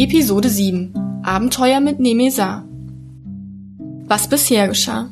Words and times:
Episode 0.00 0.48
7 0.48 0.94
Abenteuer 1.24 1.80
mit 1.80 1.98
Nemesar 1.98 2.64
Was 4.06 4.28
bisher 4.28 4.68
geschah 4.68 5.10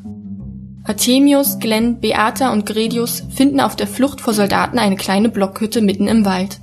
Artemius, 0.85 1.59
Glenn, 1.59 1.99
Beata 1.99 2.53
und 2.53 2.67
Gredius 2.67 3.25
finden 3.29 3.59
auf 3.59 3.75
der 3.75 3.89
Flucht 3.89 4.21
vor 4.21 4.33
Soldaten 4.33 4.79
eine 4.79 4.95
kleine 4.95 5.29
Blockhütte 5.29 5.81
mitten 5.81 6.07
im 6.07 6.25
Wald. 6.25 6.61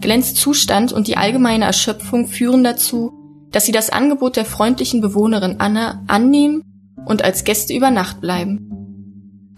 Glenns 0.00 0.32
Zustand 0.32 0.94
und 0.94 1.06
die 1.06 1.18
allgemeine 1.18 1.66
Erschöpfung 1.66 2.28
führen 2.28 2.64
dazu, 2.64 3.12
dass 3.50 3.66
sie 3.66 3.72
das 3.72 3.90
Angebot 3.90 4.36
der 4.36 4.46
freundlichen 4.46 5.02
Bewohnerin 5.02 5.56
Anna 5.58 6.02
annehmen 6.06 6.62
und 7.04 7.22
als 7.22 7.44
Gäste 7.44 7.74
über 7.74 7.90
Nacht 7.90 8.22
bleiben. 8.22 8.70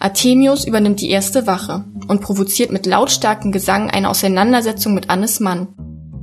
Artemius 0.01 0.67
übernimmt 0.67 1.01
die 1.01 1.11
erste 1.11 1.47
Wache 1.47 1.85
und 2.09 2.21
provoziert 2.21 2.73
mit 2.73 2.85
lautstarkem 2.85 3.53
Gesang 3.53 3.89
eine 3.91 4.11
Auseinandersetzung 4.11 4.93
mit 4.93 5.09
Annes 5.09 5.39
Mann, 5.39 5.69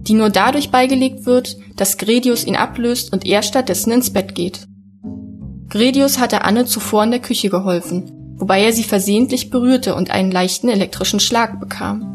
die 0.07 0.13
nur 0.13 0.29
dadurch 0.29 0.69
beigelegt 0.69 1.25
wird, 1.25 1.57
dass 1.75 1.97
Gredius 1.97 2.45
ihn 2.45 2.55
ablöst 2.55 3.11
und 3.13 3.25
er 3.25 3.41
stattdessen 3.41 3.91
ins 3.91 4.11
Bett 4.11 4.35
geht. 4.35 4.67
Gredius 5.69 6.19
hatte 6.19 6.43
Anne 6.43 6.65
zuvor 6.65 7.03
in 7.03 7.11
der 7.11 7.19
Küche 7.19 7.49
geholfen, 7.49 8.11
wobei 8.37 8.63
er 8.63 8.73
sie 8.73 8.83
versehentlich 8.83 9.49
berührte 9.49 9.95
und 9.95 10.11
einen 10.11 10.31
leichten 10.31 10.69
elektrischen 10.69 11.19
Schlag 11.19 11.59
bekam. 11.59 12.09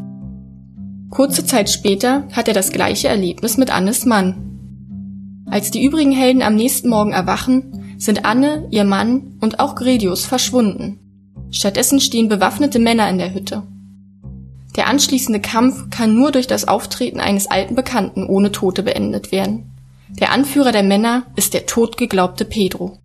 Kurze 1.09 1.45
Zeit 1.45 1.69
später 1.69 2.27
hat 2.31 2.47
er 2.47 2.53
das 2.53 2.71
gleiche 2.71 3.07
Erlebnis 3.07 3.57
mit 3.57 3.71
Annes 3.71 4.05
Mann. 4.05 5.45
Als 5.49 5.71
die 5.71 5.83
übrigen 5.83 6.11
Helden 6.11 6.43
am 6.43 6.55
nächsten 6.55 6.89
Morgen 6.89 7.11
erwachen, 7.11 7.95
sind 7.97 8.25
Anne, 8.25 8.67
ihr 8.69 8.83
Mann 8.83 9.37
und 9.41 9.59
auch 9.59 9.75
Gredius 9.75 10.25
verschwunden. 10.25 10.99
Stattdessen 11.51 11.99
stehen 11.99 12.29
bewaffnete 12.29 12.77
Männer 12.77 13.09
in 13.09 13.17
der 13.17 13.33
Hütte. 13.33 13.63
Der 14.79 14.87
anschließende 14.87 15.41
Kampf 15.41 15.89
kann 15.89 16.15
nur 16.15 16.31
durch 16.31 16.47
das 16.47 16.65
Auftreten 16.65 17.19
eines 17.19 17.47
alten 17.47 17.75
Bekannten 17.75 18.25
ohne 18.25 18.53
Tote 18.53 18.81
beendet 18.81 19.33
werden. 19.33 19.75
Der 20.07 20.31
Anführer 20.31 20.71
der 20.71 20.83
Männer 20.83 21.23
ist 21.35 21.53
der 21.53 21.65
totgeglaubte 21.65 22.45
Pedro. 22.45 22.97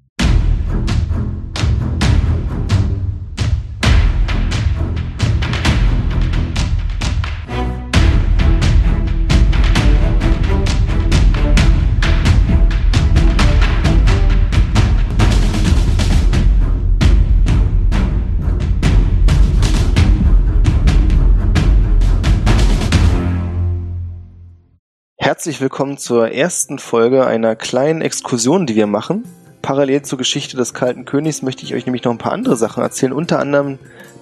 Herzlich 25.35 25.61
willkommen 25.61 25.99
zur 25.99 26.31
ersten 26.31 26.79
Folge 26.79 27.27
einer 27.27 27.57
kleinen 27.57 28.03
Exkursion, 28.03 28.67
die 28.67 28.77
wir 28.77 28.87
machen. 28.87 29.25
Parallel 29.63 30.03
zur 30.03 30.17
Geschichte 30.17 30.57
des 30.57 30.75
Kalten 30.75 31.07
Königs 31.07 31.43
möchte 31.43 31.65
ich 31.65 31.75
euch 31.75 31.87
nämlich 31.87 32.05
noch 32.05 32.13
ein 32.13 32.19
paar 32.19 32.31
andere 32.31 32.55
Sachen 32.55 32.85
erzählen, 32.85 33.13
unter 33.13 33.41
anderem 33.41 33.81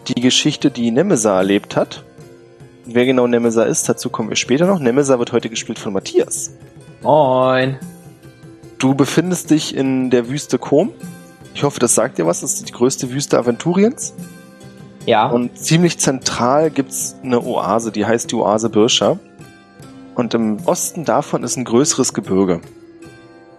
die 0.08 0.22
Geschichte, 0.22 0.70
die 0.70 0.90
Nemesa 0.90 1.36
erlebt 1.36 1.76
hat. 1.76 2.02
Wer 2.86 3.04
genau 3.04 3.26
Nemesa 3.26 3.64
ist, 3.64 3.86
dazu 3.90 4.08
kommen 4.08 4.30
wir 4.30 4.36
später 4.36 4.66
noch. 4.66 4.78
Nemesa 4.78 5.18
wird 5.18 5.32
heute 5.32 5.50
gespielt 5.50 5.78
von 5.78 5.92
Matthias. 5.92 6.52
Moin. 7.02 7.76
Du 8.78 8.94
befindest 8.94 9.50
dich 9.50 9.76
in 9.76 10.08
der 10.08 10.30
Wüste 10.30 10.56
Kom. 10.56 10.92
Ich 11.52 11.62
hoffe, 11.62 11.78
das 11.78 11.94
sagt 11.94 12.16
dir 12.16 12.24
was. 12.24 12.40
Das 12.40 12.54
ist 12.54 12.70
die 12.70 12.72
größte 12.72 13.10
Wüste 13.10 13.38
Aventuriens. 13.38 14.14
Ja. 15.04 15.28
Und 15.28 15.58
ziemlich 15.58 15.98
zentral 15.98 16.70
gibt's 16.70 17.16
eine 17.22 17.44
Oase, 17.44 17.92
die 17.92 18.06
heißt 18.06 18.30
die 18.30 18.36
Oase 18.36 18.70
Birscher. 18.70 19.18
Und 20.14 20.34
im 20.34 20.58
Osten 20.66 21.04
davon 21.04 21.42
ist 21.42 21.56
ein 21.56 21.64
größeres 21.64 22.12
Gebirge. 22.12 22.60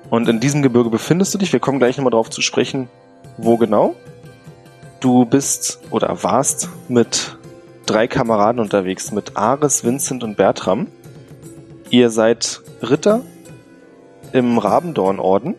Und 0.09 0.27
in 0.29 0.39
diesem 0.39 0.61
Gebirge 0.61 0.89
befindest 0.89 1.33
du 1.33 1.37
dich. 1.37 1.51
Wir 1.53 1.59
kommen 1.59 1.79
gleich 1.79 1.97
nochmal 1.97 2.11
drauf 2.11 2.29
zu 2.29 2.41
sprechen, 2.41 2.89
wo 3.37 3.57
genau. 3.57 3.95
Du 4.99 5.25
bist 5.25 5.79
oder 5.89 6.23
warst 6.23 6.69
mit 6.87 7.37
drei 7.85 8.07
Kameraden 8.07 8.61
unterwegs, 8.61 9.11
mit 9.11 9.35
Ares, 9.35 9.83
Vincent 9.83 10.23
und 10.23 10.37
Bertram. 10.37 10.87
Ihr 11.89 12.09
seid 12.09 12.61
Ritter 12.81 13.21
im 14.31 14.57
Rabendornorden. 14.57 15.55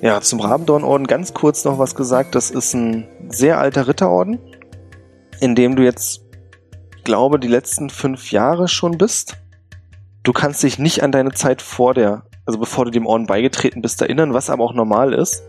Ja, 0.00 0.20
zum 0.22 0.40
Rabendornorden 0.40 1.06
ganz 1.06 1.34
kurz 1.34 1.64
noch 1.64 1.78
was 1.78 1.94
gesagt. 1.94 2.34
Das 2.34 2.50
ist 2.50 2.74
ein 2.74 3.06
sehr 3.28 3.58
alter 3.58 3.86
Ritterorden, 3.86 4.38
in 5.40 5.54
dem 5.54 5.76
du 5.76 5.84
jetzt, 5.84 6.22
glaube, 7.04 7.38
die 7.38 7.48
letzten 7.48 7.90
fünf 7.90 8.32
Jahre 8.32 8.66
schon 8.66 8.96
bist 8.96 9.36
du 10.30 10.34
kannst 10.34 10.62
dich 10.62 10.78
nicht 10.78 11.02
an 11.02 11.10
deine 11.10 11.32
Zeit 11.32 11.60
vor 11.60 11.92
der, 11.92 12.22
also 12.46 12.60
bevor 12.60 12.84
du 12.84 12.92
dem 12.92 13.04
Orden 13.04 13.26
beigetreten 13.26 13.82
bist, 13.82 14.00
erinnern, 14.00 14.32
was 14.32 14.48
aber 14.48 14.62
auch 14.62 14.74
normal 14.74 15.12
ist, 15.12 15.42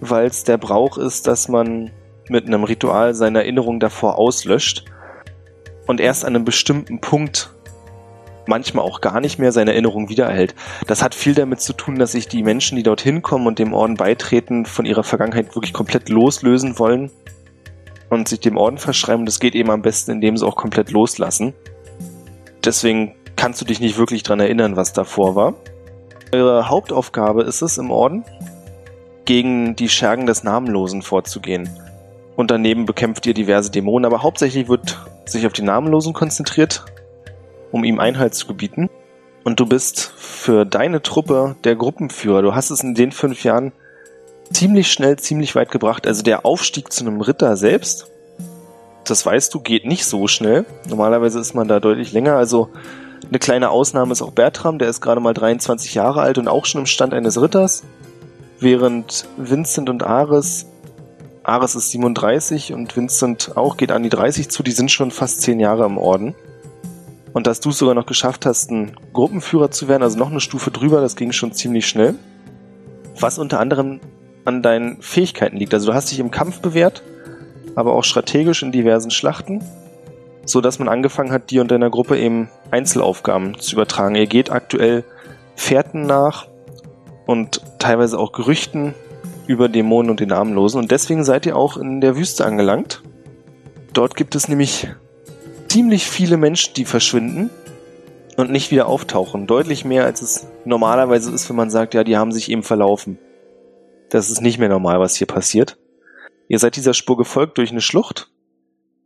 weil 0.00 0.24
es 0.24 0.44
der 0.44 0.56
Brauch 0.56 0.96
ist, 0.96 1.26
dass 1.26 1.48
man 1.48 1.90
mit 2.30 2.46
einem 2.46 2.64
Ritual 2.64 3.12
seine 3.12 3.40
Erinnerung 3.40 3.80
davor 3.80 4.16
auslöscht 4.16 4.86
und 5.86 6.00
erst 6.00 6.24
an 6.24 6.34
einem 6.34 6.46
bestimmten 6.46 7.02
Punkt 7.02 7.50
manchmal 8.46 8.86
auch 8.86 9.02
gar 9.02 9.20
nicht 9.20 9.38
mehr 9.38 9.52
seine 9.52 9.72
Erinnerung 9.72 10.08
wiedererhält. 10.08 10.54
Das 10.86 11.02
hat 11.02 11.14
viel 11.14 11.34
damit 11.34 11.60
zu 11.60 11.74
tun, 11.74 11.98
dass 11.98 12.12
sich 12.12 12.26
die 12.26 12.42
Menschen, 12.42 12.76
die 12.76 12.82
dorthin 12.82 13.20
kommen 13.20 13.46
und 13.46 13.58
dem 13.58 13.74
Orden 13.74 13.96
beitreten, 13.96 14.64
von 14.64 14.86
ihrer 14.86 15.04
Vergangenheit 15.04 15.54
wirklich 15.54 15.74
komplett 15.74 16.08
loslösen 16.08 16.78
wollen 16.78 17.10
und 18.08 18.26
sich 18.26 18.40
dem 18.40 18.56
Orden 18.56 18.78
verschreiben. 18.78 19.26
Das 19.26 19.38
geht 19.38 19.54
eben 19.54 19.70
am 19.70 19.82
besten, 19.82 20.12
indem 20.12 20.38
sie 20.38 20.46
auch 20.46 20.56
komplett 20.56 20.92
loslassen. 20.92 21.52
Deswegen 22.64 23.14
kannst 23.36 23.60
du 23.60 23.64
dich 23.64 23.80
nicht 23.80 23.98
wirklich 23.98 24.22
dran 24.22 24.40
erinnern, 24.40 24.76
was 24.76 24.92
davor 24.92 25.34
war. 25.34 25.54
Eure 26.32 26.68
Hauptaufgabe 26.68 27.42
ist 27.42 27.62
es 27.62 27.78
im 27.78 27.90
Orden, 27.90 28.24
gegen 29.24 29.76
die 29.76 29.88
Schergen 29.88 30.26
des 30.26 30.44
Namenlosen 30.44 31.02
vorzugehen. 31.02 31.68
Und 32.36 32.50
daneben 32.50 32.86
bekämpft 32.86 33.26
ihr 33.26 33.34
diverse 33.34 33.70
Dämonen, 33.70 34.04
aber 34.04 34.22
hauptsächlich 34.22 34.68
wird 34.68 34.98
sich 35.24 35.46
auf 35.46 35.52
die 35.52 35.62
Namenlosen 35.62 36.12
konzentriert, 36.12 36.84
um 37.70 37.84
ihm 37.84 38.00
Einhalt 38.00 38.34
zu 38.34 38.46
gebieten. 38.46 38.90
Und 39.44 39.60
du 39.60 39.66
bist 39.66 40.12
für 40.16 40.64
deine 40.64 41.02
Truppe 41.02 41.56
der 41.64 41.76
Gruppenführer. 41.76 42.42
Du 42.42 42.54
hast 42.54 42.70
es 42.70 42.82
in 42.82 42.94
den 42.94 43.12
fünf 43.12 43.44
Jahren 43.44 43.72
ziemlich 44.52 44.90
schnell, 44.90 45.18
ziemlich 45.18 45.54
weit 45.54 45.70
gebracht. 45.70 46.06
Also 46.06 46.22
der 46.22 46.44
Aufstieg 46.44 46.92
zu 46.92 47.06
einem 47.06 47.20
Ritter 47.20 47.56
selbst, 47.56 48.10
das 49.04 49.24
weißt 49.24 49.52
du, 49.52 49.60
geht 49.60 49.84
nicht 49.84 50.06
so 50.06 50.26
schnell. 50.28 50.64
Normalerweise 50.88 51.38
ist 51.38 51.54
man 51.54 51.68
da 51.68 51.78
deutlich 51.78 52.12
länger. 52.12 52.36
Also 52.36 52.70
eine 53.34 53.40
kleine 53.40 53.70
Ausnahme 53.70 54.12
ist 54.12 54.22
auch 54.22 54.30
Bertram, 54.30 54.78
der 54.78 54.88
ist 54.88 55.00
gerade 55.00 55.20
mal 55.20 55.34
23 55.34 55.92
Jahre 55.92 56.20
alt 56.20 56.38
und 56.38 56.46
auch 56.46 56.66
schon 56.66 56.82
im 56.82 56.86
Stand 56.86 57.12
eines 57.12 57.42
Ritters. 57.42 57.82
Während 58.60 59.26
Vincent 59.36 59.90
und 59.90 60.04
Ares, 60.04 60.66
Ares 61.42 61.74
ist 61.74 61.90
37 61.90 62.72
und 62.72 62.96
Vincent 62.96 63.56
auch 63.56 63.76
geht 63.76 63.90
an 63.90 64.04
die 64.04 64.08
30 64.08 64.50
zu, 64.50 64.62
die 64.62 64.70
sind 64.70 64.92
schon 64.92 65.10
fast 65.10 65.42
10 65.42 65.58
Jahre 65.58 65.84
im 65.84 65.98
Orden. 65.98 66.36
Und 67.32 67.48
dass 67.48 67.58
du 67.58 67.70
es 67.70 67.78
sogar 67.78 67.96
noch 67.96 68.06
geschafft 68.06 68.46
hast, 68.46 68.70
ein 68.70 68.92
Gruppenführer 69.12 69.72
zu 69.72 69.88
werden, 69.88 70.04
also 70.04 70.16
noch 70.16 70.30
eine 70.30 70.38
Stufe 70.38 70.70
drüber, 70.70 71.00
das 71.00 71.16
ging 71.16 71.32
schon 71.32 71.52
ziemlich 71.52 71.88
schnell. 71.88 72.14
Was 73.18 73.38
unter 73.38 73.58
anderem 73.58 73.98
an 74.44 74.62
deinen 74.62 75.02
Fähigkeiten 75.02 75.56
liegt. 75.56 75.74
Also 75.74 75.88
du 75.88 75.94
hast 75.94 76.12
dich 76.12 76.20
im 76.20 76.30
Kampf 76.30 76.60
bewährt, 76.60 77.02
aber 77.74 77.94
auch 77.94 78.04
strategisch 78.04 78.62
in 78.62 78.70
diversen 78.70 79.10
Schlachten 79.10 79.60
so 80.46 80.60
dass 80.60 80.78
man 80.78 80.88
angefangen 80.88 81.32
hat, 81.32 81.50
dir 81.50 81.60
und 81.60 81.70
deiner 81.70 81.90
Gruppe 81.90 82.18
eben 82.18 82.48
Einzelaufgaben 82.70 83.58
zu 83.58 83.74
übertragen. 83.74 84.14
Ihr 84.14 84.26
geht 84.26 84.50
aktuell 84.50 85.04
Fährten 85.56 86.06
nach 86.06 86.48
und 87.26 87.60
teilweise 87.78 88.18
auch 88.18 88.32
Gerüchten 88.32 88.94
über 89.46 89.68
Dämonen 89.68 90.10
und 90.10 90.20
den 90.20 90.30
Namenlosen 90.30 90.80
und 90.80 90.90
deswegen 90.90 91.24
seid 91.24 91.46
ihr 91.46 91.56
auch 91.56 91.76
in 91.76 92.00
der 92.00 92.16
Wüste 92.16 92.44
angelangt. 92.44 93.02
Dort 93.92 94.16
gibt 94.16 94.34
es 94.34 94.48
nämlich 94.48 94.88
ziemlich 95.68 96.06
viele 96.06 96.36
Menschen, 96.36 96.74
die 96.74 96.84
verschwinden 96.84 97.50
und 98.36 98.50
nicht 98.50 98.70
wieder 98.70 98.86
auftauchen. 98.86 99.46
Deutlich 99.46 99.84
mehr, 99.84 100.04
als 100.04 100.22
es 100.22 100.46
normalerweise 100.64 101.30
ist, 101.30 101.48
wenn 101.48 101.56
man 101.56 101.70
sagt, 101.70 101.94
ja, 101.94 102.04
die 102.04 102.16
haben 102.16 102.32
sich 102.32 102.50
eben 102.50 102.62
verlaufen. 102.62 103.18
Das 104.10 104.30
ist 104.30 104.40
nicht 104.40 104.58
mehr 104.58 104.68
normal, 104.68 105.00
was 105.00 105.16
hier 105.16 105.26
passiert. 105.26 105.78
Ihr 106.48 106.58
seid 106.58 106.76
dieser 106.76 106.94
Spur 106.94 107.16
gefolgt 107.16 107.58
durch 107.58 107.70
eine 107.70 107.80
Schlucht 107.80 108.30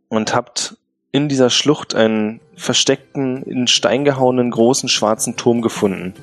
und 0.09 0.35
habt 0.35 0.77
in 1.11 1.27
dieser 1.27 1.49
Schlucht 1.49 1.95
einen 1.95 2.39
versteckten, 2.55 3.43
in 3.43 3.67
Stein 3.67 4.05
gehauenen 4.05 4.51
großen 4.51 4.89
schwarzen 4.89 5.35
Turm 5.35 5.61
gefunden. 5.61 6.13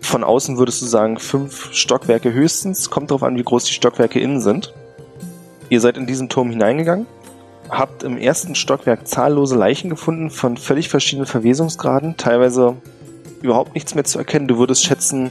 Von 0.00 0.24
außen 0.24 0.56
würdest 0.56 0.80
du 0.82 0.86
sagen 0.86 1.18
fünf 1.18 1.72
Stockwerke 1.74 2.32
höchstens, 2.32 2.90
kommt 2.90 3.10
darauf 3.10 3.22
an, 3.22 3.36
wie 3.36 3.42
groß 3.42 3.64
die 3.64 3.74
Stockwerke 3.74 4.20
innen 4.20 4.40
sind. 4.40 4.72
Ihr 5.68 5.80
seid 5.80 5.98
in 5.98 6.06
diesen 6.06 6.28
Turm 6.28 6.50
hineingegangen, 6.50 7.06
habt 7.68 8.04
im 8.04 8.16
ersten 8.16 8.54
Stockwerk 8.54 9.06
zahllose 9.08 9.56
Leichen 9.56 9.90
gefunden 9.90 10.30
von 10.30 10.56
völlig 10.56 10.88
verschiedenen 10.88 11.26
Verwesungsgraden, 11.26 12.16
teilweise 12.16 12.76
überhaupt 13.42 13.74
nichts 13.74 13.94
mehr 13.94 14.04
zu 14.04 14.18
erkennen. 14.18 14.48
Du 14.48 14.58
würdest 14.58 14.84
schätzen, 14.84 15.30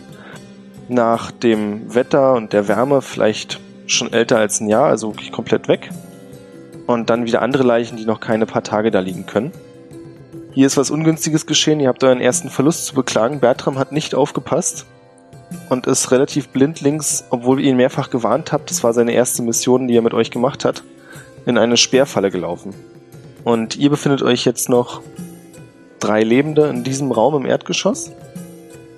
nach 0.88 1.32
dem 1.32 1.96
Wetter 1.96 2.34
und 2.34 2.54
der 2.54 2.68
Wärme 2.68 3.02
vielleicht 3.02 3.60
schon 3.88 4.14
älter 4.14 4.38
als 4.38 4.60
ein 4.60 4.70
Jahr, 4.70 4.86
also 4.86 5.10
wirklich 5.14 5.32
komplett 5.32 5.68
weg 5.68 5.90
und 6.88 7.10
dann 7.10 7.26
wieder 7.26 7.42
andere 7.42 7.64
Leichen, 7.64 7.98
die 7.98 8.06
noch 8.06 8.20
keine 8.20 8.46
paar 8.46 8.64
Tage 8.64 8.92
da 8.92 9.00
liegen 9.00 9.26
können. 9.26 9.52
Hier 10.52 10.68
ist 10.68 10.78
was 10.78 10.90
Ungünstiges 10.90 11.46
geschehen. 11.46 11.80
Ihr 11.80 11.90
habt 11.90 12.04
euren 12.04 12.22
ersten 12.22 12.50
Verlust 12.50 12.86
zu 12.86 12.96
beklagen. 12.96 13.40
Bertram 13.40 13.78
hat 13.78 13.92
nicht 13.92 14.16
aufgepasst 14.16 14.86
und 15.70 15.88
ist 15.88 16.12
relativ 16.12 16.50
blindlings, 16.50 17.26
obwohl 17.30 17.60
ihr 17.60 17.72
ihn 17.72 17.78
mehrfach 17.78 18.10
gewarnt 18.10 18.52
habt. 18.52 18.70
Das 18.70 18.84
war 18.84 18.94
seine 18.94 19.14
erste 19.14 19.42
Mission, 19.42 19.88
die 19.88 19.98
er 19.98 20.02
mit 20.02 20.14
euch 20.14 20.32
gemacht 20.32 20.64
hat, 20.64 20.84
in 21.46 21.58
eine 21.58 21.78
Sperrfalle 21.78 22.32
gelaufen. 22.32 22.74
Und 23.44 23.76
ihr 23.76 23.90
befindet 23.90 24.24
euch 24.24 24.46
jetzt 24.46 24.70
noch 24.70 25.02
drei 26.00 26.24
Lebende 26.24 26.68
in 26.68 26.84
diesem 26.84 27.12
Raum 27.12 27.36
im 27.36 27.46
Erdgeschoss. 27.46 28.12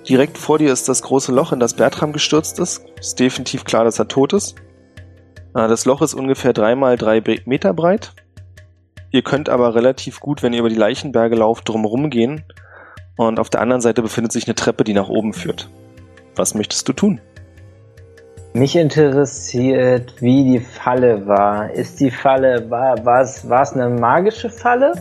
Direkt 0.08 0.38
vor 0.38 0.58
dir 0.58 0.72
ist 0.72 0.88
das 0.88 1.02
große 1.02 1.32
Loch, 1.32 1.52
in 1.52 1.60
das 1.60 1.74
Bertram 1.74 2.12
gestürzt 2.12 2.58
ist. 2.60 2.82
Ist 2.98 3.18
definitiv 3.18 3.64
klar, 3.64 3.84
dass 3.84 3.98
er 3.98 4.08
tot 4.08 4.32
ist. 4.32 4.54
Äh, 5.58 5.68
Das 5.68 5.84
Loch 5.84 6.00
ist 6.02 6.14
ungefähr 6.14 6.52
drei 6.52 6.74
mal 6.74 6.96
drei 6.96 7.20
Be- 7.20 7.40
Meter 7.44 7.74
breit. 7.74 8.12
Ihr 9.10 9.22
könnt 9.22 9.48
aber 9.48 9.74
relativ 9.74 10.20
gut, 10.20 10.42
wenn 10.42 10.52
ihr 10.52 10.60
über 10.60 10.68
die 10.68 10.74
Leichenberge 10.76 11.34
lauft, 11.36 11.68
drumherum 11.68 12.10
gehen. 12.10 12.44
Und 13.16 13.40
auf 13.40 13.50
der 13.50 13.60
anderen 13.60 13.80
Seite 13.80 14.02
befindet 14.02 14.32
sich 14.32 14.46
eine 14.46 14.54
Treppe, 14.54 14.84
die 14.84 14.94
nach 14.94 15.08
oben 15.08 15.32
führt. 15.32 15.68
Was 16.36 16.54
möchtest 16.54 16.88
du 16.88 16.92
tun? 16.92 17.20
Mich 18.52 18.76
interessiert, 18.76 20.14
wie 20.20 20.44
die 20.44 20.60
Falle 20.60 21.26
war. 21.26 21.70
Ist 21.70 22.00
die 22.00 22.10
Falle, 22.10 22.70
war, 22.70 23.04
war 23.04 23.20
es, 23.22 23.48
war 23.48 23.62
es 23.62 23.72
eine 23.72 23.88
magische 23.88 24.50
Falle? 24.50 24.92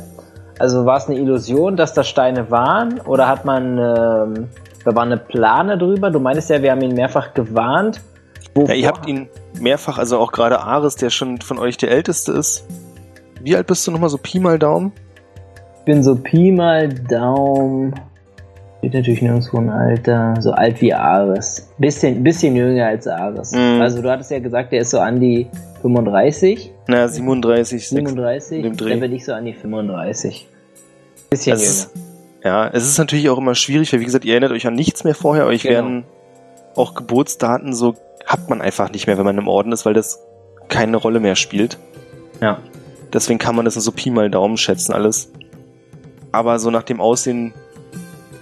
Also 0.59 0.85
war 0.85 0.97
es 0.97 1.07
eine 1.07 1.19
Illusion, 1.19 1.77
dass 1.77 1.93
da 1.93 2.03
Steine 2.03 2.49
waren? 2.49 2.99
Oder 3.01 3.27
hat 3.27 3.45
man, 3.45 3.77
ähm, 3.77 4.49
da 4.83 4.95
war 4.95 5.03
eine 5.03 5.17
Plane 5.17 5.77
drüber? 5.77 6.09
Du 6.09 6.19
meintest 6.19 6.49
ja, 6.49 6.61
wir 6.61 6.71
haben 6.71 6.81
ihn 6.81 6.95
mehrfach 6.95 7.33
gewarnt. 7.33 8.01
Ja, 8.55 8.73
ihr 8.73 8.87
habt 8.87 9.07
ihn 9.07 9.27
mehrfach, 9.59 9.97
also 9.97 10.17
auch 10.19 10.31
gerade 10.31 10.59
Ares, 10.61 10.95
der 10.95 11.09
schon 11.09 11.39
von 11.41 11.59
euch 11.59 11.77
der 11.77 11.91
Älteste 11.91 12.31
ist. 12.31 12.65
Wie 13.41 13.55
alt 13.55 13.67
bist 13.67 13.85
du 13.85 13.91
nochmal, 13.91 14.09
so 14.09 14.17
Pi 14.17 14.39
mal 14.39 14.57
Daumen? 14.57 14.91
Ich 15.79 15.85
bin 15.85 16.03
so 16.03 16.15
Pi 16.15 16.51
mal 16.51 16.89
Daumen. 16.89 17.93
Steht 18.79 18.93
natürlich 18.93 19.21
nirgendwo 19.21 19.57
ein 19.57 19.69
Alter. 19.69 20.35
So 20.39 20.51
alt 20.51 20.81
wie 20.81 20.93
Ares. 20.93 21.69
Bisschen, 21.77 22.23
bisschen 22.23 22.55
jünger 22.55 22.87
als 22.87 23.07
Ares. 23.07 23.51
Mhm. 23.51 23.81
Also 23.81 24.01
du 24.01 24.09
hattest 24.09 24.31
ja 24.31 24.39
gesagt, 24.39 24.71
der 24.71 24.81
ist 24.81 24.89
so 24.91 24.99
an 24.99 25.19
die 25.19 25.47
35. 25.81 26.71
Na, 26.87 27.07
37, 27.07 27.89
37. 27.89 28.61
dem 28.63 28.75
Dreh. 28.77 28.89
Dann 28.89 28.99
bin 28.99 29.13
ich 29.13 29.25
so 29.25 29.33
an 29.33 29.45
die 29.45 29.53
35. 29.53 30.47
Bisschen 31.29 31.53
Es 31.55 31.61
jünger. 31.61 31.71
ist, 31.71 31.91
ja, 32.43 32.67
es 32.67 32.85
ist 32.85 32.97
natürlich 32.97 33.29
auch 33.29 33.37
immer 33.37 33.55
schwierig, 33.55 33.91
weil 33.93 33.99
wie 33.99 34.05
gesagt, 34.05 34.25
ihr 34.25 34.33
erinnert 34.33 34.51
euch 34.51 34.65
an 34.67 34.75
nichts 34.75 35.03
mehr 35.03 35.15
vorher. 35.15 35.45
Euch 35.45 35.63
Genau. 35.63 35.73
werden 35.75 36.03
auch 36.75 36.93
Geburtsdaten 36.93 37.73
so 37.73 37.95
hat 38.27 38.49
man 38.49 38.61
einfach 38.61 38.91
nicht 38.91 39.07
mehr, 39.07 39.17
wenn 39.17 39.25
man 39.25 39.37
im 39.37 39.47
Orden 39.47 39.71
ist, 39.71 39.85
weil 39.85 39.93
das 39.93 40.19
keine 40.67 40.97
Rolle 40.97 41.19
mehr 41.19 41.35
spielt. 41.35 41.79
Ja. 42.41 42.59
Deswegen 43.13 43.39
kann 43.39 43.55
man 43.55 43.65
das 43.65 43.75
in 43.75 43.81
so 43.81 43.91
Pi 43.91 44.11
mal 44.11 44.29
Daumen 44.29 44.57
schätzen 44.57 44.93
alles. 44.93 45.31
Aber 46.33 46.59
so 46.59 46.69
nach 46.69 46.83
dem 46.83 46.99
Aussehen 46.99 47.53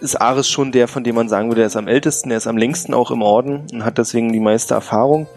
ist 0.02 0.20
Ares 0.20 0.50
schon 0.50 0.72
der, 0.72 0.88
von 0.88 1.04
dem 1.04 1.16
man 1.16 1.30
sagen 1.30 1.50
würde, 1.50 1.62
er 1.62 1.68
ist 1.68 1.78
am 1.78 1.88
ältesten, 1.88 2.32
er 2.32 2.38
ist 2.38 2.48
am 2.48 2.58
längsten 2.58 2.94
auch 2.94 3.12
im 3.12 3.22
Orden 3.22 3.64
und 3.72 3.86
hat 3.86 4.00
deswegen 4.00 4.34
die 4.34 4.40
meiste 4.40 4.74
Erfahrung. 4.74 5.28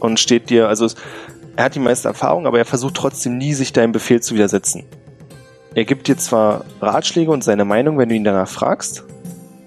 Und 0.00 0.18
steht 0.18 0.50
dir, 0.50 0.66
also 0.68 0.88
er 1.54 1.66
hat 1.66 1.76
die 1.76 1.80
meiste 1.80 2.08
Erfahrung, 2.08 2.46
aber 2.46 2.58
er 2.58 2.64
versucht 2.64 2.94
trotzdem 2.94 3.38
nie, 3.38 3.54
sich 3.54 3.72
deinem 3.72 3.92
Befehl 3.92 4.20
zu 4.20 4.34
widersetzen. 4.34 4.84
Er 5.74 5.84
gibt 5.84 6.08
dir 6.08 6.18
zwar 6.18 6.64
Ratschläge 6.80 7.30
und 7.30 7.44
seine 7.44 7.64
Meinung, 7.64 7.96
wenn 7.98 8.08
du 8.08 8.16
ihn 8.16 8.24
danach 8.24 8.48
fragst, 8.48 9.04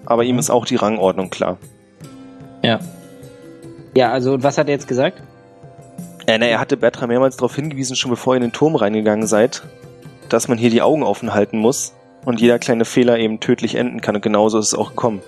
aber 0.06 0.25
ihm 0.25 0.38
ist 0.38 0.50
auch 0.50 0.65
die 0.65 0.75
Rangordnung 0.75 1.30
klar. 1.30 1.57
Ja. 2.62 2.80
Ja, 3.95 4.12
also 4.12 4.33
und 4.33 4.44
was 4.44 4.57
hat 4.57 4.68
er 4.68 4.74
jetzt 4.74 4.88
gesagt? 4.88 5.21
Äh, 6.27 6.38
na, 6.38 6.47
er 6.47 6.59
hatte 6.59 6.75
Bertram 6.75 7.09
mehrmals 7.09 7.38
darauf 7.38 7.56
hingewiesen, 7.56 7.95
schon 7.95 8.12
bevor 8.12 8.33
ihr 8.33 8.38
in 8.38 8.44
den 8.44 8.51
Turm 8.51 8.75
reingegangen 8.75 9.27
seid, 9.27 9.63
dass 10.30 10.47
man 10.47 10.57
hier 10.57 10.69
die 10.69 10.81
Augen 10.81 11.03
offen 11.03 11.33
halten 11.33 11.59
muss 11.59 11.94
und 12.25 12.42
jeder 12.42 12.59
kleine 12.59 12.83
Fehler 12.83 13.18
eben 13.19 13.39
tödlich 13.39 13.75
enden 13.75 14.01
kann. 14.01 14.15
Und 14.15 14.21
genauso 14.21 14.59
ist 14.59 14.68
es 14.68 14.75
auch 14.75 14.89
gekommen. 14.89 15.21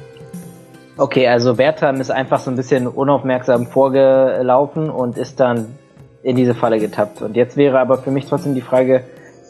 Okay, 0.97 1.27
also 1.27 1.55
Bertram 1.55 2.01
ist 2.01 2.09
einfach 2.09 2.39
so 2.39 2.49
ein 2.49 2.57
bisschen 2.57 2.87
unaufmerksam 2.87 3.67
vorgelaufen 3.67 4.89
und 4.89 5.17
ist 5.17 5.39
dann 5.39 5.75
in 6.23 6.35
diese 6.35 6.55
Falle 6.55 6.79
getappt. 6.79 7.21
Und 7.21 7.35
jetzt 7.35 7.55
wäre 7.55 7.79
aber 7.79 7.99
für 7.99 8.11
mich 8.11 8.25
trotzdem 8.25 8.55
die 8.55 8.61
Frage, 8.61 9.03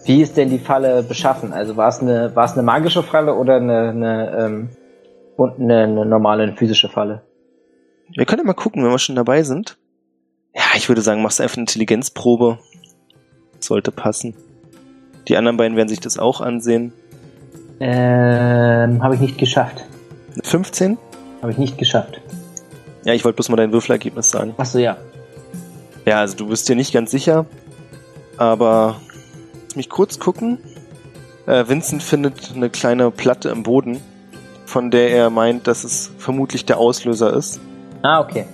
wie 0.05 0.21
ist 0.21 0.37
denn 0.37 0.49
die 0.49 0.59
Falle 0.59 1.03
beschaffen? 1.03 1.53
Also 1.53 1.77
war 1.77 1.87
es 1.87 2.01
eine, 2.01 2.35
war 2.35 2.45
es 2.45 2.53
eine 2.53 2.63
magische 2.63 3.01
Falle 3.01 3.33
oder 3.33 3.55
eine, 3.55 3.89
eine, 3.89 4.37
ähm, 4.37 4.69
eine, 5.37 5.83
eine 5.83 6.05
normale 6.05 6.43
eine 6.43 6.53
physische 6.53 6.89
Falle? 6.89 7.21
Wir 8.09 8.25
können 8.25 8.39
ja 8.39 8.45
mal 8.45 8.54
gucken, 8.54 8.83
wenn 8.83 8.92
wir 8.92 9.00
schon 9.00 9.15
dabei 9.15 9.44
sind. 9.44 9.77
Ja, 10.56 10.63
ich 10.75 10.88
würde 10.89 11.01
sagen, 11.01 11.21
machst 11.21 11.39
du 11.39 11.44
einfach 11.44 11.57
eine 11.57 11.63
Intelligenzprobe. 11.63 12.59
Sollte 13.59 13.92
passen. 13.92 14.36
Die 15.27 15.36
anderen 15.36 15.57
beiden 15.57 15.75
werden 15.75 15.89
sich 15.89 16.00
das 16.00 16.18
auch 16.18 16.42
ansehen. 16.42 16.94
Ähm, 17.80 19.04
habe 19.04 19.15
ich 19.15 19.21
nicht 19.21 19.38
geschafft. 19.38 19.86
Eine 20.33 20.44
15? 20.44 20.98
Habe 21.42 21.51
ich 21.51 21.57
nicht 21.57 21.77
geschafft. 21.77 22.21
Ja, 23.04 23.13
ich 23.13 23.24
wollte 23.24 23.36
bloß 23.36 23.50
mal 23.50 23.57
dein 23.57 23.71
Würfelergebnis 23.71 24.31
sagen. 24.31 24.53
Ach 24.57 24.65
so, 24.65 24.80
ja. 24.80 24.98
Ja, 26.06 26.21
also 26.21 26.38
du 26.38 26.48
bist 26.48 26.68
dir 26.69 26.75
nicht 26.75 26.94
ganz 26.94 27.12
sicher, 27.12 27.45
aber 28.38 29.00
lass 29.65 29.75
mich 29.75 29.89
kurz 29.89 30.19
gucken. 30.19 30.60
Äh, 31.45 31.68
Vincent 31.68 32.01
findet 32.01 32.53
eine 32.56 32.69
kleine 32.69 33.12
Platte 33.12 33.50
im 33.50 33.63
Boden, 33.63 34.00
von 34.65 34.89
der 34.89 35.12
er 35.12 35.30
meint, 35.30 35.68
dass 35.68 35.83
es 35.83 36.12
vermutlich 36.18 36.65
der 36.65 36.77
Auslöser 36.77 37.33
ist. 37.33 37.60
Ah, 38.07 38.21
okay. 38.21 38.45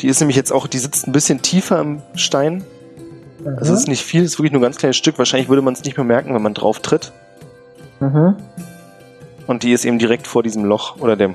Die 0.00 0.08
ist 0.08 0.20
nämlich 0.20 0.36
jetzt 0.36 0.50
auch, 0.50 0.66
die 0.66 0.78
sitzt 0.78 1.06
ein 1.06 1.12
bisschen 1.12 1.42
tiefer 1.42 1.78
im 1.78 2.00
Stein. 2.14 2.64
Es 3.60 3.68
ist 3.68 3.86
nicht 3.86 4.02
viel, 4.02 4.22
es 4.22 4.32
ist 4.32 4.38
wirklich 4.38 4.52
nur 4.52 4.60
ein 4.60 4.62
ganz 4.62 4.78
kleines 4.78 4.96
Stück. 4.96 5.18
Wahrscheinlich 5.18 5.50
würde 5.50 5.60
man 5.60 5.74
es 5.74 5.84
nicht 5.84 5.98
mehr 5.98 6.06
merken, 6.06 6.34
wenn 6.34 6.40
man 6.40 6.54
drauf 6.54 6.80
tritt. 6.80 7.12
Mhm. 8.00 8.36
Und 9.46 9.62
die 9.62 9.72
ist 9.72 9.84
eben 9.84 9.98
direkt 9.98 10.26
vor 10.26 10.42
diesem 10.42 10.64
Loch 10.64 10.96
oder 11.00 11.16
dem, 11.16 11.34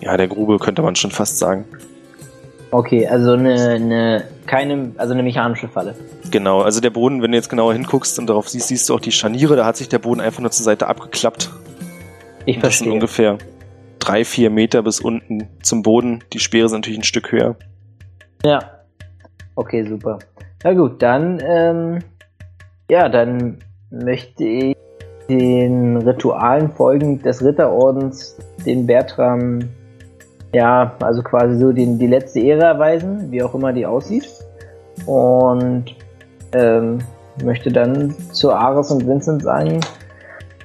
ja, 0.00 0.16
der 0.16 0.28
Grube 0.28 0.58
könnte 0.58 0.80
man 0.80 0.96
schon 0.96 1.10
fast 1.10 1.38
sagen. 1.38 1.66
Okay, 2.70 3.06
also 3.06 3.32
eine, 3.32 3.68
eine, 3.68 4.24
keine, 4.46 4.92
also 4.96 5.12
eine 5.12 5.22
mechanische 5.22 5.68
Falle. 5.68 5.94
Genau, 6.30 6.62
also 6.62 6.80
der 6.80 6.88
Boden, 6.88 7.20
wenn 7.20 7.32
du 7.32 7.36
jetzt 7.36 7.50
genauer 7.50 7.74
hinguckst 7.74 8.18
und 8.18 8.28
darauf 8.28 8.48
siehst, 8.48 8.68
siehst 8.68 8.88
du 8.88 8.94
auch 8.94 9.00
die 9.00 9.12
Scharniere, 9.12 9.56
da 9.56 9.66
hat 9.66 9.76
sich 9.76 9.90
der 9.90 9.98
Boden 9.98 10.22
einfach 10.22 10.40
nur 10.40 10.50
zur 10.52 10.64
Seite 10.64 10.86
abgeklappt. 10.86 11.50
Ich 12.46 12.56
Das 12.60 12.78
sind 12.78 12.88
verstehe. 12.88 12.92
ungefähr 12.92 13.38
drei, 14.02 14.24
vier 14.24 14.50
Meter 14.50 14.82
bis 14.82 15.00
unten 15.00 15.48
zum 15.62 15.82
Boden. 15.82 16.24
Die 16.32 16.40
Speere 16.40 16.68
sind 16.68 16.80
natürlich 16.80 17.00
ein 17.00 17.04
Stück 17.04 17.30
höher. 17.32 17.56
Ja. 18.44 18.58
Okay, 19.54 19.84
super. 19.84 20.18
Na 20.64 20.72
gut, 20.74 21.02
dann, 21.02 21.40
ähm, 21.44 21.98
ja, 22.90 23.08
dann 23.08 23.58
möchte 23.90 24.44
ich 24.44 24.76
den 25.28 25.98
Ritualen 25.98 26.72
folgend 26.72 27.24
des 27.24 27.44
Ritterordens 27.44 28.36
den 28.66 28.86
Bertram, 28.86 29.60
ja, 30.52 30.96
also 31.00 31.22
quasi 31.22 31.58
so 31.58 31.72
den, 31.72 31.98
die 31.98 32.06
letzte 32.06 32.40
Ehre 32.40 32.64
erweisen, 32.64 33.30
wie 33.30 33.42
auch 33.42 33.54
immer 33.54 33.72
die 33.72 33.86
aussieht. 33.86 34.28
Und 35.06 35.84
ähm, 36.52 36.98
möchte 37.42 37.70
dann 37.70 38.14
zu 38.32 38.52
Ares 38.52 38.90
und 38.90 39.06
Vincent 39.06 39.42
sagen, 39.42 39.80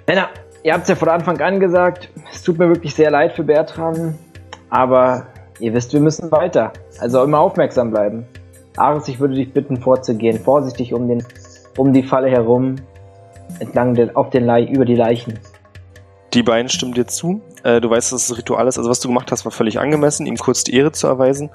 Männer, 0.08 0.30
ihr 0.68 0.74
habt 0.74 0.84
es 0.84 0.90
ja 0.90 0.96
von 0.96 1.08
Anfang 1.08 1.40
an 1.40 1.62
gesagt, 1.62 2.10
es 2.30 2.44
tut 2.44 2.60
mir 2.60 2.68
wirklich 2.68 2.94
sehr 2.94 3.10
leid 3.10 3.32
für 3.32 3.44
Bertram, 3.44 4.16
aber 4.70 5.28
ihr 5.62 5.74
wisst, 5.74 5.94
wir 5.94 6.02
müssen 6.02 6.30
weiter. 6.30 6.74
Also 7.00 7.24
immer 7.24 7.40
aufmerksam 7.40 7.92
bleiben. 7.92 8.26
Ares, 8.76 9.08
ich 9.08 9.22
würde 9.22 9.36
dich 9.36 9.54
bitten, 9.54 9.78
vorzugehen, 9.78 10.42
vorsichtig 10.42 10.94
um 10.94 11.08
den, 11.08 11.24
um 11.78 11.94
die 11.94 12.04
Falle 12.04 12.30
herum, 12.30 12.76
entlang 13.60 13.94
den, 13.94 14.14
auf 14.14 14.30
den 14.30 14.46
Leich, 14.46 14.70
über 14.70 14.84
die 14.84 14.96
Leichen. 14.96 15.40
Die 16.34 16.44
beiden 16.44 16.68
stimmen 16.68 16.94
dir 16.94 17.08
zu. 17.08 17.40
Äh, 17.64 17.80
du 17.80 17.90
weißt, 17.90 18.12
dass 18.12 18.30
ein 18.30 18.36
Ritual 18.36 18.68
ist. 18.68 18.78
Also 18.78 18.90
was 18.90 19.00
du 19.00 19.08
gemacht 19.08 19.32
hast, 19.32 19.46
war 19.46 19.54
völlig 19.54 19.80
angemessen, 19.80 20.26
ihm 20.26 20.36
kurz 20.36 20.66
die 20.66 20.76
Ehre 20.76 20.92
zu 20.92 21.08
erweisen. 21.08 21.50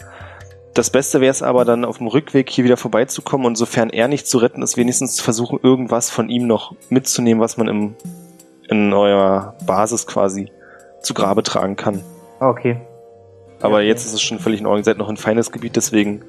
Das 0.72 0.88
Beste 0.88 1.20
wäre 1.20 1.32
es 1.32 1.42
aber 1.42 1.66
dann 1.66 1.84
auf 1.84 1.98
dem 1.98 2.06
Rückweg 2.06 2.48
hier 2.48 2.64
wieder 2.64 2.78
vorbeizukommen 2.78 3.46
und 3.46 3.56
sofern 3.56 3.90
er 3.90 4.08
nicht 4.08 4.26
zu 4.26 4.38
retten 4.38 4.62
ist, 4.62 4.78
wenigstens 4.78 5.16
zu 5.16 5.22
versuchen, 5.22 5.60
irgendwas 5.62 6.08
von 6.08 6.30
ihm 6.30 6.46
noch 6.46 6.74
mitzunehmen, 6.88 7.42
was 7.42 7.58
man 7.58 7.68
im, 7.68 7.94
in 8.72 8.92
eurer 8.92 9.54
Basis 9.66 10.06
quasi 10.06 10.50
zu 11.02 11.14
Grabe 11.14 11.42
tragen 11.42 11.76
kann. 11.76 12.02
Okay. 12.40 12.80
Aber 13.60 13.80
Ja, 13.82 13.88
jetzt 13.88 14.04
ist 14.06 14.12
es 14.14 14.22
schon 14.22 14.38
völlig 14.38 14.60
in 14.60 14.66
Ordnung. 14.66 14.80
Ihr 14.80 14.84
seid 14.84 14.98
noch 14.98 15.08
ein 15.08 15.16
feines 15.16 15.52
Gebiet, 15.52 15.76
deswegen 15.76 16.22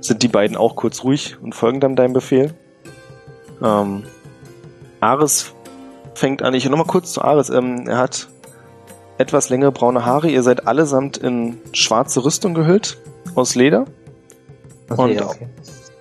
sind 0.00 0.22
die 0.22 0.28
beiden 0.28 0.56
auch 0.56 0.74
kurz 0.76 1.04
ruhig 1.04 1.36
und 1.42 1.54
folgen 1.54 1.80
dann 1.80 1.94
deinem 1.96 2.12
Befehl. 2.12 2.54
Ähm, 3.62 4.04
Ares 5.00 5.52
fängt 6.14 6.42
an. 6.42 6.54
Ich 6.54 6.68
nochmal 6.68 6.86
kurz 6.86 7.12
zu 7.12 7.22
Ares. 7.22 7.50
Ähm, 7.50 7.86
er 7.86 7.98
hat 7.98 8.28
etwas 9.18 9.48
längere 9.50 9.70
braune 9.72 10.04
Haare. 10.06 10.28
Ihr 10.30 10.42
seid 10.42 10.66
allesamt 10.66 11.18
in 11.18 11.58
schwarze 11.72 12.24
Rüstung 12.24 12.54
gehüllt 12.54 12.98
aus 13.34 13.54
Leder. 13.54 13.84
Okay, 14.88 15.18
Und- 15.18 15.22
okay. 15.22 15.46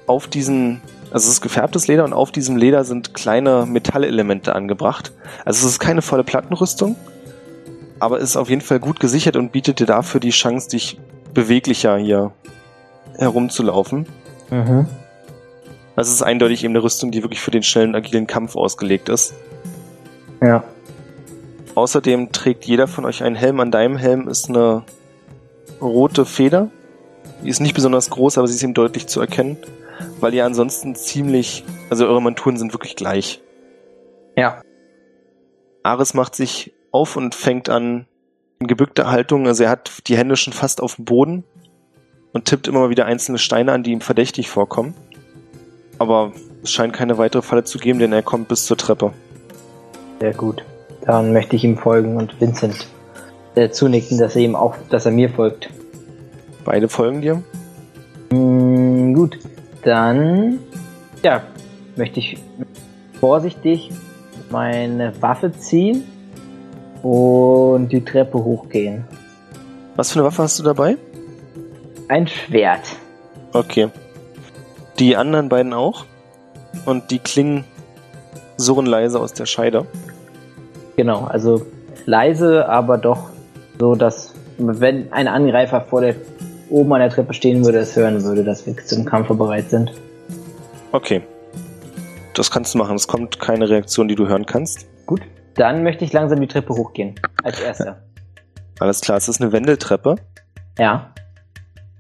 Auf 0.08 0.28
diesen, 0.28 0.82
also 1.12 1.28
es 1.28 1.34
ist 1.34 1.42
gefärbtes 1.42 1.88
Leder 1.88 2.04
und 2.04 2.14
auf 2.14 2.32
diesem 2.32 2.56
Leder 2.56 2.84
sind 2.84 3.14
kleine 3.14 3.66
Metallelemente 3.66 4.54
angebracht. 4.54 5.12
Also 5.44 5.66
es 5.66 5.74
ist 5.74 5.80
keine 5.80 6.02
volle 6.02 6.24
Plattenrüstung, 6.24 6.96
aber 8.00 8.20
ist 8.20 8.38
auf 8.38 8.50
jeden 8.50 8.62
Fall 8.62 8.80
gut 8.80 9.00
gesichert 9.00 9.36
und 9.36 9.52
bietet 9.52 9.80
dir 9.80 9.88
dafür 9.88 10.20
die 10.20 10.30
Chance, 10.30 10.70
dich 10.70 11.00
beweglicher 11.34 11.98
hier 11.98 12.32
herumzulaufen. 13.18 14.06
Mhm. 14.52 14.88
Also 15.96 16.10
es 16.10 16.16
ist 16.16 16.22
eindeutig 16.22 16.64
eben 16.64 16.74
eine 16.74 16.84
Rüstung, 16.84 17.12
die 17.12 17.24
wirklich 17.24 17.42
für 17.42 17.52
den 17.52 17.64
schnellen, 17.64 17.96
agilen 17.96 18.28
Kampf 18.28 18.56
ausgelegt 18.56 19.10
ist. 19.10 19.34
Ja. 20.42 20.64
Außerdem 21.76 22.32
trägt 22.32 22.66
jeder 22.66 22.88
von 22.88 23.06
euch 23.06 23.24
einen 23.24 23.36
Helm. 23.36 23.60
An 23.60 23.72
deinem 23.72 23.98
Helm 23.98 24.28
ist 24.28 24.50
eine 24.50 24.84
rote 25.82 26.26
Feder. 26.26 26.70
Die 27.44 27.50
ist 27.50 27.60
nicht 27.60 27.74
besonders 27.74 28.10
groß, 28.10 28.38
aber 28.38 28.48
sie 28.48 28.56
ist 28.56 28.64
ihm 28.64 28.74
deutlich 28.74 29.08
zu 29.08 29.20
erkennen, 29.22 29.58
weil 30.20 30.34
ihr 30.34 30.46
ansonsten 30.46 30.96
ziemlich, 30.96 31.64
also 31.90 32.06
eure 32.06 32.22
Monturen 32.22 32.58
sind 32.58 32.74
wirklich 32.74 32.96
gleich. 32.96 33.42
Ja. 34.36 34.62
Ares 35.84 36.14
macht 36.14 36.36
sich 36.36 36.74
auf 36.92 37.16
und 37.16 37.36
fängt 37.36 37.70
an 37.70 38.08
in 38.60 38.68
gebückter 38.68 39.10
Haltung, 39.10 39.48
also 39.48 39.64
er 39.64 39.70
hat 39.70 40.08
die 40.08 40.18
Hände 40.18 40.36
schon 40.36 40.54
fast 40.54 40.82
auf 40.82 40.96
dem 40.96 41.06
Boden 41.06 41.44
und 42.34 42.46
tippt 42.46 42.68
immer 42.68 42.80
mal 42.80 42.90
wieder 42.90 43.06
einzelne 43.06 43.38
Steine 43.38 43.72
an, 43.72 43.84
die 43.84 43.92
ihm 43.92 44.02
verdächtig 44.02 44.50
vorkommen. 44.50 44.94
Aber 45.98 46.34
es 46.64 46.72
scheint 46.72 46.94
keine 46.94 47.18
weitere 47.18 47.42
Falle 47.42 47.64
zu 47.64 47.78
geben, 47.78 48.00
denn 48.00 48.14
er 48.14 48.24
kommt 48.24 48.48
bis 48.48 48.66
zur 48.66 48.78
Treppe. 48.78 49.14
Sehr 50.20 50.34
gut. 50.34 50.64
Dann 51.06 51.34
möchte 51.34 51.56
ich 51.56 51.64
ihm 51.64 51.78
folgen 51.78 52.18
und 52.18 52.40
Vincent 52.40 52.88
äh, 53.56 53.70
zunicken, 53.70 54.18
dass 54.18 54.36
er 54.36 54.42
ihm 54.42 54.56
auch, 54.56 54.76
dass 54.90 55.06
er 55.06 55.12
mir 55.12 55.30
folgt. 55.30 55.70
Beide 56.66 56.90
folgen 56.90 57.22
dir. 57.22 57.42
Mm, 58.32 59.14
gut, 59.14 59.40
dann 59.84 60.60
ja, 61.24 61.44
möchte 61.96 62.20
ich 62.20 62.38
vorsichtig 63.20 63.92
meine 64.50 65.14
Waffe 65.22 65.52
ziehen 65.52 66.04
und 67.04 67.90
die 67.90 68.04
Treppe 68.04 68.44
hochgehen. 68.44 69.06
Was 69.96 70.12
für 70.12 70.20
eine 70.20 70.28
Waffe 70.28 70.44
hast 70.44 70.60
du 70.60 70.64
dabei? 70.64 70.98
Ein 72.08 72.28
Schwert. 72.28 72.82
Okay. 73.54 73.90
Die 74.98 75.16
anderen 75.16 75.50
beiden 75.50 75.74
auch? 75.74 76.06
Und 76.86 77.12
die 77.12 77.20
klingen 77.20 77.66
surren 78.58 78.86
leise 78.86 79.20
aus 79.20 79.34
der 79.34 79.46
Scheide. 79.46 79.86
Genau, 80.96 81.26
also 81.26 81.66
leise, 82.06 82.68
aber 82.68 82.98
doch 82.98 83.30
so, 83.80 83.96
dass 83.96 84.34
wenn 84.58 85.12
ein 85.14 85.28
Angreifer 85.28 85.82
vor 85.82 86.02
der 86.02 86.16
oben 86.70 86.94
an 86.94 87.00
der 87.00 87.10
Treppe 87.10 87.34
stehen 87.34 87.66
würde, 87.66 87.80
es 87.80 87.96
hören 87.96 88.24
würde, 88.24 88.44
dass 88.44 88.66
wir 88.66 88.76
zum 88.78 89.06
Kampf 89.06 89.28
bereit 89.28 89.70
sind. 89.70 89.92
Okay. 90.92 91.22
Das 92.34 92.52
kannst 92.52 92.74
du 92.74 92.78
machen. 92.78 92.96
Es 92.96 93.08
kommt 93.08 93.40
keine 93.40 93.70
Reaktion, 93.70 94.08
die 94.08 94.16
du 94.16 94.28
hören 94.28 94.46
kannst. 94.46 94.88
Gut. 95.06 95.22
Dann 95.56 95.84
möchte 95.84 96.06
ich 96.06 96.14
langsam 96.14 96.40
die 96.40 96.48
Treppe 96.48 96.74
hochgehen. 96.74 97.16
Als 97.44 97.60
erster. 97.60 98.04
Alles 98.80 99.02
klar, 99.02 99.18
es 99.18 99.28
ist 99.28 99.42
eine 99.42 99.52
Wendeltreppe. 99.52 100.16
Ja. 100.78 101.14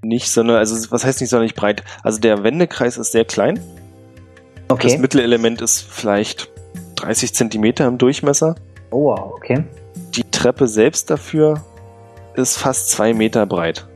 Nicht 0.01 0.29
sondern, 0.29 0.57
also 0.57 0.91
was 0.91 1.03
heißt 1.03 1.19
nicht 1.19 1.29
sonderlich 1.29 1.55
breit? 1.55 1.83
Also 2.03 2.21
der 2.21 2.43
Wendekreis 2.43 2.97
ist 2.97 3.11
sehr 3.11 3.25
klein. 3.25 3.59
Okay. 4.69 4.87
Das 4.87 4.97
Mittelelement 4.97 5.61
ist 5.61 5.81
vielleicht 5.81 6.49
30 6.95 7.33
Zentimeter 7.33 7.85
im 7.85 7.97
Durchmesser. 7.97 8.55
Oh, 8.91 9.05
wow, 9.05 9.33
okay. 9.33 9.65
Die 10.15 10.23
Treppe 10.23 10.67
selbst 10.67 11.09
dafür 11.09 11.65
ist 12.35 12.57
fast 12.57 12.91
zwei 12.91 13.13
Meter 13.13 13.45
breit. 13.45 13.88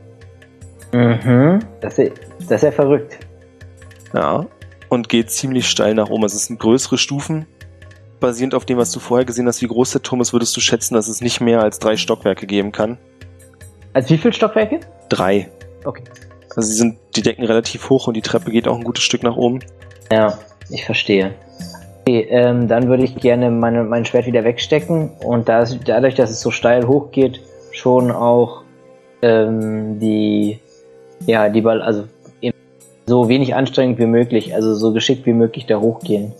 Mhm. 0.94 1.58
Das 1.80 1.98
ist, 1.98 2.12
das 2.38 2.50
ist 2.50 2.62
ja 2.62 2.70
verrückt. 2.70 3.18
Ja. 4.12 4.46
Und 4.88 5.08
geht 5.08 5.30
ziemlich 5.30 5.68
steil 5.68 5.94
nach 5.94 6.08
oben. 6.08 6.22
Also 6.22 6.36
es 6.36 6.46
sind 6.46 6.60
größere 6.60 6.98
Stufen. 6.98 7.46
Basierend 8.20 8.54
auf 8.54 8.64
dem, 8.64 8.78
was 8.78 8.92
du 8.92 9.00
vorher 9.00 9.24
gesehen 9.24 9.46
hast, 9.48 9.60
wie 9.60 9.66
groß 9.66 9.90
der 9.92 10.02
Turm 10.02 10.20
ist, 10.20 10.32
würdest 10.32 10.56
du 10.56 10.60
schätzen, 10.60 10.94
dass 10.94 11.08
es 11.08 11.20
nicht 11.20 11.40
mehr 11.40 11.62
als 11.62 11.78
drei 11.78 11.96
Stockwerke 11.96 12.46
geben 12.46 12.70
kann. 12.70 12.96
Also 13.92 14.10
wie 14.10 14.18
viele 14.18 14.32
Stockwerke? 14.32 14.80
Drei. 15.08 15.50
Okay. 15.84 16.04
Also 16.56 16.68
sie 16.68 16.76
sind, 16.76 16.98
die 17.16 17.22
Decken 17.22 17.44
relativ 17.44 17.90
hoch 17.90 18.06
und 18.06 18.14
die 18.14 18.22
Treppe 18.22 18.52
geht 18.52 18.68
auch 18.68 18.76
ein 18.76 18.84
gutes 18.84 19.02
Stück 19.02 19.24
nach 19.24 19.36
oben. 19.36 19.60
Ja, 20.12 20.38
ich 20.70 20.84
verstehe. 20.84 21.34
Okay, 22.02 22.26
ähm, 22.30 22.68
dann 22.68 22.88
würde 22.88 23.02
ich 23.02 23.16
gerne 23.16 23.50
meine, 23.50 23.82
mein 23.82 24.04
Schwert 24.04 24.26
wieder 24.26 24.44
wegstecken 24.44 25.10
und 25.24 25.48
da 25.48 25.62
es, 25.62 25.76
dadurch, 25.84 26.14
dass 26.14 26.30
es 26.30 26.40
so 26.40 26.50
steil 26.50 26.86
hochgeht, 26.86 27.40
schon 27.72 28.12
auch 28.12 28.62
ähm, 29.22 29.98
die, 29.98 30.60
ja, 31.26 31.48
die 31.48 31.60
Ball, 31.60 31.82
also 31.82 32.04
so 33.06 33.28
wenig 33.28 33.54
anstrengend 33.54 33.98
wie 33.98 34.06
möglich, 34.06 34.54
also 34.54 34.74
so 34.74 34.92
geschickt 34.92 35.26
wie 35.26 35.32
möglich 35.34 35.66
da 35.66 35.78
hochgehen. 35.78 36.32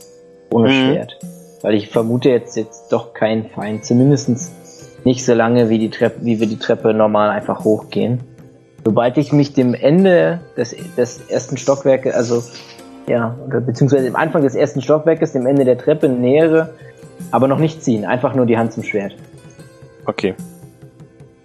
Ohne 0.50 0.68
Mhm. 0.68 0.72
Schwert. 0.72 1.18
Weil 1.62 1.74
ich 1.74 1.88
vermute 1.90 2.30
jetzt, 2.30 2.56
jetzt 2.56 2.90
doch 2.90 3.12
keinen 3.12 3.46
Feind. 3.50 3.84
Zumindest 3.84 4.30
nicht 5.04 5.24
so 5.24 5.34
lange, 5.34 5.68
wie, 5.68 5.78
die 5.78 5.90
Treppe, 5.90 6.24
wie 6.24 6.40
wir 6.40 6.46
die 6.46 6.58
Treppe 6.58 6.94
normal 6.94 7.30
einfach 7.30 7.64
hochgehen. 7.64 8.20
Sobald 8.84 9.16
ich 9.18 9.32
mich 9.32 9.52
dem 9.54 9.74
Ende 9.74 10.40
des, 10.56 10.74
des 10.96 11.20
ersten 11.28 11.56
Stockwerkes, 11.56 12.14
also 12.14 12.42
ja, 13.08 13.36
oder 13.46 13.60
beziehungsweise 13.60 14.04
dem 14.04 14.16
Anfang 14.16 14.42
des 14.42 14.54
ersten 14.54 14.80
Stockwerkes, 14.80 15.32
dem 15.32 15.46
Ende 15.46 15.64
der 15.64 15.76
Treppe 15.78 16.08
nähere, 16.08 16.70
aber 17.30 17.48
noch 17.48 17.58
nicht 17.58 17.82
ziehen, 17.82 18.04
einfach 18.06 18.34
nur 18.34 18.46
die 18.46 18.56
Hand 18.56 18.72
zum 18.72 18.82
Schwert. 18.82 19.14
Okay. 20.06 20.34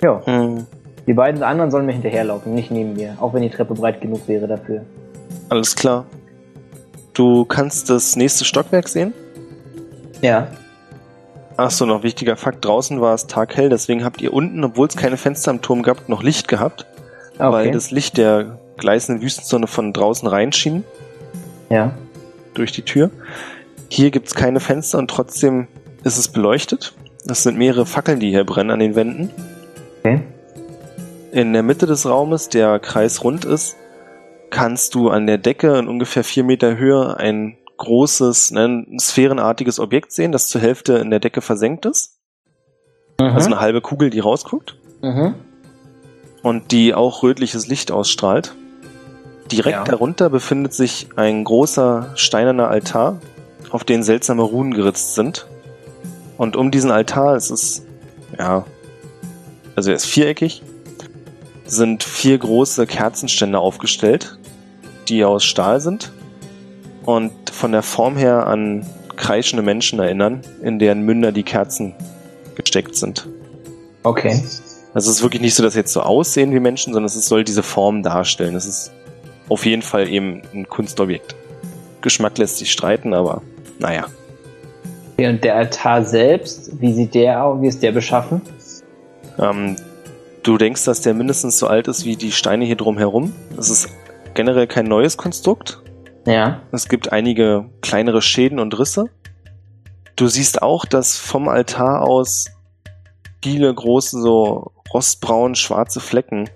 Ja, 0.01 0.21
Hm. 0.25 0.65
Die 1.09 1.15
beiden 1.15 1.41
anderen 1.41 1.71
sollen 1.71 1.87
mir 1.87 1.93
hinterherlaufen, 1.93 2.53
nicht 2.53 2.69
neben 2.69 2.93
mir, 2.93 3.17
auch 3.19 3.33
wenn 3.33 3.41
die 3.41 3.49
Treppe 3.49 3.73
breit 3.73 3.99
genug 3.99 4.27
wäre 4.27 4.45
dafür. 4.47 4.85
Alles 5.49 5.75
klar. 5.75 6.05
Du 7.15 7.45
kannst 7.45 7.89
das 7.89 8.15
nächste 8.15 8.45
Stockwerk 8.45 8.87
sehen. 8.87 9.11
Ja. 10.21 10.49
Ach 11.57 11.71
so, 11.71 11.87
noch 11.87 12.03
wichtiger 12.03 12.35
Fakt. 12.35 12.63
Draußen 12.63 13.01
war 13.01 13.15
es 13.15 13.25
taghell, 13.25 13.69
deswegen 13.69 14.05
habt 14.05 14.21
ihr 14.21 14.31
unten, 14.33 14.63
obwohl 14.63 14.87
es 14.87 14.95
keine 14.95 15.17
Fenster 15.17 15.49
am 15.49 15.63
Turm 15.63 15.81
gab, 15.81 16.09
noch 16.09 16.21
Licht 16.21 16.47
gehabt. 16.47 16.85
Weil 17.39 17.63
Okay. 17.63 17.71
das 17.71 17.89
Licht 17.89 18.17
der 18.17 18.59
gleißenden 18.77 19.23
Wüstensonne 19.23 19.65
von 19.65 19.93
draußen 19.93 20.27
reinschien 20.27 20.83
Ja. 21.71 21.93
durch 22.53 22.71
die 22.71 22.83
Tür. 22.83 23.09
Hier 23.89 24.11
gibt's 24.11 24.35
keine 24.35 24.59
Fenster 24.59 24.99
und 24.99 25.09
trotzdem 25.09 25.67
ist 26.03 26.19
es 26.19 26.27
beleuchtet. 26.27 26.93
Das 27.25 27.41
sind 27.41 27.57
mehrere 27.57 27.87
Fackeln, 27.87 28.19
die 28.19 28.29
hier 28.29 28.43
brennen 28.43 28.69
an 28.69 28.79
den 28.79 28.93
Wänden. 28.95 29.31
Okay. 30.03 30.21
In 31.31 31.53
der 31.53 31.63
Mitte 31.63 31.85
des 31.85 32.07
Raumes, 32.07 32.49
der 32.49 32.79
kreisrund 32.79 33.45
ist, 33.45 33.75
kannst 34.49 34.95
du 34.95 35.09
an 35.09 35.27
der 35.27 35.37
Decke 35.37 35.77
in 35.77 35.87
ungefähr 35.87 36.23
vier 36.23 36.43
Meter 36.43 36.77
Höhe 36.77 37.17
ein 37.17 37.57
großes, 37.77 38.51
ne, 38.51 38.65
ein 38.65 38.99
sphärenartiges 38.99 39.79
Objekt 39.79 40.11
sehen, 40.11 40.31
das 40.31 40.47
zur 40.47 40.61
Hälfte 40.61 40.93
in 40.95 41.11
der 41.11 41.19
Decke 41.19 41.41
versenkt 41.41 41.85
ist. 41.85 42.17
Mhm. 43.19 43.27
Also 43.27 43.47
eine 43.47 43.59
halbe 43.59 43.81
Kugel, 43.81 44.09
die 44.09 44.19
rausguckt 44.19 44.75
mhm. 45.01 45.35
und 46.41 46.71
die 46.71 46.93
auch 46.93 47.21
rötliches 47.23 47.67
Licht 47.67 47.91
ausstrahlt. 47.91 48.55
Direkt 49.51 49.77
Ja. 49.77 49.83
darunter 49.83 50.29
befindet 50.29 50.73
sich 50.73 51.09
ein 51.15 51.43
großer 51.43 52.11
steinerner 52.15 52.69
Altar, 52.69 53.19
auf 53.71 53.83
den 53.83 54.03
seltsame 54.03 54.41
Runen 54.41 54.73
geritzt 54.73 55.15
sind. 55.15 55.47
Und 56.37 56.55
um 56.55 56.71
diesen 56.71 56.91
Altar, 56.91 57.35
es 57.35 57.51
ist, 57.51 57.85
ja, 58.37 58.65
also 59.75 59.91
er 59.91 59.95
ist 59.95 60.05
viereckig, 60.05 60.63
sind 61.71 62.03
vier 62.03 62.37
große 62.37 62.87
Kerzenständer 62.87 63.59
aufgestellt, 63.59 64.37
die 65.07 65.23
aus 65.23 65.43
Stahl 65.43 65.79
sind 65.79 66.11
und 67.05 67.31
von 67.51 67.71
der 67.71 67.83
Form 67.83 68.17
her 68.17 68.47
an 68.47 68.85
kreischende 69.15 69.63
Menschen 69.63 69.99
erinnern, 69.99 70.41
in 70.61 70.79
deren 70.79 71.01
Münder 71.01 71.31
die 71.31 71.43
Kerzen 71.43 71.93
gesteckt 72.55 72.95
sind. 72.95 73.27
Okay. 74.03 74.41
Also 74.93 75.11
es 75.11 75.17
ist 75.17 75.23
wirklich 75.23 75.41
nicht 75.41 75.55
so, 75.55 75.63
dass 75.63 75.73
sie 75.73 75.79
jetzt 75.79 75.93
so 75.93 76.01
aussehen 76.01 76.53
wie 76.53 76.59
Menschen, 76.59 76.93
sondern 76.93 77.05
es 77.05 77.13
soll 77.25 77.43
diese 77.43 77.63
Form 77.63 78.01
darstellen. 78.01 78.55
Es 78.55 78.65
ist 78.65 78.91
auf 79.49 79.65
jeden 79.65 79.81
Fall 79.81 80.07
eben 80.07 80.41
ein 80.53 80.67
Kunstobjekt. 80.67 81.35
Geschmack 82.01 82.37
lässt 82.37 82.57
sich 82.57 82.71
streiten, 82.71 83.13
aber 83.13 83.41
naja. 83.77 84.05
okay. 85.13 85.27
Und 85.27 85.43
der 85.43 85.55
Altar 85.55 86.05
selbst, 86.05 86.79
wie 86.79 86.93
sieht 86.93 87.13
der 87.13 87.43
aus? 87.43 87.61
Wie 87.61 87.67
ist 87.67 87.83
der 87.83 87.91
beschaffen? 87.91 88.41
Ähm, 89.37 89.75
du 90.49 90.57
denkst, 90.57 90.83
dass 90.85 91.01
der 91.01 91.13
mindestens 91.13 91.59
so 91.59 91.67
alt 91.67 91.87
ist 91.87 92.05
wie 92.05 92.15
die 92.15 92.31
Steine 92.31 92.65
hier 92.65 92.75
drumherum. 92.75 93.33
Es 93.55 93.69
ist 93.69 93.89
generell 94.33 94.65
kein 94.65 94.87
neues 94.87 95.15
Konstrukt. 95.15 95.79
Ja. 96.25 96.61
Es 96.71 96.89
gibt 96.89 97.11
einige 97.11 97.69
kleinere 97.81 98.23
Schäden 98.23 98.57
und 98.57 98.77
Risse. 98.79 99.05
Du 100.15 100.25
siehst 100.27 100.63
auch, 100.63 100.85
dass 100.85 101.17
vom 101.17 101.47
Altar 101.47 102.01
aus 102.01 102.47
viele 103.43 103.71
große, 103.71 104.19
so 104.19 104.71
rostbraun 104.91 105.53
schwarze 105.53 105.99
Flecken 105.99 106.49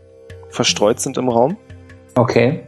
verstreut 0.50 1.00
sind 1.00 1.20
im 1.20 1.30
Raum. 1.30 1.56
Okay. 2.16 2.64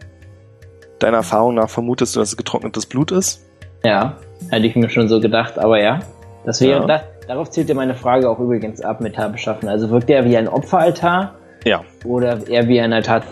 Deiner 0.99 1.17
Erfahrung 1.17 1.55
nach 1.55 1.69
vermutest 1.71 2.15
du, 2.15 2.19
dass 2.19 2.29
es 2.29 2.37
getrocknetes 2.37 2.85
Blut 2.85 3.11
ist. 3.11 3.43
Ja. 3.83 4.17
Hätte 4.51 4.67
ich 4.67 4.75
mir 4.75 4.89
schon 4.91 5.09
so 5.09 5.19
gedacht, 5.19 5.57
aber 5.57 5.81
ja. 5.81 6.01
Das 6.45 6.61
wäre, 6.61 6.81
Ja. 6.81 6.85
das, 6.85 7.01
darauf 7.27 7.49
zielt 7.49 7.69
ja 7.69 7.75
meine 7.75 7.95
Frage 7.95 8.29
auch 8.29 8.39
übrigens 8.39 8.81
ab, 8.81 9.01
Metall 9.01 9.29
beschaffen. 9.31 9.67
Also 9.67 9.89
wirkt 9.89 10.09
der 10.09 10.25
wie 10.25 10.37
ein 10.37 10.47
Opferaltar? 10.47 11.35
Ja. 11.63 11.81
Oder 12.05 12.47
eher 12.47 12.67
wie 12.67 12.79
ein 12.79 12.93
Altar? 12.93 13.23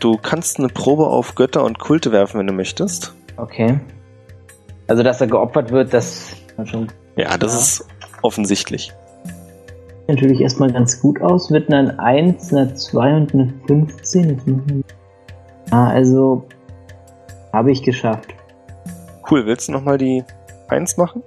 Du 0.00 0.16
kannst 0.18 0.58
eine 0.58 0.68
Probe 0.68 1.06
auf 1.06 1.34
Götter 1.34 1.64
und 1.64 1.78
Kulte 1.78 2.12
werfen, 2.12 2.38
wenn 2.38 2.46
du 2.46 2.52
möchtest. 2.52 3.14
Okay. 3.36 3.78
Also, 4.88 5.02
dass 5.02 5.20
er 5.20 5.28
geopfert 5.28 5.70
wird, 5.70 5.94
das 5.94 6.36
schon 6.64 6.88
Ja, 7.16 7.38
das 7.38 7.52
Ja. 7.54 7.58
ist 7.60 7.86
offensichtlich. 8.22 8.92
Sieht 10.00 10.08
natürlich 10.08 10.40
erstmal 10.40 10.70
ganz 10.72 11.00
gut 11.00 11.22
aus 11.22 11.48
mit 11.48 11.72
einer 11.72 11.98
1, 11.98 12.52
einer 12.52 12.74
2 12.74 13.14
und 13.16 13.32
einer 13.32 13.48
15. 13.66 14.30
Jetzt 14.30 14.46
muss 14.46 14.60
man- 14.66 14.84
Ah, 15.70 15.88
also 15.88 16.44
habe 17.52 17.70
ich 17.70 17.82
geschafft. 17.82 18.34
Cool, 19.30 19.46
willst 19.46 19.68
du 19.68 19.72
nochmal 19.72 19.96
die 19.96 20.24
1 20.68 20.96
machen? 20.98 21.22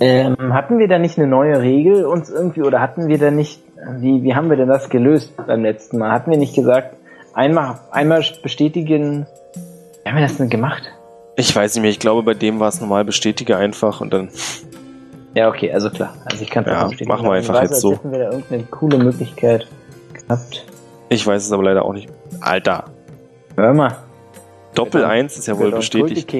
Ähm, 0.00 0.52
hatten 0.52 0.78
wir 0.78 0.88
da 0.88 0.98
nicht 0.98 1.18
eine 1.18 1.26
neue 1.26 1.60
Regel 1.60 2.04
uns 2.04 2.30
irgendwie 2.30 2.62
oder 2.62 2.80
hatten 2.80 3.08
wir 3.08 3.18
da 3.18 3.30
nicht, 3.30 3.62
wie, 3.98 4.22
wie 4.22 4.34
haben 4.34 4.50
wir 4.50 4.56
denn 4.56 4.68
das 4.68 4.90
gelöst 4.90 5.32
beim 5.46 5.62
letzten 5.62 5.98
Mal? 5.98 6.12
Hatten 6.12 6.30
wir 6.30 6.38
nicht 6.38 6.54
gesagt, 6.54 6.96
einmal, 7.34 7.78
einmal 7.90 8.22
bestätigen, 8.42 9.26
wie 10.04 10.08
haben 10.08 10.16
wir 10.16 10.22
das 10.22 10.36
denn 10.36 10.50
gemacht? 10.50 10.82
Ich 11.36 11.54
weiß 11.54 11.74
nicht 11.74 11.82
mehr, 11.82 11.90
ich 11.90 11.98
glaube, 11.98 12.22
bei 12.22 12.34
dem 12.34 12.60
war 12.60 12.68
es 12.68 12.80
normal, 12.80 13.04
bestätige 13.04 13.56
einfach 13.56 14.00
und 14.00 14.12
dann. 14.12 14.28
Ja, 15.34 15.48
okay, 15.48 15.72
also 15.72 15.88
klar. 15.90 16.14
Also 16.24 16.42
ich 16.42 16.50
kann 16.50 16.64
Ja, 16.66 16.84
bestätigen. 16.84 17.08
machen 17.10 17.26
wir 17.26 17.32
einfach 17.32 17.54
weiß, 17.54 17.70
jetzt 17.70 17.80
so. 17.80 17.92
Hätten 17.92 18.12
wir 18.12 18.18
da 18.18 18.30
irgendeine 18.30 18.64
coole 18.64 18.98
Möglichkeit 18.98 19.66
gehabt. 20.12 20.66
Ich 21.08 21.26
weiß 21.26 21.44
es 21.44 21.52
aber 21.52 21.62
leider 21.62 21.84
auch 21.84 21.92
nicht. 21.92 22.08
Alter, 22.40 22.84
Hör 23.56 23.74
mal. 23.74 23.96
Doppel 24.74 25.04
1 25.04 25.36
ist 25.38 25.48
ja 25.48 25.58
wohl 25.58 25.72
bestätigt. 25.72 26.32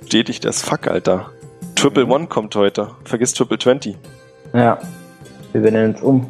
Bestätigt 0.00 0.44
das 0.44 0.62
Fuck, 0.62 0.86
Alter. 0.86 1.30
Triple 1.78 2.06
One 2.06 2.26
kommt 2.26 2.56
heute. 2.56 2.90
Vergiss 3.04 3.34
Triple 3.34 3.56
20. 3.56 3.96
Ja. 4.52 4.80
Wir 5.52 5.60
benennen 5.60 5.94
uns 5.94 6.02
um. 6.02 6.26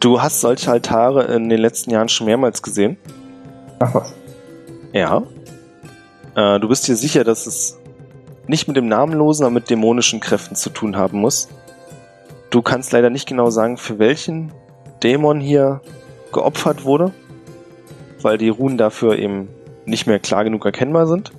Du 0.00 0.20
hast 0.20 0.40
solche 0.40 0.68
Altare 0.68 1.32
in 1.32 1.48
den 1.48 1.60
letzten 1.60 1.92
Jahren 1.92 2.08
schon 2.08 2.26
mehrmals 2.26 2.60
gesehen. 2.60 2.96
Ach 3.78 3.94
was. 3.94 4.12
Ja. 4.92 5.22
Äh, 6.34 6.58
du 6.58 6.66
bist 6.66 6.88
dir 6.88 6.96
sicher, 6.96 7.22
dass 7.22 7.46
es 7.46 7.78
nicht 8.48 8.66
mit 8.66 8.76
dem 8.76 8.88
Namenlosen, 8.88 9.44
aber 9.44 9.54
mit 9.54 9.70
dämonischen 9.70 10.18
Kräften 10.18 10.56
zu 10.56 10.70
tun 10.70 10.96
haben 10.96 11.20
muss. 11.20 11.48
Du 12.50 12.62
kannst 12.62 12.90
leider 12.90 13.10
nicht 13.10 13.28
genau 13.28 13.48
sagen, 13.50 13.76
für 13.76 14.00
welchen 14.00 14.50
Dämon 15.04 15.38
hier 15.38 15.82
geopfert 16.32 16.82
wurde, 16.82 17.12
weil 18.22 18.38
die 18.38 18.48
Runen 18.48 18.76
dafür 18.76 19.16
eben 19.20 19.46
nicht 19.84 20.08
mehr 20.08 20.18
klar 20.18 20.42
genug 20.42 20.64
erkennbar 20.64 21.06
sind. 21.06 21.30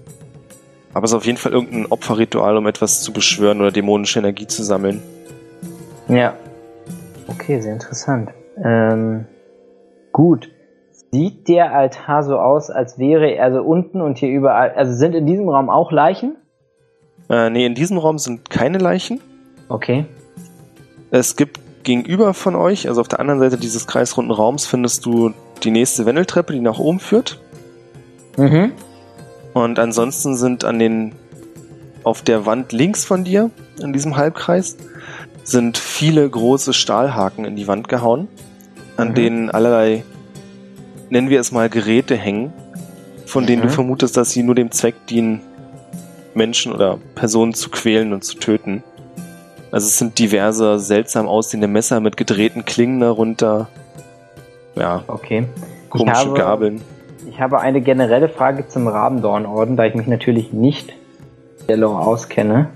Aber 0.93 1.05
es 1.05 1.11
ist 1.11 1.17
auf 1.17 1.25
jeden 1.25 1.37
Fall 1.37 1.53
irgendein 1.53 1.87
Opferritual, 1.87 2.57
um 2.57 2.67
etwas 2.67 3.01
zu 3.01 3.13
beschwören 3.13 3.61
oder 3.61 3.71
dämonische 3.71 4.19
Energie 4.19 4.47
zu 4.47 4.63
sammeln. 4.63 5.01
Ja. 6.07 6.35
Okay, 7.27 7.59
sehr 7.61 7.73
interessant. 7.73 8.29
Ähm, 8.63 9.25
gut. 10.11 10.49
Sieht 11.11 11.47
der 11.47 11.73
Altar 11.73 12.23
so 12.23 12.37
aus, 12.37 12.69
als 12.69 12.97
wäre 12.97 13.31
er 13.35 13.45
also 13.45 13.61
unten 13.61 14.01
und 14.01 14.17
hier 14.17 14.29
überall, 14.29 14.71
also 14.71 14.93
sind 14.93 15.13
in 15.13 15.25
diesem 15.25 15.47
Raum 15.47 15.69
auch 15.69 15.91
Leichen? 15.91 16.35
Äh, 17.29 17.49
nee, 17.49 17.65
in 17.65 17.75
diesem 17.75 17.97
Raum 17.97 18.17
sind 18.17 18.49
keine 18.49 18.79
Leichen. 18.79 19.21
Okay. 19.69 20.05
Es 21.11 21.35
gibt 21.35 21.59
gegenüber 21.83 22.33
von 22.33 22.55
euch, 22.55 22.87
also 22.87 23.01
auf 23.01 23.07
der 23.07 23.19
anderen 23.19 23.39
Seite 23.39 23.57
dieses 23.57 23.87
kreisrunden 23.87 24.31
Raums, 24.31 24.65
findest 24.65 25.05
du 25.05 25.33
die 25.63 25.71
nächste 25.71 26.05
Wendeltreppe, 26.05 26.53
die 26.53 26.59
nach 26.59 26.79
oben 26.79 26.99
führt. 26.99 27.39
Mhm. 28.37 28.71
Und 29.53 29.79
ansonsten 29.79 30.35
sind 30.35 30.63
an 30.65 30.79
den, 30.79 31.13
auf 32.03 32.21
der 32.21 32.45
Wand 32.45 32.71
links 32.71 33.05
von 33.05 33.23
dir, 33.23 33.49
in 33.81 33.93
diesem 33.93 34.17
Halbkreis, 34.17 34.77
sind 35.43 35.77
viele 35.77 36.27
große 36.29 36.73
Stahlhaken 36.73 37.45
in 37.45 37.55
die 37.55 37.67
Wand 37.67 37.87
gehauen, 37.87 38.27
an 38.97 39.09
Mhm. 39.09 39.15
denen 39.15 39.49
allerlei, 39.51 40.03
nennen 41.09 41.29
wir 41.29 41.39
es 41.39 41.51
mal, 41.51 41.69
Geräte 41.69 42.15
hängen, 42.15 42.53
von 43.25 43.45
denen 43.45 43.63
Mhm. 43.63 43.67
du 43.67 43.73
vermutest, 43.73 44.17
dass 44.17 44.31
sie 44.31 44.43
nur 44.43 44.55
dem 44.55 44.71
Zweck 44.71 44.95
dienen, 45.07 45.41
Menschen 46.33 46.73
oder 46.73 46.97
Personen 47.13 47.53
zu 47.53 47.69
quälen 47.69 48.11
und 48.13 48.23
zu 48.23 48.37
töten. 48.37 48.83
Also 49.71 49.87
es 49.87 49.97
sind 49.97 50.17
diverse 50.17 50.79
seltsam 50.79 51.27
aussehende 51.27 51.67
Messer 51.67 51.99
mit 51.99 52.17
gedrehten 52.17 52.65
Klingen 52.65 52.99
darunter. 53.01 53.67
Ja, 54.75 55.03
Okay. 55.07 55.45
komische 55.89 56.17
habe- 56.17 56.33
Gabeln. 56.33 56.81
Ich 57.33 57.39
habe 57.39 57.59
eine 57.59 57.81
generelle 57.81 58.29
Frage 58.29 58.67
zum 58.67 58.87
Rabendornorden, 58.87 59.75
da 59.75 59.85
ich 59.85 59.95
mich 59.95 60.05
natürlich 60.05 60.53
nicht 60.53 60.93
der 61.67 61.77
Lore 61.77 62.05
auskenne. 62.05 62.69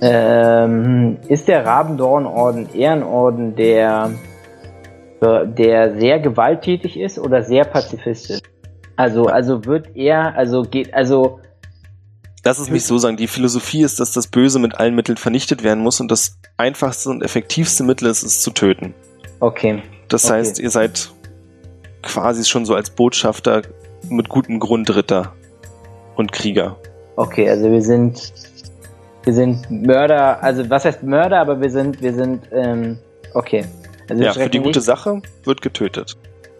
Ähm, 0.00 1.18
ist 1.28 1.46
der 1.46 1.64
Rabendornorden 1.64 2.74
eher 2.74 2.92
ein 2.92 3.04
Orden, 3.04 3.54
der, 3.54 4.10
der 5.20 5.96
sehr 6.00 6.18
gewalttätig 6.18 6.98
ist 6.98 7.20
oder 7.20 7.44
sehr 7.44 7.64
pazifistisch? 7.64 8.40
Also, 8.96 9.26
also 9.26 9.64
wird 9.64 9.94
er, 9.94 10.34
also 10.34 10.62
geht, 10.62 10.92
also, 10.92 11.38
Lass 12.44 12.58
es 12.58 12.70
mich 12.70 12.84
so 12.84 12.98
sagen, 12.98 13.16
die 13.16 13.28
Philosophie 13.28 13.82
ist, 13.82 14.00
dass 14.00 14.12
das 14.12 14.26
Böse 14.26 14.58
mit 14.58 14.76
allen 14.80 14.94
Mitteln 14.96 15.18
vernichtet 15.18 15.62
werden 15.62 15.82
muss 15.84 16.00
und 16.00 16.10
das 16.10 16.38
einfachste 16.56 17.10
und 17.10 17.22
effektivste 17.22 17.84
Mittel 17.84 18.08
ist, 18.08 18.24
es 18.24 18.40
zu 18.40 18.50
töten. 18.50 18.94
okay. 19.38 19.82
Das 20.08 20.24
Okay. 20.24 20.34
heißt, 20.38 20.58
ihr 20.58 20.70
seid 20.70 21.10
quasi 22.02 22.44
schon 22.44 22.64
so 22.64 22.74
als 22.74 22.88
Botschafter 22.90 23.62
mit 24.10 24.28
gutem 24.28 24.58
Grund 24.60 24.94
Ritter 24.94 25.32
und 26.16 26.32
Krieger. 26.32 26.76
Okay, 27.16 27.48
also 27.48 27.70
wir 27.70 27.82
sind, 27.82 28.32
wir 29.24 29.32
sind 29.32 29.70
Mörder, 29.70 30.42
also 30.42 30.68
was 30.70 30.84
heißt 30.84 31.02
Mörder, 31.02 31.40
aber 31.40 31.60
wir 31.60 31.70
sind, 31.70 32.00
wir 32.00 32.14
sind, 32.14 32.42
ähm, 32.52 32.98
okay. 33.34 33.64
Also 34.08 34.22
Ja, 34.22 34.32
für 34.32 34.48
die 34.48 34.58
gute 34.58 34.78
nicht- 34.78 34.82
Sache 34.86 35.20
wird 35.44 35.62
getötet. 35.62 36.16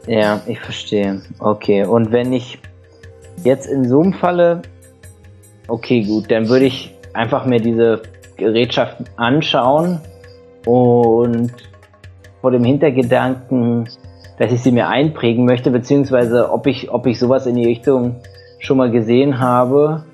Ja, 0.07 0.41
ich 0.47 0.61
verstehe. 0.61 1.23
Okay, 1.39 1.85
und 1.85 2.13
wenn 2.13 2.33
ich 2.33 2.59
jetzt 3.45 3.67
in 3.67 3.89
so 3.89 4.01
einem 4.01 4.13
Falle, 4.15 4.63
okay, 5.69 6.03
gut, 6.03 6.31
dann 6.31 6.49
würde 6.49 6.67
ich 6.67 6.95
einfach 7.15 7.47
mir 7.47 7.61
diese 7.61 8.03
Gerätschaften 8.37 9.07
anschauen 9.17 10.01
und 10.67 11.53
vor 12.41 12.51
dem 12.53 12.65
Hintergedanken, 12.65 13.89
dass 14.39 14.53
ich 14.53 14.63
sie 14.63 14.73
mir 14.73 14.89
einprägen 14.89 15.45
möchte, 15.45 15.71
beziehungsweise 15.71 16.51
ob 16.51 16.67
ich, 16.67 16.91
ob 16.91 17.07
ich 17.07 17.19
sowas 17.19 17.47
in 17.47 17.57
die 17.57 17.67
Richtung 17.67 18.17
schon 18.59 18.77
mal 18.77 18.91
gesehen 18.91 19.39
habe. 19.39 20.05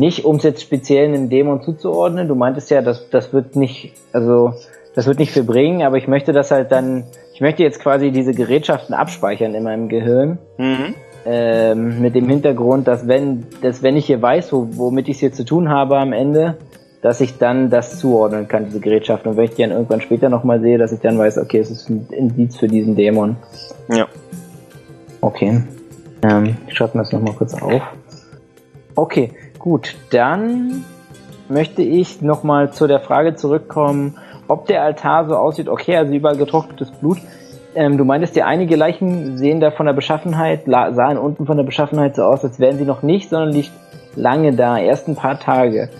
Nicht, 0.00 0.24
um 0.24 0.36
es 0.36 0.42
jetzt 0.44 0.62
speziell 0.62 1.08
einem 1.08 1.28
Dämon 1.28 1.62
zuzuordnen. 1.62 2.28
Du 2.28 2.34
meintest 2.34 2.70
ja, 2.70 2.82
das, 2.82 3.10
das 3.10 3.32
wird 3.32 3.56
nicht, 3.56 3.94
also 4.12 4.52
das 4.94 5.06
wird 5.06 5.18
nicht 5.18 5.32
viel 5.32 5.44
bringen, 5.44 5.82
aber 5.82 5.96
ich 5.96 6.08
möchte 6.08 6.32
das 6.32 6.50
halt 6.50 6.72
dann, 6.72 7.04
ich 7.34 7.40
möchte 7.40 7.62
jetzt 7.62 7.80
quasi 7.80 8.10
diese 8.10 8.32
Gerätschaften 8.32 8.94
abspeichern 8.94 9.54
in 9.54 9.64
meinem 9.64 9.88
Gehirn. 9.88 10.38
Mhm. 10.56 10.94
Ähm, 11.26 12.00
mit 12.00 12.14
dem 12.14 12.28
Hintergrund, 12.28 12.88
dass 12.88 13.06
wenn, 13.06 13.46
dass 13.60 13.82
wenn 13.82 13.96
ich 13.96 14.06
hier 14.06 14.22
weiß, 14.22 14.52
wo, 14.52 14.68
womit 14.76 15.08
ich 15.08 15.16
es 15.16 15.20
hier 15.20 15.32
zu 15.32 15.44
tun 15.44 15.68
habe 15.68 15.98
am 15.98 16.12
Ende, 16.12 16.56
dass 17.02 17.20
ich 17.20 17.38
dann 17.38 17.70
das 17.70 17.98
zuordnen 17.98 18.48
kann, 18.48 18.64
diese 18.66 18.80
Gerätschaften. 18.80 19.30
Und 19.30 19.36
wenn 19.36 19.44
ich 19.44 19.54
die 19.54 19.62
dann 19.62 19.70
irgendwann 19.70 20.00
später 20.00 20.28
nochmal 20.28 20.60
sehe, 20.60 20.78
dass 20.78 20.92
ich 20.92 21.00
dann 21.00 21.18
weiß, 21.18 21.38
okay, 21.38 21.58
es 21.58 21.70
ist 21.70 21.88
ein 21.88 22.08
Indiz 22.10 22.56
für 22.56 22.66
diesen 22.66 22.96
Dämon. 22.96 23.36
Ja. 23.88 24.06
Okay. 25.20 25.62
Ähm, 26.22 26.56
ich 26.66 26.76
schreibe 26.76 26.98
mir 26.98 27.04
das 27.04 27.12
nochmal 27.12 27.34
kurz 27.34 27.54
auf. 27.54 27.82
Okay, 28.94 29.30
gut. 29.58 29.94
Dann 30.10 30.84
möchte 31.48 31.82
ich 31.82 32.20
nochmal 32.20 32.72
zu 32.72 32.86
der 32.86 33.00
Frage 33.00 33.36
zurückkommen, 33.36 34.18
ob 34.48 34.66
der 34.66 34.82
Altar 34.82 35.28
so 35.28 35.36
aussieht. 35.36 35.68
Okay, 35.68 35.96
also 35.96 36.12
überall 36.12 36.36
getrocknetes 36.36 36.90
Blut. 36.90 37.18
Ähm, 37.74 37.96
du 37.96 38.04
meintest 38.04 38.34
ja, 38.34 38.46
einige 38.46 38.74
Leichen 38.74 39.38
sehen 39.38 39.60
da 39.60 39.70
von 39.70 39.86
der 39.86 39.92
Beschaffenheit, 39.92 40.64
sahen 40.66 41.16
unten 41.16 41.46
von 41.46 41.56
der 41.56 41.64
Beschaffenheit 41.64 42.16
so 42.16 42.22
aus, 42.22 42.42
als 42.44 42.58
wären 42.58 42.76
sie 42.76 42.84
noch 42.84 43.02
nicht 43.02 43.30
sonderlich 43.30 43.70
lange 44.16 44.52
da, 44.52 44.78
erst 44.78 45.06
ein 45.06 45.14
paar 45.14 45.38
Tage. 45.38 45.90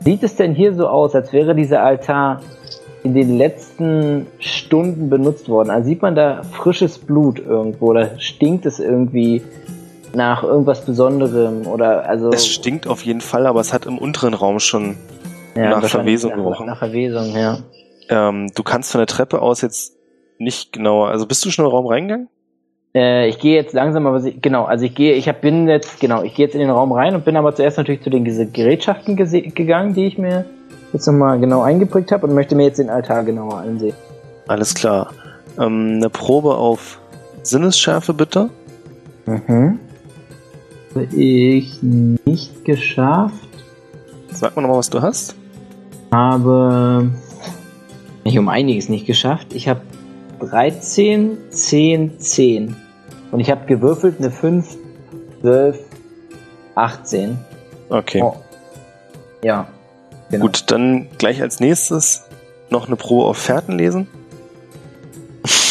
Sieht 0.00 0.22
es 0.22 0.36
denn 0.36 0.54
hier 0.54 0.74
so 0.74 0.86
aus, 0.86 1.14
als 1.14 1.32
wäre 1.32 1.54
dieser 1.54 1.82
Altar 1.82 2.40
in 3.02 3.14
den 3.14 3.36
letzten 3.36 4.26
Stunden 4.38 5.10
benutzt 5.10 5.48
worden? 5.48 5.70
Also 5.70 5.88
sieht 5.88 6.02
man 6.02 6.14
da 6.14 6.42
frisches 6.42 6.98
Blut 6.98 7.38
irgendwo 7.38 7.86
oder 7.86 8.18
stinkt 8.18 8.66
es 8.66 8.80
irgendwie 8.80 9.42
nach 10.14 10.42
irgendwas 10.42 10.84
Besonderem 10.84 11.66
oder 11.66 12.08
also 12.08 12.30
Es 12.30 12.46
stinkt 12.46 12.86
auf 12.86 13.04
jeden 13.04 13.20
Fall, 13.20 13.46
aber 13.46 13.60
es 13.60 13.72
hat 13.72 13.86
im 13.86 13.98
unteren 13.98 14.34
Raum 14.34 14.58
schon. 14.58 14.96
ja, 15.54 15.70
nach 15.70 15.84
Verwesung 15.84 16.32
gerochen. 16.34 16.66
Nach 16.66 16.78
Verwesung, 16.78 17.34
ja. 17.36 17.58
Ähm, 18.08 18.50
du 18.54 18.62
kannst 18.62 18.92
von 18.92 19.00
der 19.00 19.06
Treppe 19.06 19.42
aus 19.42 19.60
jetzt 19.60 19.96
nicht 20.38 20.72
genauer. 20.72 21.08
Also 21.08 21.26
bist 21.26 21.44
du 21.44 21.50
schon 21.50 21.64
in 21.64 21.70
den 21.70 21.76
Raum 21.76 21.86
reingegangen? 21.86 22.28
Äh, 22.98 23.28
ich 23.28 23.38
gehe 23.38 23.54
jetzt 23.54 23.74
langsam, 23.74 24.08
aber 24.08 24.20
sie- 24.20 24.36
genau, 24.40 24.64
also 24.64 24.84
ich 24.84 24.94
gehe, 24.94 25.14
ich 25.14 25.28
hab, 25.28 25.40
bin 25.40 25.68
jetzt, 25.68 26.00
genau, 26.00 26.24
ich 26.24 26.34
gehe 26.34 26.46
jetzt 26.46 26.54
in 26.54 26.60
den 26.60 26.70
Raum 26.70 26.90
rein 26.90 27.14
und 27.14 27.24
bin 27.24 27.36
aber 27.36 27.54
zuerst 27.54 27.76
natürlich 27.78 28.02
zu 28.02 28.10
den 28.10 28.24
diese 28.24 28.46
Gerätschaften 28.46 29.14
gegangen, 29.14 29.94
die 29.94 30.06
ich 30.06 30.18
mir 30.18 30.46
jetzt 30.92 31.06
nochmal 31.06 31.38
genau 31.38 31.62
eingeprägt 31.62 32.10
habe 32.10 32.26
und 32.26 32.34
möchte 32.34 32.56
mir 32.56 32.64
jetzt 32.64 32.78
den 32.80 32.90
Altar 32.90 33.22
genauer 33.22 33.58
ansehen. 33.58 33.94
Alles 34.48 34.74
klar. 34.74 35.10
Ähm, 35.60 35.92
eine 35.98 36.10
Probe 36.10 36.56
auf 36.56 36.98
Sinnesschärfe 37.44 38.14
bitte. 38.14 38.50
Mhm. 39.26 39.78
Habe 40.94 41.04
ich 41.14 41.80
nicht 41.82 42.64
geschafft. 42.64 43.34
Sag 44.32 44.56
mal 44.56 44.62
nochmal, 44.62 44.78
was 44.78 44.90
du 44.90 45.00
hast. 45.00 45.36
Habe 46.10 47.10
nicht 48.24 48.38
um 48.38 48.48
einiges 48.48 48.88
nicht 48.88 49.06
geschafft. 49.06 49.48
Ich 49.54 49.68
habe 49.68 49.82
13, 50.40 51.38
10, 51.50 52.18
10. 52.18 52.76
Und 53.30 53.40
ich 53.40 53.50
habe 53.50 53.66
gewürfelt 53.66 54.18
eine 54.18 54.30
5, 54.30 54.76
12, 55.40 55.78
18. 56.74 57.38
Okay. 57.88 58.22
Oh. 58.22 58.34
Ja. 59.42 59.68
Genau. 60.30 60.46
Gut, 60.46 60.70
dann 60.70 61.08
gleich 61.18 61.40
als 61.40 61.60
nächstes 61.60 62.24
noch 62.70 62.86
eine 62.86 62.96
Probe 62.96 63.24
auf 63.24 63.38
Fährten 63.38 63.78
lesen. 63.78 64.08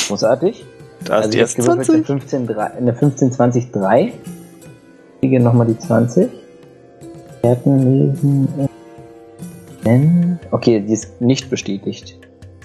Großartig. 0.08 0.66
Da 1.04 1.06
ist 1.06 1.12
also 1.12 1.30
die 1.30 1.38
ich 1.38 1.42
erste 1.42 1.62
habe 1.64 1.82
gewürfelt 1.82 2.06
20. 2.06 2.10
eine 2.10 2.20
15, 2.20 2.48
3, 2.48 2.64
eine 2.64 2.94
15, 2.94 3.32
20, 3.32 3.72
3. 3.72 4.14
Kriege 5.20 5.40
nochmal 5.40 5.68
die 5.68 5.78
20. 5.78 6.30
Werten 7.42 8.10
lesen. 8.10 8.70
Okay, 10.52 10.82
die 10.82 10.94
ist 10.94 11.22
nicht 11.22 11.50
bestätigt. 11.50 12.18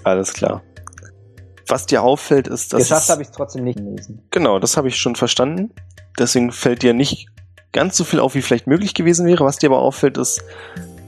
Alles 0.04 0.32
klar. 0.32 0.62
Was 1.72 1.86
dir 1.86 2.02
auffällt, 2.02 2.48
ist, 2.48 2.74
dass. 2.74 2.80
Geschafft 2.80 3.04
es- 3.04 3.08
habe 3.08 3.22
ich 3.22 3.28
es 3.28 3.34
trotzdem 3.34 3.64
nicht 3.64 3.78
gelesen. 3.78 4.22
Genau, 4.30 4.58
das 4.58 4.76
habe 4.76 4.88
ich 4.88 4.96
schon 4.98 5.16
verstanden. 5.16 5.70
Deswegen 6.18 6.52
fällt 6.52 6.82
dir 6.82 6.92
nicht 6.92 7.28
ganz 7.72 7.96
so 7.96 8.04
viel 8.04 8.20
auf, 8.20 8.34
wie 8.34 8.42
vielleicht 8.42 8.66
möglich 8.66 8.92
gewesen 8.92 9.26
wäre. 9.26 9.42
Was 9.46 9.56
dir 9.56 9.70
aber 9.70 9.78
auffällt, 9.78 10.18
ist, 10.18 10.44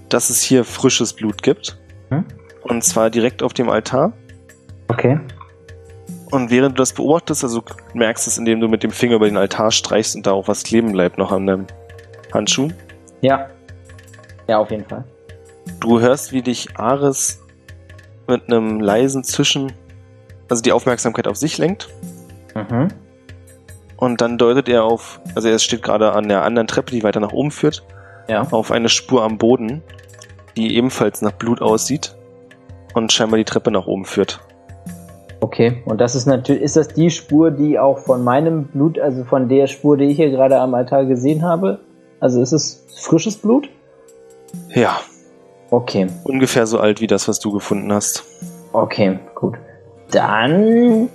dass 0.09 0.31
es 0.31 0.41
hier 0.41 0.65
frisches 0.65 1.13
Blut 1.13 1.43
gibt. 1.43 1.77
Hm? 2.09 2.25
Und 2.63 2.83
zwar 2.83 3.11
direkt 3.11 3.43
auf 3.43 3.53
dem 3.53 3.69
Altar. 3.69 4.15
Okay. 4.89 5.21
Und 6.31 6.51
während 6.51 6.79
du 6.79 6.81
das 6.81 6.95
beobachtest, 6.95 7.45
also 7.45 7.63
merkst 7.93 8.27
es, 8.27 8.39
indem 8.39 8.61
du 8.61 8.69
mit 8.69 8.83
dem 8.83 8.91
Finger 8.91 9.17
über 9.17 9.27
den 9.27 9.37
Altar 9.37 9.71
streichst 9.71 10.17
und 10.17 10.27
da 10.27 10.33
auch 10.33 10.49
was 10.49 10.63
kleben 10.63 10.93
bleibt 10.93 11.19
noch 11.19 11.31
an 11.31 11.45
deinem 11.47 11.67
Handschuh. 12.33 12.71
Ja. 13.21 13.51
Ja, 14.49 14.61
auf 14.61 14.71
jeden 14.71 14.87
Fall. 14.87 15.05
Du 15.81 16.01
hörst, 16.01 16.33
wie 16.33 16.41
dich 16.41 16.75
Ares 16.79 17.43
mit 18.27 18.51
einem 18.51 18.81
leisen 18.81 19.25
Zischen, 19.25 19.71
also 20.49 20.63
die 20.63 20.73
Aufmerksamkeit 20.73 21.27
auf 21.29 21.37
sich 21.37 21.59
lenkt. 21.59 21.89
Mhm. 22.55 22.89
Und 23.97 24.21
dann 24.21 24.39
deutet 24.39 24.69
er 24.69 24.85
auf, 24.85 25.21
also 25.35 25.49
er 25.49 25.59
steht 25.59 25.83
gerade 25.83 26.13
an 26.13 26.29
der 26.29 26.43
anderen 26.43 26.67
Treppe, 26.67 26.91
die 26.91 27.03
weiter 27.03 27.21
nach 27.21 27.33
oben 27.33 27.51
führt, 27.51 27.85
Ja. 28.29 28.47
auf 28.51 28.71
eine 28.71 28.89
Spur 28.89 29.23
am 29.23 29.39
Boden, 29.39 29.83
die 30.57 30.77
ebenfalls 30.77 31.23
nach 31.23 31.33
Blut 31.33 31.63
aussieht 31.63 32.15
und 32.95 33.13
scheinbar 33.13 33.39
die 33.39 33.45
Treppe 33.45 33.71
nach 33.71 33.87
oben 33.87 34.05
führt. 34.05 34.41
Okay. 35.41 35.83
Und 35.85 36.01
das 36.01 36.15
ist 36.15 36.27
natürlich, 36.27 36.63
ist 36.63 36.77
das 36.77 36.89
die 36.89 37.11
Spur, 37.11 37.51
die 37.51 37.79
auch 37.79 37.99
von 37.99 38.25
meinem 38.25 38.65
Blut, 38.65 38.99
also 38.99 39.25
von 39.25 39.49
der 39.49 39.67
Spur, 39.67 39.97
die 39.97 40.05
ich 40.07 40.17
hier 40.17 40.31
gerade 40.31 40.59
am 40.59 40.75
Altar 40.75 41.05
gesehen 41.07 41.43
habe? 41.45 41.81
Also 42.21 42.41
ist 42.41 42.53
es 42.53 42.85
frisches 42.97 43.37
Blut? 43.37 43.69
Ja, 44.69 45.01
Okay. 45.71 46.07
ungefähr 46.25 46.67
so 46.67 46.79
alt 46.79 47.01
wie 47.01 47.07
das, 47.09 47.27
was 47.29 47.41
du 47.41 47.51
gefunden 47.53 47.93
hast. 47.93 48.25
Okay, 48.73 49.19
gut. 49.35 49.57
Dann 50.15 51.09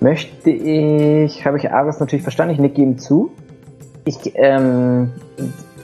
möchte 0.00 0.50
ich, 0.50 1.46
habe 1.46 1.58
ich 1.58 1.70
Ares 1.70 2.00
natürlich 2.00 2.24
verstanden, 2.24 2.54
ich 2.54 2.60
nicke 2.60 2.82
ihm 2.82 2.98
zu. 2.98 3.30
Ich 4.04 4.32
ähm, 4.34 5.12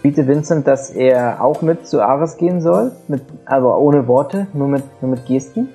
biete 0.02 0.26
Vincent, 0.26 0.66
dass 0.66 0.90
er 0.90 1.42
auch 1.42 1.62
mit 1.62 1.86
zu 1.86 2.02
Ares 2.02 2.38
gehen 2.38 2.60
soll, 2.60 2.90
mit, 3.06 3.22
aber 3.44 3.78
ohne 3.78 4.08
Worte, 4.08 4.48
nur 4.54 4.66
mit, 4.66 4.82
nur 5.00 5.12
mit 5.12 5.24
Gesten. 5.26 5.68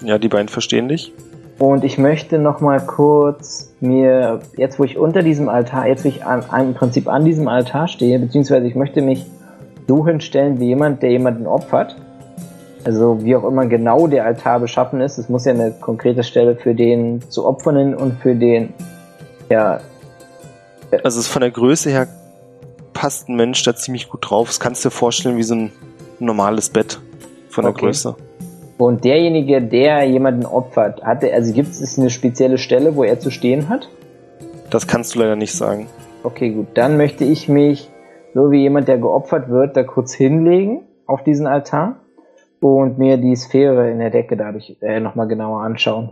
Ja, 0.00 0.18
die 0.18 0.28
beiden 0.28 0.48
verstehen 0.48 0.88
dich. 0.88 1.12
Und 1.58 1.82
ich 1.82 1.98
möchte 1.98 2.38
noch 2.38 2.60
mal 2.60 2.80
kurz 2.80 3.74
mir, 3.80 4.40
jetzt 4.56 4.78
wo 4.78 4.84
ich 4.84 4.98
unter 4.98 5.22
diesem 5.22 5.48
Altar, 5.48 5.88
jetzt 5.88 6.04
wo 6.04 6.08
ich 6.08 6.24
an, 6.24 6.44
an, 6.50 6.68
im 6.68 6.74
Prinzip 6.74 7.08
an 7.08 7.24
diesem 7.24 7.48
Altar 7.48 7.88
stehe, 7.88 8.18
beziehungsweise 8.20 8.68
ich 8.68 8.76
möchte 8.76 9.02
mich 9.02 9.26
so 9.88 10.06
hinstellen 10.06 10.60
wie 10.60 10.66
jemand, 10.66 11.02
der 11.02 11.10
jemanden 11.10 11.48
opfert. 11.48 11.96
Also 12.86 13.24
wie 13.24 13.34
auch 13.34 13.42
immer 13.42 13.66
genau 13.66 14.06
der 14.06 14.24
Altar 14.24 14.60
beschaffen 14.60 15.00
ist. 15.00 15.18
Es 15.18 15.28
muss 15.28 15.44
ja 15.44 15.52
eine 15.52 15.72
konkrete 15.72 16.22
Stelle 16.22 16.54
für 16.54 16.72
den 16.72 17.20
zu 17.30 17.44
Opfernden 17.44 17.96
und 17.96 18.20
für 18.20 18.36
den, 18.36 18.72
ja, 19.50 19.80
Also 21.02 21.18
es 21.18 21.26
von 21.26 21.40
der 21.40 21.50
Größe 21.50 21.90
her 21.90 22.06
passt 22.92 23.28
ein 23.28 23.34
Mensch 23.34 23.64
da 23.64 23.74
ziemlich 23.74 24.08
gut 24.08 24.30
drauf. 24.30 24.46
Das 24.46 24.60
kannst 24.60 24.84
du 24.84 24.88
dir 24.88 24.94
vorstellen 24.94 25.36
wie 25.36 25.42
so 25.42 25.56
ein 25.56 25.72
normales 26.20 26.70
Bett 26.70 27.00
von 27.48 27.64
der 27.64 27.72
Okay. 27.72 27.86
Größe. 27.86 28.14
und 28.78 29.04
derjenige, 29.04 29.60
der 29.60 30.04
jemanden 30.04 30.46
opfert, 30.46 31.02
hat 31.02 31.24
er, 31.24 31.34
also 31.34 31.52
gibt 31.52 31.70
es 31.70 31.98
eine 31.98 32.08
spezielle 32.08 32.56
Stelle, 32.56 32.94
wo 32.94 33.02
er 33.02 33.18
zu 33.18 33.32
stehen 33.32 33.68
hat? 33.68 33.88
Das 34.70 34.86
kannst 34.86 35.16
du 35.16 35.18
leider 35.18 35.34
nicht 35.34 35.56
sagen. 35.56 35.88
Okay, 36.22 36.50
gut. 36.50 36.68
Dann 36.74 36.96
möchte 36.96 37.24
ich 37.24 37.48
mich, 37.48 37.90
so 38.32 38.52
wie 38.52 38.60
jemand, 38.60 38.86
der 38.86 38.98
geopfert 38.98 39.48
wird, 39.48 39.76
da 39.76 39.82
kurz 39.82 40.14
hinlegen 40.14 40.82
auf 41.06 41.24
diesen 41.24 41.48
Altar 41.48 41.96
und 42.60 42.98
mir 42.98 43.16
die 43.16 43.36
Sphäre 43.36 43.90
in 43.90 43.98
der 43.98 44.10
Decke 44.10 44.36
dadurch 44.36 44.76
äh, 44.80 45.00
nochmal 45.00 45.28
genauer 45.28 45.62
anschauen. 45.62 46.10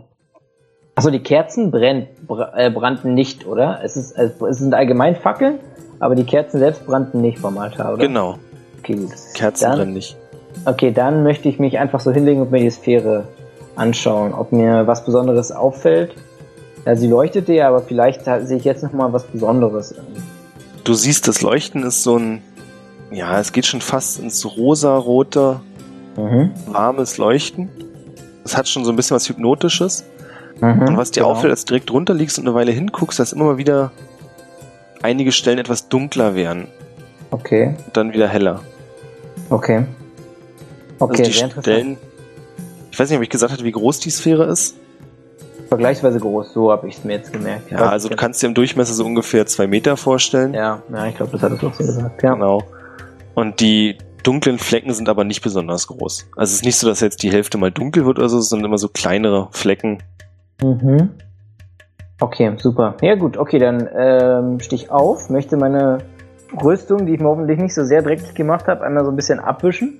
Achso, 0.95 1.09
die 1.09 1.19
Kerzen 1.19 1.71
brennt, 1.71 2.27
br 2.27 2.51
äh, 2.55 2.69
brannten 2.69 3.13
nicht, 3.13 3.45
oder? 3.45 3.79
Es, 3.83 3.97
ist, 3.97 4.11
äh, 4.13 4.29
es 4.49 4.59
sind 4.59 4.73
allgemein 4.73 5.15
Fackeln, 5.15 5.59
aber 5.99 6.15
die 6.15 6.23
Kerzen 6.23 6.59
selbst 6.59 6.85
brannten 6.85 7.21
nicht 7.21 7.39
vom 7.39 7.57
Altar, 7.57 7.93
oder? 7.93 8.07
Genau, 8.07 8.37
Okay, 8.79 8.95
gut. 8.97 9.11
Kerzen 9.33 9.63
Dann- 9.63 9.77
brennen 9.79 9.93
nicht. 9.93 10.15
Okay, 10.65 10.91
dann 10.91 11.23
möchte 11.23 11.49
ich 11.49 11.59
mich 11.59 11.79
einfach 11.79 11.99
so 11.99 12.11
hinlegen 12.11 12.41
und 12.41 12.51
mir 12.51 12.59
die 12.59 12.69
Sphäre 12.69 13.27
anschauen, 13.75 14.33
ob 14.33 14.51
mir 14.51 14.87
was 14.87 15.03
Besonderes 15.03 15.51
auffällt. 15.51 16.13
Ja, 16.85 16.95
sie 16.95 17.07
leuchtete 17.07 17.53
ja, 17.53 17.67
aber 17.67 17.81
vielleicht 17.81 18.23
sehe 18.23 18.57
ich 18.57 18.63
jetzt 18.63 18.83
nochmal 18.83 19.11
was 19.11 19.23
Besonderes. 19.25 19.95
Du 20.83 20.93
siehst, 20.93 21.27
das 21.27 21.41
Leuchten 21.41 21.83
ist 21.83 22.03
so 22.03 22.17
ein, 22.17 22.41
ja, 23.11 23.39
es 23.39 23.51
geht 23.51 23.65
schon 23.65 23.81
fast 23.81 24.19
ins 24.19 24.45
rosa-rote, 24.57 25.59
Mhm. 26.17 26.51
warmes 26.67 27.17
Leuchten. 27.17 27.69
Es 28.43 28.55
hat 28.55 28.67
schon 28.67 28.85
so 28.85 28.91
ein 28.91 28.95
bisschen 28.95 29.15
was 29.15 29.27
Hypnotisches. 29.27 30.03
Mhm, 30.61 30.81
Und 30.83 30.97
was 30.97 31.11
dir 31.11 31.21
genau. 31.23 31.33
auffällt, 31.33 31.51
als 31.51 31.65
du 31.65 31.73
direkt 31.73 31.91
runter 31.91 32.13
liegst 32.13 32.39
und 32.39 32.47
eine 32.47 32.55
Weile 32.55 32.71
hinguckst, 32.71 33.19
dass 33.19 33.33
immer 33.33 33.45
mal 33.45 33.57
wieder 33.57 33.91
einige 35.01 35.31
Stellen 35.31 35.57
etwas 35.59 35.89
dunkler 35.89 36.33
werden 36.35 36.67
Okay, 37.31 37.75
und 37.85 37.97
dann 37.97 38.13
wieder 38.13 38.27
heller. 38.27 38.61
okay. 39.49 39.85
Okay, 40.97 41.11
also 41.11 41.23
die 41.23 41.37
sehr. 41.37 41.49
Stellen, 41.61 41.97
ich 42.89 42.97
weiß 42.97 43.09
nicht, 43.09 43.17
ob 43.17 43.23
ich 43.23 43.29
gesagt 43.29 43.51
hatte, 43.51 43.65
wie 43.65 43.71
groß 43.73 43.99
die 43.99 44.09
Sphäre 44.11 44.45
ist. 44.45 44.77
Vergleichsweise 45.67 46.19
groß, 46.19 46.53
so 46.53 46.71
habe 46.71 46.87
ich 46.87 46.97
es 46.99 47.03
mir 47.03 47.13
jetzt 47.13 47.33
gemerkt. 47.33 47.69
Ja, 47.69 47.89
also 47.89 48.07
du 48.07 48.15
kannst 48.15 48.41
dir 48.41 48.47
im 48.47 48.53
Durchmesser 48.53 48.93
so 48.93 49.03
ungefähr 49.03 49.45
zwei 49.45 49.67
Meter 49.67 49.97
vorstellen. 49.97 50.53
Ja, 50.53 50.81
ja, 50.93 51.07
ich 51.07 51.17
glaube, 51.17 51.33
das 51.33 51.41
hat 51.41 51.51
es 51.51 51.63
auch 51.63 51.73
so 51.73 51.83
gesagt. 51.83 52.23
Ja. 52.23 52.33
Genau. 52.35 52.63
Und 53.33 53.59
die 53.59 53.97
dunklen 54.25 54.57
Flecken 54.57 54.93
sind 54.93 55.09
aber 55.09 55.23
nicht 55.23 55.41
besonders 55.41 55.87
groß. 55.87 56.27
Also 56.35 56.51
es 56.51 56.55
ist 56.55 56.65
nicht 56.65 56.77
so, 56.77 56.87
dass 56.87 56.99
jetzt 56.99 57.23
die 57.23 57.31
Hälfte 57.31 57.57
mal 57.57 57.71
dunkel 57.71 58.05
wird 58.05 58.19
oder 58.19 58.29
so, 58.29 58.39
sondern 58.41 58.65
immer 58.65 58.77
so 58.77 58.89
kleinere 58.89 59.49
Flecken. 59.51 60.03
Mhm. 60.61 61.09
Okay, 62.19 62.53
super. 62.57 62.95
Ja 63.01 63.15
gut, 63.15 63.37
okay, 63.37 63.59
dann 63.59 63.89
ähm, 63.93 64.59
stehe 64.59 64.81
ich 64.81 64.89
auf, 64.89 65.29
möchte 65.29 65.57
meine 65.57 65.99
Rüstung, 66.63 67.05
die 67.05 67.15
ich 67.15 67.19
mir 67.19 67.27
hoffentlich 67.27 67.59
nicht 67.59 67.73
so 67.73 67.83
sehr 67.83 68.01
dreckig 68.01 68.33
gemacht 68.33 68.67
habe, 68.67 68.85
einmal 68.85 69.03
so 69.03 69.11
ein 69.11 69.15
bisschen 69.15 69.39
abwischen 69.39 69.97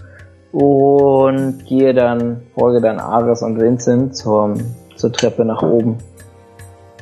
und 0.52 1.66
gehe 1.66 1.94
dann, 1.94 2.42
folge 2.56 2.80
dann 2.80 3.00
Ares 3.00 3.42
und 3.42 3.60
Vincent 3.60 4.16
zur, 4.16 4.56
zur 4.96 5.12
Treppe 5.12 5.44
nach 5.44 5.62
oben. 5.62 5.98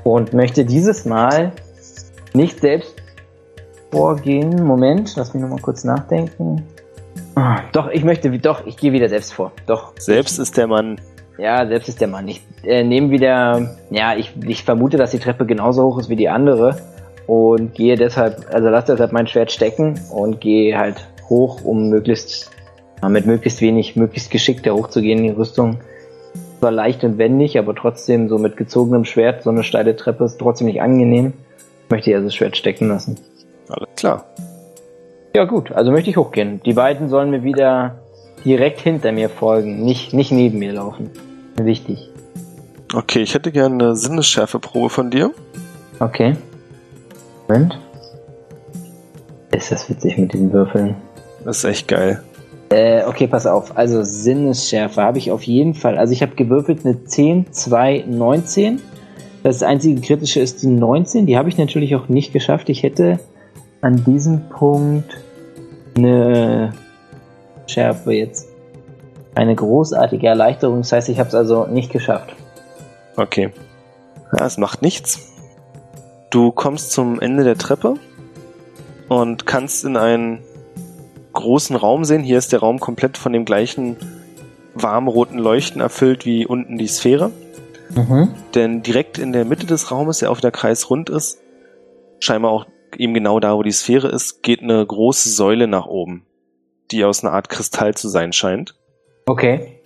Und 0.04 0.34
möchte 0.34 0.66
dieses 0.66 1.06
Mal 1.06 1.52
nicht 2.34 2.60
selbst 2.60 2.96
vorgehen. 3.92 4.64
Moment, 4.66 5.16
lass 5.16 5.34
mich 5.34 5.44
nochmal 5.44 5.62
kurz 5.62 5.84
nachdenken. 5.84 6.64
Doch, 7.72 7.90
ich 7.90 8.04
möchte, 8.04 8.30
doch, 8.40 8.66
ich 8.66 8.78
gehe 8.78 8.92
wieder 8.92 9.10
selbst 9.10 9.34
vor. 9.34 9.52
Doch, 9.66 9.94
Selbst 9.98 10.38
ist 10.38 10.56
der 10.58 10.68
Mann, 10.68 11.00
ja, 11.38 11.66
selbst 11.66 11.90
ist 11.90 12.02
der 12.02 12.08
Mann. 12.08 12.28
Ich 12.28 12.42
äh, 12.64 12.84
nehme 12.84 13.10
wieder, 13.10 13.76
ja, 13.90 14.16
ich, 14.16 14.34
ich 14.46 14.64
vermute, 14.64 14.98
dass 14.98 15.12
die 15.12 15.20
Treppe 15.20 15.46
genauso 15.46 15.84
hoch 15.84 16.00
ist 16.00 16.10
wie 16.10 16.16
die 16.16 16.30
andere 16.30 16.78
und 17.26 17.74
gehe 17.74 17.96
deshalb, 17.96 18.46
also 18.54 18.70
lasse 18.70 18.92
deshalb 18.94 19.12
mein 19.14 19.28
Schwert 19.28 19.52
stecken 19.52 20.00
und 20.12 20.42
gehe 20.42 20.78
halt 20.78 21.08
hoch, 21.30 21.64
um 21.64 21.90
möglichst, 21.90 22.52
ja, 23.02 23.10
mit 23.10 23.26
möglichst 23.26 23.62
wenig, 23.62 23.96
möglichst 23.96 24.30
geschickt 24.30 24.66
da 24.68 24.72
hochzugehen. 24.72 25.24
Die 25.24 25.30
Rüstung 25.30 25.80
war 26.60 26.72
leicht 26.72 27.04
und 27.04 27.18
wendig, 27.18 27.58
aber 27.58 27.74
trotzdem 27.74 28.30
so 28.30 28.38
mit 28.38 28.56
gezogenem 28.56 29.06
Schwert, 29.06 29.44
so 29.44 29.50
eine 29.50 29.64
steile 29.64 29.96
Treppe 29.96 30.26
ist 30.26 30.38
trotzdem 30.38 30.68
nicht 30.68 30.82
angenehm. 30.82 31.34
Möchte 31.90 32.12
ich 32.12 32.16
also 32.16 32.28
das 32.28 32.36
Schwert 32.36 32.58
stecken 32.58 32.90
lassen. 32.90 33.18
alles 33.70 33.90
klar. 33.96 34.26
Ja 35.36 35.46
gut, 35.46 35.72
also 35.72 35.92
möchte 35.92 36.12
ich 36.12 36.18
hochgehen. 36.18 36.62
Die 36.64 36.74
beiden 36.74 37.10
sollen 37.10 37.32
mir 37.32 37.44
wieder 37.44 38.00
direkt 38.46 38.82
hinter 38.82 39.12
mir 39.12 39.30
folgen, 39.30 39.84
nicht, 39.84 40.14
nicht 40.14 40.32
neben 40.32 40.60
mir 40.60 40.74
laufen. 40.74 41.10
Wichtig. 41.56 42.10
Okay, 42.94 43.22
ich 43.22 43.34
hätte 43.34 43.52
gerne 43.52 43.84
eine 43.84 43.96
Sinnesschärfeprobe 43.96 44.90
von 44.90 45.10
dir. 45.10 45.32
Okay. 46.00 46.36
Moment. 47.48 47.80
Ist 49.52 49.72
das 49.72 49.90
witzig 49.90 50.20
mit 50.20 50.34
diesen 50.34 50.54
Würfeln? 50.54 50.96
Das 51.44 51.58
ist 51.58 51.64
echt 51.64 51.88
geil. 51.88 52.22
Äh, 52.70 53.04
okay, 53.06 53.26
pass 53.26 53.48
auf. 53.48 53.76
Also 53.76 54.04
Sinnesschärfe 54.04 55.02
habe 55.02 55.18
ich 55.18 55.32
auf 55.32 55.42
jeden 55.44 55.74
Fall. 55.74 55.98
Also 55.98 56.14
ich 56.14 56.22
habe 56.22 56.36
gewürfelt 56.36 56.86
eine 56.86 57.06
10, 57.06 57.52
2, 57.52 58.06
19. 58.08 58.82
Das 59.42 59.64
einzige 59.64 60.00
kritische 60.00 60.42
ist 60.42 60.62
die 60.62 60.68
19. 60.68 61.26
Die 61.26 61.38
habe 61.38 61.50
ich 61.50 61.58
natürlich 61.58 61.96
auch 61.96 62.08
nicht 62.08 62.34
geschafft. 62.34 62.70
Ich 62.70 62.84
hätte 62.84 63.20
an 63.84 64.04
diesem 64.06 64.48
Punkt 64.50 65.18
eine 65.96 66.74
Schärfe 67.68 68.14
jetzt. 68.14 68.48
Eine 69.36 69.56
großartige 69.56 70.28
Erleichterung. 70.28 70.80
Das 70.80 70.92
heißt, 70.92 71.10
ich 71.10 71.20
habe 71.20 71.28
es 71.28 71.36
also 71.36 71.66
nicht 71.66 71.92
geschafft. 71.92 72.34
Okay. 73.18 73.52
Ja, 74.38 74.46
es 74.46 74.58
macht 74.58 74.82
nichts. 74.82 75.34
Du 76.30 76.52
kommst 76.52 76.92
zum 76.92 77.20
Ende 77.20 77.44
der 77.44 77.58
Treppe 77.58 77.96
und 79.10 79.46
kannst 79.46 79.84
in 79.84 79.98
einen 79.98 80.40
großen 81.34 81.76
Raum 81.76 82.06
sehen. 82.06 82.24
Hier 82.24 82.38
ist 82.38 82.54
der 82.54 82.60
Raum 82.60 82.80
komplett 82.80 83.18
von 83.18 83.34
dem 83.34 83.44
gleichen 83.44 83.98
warmroten 84.76 85.38
Leuchten 85.38 85.82
erfüllt 85.82 86.26
wie 86.26 86.46
unten 86.46 86.78
die 86.78 86.88
Sphäre. 86.88 87.32
Mhm. 87.94 88.30
Denn 88.56 88.82
direkt 88.82 89.18
in 89.18 89.34
der 89.34 89.46
Mitte 89.46 89.68
des 89.68 89.92
Raumes, 89.92 90.20
der 90.20 90.32
auch 90.32 90.40
der 90.40 90.52
Kreis 90.52 90.90
rund 90.90 91.10
ist, 91.10 91.40
scheinbar 92.20 92.52
auch 92.52 92.66
eben 92.98 93.14
genau 93.14 93.40
da, 93.40 93.56
wo 93.56 93.64
die 93.64 93.72
Sphäre 93.72 94.08
ist, 94.10 94.44
geht 94.44 94.62
eine 94.62 94.86
große 94.86 95.30
Säule 95.30 95.68
nach 95.68 95.86
oben, 95.86 96.26
die 96.92 97.04
aus 97.06 97.24
einer 97.24 97.34
Art 97.34 97.50
Kristall 97.50 97.94
zu 97.96 98.10
sein 98.10 98.34
scheint. 98.34 98.76
Okay. 99.26 99.80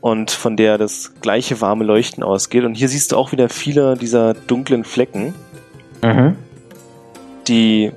und 0.00 0.30
von 0.30 0.56
der 0.56 0.76
das 0.76 1.14
gleiche 1.22 1.60
warme 1.62 1.82
Leuchten 1.82 2.22
ausgeht. 2.22 2.64
Und 2.64 2.74
hier 2.74 2.88
siehst 2.90 3.10
du 3.12 3.16
auch 3.16 3.32
wieder 3.32 3.48
viele 3.48 3.96
dieser 3.96 4.34
dunklen 4.34 4.84
Flecken, 4.84 5.34
Mhm. 6.02 6.36
die 7.48 7.90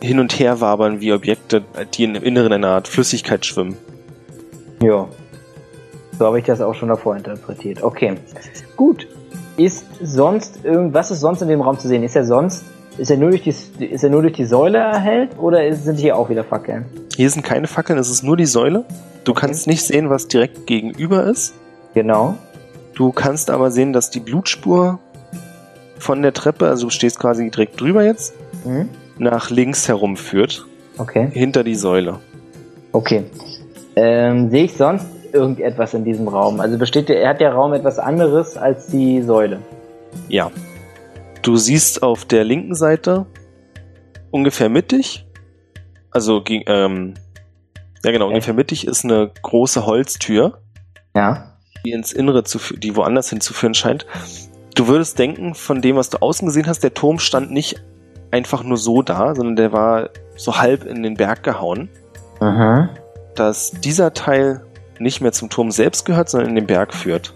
hin 0.00 0.20
und 0.20 0.38
her 0.38 0.60
wabern 0.60 1.00
wie 1.00 1.12
Objekte, 1.12 1.62
die 1.94 2.04
im 2.04 2.14
Inneren 2.14 2.52
einer 2.52 2.68
Art 2.68 2.86
Flüssigkeit 2.88 3.44
schwimmen. 3.44 3.76
Ja. 4.82 5.08
So 6.18 6.26
habe 6.26 6.38
ich 6.38 6.44
das 6.44 6.60
auch 6.60 6.74
schon 6.74 6.88
davor 6.88 7.16
interpretiert. 7.16 7.82
Okay. 7.82 8.14
Gut. 8.76 9.08
Ist 9.56 9.84
sonst 10.00 10.64
irgendwas 10.64 11.10
ist 11.10 11.20
sonst 11.20 11.42
in 11.42 11.48
dem 11.48 11.60
Raum 11.60 11.78
zu 11.78 11.88
sehen? 11.88 12.02
Ist 12.04 12.14
er 12.16 12.24
sonst 12.24 12.64
ist 12.98 13.10
er 13.10 13.16
nur 13.16 13.30
durch 13.30 13.42
die 13.42 13.84
ist 13.86 14.04
er 14.04 14.10
nur 14.10 14.22
durch 14.22 14.34
die 14.34 14.44
Säule 14.44 14.78
erhellt 14.78 15.38
oder 15.38 15.72
sind 15.74 15.98
hier 15.98 16.16
auch 16.16 16.28
wieder 16.28 16.44
Fackeln? 16.44 16.84
Hier 17.16 17.28
sind 17.30 17.42
keine 17.42 17.66
Fackeln, 17.66 17.98
es 17.98 18.10
ist 18.10 18.22
nur 18.22 18.36
die 18.36 18.46
Säule. 18.46 18.84
Du 19.24 19.34
kannst 19.34 19.66
nicht 19.66 19.84
sehen, 19.84 20.10
was 20.10 20.28
direkt 20.28 20.66
gegenüber 20.66 21.24
ist. 21.24 21.54
Genau. 21.94 22.34
Du 22.94 23.12
kannst 23.12 23.50
aber 23.50 23.70
sehen, 23.70 23.92
dass 23.92 24.10
die 24.10 24.20
Blutspur 24.20 24.98
von 25.98 26.22
der 26.22 26.32
Treppe, 26.32 26.66
also 26.68 26.86
du 26.86 26.90
stehst 26.90 27.18
quasi 27.20 27.48
direkt 27.50 27.80
drüber 27.80 28.04
jetzt, 28.04 28.34
Mhm. 28.64 28.88
nach 29.18 29.50
links 29.50 29.88
herum 29.88 30.16
führt, 30.16 30.66
Okay. 30.98 31.28
hinter 31.32 31.64
die 31.64 31.74
Säule. 31.74 32.18
Okay. 32.92 33.24
Ähm, 33.96 34.50
sehe 34.50 34.64
ich 34.64 34.74
sonst 34.74 35.06
irgendetwas 35.32 35.94
in 35.94 36.04
diesem 36.04 36.28
Raum? 36.28 36.60
Also 36.60 36.78
besteht 36.78 37.08
der, 37.08 37.26
hat 37.28 37.40
der 37.40 37.52
Raum 37.52 37.72
etwas 37.72 37.98
anderes 37.98 38.56
als 38.56 38.86
die 38.88 39.22
Säule? 39.22 39.60
Ja. 40.28 40.50
Du 41.42 41.56
siehst 41.56 42.02
auf 42.02 42.24
der 42.24 42.44
linken 42.44 42.74
Seite 42.74 43.26
ungefähr 44.30 44.68
mittig, 44.68 45.26
also 46.10 46.42
ähm, 46.48 47.14
ja 48.04 48.10
genau, 48.12 48.26
Okay. 48.26 48.34
ungefähr 48.34 48.54
mittig 48.54 48.86
ist 48.86 49.04
eine 49.04 49.30
große 49.42 49.84
Holztür, 49.86 50.58
Ja. 51.16 51.56
die 51.84 51.90
ins 51.92 52.12
Innere 52.12 52.44
zu, 52.44 52.58
die 52.76 52.94
woanders 52.96 53.28
hinzuführen 53.30 53.74
scheint. 53.74 54.06
Du 54.74 54.86
würdest 54.86 55.18
denken, 55.18 55.54
von 55.54 55.82
dem, 55.82 55.96
was 55.96 56.10
du 56.10 56.18
außen 56.22 56.46
gesehen 56.46 56.66
hast, 56.66 56.82
der 56.82 56.94
Turm 56.94 57.18
stand 57.18 57.50
nicht 57.50 57.82
einfach 58.30 58.62
nur 58.62 58.78
so 58.78 59.02
da, 59.02 59.34
sondern 59.34 59.56
der 59.56 59.72
war 59.72 60.10
so 60.36 60.58
halb 60.58 60.84
in 60.84 61.02
den 61.02 61.14
Berg 61.16 61.42
gehauen, 61.42 61.90
Mhm. 62.40 62.88
dass 63.34 63.70
dieser 63.72 64.14
Teil 64.14 64.64
nicht 64.98 65.20
mehr 65.20 65.32
zum 65.32 65.50
Turm 65.50 65.70
selbst 65.70 66.04
gehört, 66.04 66.28
sondern 66.30 66.50
in 66.50 66.54
den 66.56 66.66
Berg 66.66 66.94
führt. 66.94 67.34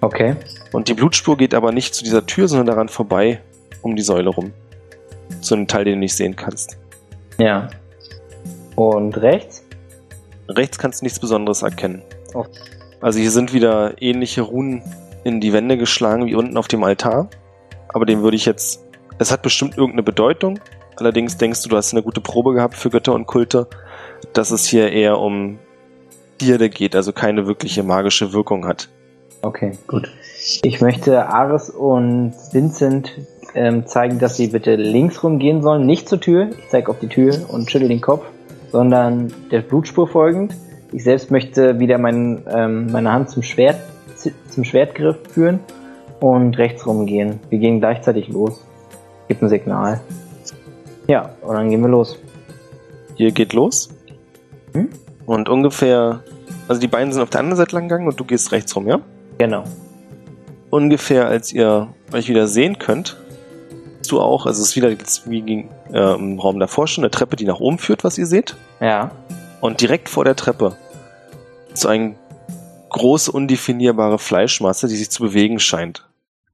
Okay. 0.00 0.36
Und 0.72 0.88
die 0.88 0.94
Blutspur 0.94 1.36
geht 1.36 1.54
aber 1.54 1.72
nicht 1.72 1.94
zu 1.94 2.04
dieser 2.04 2.26
Tür, 2.26 2.48
sondern 2.48 2.66
daran 2.66 2.88
vorbei, 2.88 3.40
um 3.82 3.96
die 3.96 4.02
Säule 4.02 4.30
rum. 4.30 4.52
Zu 5.40 5.54
einem 5.54 5.66
Teil, 5.66 5.84
den 5.84 5.94
du 5.94 6.00
nicht 6.00 6.14
sehen 6.14 6.36
kannst. 6.36 6.78
Ja. 7.38 7.68
Und 8.76 9.16
rechts? 9.16 9.64
Rechts 10.48 10.78
kannst 10.78 11.00
du 11.00 11.04
nichts 11.04 11.18
Besonderes 11.18 11.62
erkennen. 11.62 12.02
Oh. 12.34 12.44
Also 13.00 13.18
hier 13.18 13.30
sind 13.30 13.52
wieder 13.52 14.00
ähnliche 14.00 14.42
Runen 14.42 14.82
in 15.24 15.40
die 15.40 15.52
Wände 15.52 15.76
geschlagen 15.76 16.26
wie 16.26 16.34
unten 16.34 16.56
auf 16.56 16.68
dem 16.68 16.82
Altar. 16.82 17.28
Aber 17.88 18.06
dem 18.06 18.22
würde 18.22 18.36
ich 18.36 18.46
jetzt. 18.46 18.84
Es 19.18 19.32
hat 19.32 19.42
bestimmt 19.42 19.76
irgendeine 19.76 20.02
Bedeutung. 20.02 20.60
Allerdings 20.96 21.36
denkst 21.36 21.62
du, 21.62 21.68
du 21.68 21.76
hast 21.76 21.92
eine 21.92 22.02
gute 22.02 22.20
Probe 22.20 22.54
gehabt 22.54 22.74
für 22.74 22.90
Götter 22.90 23.14
und 23.14 23.26
Kulte, 23.26 23.68
dass 24.32 24.50
es 24.50 24.66
hier 24.66 24.90
eher 24.90 25.18
um 25.18 25.58
Gierde 26.38 26.70
geht, 26.70 26.94
also 26.96 27.12
keine 27.12 27.46
wirkliche 27.46 27.82
magische 27.82 28.32
Wirkung 28.32 28.66
hat. 28.66 28.88
Okay, 29.42 29.76
gut. 29.86 30.10
Ich 30.62 30.80
möchte 30.80 31.28
Ares 31.28 31.68
und 31.68 32.32
Vincent 32.52 33.12
ähm, 33.54 33.86
zeigen, 33.86 34.18
dass 34.18 34.36
sie 34.36 34.46
bitte 34.46 34.76
links 34.76 35.22
rumgehen 35.22 35.62
sollen, 35.62 35.84
nicht 35.84 36.08
zur 36.08 36.20
Tür. 36.20 36.48
Ich 36.50 36.70
zeige 36.70 36.90
auf 36.90 36.98
die 36.98 37.08
Tür 37.08 37.44
und 37.48 37.70
schüttel 37.70 37.88
den 37.88 38.00
Kopf, 38.00 38.24
sondern 38.72 39.32
der 39.50 39.60
Blutspur 39.60 40.08
folgend. 40.08 40.54
Ich 40.90 41.04
selbst 41.04 41.30
möchte 41.30 41.78
wieder 41.78 41.98
mein, 41.98 42.44
ähm, 42.50 42.90
meine 42.90 43.12
Hand 43.12 43.28
zum 43.28 43.42
Schwert, 43.42 43.76
zum 44.48 44.64
Schwertgriff 44.64 45.18
führen 45.30 45.60
und 46.18 46.56
rechts 46.56 46.86
rumgehen. 46.86 47.40
Wir 47.50 47.58
gehen 47.58 47.80
gleichzeitig 47.80 48.28
los. 48.28 48.64
Gib 49.28 49.42
ein 49.42 49.50
Signal. 49.50 50.00
Ja, 51.06 51.30
und 51.42 51.54
dann 51.54 51.68
gehen 51.68 51.82
wir 51.82 51.88
los. 51.88 52.18
Hier 53.16 53.32
geht 53.32 53.52
los. 53.52 53.90
Hm? 54.72 54.88
Und 55.26 55.50
ungefähr, 55.50 56.22
also 56.68 56.80
die 56.80 56.88
beiden 56.88 57.12
sind 57.12 57.22
auf 57.22 57.30
der 57.30 57.40
anderen 57.40 57.58
Seite 57.58 57.76
lang 57.76 57.88
gegangen 57.88 58.08
und 58.08 58.18
du 58.18 58.24
gehst 58.24 58.50
rechts 58.50 58.74
rum, 58.74 58.88
ja? 58.88 59.00
Genau. 59.36 59.64
Ungefähr 60.70 61.26
als 61.26 61.52
ihr 61.52 61.88
euch 62.12 62.28
wieder 62.28 62.46
sehen 62.46 62.78
könnt, 62.78 63.16
du 64.08 64.20
auch, 64.20 64.46
also 64.46 64.62
es 64.62 64.68
ist 64.68 64.76
wieder 64.76 64.90
wie 65.26 65.68
äh, 65.92 66.14
im 66.14 66.38
Raum 66.38 66.58
davor 66.58 66.86
schon 66.86 67.04
eine 67.04 67.10
Treppe, 67.10 67.36
die 67.36 67.44
nach 67.44 67.60
oben 67.60 67.78
führt, 67.78 68.04
was 68.04 68.18
ihr 68.18 68.26
seht. 68.26 68.56
Ja. 68.80 69.10
Und 69.60 69.80
direkt 69.80 70.08
vor 70.08 70.24
der 70.24 70.36
Treppe 70.36 70.76
ist 71.72 71.82
so 71.82 71.88
eine 71.88 72.14
große, 72.90 73.30
undefinierbare 73.30 74.18
Fleischmasse, 74.18 74.88
die 74.88 74.96
sich 74.96 75.10
zu 75.10 75.22
bewegen 75.22 75.58
scheint. 75.58 76.08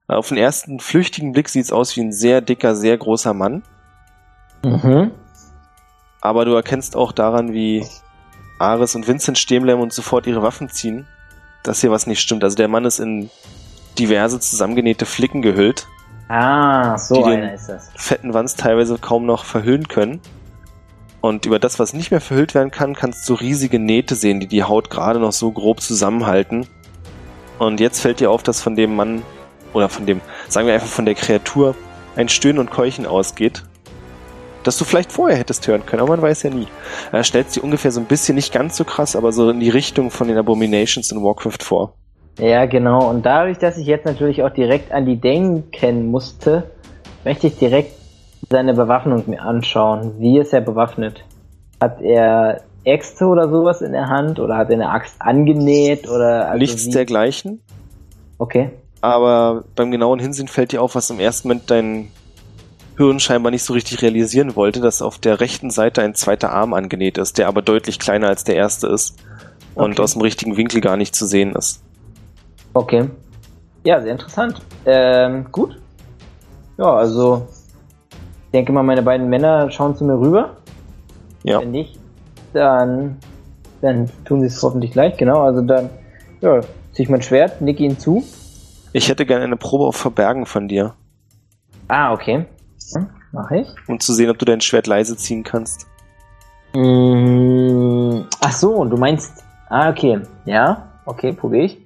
Auf 0.06 0.28
den 0.28 0.36
ersten 0.36 0.80
flüchtigen 0.80 1.32
Blick 1.32 1.48
sieht 1.48 1.64
es 1.64 1.72
aus 1.72 1.96
wie 1.96 2.00
ein 2.00 2.12
sehr 2.12 2.40
dicker, 2.40 2.76
sehr 2.76 2.96
großer 2.96 3.32
Mann. 3.32 3.62
Mhm. 4.62 5.12
Aber 6.20 6.44
du 6.44 6.54
erkennst 6.54 6.96
auch 6.96 7.12
daran, 7.12 7.52
wie 7.52 7.86
Ares 8.58 8.94
und 8.94 9.08
Vincent 9.08 9.38
stehen 9.38 9.62
bleiben 9.62 9.80
und 9.80 9.92
sofort 9.92 10.26
ihre 10.26 10.42
Waffen 10.42 10.68
ziehen, 10.68 11.06
dass 11.62 11.80
hier 11.80 11.90
was 11.90 12.06
nicht 12.06 12.20
stimmt. 12.20 12.44
Also 12.44 12.56
der 12.56 12.68
Mann 12.68 12.84
ist 12.84 12.98
in 12.98 13.30
diverse 13.98 14.40
zusammengenähte 14.40 15.06
Flicken 15.06 15.42
gehüllt, 15.42 15.86
Ah, 16.28 16.96
so 16.96 17.16
Die 17.16 17.22
den- 17.30 17.32
einer 17.42 17.54
ist 17.54 17.68
das. 17.68 17.90
fetten 17.96 18.32
Wands 18.32 18.54
teilweise 18.56 18.96
kaum 18.98 19.26
noch 19.26 19.44
verhüllen 19.44 19.88
können. 19.88 20.20
Und 21.20 21.44
über 21.46 21.58
das, 21.58 21.78
was 21.78 21.92
nicht 21.92 22.10
mehr 22.10 22.20
verhüllt 22.20 22.54
werden 22.54 22.70
kann, 22.70 22.94
kannst 22.94 23.28
du 23.28 23.34
riesige 23.34 23.78
Nähte 23.78 24.14
sehen, 24.14 24.40
die 24.40 24.46
die 24.46 24.62
Haut 24.64 24.88
gerade 24.90 25.18
noch 25.20 25.32
so 25.32 25.50
grob 25.52 25.80
zusammenhalten. 25.80 26.66
Und 27.58 27.78
jetzt 27.78 28.00
fällt 28.00 28.20
dir 28.20 28.30
auf, 28.30 28.42
dass 28.42 28.62
von 28.62 28.74
dem 28.74 28.96
Mann, 28.96 29.22
oder 29.74 29.88
von 29.90 30.06
dem, 30.06 30.20
sagen 30.48 30.66
wir 30.66 30.74
einfach 30.74 30.88
von 30.88 31.04
der 31.04 31.14
Kreatur, 31.14 31.74
ein 32.16 32.28
Stöhnen 32.30 32.58
und 32.58 32.70
Keuchen 32.70 33.06
ausgeht. 33.06 33.62
Das 34.64 34.78
du 34.78 34.84
vielleicht 34.86 35.12
vorher 35.12 35.36
hättest 35.36 35.66
hören 35.66 35.84
können, 35.84 36.00
aber 36.02 36.12
man 36.16 36.22
weiß 36.22 36.42
ja 36.44 36.50
nie. 36.50 36.68
Er 37.12 37.22
stellt 37.24 37.50
sich 37.52 37.62
ungefähr 37.62 37.92
so 37.92 38.00
ein 38.00 38.06
bisschen, 38.06 38.34
nicht 38.34 38.52
ganz 38.52 38.76
so 38.78 38.84
krass, 38.84 39.14
aber 39.14 39.30
so 39.30 39.50
in 39.50 39.60
die 39.60 39.68
Richtung 39.70 40.10
von 40.10 40.26
den 40.26 40.38
Abominations 40.38 41.12
in 41.12 41.22
Warcraft 41.22 41.62
vor. 41.62 41.94
Ja, 42.38 42.66
genau. 42.66 43.08
Und 43.08 43.24
dadurch, 43.24 43.58
dass 43.58 43.78
ich 43.78 43.86
jetzt 43.86 44.06
natürlich 44.06 44.42
auch 44.42 44.50
direkt 44.50 44.92
an 44.92 45.06
die 45.06 45.16
denken 45.16 46.06
musste, 46.10 46.70
möchte 47.24 47.46
ich 47.46 47.58
direkt 47.58 47.92
seine 48.50 48.74
Bewaffnung 48.74 49.22
mir 49.26 49.42
anschauen. 49.42 50.14
Wie 50.18 50.38
ist 50.38 50.52
er 50.52 50.60
bewaffnet? 50.60 51.24
Hat 51.80 52.00
er 52.00 52.60
Äxte 52.84 53.26
oder 53.26 53.48
sowas 53.48 53.80
in 53.82 53.92
der 53.92 54.08
Hand 54.08 54.38
oder 54.40 54.56
hat 54.56 54.68
er 54.68 54.74
eine 54.74 54.90
Axt 54.90 55.16
angenäht 55.20 56.08
oder 56.08 56.48
also 56.48 56.58
Nichts 56.58 56.86
wie? 56.86 56.90
dergleichen, 56.90 57.60
Okay. 58.38 58.70
aber 59.00 59.64
beim 59.74 59.90
genauen 59.90 60.18
Hinsehen 60.18 60.48
fällt 60.48 60.72
dir 60.72 60.82
auf, 60.82 60.94
was 60.94 61.08
im 61.08 61.18
ersten 61.18 61.48
Moment 61.48 61.70
dein 61.70 62.10
Hirn 62.98 63.20
scheinbar 63.20 63.50
nicht 63.50 63.62
so 63.64 63.72
richtig 63.72 64.02
realisieren 64.02 64.54
wollte, 64.54 64.80
dass 64.80 65.00
auf 65.02 65.18
der 65.18 65.40
rechten 65.40 65.70
Seite 65.70 66.02
ein 66.02 66.14
zweiter 66.14 66.50
Arm 66.52 66.74
angenäht 66.74 67.16
ist, 67.16 67.38
der 67.38 67.48
aber 67.48 67.62
deutlich 67.62 67.98
kleiner 67.98 68.28
als 68.28 68.44
der 68.44 68.56
erste 68.56 68.86
ist 68.88 69.16
und 69.74 69.92
Okay. 69.92 70.02
aus 70.02 70.12
dem 70.12 70.22
richtigen 70.22 70.56
Winkel 70.58 70.80
gar 70.82 70.96
nicht 70.98 71.14
zu 71.14 71.26
sehen 71.26 71.54
ist. 71.54 71.82
Okay. 72.74 73.08
Ja, 73.84 74.00
sehr 74.00 74.12
interessant. 74.12 74.60
Ähm, 74.86 75.46
gut. 75.52 75.80
Ja, 76.76 76.92
also 76.94 77.46
ich 78.10 78.50
denke 78.52 78.72
mal, 78.72 78.82
meine 78.82 79.02
beiden 79.02 79.28
Männer 79.28 79.70
schauen 79.70 79.96
zu 79.96 80.04
mir 80.04 80.18
rüber. 80.18 80.56
Ja. 81.42 81.60
Wenn 81.60 81.70
nicht, 81.70 81.98
dann, 82.52 83.18
dann 83.80 84.08
tun 84.24 84.40
sie 84.40 84.46
es 84.46 84.62
hoffentlich 84.62 84.92
gleich, 84.92 85.16
genau. 85.16 85.42
Also 85.42 85.60
dann, 85.62 85.90
ja, 86.40 86.60
ziehe 86.92 87.04
ich 87.04 87.08
mein 87.08 87.22
Schwert, 87.22 87.60
nick 87.60 87.80
ihn 87.80 87.98
zu. 87.98 88.24
Ich 88.92 89.08
hätte 89.08 89.26
gerne 89.26 89.44
eine 89.44 89.56
Probe 89.56 89.84
auf 89.86 89.96
Verbergen 89.96 90.46
von 90.46 90.68
dir, 90.68 90.94
Ah, 91.88 92.12
okay. 92.14 92.46
Hm, 92.94 93.08
mach 93.32 93.50
ich. 93.50 93.68
um 93.88 94.00
zu 94.00 94.14
sehen, 94.14 94.30
ob 94.30 94.38
du 94.38 94.46
dein 94.46 94.62
Schwert 94.62 94.86
leise 94.86 95.16
ziehen 95.18 95.42
kannst. 95.42 95.86
Mm, 96.74 98.22
ach 98.40 98.52
so, 98.52 98.84
du 98.84 98.96
meinst. 98.96 99.44
Ah, 99.68 99.90
okay. 99.90 100.20
Ja, 100.46 100.88
okay, 101.04 101.32
probiere 101.32 101.64
ich. 101.64 101.78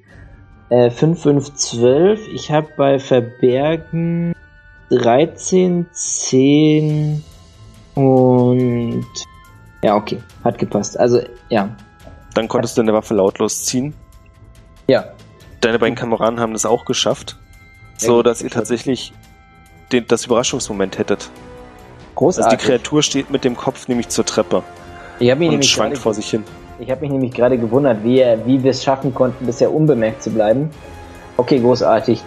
Äh, 0.70 0.90
5, 0.90 1.22
5, 1.22 1.54
12. 1.54 2.28
Ich 2.28 2.50
habe 2.50 2.68
bei 2.76 2.98
Verbergen 2.98 4.34
13, 4.90 5.86
10 5.90 7.24
und. 7.94 9.06
Ja, 9.82 9.96
okay. 9.96 10.18
Hat 10.44 10.58
gepasst. 10.58 10.98
Also, 10.98 11.20
ja. 11.48 11.74
Dann 12.34 12.48
konntest 12.48 12.76
du 12.76 12.82
deine 12.82 12.92
Waffe 12.92 13.14
lautlos 13.14 13.64
ziehen. 13.64 13.94
Ja. 14.88 15.12
Deine 15.60 15.78
beiden 15.78 15.94
Kameraden 15.94 16.40
haben 16.40 16.52
das 16.52 16.66
auch 16.66 16.84
geschafft, 16.84 17.36
so 17.96 18.22
dass 18.22 18.42
ihr 18.42 18.50
tatsächlich 18.50 19.12
den, 19.92 20.06
das 20.06 20.26
Überraschungsmoment 20.26 20.98
hättet. 20.98 21.22
Also 21.22 22.14
Großartig. 22.14 22.58
die 22.58 22.66
Kreatur 22.66 23.02
steht 23.02 23.30
mit 23.30 23.44
dem 23.44 23.56
Kopf 23.56 23.88
nämlich 23.88 24.08
zur 24.08 24.24
Treppe 24.24 24.62
ich 25.20 25.30
habe 25.30 25.40
mich, 25.40 25.48
und 25.48 25.54
nämlich 25.54 25.70
schwankt 25.70 25.98
vor 25.98 26.14
sich 26.14 26.30
hin. 26.30 26.44
Ich 26.78 26.90
hab 26.90 27.00
mich 27.00 27.10
nämlich 27.10 27.32
gerade 27.32 27.58
gewundert, 27.58 28.04
wie, 28.04 28.24
wie 28.44 28.62
wir 28.62 28.70
es 28.70 28.82
schaffen 28.82 29.14
konnten, 29.14 29.46
bisher 29.46 29.72
unbemerkt 29.72 30.22
zu 30.22 30.30
bleiben. 30.30 30.70
Okay, 31.36 31.60
großartig. 31.60 32.22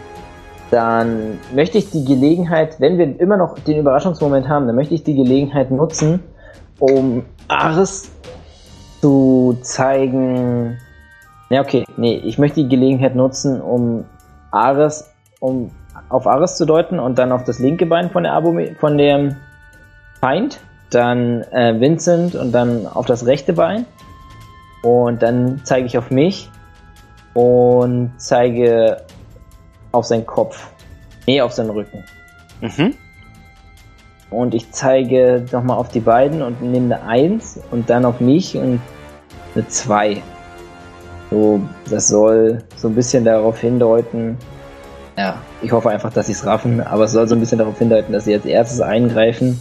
Dann 0.69 1.39
möchte 1.53 1.77
ich 1.77 1.91
die 1.91 2.05
Gelegenheit, 2.05 2.79
wenn 2.79 2.97
wir 2.97 3.19
immer 3.19 3.37
noch 3.37 3.59
den 3.59 3.77
Überraschungsmoment 3.77 4.47
haben, 4.47 4.67
dann 4.67 4.75
möchte 4.75 4.93
ich 4.93 5.03
die 5.03 5.15
Gelegenheit 5.15 5.69
nutzen, 5.69 6.21
um 6.79 7.25
Ares 7.47 8.11
zu 9.01 9.57
zeigen, 9.61 10.77
Ja, 11.49 11.61
okay. 11.61 11.83
Nee, 11.97 12.21
ich 12.23 12.37
möchte 12.37 12.61
die 12.61 12.69
Gelegenheit 12.69 13.15
nutzen, 13.15 13.61
um 13.61 14.05
Ares, 14.51 15.09
um 15.39 15.71
auf 16.07 16.27
Ares 16.27 16.55
zu 16.55 16.65
deuten 16.65 16.99
und 16.99 17.17
dann 17.17 17.31
auf 17.31 17.43
das 17.43 17.59
linke 17.59 17.85
Bein 17.85 18.09
von 18.09 18.23
der 18.23 18.33
Abo 18.33 18.57
von 18.79 18.97
dem 18.97 19.35
Feind, 20.21 20.59
dann 20.91 21.41
äh, 21.51 21.79
Vincent 21.79 22.35
und 22.35 22.53
dann 22.53 22.87
auf 22.87 23.05
das 23.05 23.25
rechte 23.25 23.53
Bein. 23.53 23.85
Und 24.81 25.21
dann 25.21 25.61
zeige 25.63 25.85
ich 25.85 25.97
auf 25.97 26.09
mich 26.09 26.49
und 27.33 28.13
zeige 28.17 29.05
auf 29.91 30.05
seinen 30.05 30.25
Kopf. 30.25 30.71
Nee, 31.27 31.41
auf 31.41 31.53
seinen 31.53 31.69
Rücken. 31.69 32.03
Mhm. 32.61 32.95
Und 34.29 34.53
ich 34.55 34.71
zeige 34.71 35.45
nochmal 35.51 35.77
auf 35.77 35.89
die 35.89 35.99
beiden 35.99 36.41
und 36.41 36.61
nehme 36.61 36.95
eine 36.95 37.05
1 37.05 37.59
und 37.69 37.89
dann 37.89 38.05
auf 38.05 38.21
mich 38.21 38.57
und 38.57 38.79
eine 39.53 39.67
2. 39.67 40.23
So, 41.29 41.61
das 41.89 42.07
soll 42.07 42.63
so 42.75 42.87
ein 42.87 42.95
bisschen 42.95 43.25
darauf 43.25 43.59
hindeuten, 43.59 44.37
ja, 45.17 45.41
ich 45.61 45.71
hoffe 45.71 45.89
einfach, 45.89 46.11
dass 46.11 46.27
sie 46.27 46.31
es 46.31 46.45
raffen, 46.45 46.81
aber 46.81 47.03
es 47.03 47.11
soll 47.11 47.27
so 47.27 47.35
ein 47.35 47.39
bisschen 47.39 47.59
darauf 47.59 47.77
hindeuten, 47.77 48.13
dass 48.13 48.25
sie 48.25 48.33
als 48.33 48.45
erstes 48.45 48.81
eingreifen 48.81 49.59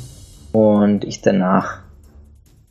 und 0.52 1.04
ich 1.04 1.20
danach. 1.20 1.80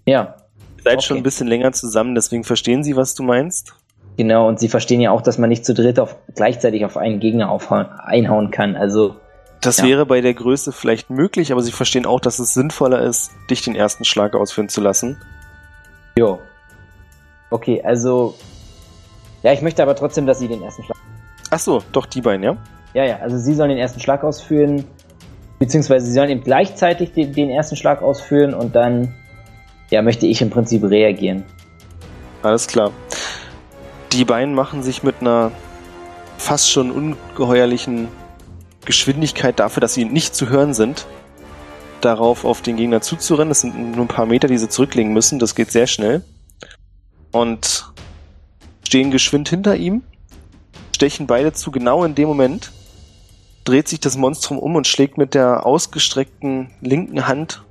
Ja. 0.05 0.35
Seid 0.83 0.93
Okay. 0.97 1.01
schon 1.05 1.17
ein 1.17 1.23
bisschen 1.23 1.47
länger 1.47 1.71
zusammen, 1.71 2.15
deswegen 2.15 2.43
verstehen 2.43 2.83
sie, 2.83 2.95
was 2.95 3.15
du 3.15 3.23
meinst. 3.23 3.73
Genau, 4.17 4.47
und 4.47 4.59
sie 4.59 4.67
verstehen 4.69 4.99
ja 5.01 5.11
auch, 5.11 5.21
dass 5.21 5.37
man 5.37 5.49
nicht 5.49 5.65
zu 5.65 5.73
dritt 5.73 5.99
auf, 5.99 6.15
gleichzeitig 6.35 6.83
auf 6.85 6.97
einen 6.97 7.19
Gegner 7.19 7.49
aufhauen, 7.49 7.85
einhauen 8.03 8.51
kann. 8.51 8.75
Also, 8.75 9.15
Das 9.61 9.77
Ja. 9.79 9.85
wäre 9.85 10.05
bei 10.05 10.21
der 10.21 10.33
Größe 10.33 10.71
vielleicht 10.71 11.09
möglich, 11.09 11.51
aber 11.51 11.61
sie 11.61 11.73
verstehen 11.73 12.05
auch, 12.05 12.21
dass 12.21 12.39
es 12.39 12.53
sinnvoller 12.53 13.01
ist, 13.01 13.31
dich 13.49 13.61
den 13.61 13.75
ersten 13.75 14.05
Schlag 14.05 14.33
ausführen 14.33 14.69
zu 14.69 14.79
lassen. 14.81 15.17
jo. 16.17 16.39
Okay, 17.51 17.81
also. 17.83 18.35
Ja, 19.43 19.51
ich 19.53 19.61
möchte 19.61 19.81
aber 19.83 19.95
trotzdem, 19.95 20.25
dass 20.27 20.39
sie 20.39 20.47
den 20.47 20.61
ersten 20.61 20.83
Schlag. 20.83 20.97
Ach 21.49 21.59
so, 21.59 21.81
doch 21.91 22.05
die 22.05 22.21
beiden, 22.21 22.43
ja? 22.43 22.57
Ja, 22.93 23.03
ja, 23.05 23.17
also 23.19 23.37
sie 23.37 23.53
sollen 23.53 23.69
den 23.69 23.79
ersten 23.79 23.99
Schlag 23.99 24.23
ausführen, 24.23 24.85
beziehungsweise 25.59 26.05
sie 26.05 26.13
sollen 26.13 26.29
eben 26.29 26.43
gleichzeitig 26.43 27.13
den, 27.13 27.33
den 27.33 27.49
ersten 27.49 27.75
Schlag 27.75 28.01
ausführen 28.01 28.53
und 28.53 28.75
dann, 28.75 29.15
ja, 29.89 30.01
möchte 30.01 30.25
ich 30.27 30.41
im 30.41 30.49
Prinzip 30.49 30.83
reagieren. 30.83 31.43
Alles 32.41 32.67
klar. 32.67 32.91
Die 34.11 34.25
beiden 34.25 34.53
machen 34.53 34.83
sich 34.83 35.03
mit 35.03 35.21
einer 35.21 35.51
fast 36.37 36.71
schon 36.71 36.91
ungeheuerlichen 36.91 38.07
Geschwindigkeit 38.85 39.59
dafür, 39.59 39.81
dass 39.81 39.93
sie 39.93 40.05
nicht 40.05 40.33
zu 40.33 40.49
hören 40.49 40.73
sind, 40.73 41.05
darauf 42.01 42.45
auf 42.45 42.61
den 42.61 42.77
Gegner 42.77 43.01
zuzurennen. 43.01 43.49
Das 43.49 43.61
sind 43.61 43.95
nur 43.95 44.05
ein 44.05 44.07
paar 44.07 44.25
Meter, 44.25 44.47
die 44.47 44.57
sie 44.57 44.69
zurücklegen 44.69 45.13
müssen. 45.13 45.37
Das 45.37 45.53
geht 45.53 45.71
sehr 45.71 45.87
schnell. 45.87 46.23
Und 47.31 47.91
stehen 48.83 49.11
geschwind 49.11 49.49
hinter 49.49 49.75
ihm, 49.75 50.01
stechen 50.95 51.27
beide 51.27 51.53
zu. 51.53 51.69
Genau 51.71 52.03
in 52.03 52.15
dem 52.15 52.27
Moment 52.27 52.71
dreht 53.65 53.87
sich 53.87 53.99
das 53.99 54.17
Monstrum 54.17 54.57
um 54.57 54.75
und 54.75 54.87
schlägt 54.87 55.17
mit 55.17 55.35
der 55.35 55.65
ausgestreckten 55.65 56.71
linken 56.81 57.27
Hand 57.27 57.63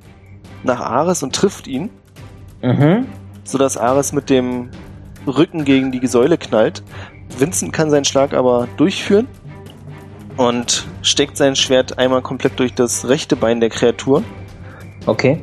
nach 0.62 0.80
Ares 0.80 1.22
und 1.22 1.34
trifft 1.34 1.66
ihn 1.66 1.90
Mhm. 2.62 3.06
sodass 3.44 3.76
Ares 3.76 4.12
mit 4.12 4.30
dem 4.30 4.70
Rücken 5.26 5.64
gegen 5.64 5.92
die 5.92 6.06
Säule 6.06 6.38
knallt. 6.38 6.82
Vincent 7.38 7.72
kann 7.72 7.90
seinen 7.90 8.04
Schlag 8.04 8.34
aber 8.34 8.68
durchführen 8.76 9.28
und 10.36 10.86
steckt 11.02 11.36
sein 11.36 11.56
Schwert 11.56 11.98
einmal 11.98 12.22
komplett 12.22 12.58
durch 12.58 12.74
das 12.74 13.08
rechte 13.08 13.36
Bein 13.36 13.60
der 13.60 13.70
Kreatur, 13.70 14.22
Okay. 15.06 15.40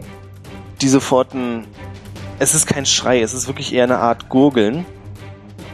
die 0.81 0.87
sofort 0.87 1.33
ein... 1.33 1.65
Es 2.37 2.53
ist 2.53 2.67
kein 2.67 2.85
Schrei, 2.85 3.21
es 3.21 3.33
ist 3.33 3.47
wirklich 3.47 3.73
eher 3.73 3.85
eine 3.85 3.97
Art 3.99 4.27
Gurgeln. 4.29 4.85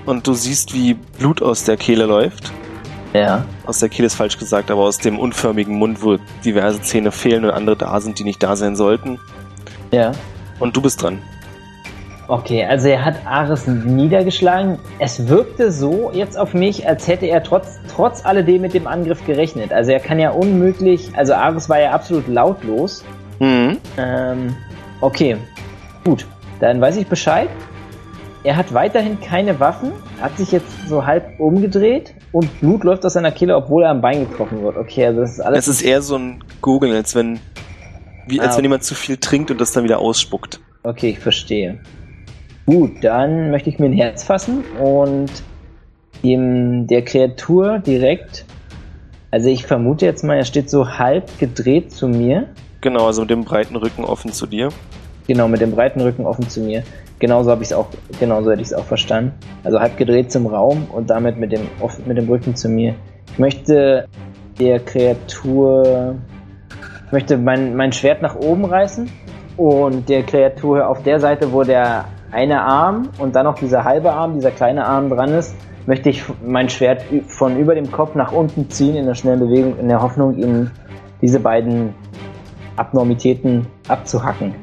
Und 0.06 0.28
du 0.28 0.34
siehst, 0.34 0.74
wie 0.74 0.94
Blut 0.94 1.42
aus 1.42 1.64
der 1.64 1.78
Kehle 1.78 2.06
läuft. 2.06 2.52
Ja. 3.14 3.46
Aus 3.66 3.80
der 3.80 3.90
Kehle 3.90 4.06
ist 4.08 4.16
falsch 4.16 4.38
gesagt, 4.38 4.72
aber 4.72 4.82
aus 4.82 4.98
dem 5.00 5.20
unförmigen 5.20 5.76
Mund, 5.76 6.02
wo 6.04 6.18
diverse 6.46 6.82
Zähne 6.82 7.12
fehlen 7.12 7.46
und 7.46 7.52
andere 7.52 7.76
da 7.76 8.00
sind, 8.00 8.18
die 8.20 8.24
nicht 8.24 8.42
da 8.42 8.56
sein 8.56 8.76
sollten. 8.76 9.20
Ja. 9.92 10.12
Und 10.62 10.78
du 10.78 10.82
bist 10.82 11.02
dran. 11.02 11.20
Okay, 12.28 12.64
also 12.64 12.88
er 12.88 13.04
hat 13.04 13.16
Ares 13.26 13.68
niedergeschlagen. 13.68 14.80
Es 15.00 15.28
wirkte 15.28 15.70
so 15.70 16.12
jetzt 16.14 16.38
auf 16.38 16.54
mich, 16.54 16.88
als 16.88 17.06
hätte 17.10 17.26
er 17.26 17.44
trotz, 17.44 17.80
trotz 17.94 18.24
alledem 18.24 18.62
mit 18.62 18.74
dem 18.74 18.88
Angriff 18.88 19.26
gerechnet. 19.26 19.74
Also 19.74 19.92
er 19.92 20.00
kann 20.00 20.18
ja 20.18 20.30
unmöglich, 20.30 21.12
also 21.18 21.34
Ares 21.34 21.68
war 21.68 21.82
ja 21.82 21.92
absolut 21.92 22.30
lautlos. 22.30 23.04
Mhm. 23.40 23.78
Ähm, 23.98 24.56
okay, 25.02 25.36
gut, 26.06 26.26
dann 26.62 26.80
weiß 26.80 26.96
ich 26.96 27.08
Bescheid. 27.08 27.50
Er 28.44 28.56
hat 28.56 28.74
weiterhin 28.74 29.20
keine 29.20 29.60
Waffen, 29.60 29.92
hat 30.22 30.38
sich 30.38 30.54
jetzt 30.54 30.88
so 30.88 31.06
halb 31.06 31.40
umgedreht 31.40 32.14
und 32.32 32.62
Blut 32.62 32.84
läuft 32.86 33.06
aus 33.06 33.14
seiner 33.14 33.32
Kehle, 33.32 33.58
obwohl 33.58 33.84
er 33.84 33.90
am 33.90 34.02
Bein 34.02 34.28
getroffen 34.28 34.64
wird. 34.64 34.78
Okay, 34.78 35.08
also 35.08 35.22
das 35.22 35.34
ist 35.34 35.40
alles. 35.42 35.68
Es 35.68 35.80
ist 35.80 35.82
eher 35.82 36.02
so 36.02 36.16
ein 36.16 36.44
Gurgeln, 36.62 36.96
als 36.96 37.14
wenn, 37.14 37.40
wie, 38.32 38.40
als 38.40 38.54
Ah. 38.54 38.58
wenn 38.58 38.66
jemand 38.66 38.84
zu 38.84 38.96
viel 38.96 39.18
trinkt 39.18 39.52
und 39.52 39.62
das 39.62 39.72
dann 39.72 39.84
wieder 39.84 40.00
ausspuckt. 40.00 40.60
Okay, 40.84 41.10
ich 41.10 41.20
verstehe. 41.20 41.80
Gut, 42.66 43.04
dann 43.04 43.52
möchte 43.52 43.70
ich 43.70 43.78
mir 43.78 43.86
ein 43.86 43.94
Herz 43.94 44.24
fassen 44.24 44.64
und 44.82 45.30
ihm 46.24 46.88
der 46.88 47.04
Kreatur 47.04 47.80
direkt. 47.80 48.46
Also 49.30 49.50
ich 49.50 49.66
vermute 49.66 50.06
jetzt 50.06 50.24
mal, 50.24 50.36
er 50.36 50.46
steht 50.46 50.70
so 50.70 50.98
halb 50.98 51.38
gedreht 51.40 51.92
zu 51.92 52.08
mir. 52.08 52.48
Genau, 52.82 53.06
also 53.08 53.22
mit 53.22 53.30
dem 53.30 53.44
breiten 53.44 53.76
Rücken 53.76 54.04
offen 54.04 54.32
zu 54.32 54.48
dir. 54.48 54.70
Genau, 55.28 55.48
mit 55.48 55.62
dem 55.62 55.72
breiten 55.72 56.02
Rücken 56.02 56.26
offen 56.26 56.50
zu 56.50 56.62
mir. 56.62 56.84
Genauso 57.20 57.52
habe 57.52 57.62
ich 57.62 57.70
es 57.70 57.74
auch, 57.74 57.88
genauso 58.20 58.50
hätte 58.50 58.62
ich 58.62 58.70
es 58.70 58.74
auch 58.74 58.86
verstanden. 58.86 59.34
Also 59.64 59.80
halb 59.80 59.96
gedreht 59.98 60.32
zum 60.32 60.48
Raum 60.48 60.88
und 60.92 61.10
damit 61.10 61.38
mit 61.38 61.52
dem, 61.52 61.62
mit 62.06 62.18
dem 62.18 62.28
Rücken 62.28 62.56
zu 62.56 62.68
mir. 62.68 62.96
Ich 63.32 63.40
möchte 63.40 64.08
der 64.60 64.80
Kreatur, 64.80 66.16
ich 67.12 67.14
möchte 67.14 67.38
mein, 67.38 67.76
mein 67.76 67.92
Schwert 67.92 68.22
nach 68.22 68.38
oben 68.38 68.64
reißen 68.64 69.12
und 69.58 70.08
der 70.08 70.24
Kreatur 70.24 70.88
auf 70.88 71.04
der 71.04 71.20
Seite, 71.20 71.52
wo 71.52 71.62
der 71.62 72.06
eine 72.32 72.62
Arm 72.62 73.10
und 73.18 73.36
dann 73.36 73.44
noch 73.44 73.56
dieser 73.56 73.84
halbe 73.84 74.14
Arm, 74.14 74.36
dieser 74.36 74.52
kleine 74.52 74.86
Arm 74.86 75.10
dran 75.10 75.34
ist, 75.34 75.54
möchte 75.86 76.10
ich 76.10 76.24
mein 76.42 76.70
Schwert 76.70 77.04
von 77.28 77.58
über 77.58 77.76
dem 77.76 77.92
Kopf 77.92 78.16
nach 78.16 78.32
unten 78.32 78.70
ziehen 78.70 78.96
in 78.96 79.08
der 79.08 79.16
schnellen 79.16 79.42
Bewegung, 79.42 79.78
in 79.78 79.90
der 79.90 80.02
Hoffnung, 80.02 80.38
ihm 80.38 80.72
diese 81.22 81.42
beiden 81.42 81.94
Abnormitäten 82.78 83.68
abzuhacken. 83.90 84.56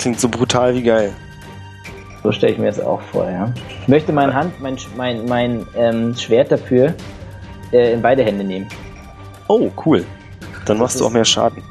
Klingt 0.00 0.18
so 0.18 0.30
brutal 0.30 0.74
wie 0.74 0.82
geil. 0.82 1.12
So 2.22 2.32
stelle 2.32 2.54
ich 2.54 2.58
mir 2.58 2.68
das 2.68 2.80
auch 2.80 3.02
vor, 3.02 3.30
ja. 3.30 3.52
Ich 3.82 3.88
möchte 3.88 4.14
meine 4.14 4.32
Hand, 4.32 4.58
mein, 4.62 4.78
mein, 4.96 5.26
mein 5.26 5.66
ähm, 5.76 6.14
Schwert 6.14 6.50
dafür 6.50 6.94
äh, 7.72 7.92
in 7.92 8.00
beide 8.00 8.24
Hände 8.24 8.42
nehmen. 8.42 8.68
Oh, 9.48 9.68
cool. 9.84 10.06
Dann 10.66 10.78
machst 10.78 11.00
du 11.00 11.06
auch 11.06 11.10
mehr 11.10 11.24
Schaden. 11.24 11.62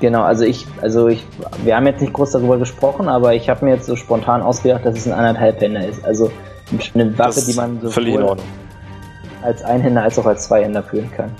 Genau, 0.00 0.22
also 0.22 0.44
ich, 0.44 0.66
also 0.82 1.08
ich, 1.08 1.24
wir 1.64 1.74
haben 1.74 1.86
jetzt 1.86 2.02
nicht 2.02 2.12
groß 2.12 2.32
darüber 2.32 2.58
gesprochen, 2.58 3.08
aber 3.08 3.34
ich 3.34 3.48
habe 3.48 3.64
mir 3.64 3.74
jetzt 3.76 3.86
so 3.86 3.96
spontan 3.96 4.42
ausgedacht, 4.42 4.84
dass 4.84 4.94
es 4.96 5.06
ein 5.06 5.14
anderthalb 5.14 5.58
Händer 5.60 5.86
ist. 5.86 6.04
Also 6.04 6.30
eine 6.94 7.16
Waffe, 7.18 7.36
Das 7.36 7.46
die 7.46 7.54
man 7.54 7.80
sowohl 7.80 8.22
Ordnung. 8.22 8.46
als 9.42 9.62
Einhänder 9.62 10.02
als 10.02 10.18
auch 10.18 10.26
als 10.26 10.44
Zweihänder 10.48 10.82
führen 10.82 11.10
kann. 11.16 11.30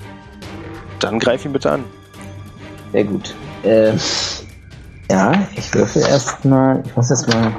Dann 0.99 1.19
greif 1.19 1.45
ihn 1.45 1.53
bitte 1.53 1.71
an. 1.71 1.83
Sehr 2.91 3.03
gut. 3.03 3.35
Äh, 3.63 3.93
ja, 5.11 5.33
ich 5.55 5.71
würfel 5.75 6.01
erstmal, 6.01 6.81
ich 6.85 6.95
muss 6.95 7.11
erst 7.11 7.27
mal. 7.31 7.51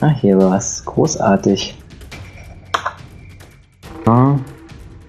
Ah, 0.00 0.10
hier 0.20 0.38
war's. 0.38 0.84
Großartig. 0.84 1.76
Ah, 4.06 4.36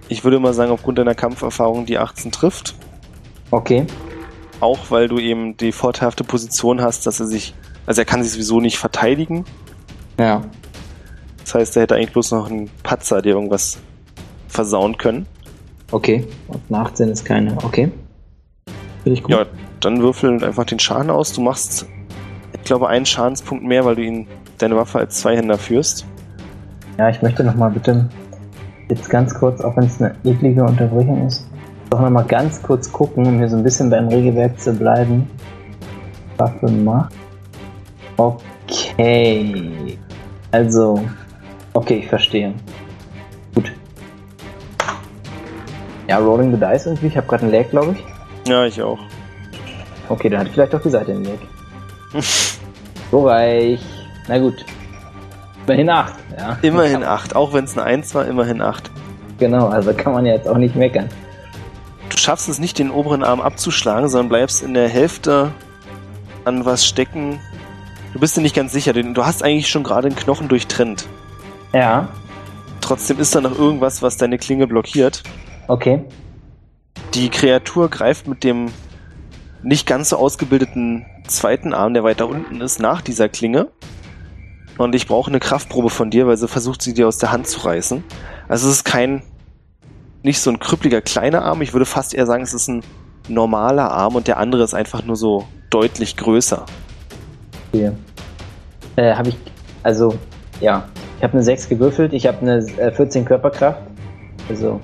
Ich 0.08 0.24
würde 0.24 0.40
mal 0.40 0.54
sagen, 0.54 0.72
aufgrund 0.72 0.98
deiner 0.98 1.14
Kampferfahrung 1.14 1.86
die 1.86 2.00
18 2.00 2.32
trifft. 2.32 2.74
Okay. 3.52 3.86
Auch 4.60 4.80
weil 4.90 5.08
du 5.08 5.20
eben 5.20 5.56
die 5.58 5.72
vorteilhafte 5.72 6.24
Position 6.24 6.82
hast, 6.82 7.06
dass 7.06 7.20
er 7.20 7.28
sich, 7.28 7.54
also 7.86 8.02
er 8.02 8.06
kann 8.06 8.24
sich 8.24 8.34
sowieso 8.34 8.60
nicht 8.60 8.78
verteidigen. 8.78 9.46
Ja. 10.18 10.42
Das 11.44 11.56
heißt, 11.56 11.78
er 11.78 11.84
hätte 11.84 11.96
eigentlich 11.96 12.14
bloß 12.14 12.32
noch 12.32 12.50
einen 12.50 12.70
Patzer, 12.84 13.22
der 13.22 13.34
irgendwas 13.34 13.80
versauen 14.48 14.98
können. 14.98 15.26
Okay. 15.92 16.28
Und 16.48 16.62
eine 16.70 16.80
18 16.80 17.10
ist 17.10 17.26
keine. 17.26 17.58
Okay. 17.64 17.92
Finde 19.04 19.18
ich 19.18 19.24
gut. 19.24 19.32
Ja, 19.32 19.46
dann 19.80 20.02
würfel 20.02 20.44
einfach 20.44 20.66
den 20.66 20.80
Schaden 20.80 21.10
aus. 21.10 21.34
Du 21.34 21.42
machst, 21.42 21.88
ich 22.54 22.64
glaube, 22.64 22.90
einen 22.90 23.06
Schadenspunkt 23.06 23.64
mehr, 23.64 23.86
weil 23.86 23.96
du 23.96 24.04
ihn, 24.04 24.28
deine 24.58 24.76
Waffe 24.76 25.00
als 25.00 25.20
Zweihänder 25.22 25.58
führst. 25.58 26.06
Ja, 26.98 27.10
ich 27.10 27.22
möchte 27.22 27.44
noch 27.44 27.56
mal 27.56 27.72
bitte 27.72 28.10
jetzt 28.90 29.10
ganz 29.10 29.34
kurz, 29.34 29.62
auch 29.62 29.76
wenn 29.78 29.86
es 29.86 30.02
eine 30.02 30.16
eklige 30.26 30.64
Unterbrechung 30.64 31.26
ist, 31.28 31.49
doch 31.90 32.00
noch 32.00 32.10
mal 32.10 32.24
ganz 32.24 32.62
kurz 32.62 32.92
gucken, 32.92 33.26
um 33.26 33.38
hier 33.38 33.50
so 33.50 33.58
ein 33.58 33.64
bisschen 33.64 33.90
beim 33.90 34.08
Regelwerk 34.08 34.60
zu 34.60 34.74
bleiben. 34.74 35.30
Waffe 36.38 36.70
macht. 36.70 37.14
Okay. 38.18 39.98
Also, 40.52 41.02
okay, 41.74 42.00
ich 42.00 42.08
verstehe. 42.08 42.54
Gut. 43.56 43.72
Ja, 46.08 46.20
Rolling 46.20 46.52
the 46.52 46.60
Dice 46.60 46.88
irgendwie. 46.88 47.08
Ich 47.08 47.18
habe 47.18 47.28
gerade 47.28 47.44
einen 47.44 47.54
Lag, 47.54 47.70
glaube 47.70 47.94
ich. 47.94 48.50
Ja, 48.50 48.66
ich 48.66 48.82
auch. 48.82 49.00
Okay, 50.10 50.30
dann 50.30 50.48
ich 50.48 50.54
vielleicht 50.54 50.74
auch 50.74 50.82
die 50.82 50.90
Seite 50.90 51.12
im 51.12 51.24
Lag. 51.24 51.40
So 53.12 53.26
reich. 53.26 53.82
Na 54.28 54.38
gut. 54.38 54.64
Immerhin 55.66 55.90
8, 55.90 56.14
ja. 56.38 56.58
Immerhin 56.62 57.04
8, 57.04 57.36
auch 57.36 57.54
wenn 57.54 57.66
es 57.66 57.76
eine 57.76 57.88
1 57.88 58.14
war, 58.14 58.28
immerhin 58.28 58.62
8. 58.62 58.92
Genau, 59.40 59.68
also 59.68 59.94
kann 59.94 60.14
man 60.14 60.28
ja 60.28 60.34
jetzt 60.34 60.48
auch 60.48 60.58
nicht 60.58 60.76
meckern. 60.76 61.10
Du 62.10 62.18
schaffst 62.18 62.50
es 62.50 62.60
nicht, 62.60 62.80
den 62.80 62.92
oberen 62.92 63.24
Arm 63.24 63.40
abzuschlagen, 63.42 64.10
sondern 64.10 64.30
bleibst 64.30 64.62
in 64.62 64.74
der 64.74 64.90
Hälfte 64.90 65.52
an 66.46 66.66
was 66.66 66.86
stecken. 66.86 67.40
Du 68.14 68.20
bist 68.20 68.36
dir 68.36 68.42
nicht 68.42 68.56
ganz 68.56 68.72
sicher, 68.72 68.94
denn 68.94 69.14
du 69.14 69.26
hast 69.26 69.44
eigentlich 69.44 69.70
schon 69.70 69.84
gerade 69.84 70.10
den 70.10 70.16
Knochen 70.18 70.48
durchtrennt. 70.48 71.08
Ja, 71.74 72.10
Trotzdem 72.82 73.20
ist 73.20 73.36
da 73.36 73.42
noch 73.42 73.58
irgendwas, 73.58 74.02
was 74.02 74.18
deine 74.18 74.38
Klinge 74.38 74.66
blockiert. 74.68 75.24
okay. 75.68 76.04
Die 77.14 77.30
Kreatur 77.30 77.90
greift 77.90 78.28
mit 78.28 78.44
dem 78.44 78.72
nicht 79.64 79.86
ganz 79.88 80.10
so 80.10 80.18
ausgebildeten 80.18 81.06
zweiten 81.28 81.74
Arm, 81.74 81.94
der 81.94 82.04
weiter 82.04 82.28
unten 82.28 82.62
ist, 82.62 82.80
nach 82.80 83.02
dieser 83.02 83.30
Klinge. 83.30 83.68
Und 84.78 84.96
ich 84.96 85.08
brauche 85.08 85.30
eine 85.30 85.40
Kraftprobe 85.40 85.90
von 85.90 86.10
dir, 86.10 86.26
weil 86.28 86.38
sie 86.38 86.48
versucht, 86.48 86.82
sie 86.82 86.94
dir 86.94 87.08
aus 87.08 87.18
der 87.18 87.32
Hand 87.32 87.48
zu 87.48 87.60
reißen. 87.60 88.04
Also 88.48 88.68
es 88.68 88.78
ist 88.78 88.84
kein, 88.86 89.22
nicht 90.24 90.40
so 90.40 90.50
ein 90.50 90.60
krüppliger 90.60 91.02
kleiner 91.02 91.44
Arm. 91.44 91.62
Ich 91.62 91.74
würde 91.74 91.86
fast 91.86 92.14
eher 92.14 92.26
sagen, 92.26 92.44
es 92.44 92.54
ist 92.54 92.68
ein 92.68 92.84
normaler 93.28 93.92
Arm 93.92 94.16
und 94.16 94.28
der 94.28 94.38
andere 94.38 94.64
ist 94.64 94.74
einfach 94.74 95.04
nur 95.04 95.16
so 95.16 95.46
deutlich 95.70 96.18
größer. 96.18 96.66
okay. 97.72 97.92
Äh, 98.96 99.16
habe 99.16 99.30
ich, 99.30 99.38
also, 99.84 100.18
ja. 100.60 100.88
Ich 101.18 101.24
habe 101.24 101.34
eine 101.34 101.44
6 101.44 101.70
gewürfelt, 101.70 102.14
ich 102.14 102.28
habe 102.28 102.40
eine 102.42 102.58
äh, 102.78 102.92
14 102.92 103.26
Körperkraft. 103.26 103.82
Also, 104.50 104.80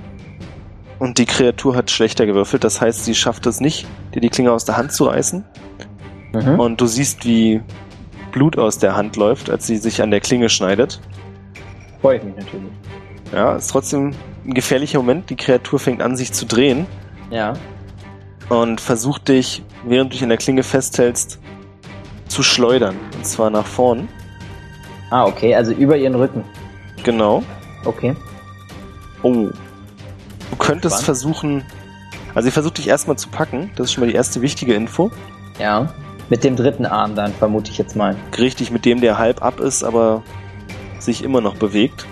Und 1.00 1.18
die 1.18 1.26
Kreatur 1.26 1.76
hat 1.76 1.90
schlechter 1.90 2.26
gewürfelt. 2.26 2.64
Das 2.64 2.82
heißt, 2.82 3.06
sie 3.06 3.16
schafft 3.16 3.46
es 3.46 3.60
nicht, 3.60 3.88
dir 4.14 4.22
die 4.22 4.30
Klinge 4.30 4.52
aus 4.52 4.66
der 4.66 4.78
Hand 4.78 4.92
zu 4.92 5.06
reißen. 5.06 5.44
mhm. 6.34 6.60
Und 6.60 6.82
du 6.82 6.86
siehst, 6.86 7.26
wie 7.26 7.62
Blut 8.32 8.58
aus 8.58 8.78
der 8.78 8.96
Hand 8.96 9.16
läuft, 9.16 9.50
als 9.50 9.66
sie 9.66 9.78
sich 9.78 10.02
an 10.02 10.12
der 10.12 10.20
Klinge 10.20 10.50
schneidet. 10.50 11.00
freue 12.02 12.18
ich 12.18 12.24
mich 12.24 12.36
natürlich. 12.36 12.72
Ja, 13.34 13.56
ist 13.56 13.68
trotzdem 13.68 14.14
ein 14.46 14.54
gefährlicher 14.54 15.00
Moment. 15.00 15.30
Die 15.30 15.36
Kreatur 15.36 15.80
fängt 15.80 16.02
an, 16.02 16.16
sich 16.16 16.32
zu 16.34 16.46
drehen 16.46 16.86
Ja. 17.32 17.54
und 18.50 18.80
versucht 18.82 19.28
dich, 19.28 19.64
während 19.86 20.12
du 20.12 20.16
dich 20.16 20.24
an 20.24 20.30
der 20.30 20.38
Klinge 20.38 20.64
festhältst, 20.64 21.40
zu 22.28 22.44
schleudern. 22.44 22.96
Und 23.16 23.26
zwar 23.26 23.50
nach 23.50 23.66
vorn. 23.66 24.08
Ah, 25.12 25.26
okay, 25.26 25.56
also 25.56 25.72
über 25.72 25.98
ihren 25.98 26.16
Rücken. 26.16 26.44
Genau. 27.04 27.44
Okay. 27.86 28.16
Oh. 29.22 29.32
Du 30.52 30.56
könntest 30.58 30.96
Spannend. 30.96 31.06
versuchen. 31.06 31.64
Also, 32.34 32.48
sie 32.48 32.52
versucht 32.52 32.78
dich 32.80 32.88
erstmal 32.88 33.18
zu 33.18 33.30
packen. 33.30 33.72
Das 33.76 33.86
ist 33.88 33.94
schon 33.94 34.02
mal 34.04 34.10
die 34.10 34.16
erste 34.16 34.42
wichtige 34.42 34.74
Info. 34.74 35.12
Ja. 35.60 35.94
Mit 36.30 36.44
dem 36.44 36.56
dritten 36.56 36.86
Arm 36.88 37.16
dann, 37.16 37.32
vermute 37.34 37.70
ich 37.72 37.78
jetzt 37.78 37.96
mal. 37.96 38.16
Richtig 38.38 38.72
mit 38.72 38.84
dem, 38.86 39.00
der 39.00 39.18
halb 39.20 39.44
ab 39.44 39.60
ist, 39.60 39.84
aber 39.84 40.24
sich 41.00 41.24
immer 41.24 41.40
noch 41.40 41.56
bewegt. 41.56 42.08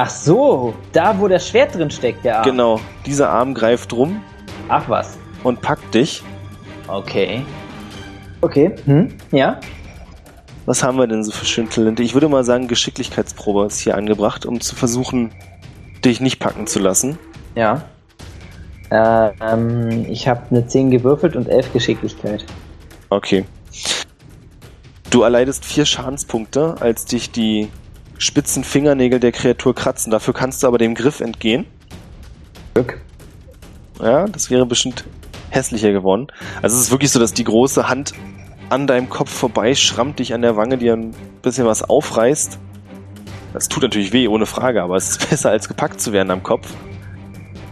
Ach 0.00 0.10
so, 0.10 0.74
da 0.92 1.18
wo 1.18 1.26
das 1.26 1.48
Schwert 1.48 1.74
drin 1.74 1.90
steckt, 1.90 2.24
der 2.24 2.36
Arm. 2.36 2.44
Genau. 2.44 2.80
Dieser 3.04 3.30
Arm 3.30 3.52
greift 3.52 3.92
rum 3.92 4.22
Ach 4.68 4.88
was. 4.88 5.18
und 5.42 5.60
packt 5.60 5.92
dich. 5.92 6.22
Okay. 6.86 7.42
Okay. 8.40 8.76
Hm? 8.84 9.12
Ja? 9.32 9.58
Was 10.66 10.84
haben 10.84 10.98
wir 10.98 11.08
denn 11.08 11.24
so 11.24 11.32
für 11.32 11.44
schöne 11.44 11.68
Talente? 11.68 12.04
Ich 12.04 12.14
würde 12.14 12.28
mal 12.28 12.44
sagen, 12.44 12.68
Geschicklichkeitsprobe 12.68 13.66
ist 13.66 13.80
hier 13.80 13.96
angebracht, 13.96 14.46
um 14.46 14.60
zu 14.60 14.76
versuchen, 14.76 15.32
dich 16.04 16.20
nicht 16.20 16.38
packen 16.38 16.68
zu 16.68 16.78
lassen. 16.78 17.18
Ja. 17.56 17.82
Äh, 18.90 19.30
ähm, 19.40 20.06
ich 20.08 20.28
habe 20.28 20.42
eine 20.52 20.64
10 20.64 20.92
gewürfelt 20.92 21.34
und 21.34 21.48
11 21.48 21.72
Geschicklichkeit. 21.72 22.44
Okay. 23.08 23.44
Du 25.10 25.22
erleidest 25.22 25.64
vier 25.64 25.86
Schadenspunkte, 25.86 26.76
als 26.78 27.04
dich 27.04 27.32
die 27.32 27.68
spitzen 28.18 28.64
Fingernägel 28.64 29.20
der 29.20 29.32
Kreatur 29.32 29.74
kratzen. 29.74 30.10
Dafür 30.10 30.34
kannst 30.34 30.62
du 30.62 30.66
aber 30.66 30.78
dem 30.78 30.94
Griff 30.94 31.20
entgehen. 31.20 31.66
Glück. 32.74 33.00
Ja, 34.00 34.26
das 34.26 34.50
wäre 34.50 34.66
bestimmt 34.66 35.04
hässlicher 35.50 35.92
geworden. 35.92 36.28
Also 36.62 36.76
es 36.76 36.82
ist 36.82 36.90
wirklich 36.90 37.10
so, 37.10 37.18
dass 37.18 37.32
die 37.32 37.44
große 37.44 37.88
Hand 37.88 38.12
an 38.68 38.86
deinem 38.86 39.08
Kopf 39.08 39.30
vorbei 39.30 39.74
schrammt 39.74 40.18
dich 40.18 40.34
an 40.34 40.42
der 40.42 40.56
Wange, 40.56 40.76
dir 40.78 40.94
ein 40.94 41.14
bisschen 41.42 41.66
was 41.66 41.82
aufreißt. 41.82 42.58
Das 43.54 43.68
tut 43.68 43.82
natürlich 43.82 44.12
weh, 44.12 44.28
ohne 44.28 44.46
Frage, 44.46 44.82
aber 44.82 44.96
es 44.96 45.10
ist 45.10 45.30
besser 45.30 45.50
als 45.50 45.68
gepackt 45.68 46.00
zu 46.00 46.12
werden 46.12 46.30
am 46.30 46.42
Kopf. 46.42 46.74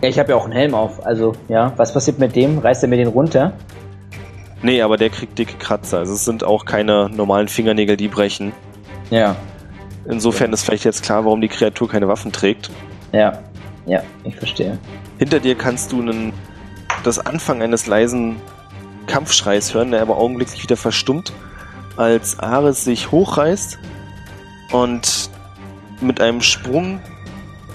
Ja, 0.02 0.08
ich 0.08 0.18
habe 0.18 0.30
ja 0.30 0.36
auch 0.36 0.44
einen 0.44 0.52
Helm 0.52 0.74
auf. 0.74 1.04
Also, 1.04 1.32
ja, 1.48 1.72
was 1.76 1.92
passiert 1.92 2.18
mit 2.18 2.34
dem? 2.34 2.58
Reißt 2.58 2.82
er 2.82 2.88
mir 2.88 2.96
den 2.96 3.08
runter? 3.08 3.52
Nee, 4.62 4.82
aber 4.82 4.96
der 4.96 5.10
kriegt 5.10 5.38
dicke 5.38 5.56
Kratzer. 5.58 5.98
Also 5.98 6.14
es 6.14 6.24
sind 6.24 6.42
auch 6.42 6.64
keine 6.64 7.10
normalen 7.10 7.48
Fingernägel, 7.48 7.96
die 7.96 8.08
brechen. 8.08 8.52
Ja. 9.10 9.36
Insofern 10.08 10.52
ist 10.52 10.64
vielleicht 10.64 10.84
jetzt 10.84 11.02
klar, 11.02 11.24
warum 11.24 11.40
die 11.40 11.48
Kreatur 11.48 11.88
keine 11.88 12.08
Waffen 12.08 12.32
trägt. 12.32 12.70
Ja. 13.12 13.42
Ja, 13.86 14.02
ich 14.24 14.34
verstehe. 14.34 14.78
Hinter 15.18 15.38
dir 15.40 15.54
kannst 15.54 15.92
du 15.92 16.00
einen, 16.00 16.32
das 17.04 17.24
Anfang 17.24 17.62
eines 17.62 17.86
leisen 17.86 18.36
Kampfschreis 19.06 19.74
hören, 19.74 19.92
der 19.92 20.02
aber 20.02 20.16
augenblicklich 20.16 20.62
wieder 20.62 20.76
verstummt, 20.76 21.32
als 21.96 22.38
Ares 22.40 22.84
sich 22.84 23.12
hochreißt 23.12 23.78
und 24.72 25.30
mit 26.00 26.20
einem 26.20 26.40
Sprung 26.42 27.00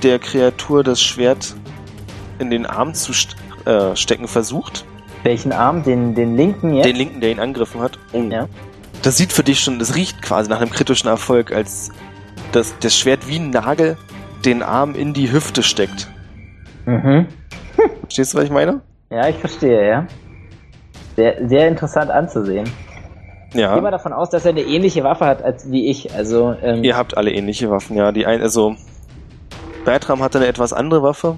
der 0.04 0.20
Kreatur 0.20 0.84
das 0.84 1.02
Schwert 1.02 1.56
in 2.40 2.50
den 2.50 2.66
Arm 2.66 2.94
zu 2.94 3.14
st 3.14 3.36
äh, 3.66 3.96
stecken 3.96 4.28
versucht. 4.28 4.86
Welchen 5.24 5.52
Arm? 5.52 5.84
Den, 5.84 6.16
den 6.16 6.36
linken 6.36 6.74
jetzt? 6.74 6.86
Den 6.86 6.96
linken, 6.96 7.22
der 7.22 7.32
ihn 7.32 7.40
angegriffen 7.40 7.80
hat. 7.82 8.00
Oh. 8.12 8.22
Ja. 8.24 8.48
Das 9.04 9.18
sieht 9.18 9.32
für 9.32 9.44
dich 9.44 9.60
schon, 9.60 9.80
das 9.80 9.96
riecht 9.96 10.22
quasi 10.22 10.50
nach 10.50 10.62
einem 10.62 10.72
kritischen 10.72 11.10
Erfolg, 11.10 11.52
als 11.52 11.92
das, 12.52 12.74
das 12.80 12.96
Schwert 12.98 13.28
wie 13.28 13.38
ein 13.38 13.50
Nagel 13.50 13.98
den 14.46 14.64
Arm 14.64 14.96
in 14.96 15.14
die 15.14 15.32
Hüfte 15.32 15.64
steckt. 15.64 16.08
Mhm. 16.86 17.28
Verstehst 18.02 18.34
du, 18.34 18.38
was 18.38 18.46
ich 18.46 18.52
meine? 18.52 18.82
Ja, 19.10 19.28
ich 19.28 19.38
verstehe, 19.38 19.88
ja. 19.88 20.08
Sehr, 21.16 21.48
sehr 21.48 21.68
interessant 21.68 22.10
anzusehen. 22.10 22.66
Ich 23.50 23.56
gehe 23.56 23.68
mal 23.68 23.84
Ja. 23.84 23.92
davon 23.92 24.14
aus, 24.14 24.30
dass 24.30 24.46
er 24.46 24.52
eine 24.52 24.62
ähnliche 24.62 25.04
Waffe 25.04 25.26
hat 25.26 25.44
als 25.44 25.70
wie 25.70 25.90
ich. 25.90 26.14
Also, 26.16 26.56
ähm, 26.62 26.84
Ihr 26.84 26.96
habt 26.96 27.18
alle 27.18 27.32
ähnliche 27.32 27.70
Waffen, 27.70 27.98
ja. 27.98 28.12
Die 28.14 28.26
ein, 28.26 28.42
also 28.42 28.76
Bertram 29.84 30.22
hatte 30.24 30.38
eine 30.38 30.48
etwas 30.48 30.72
andere 30.74 31.04
Waffe, 31.04 31.38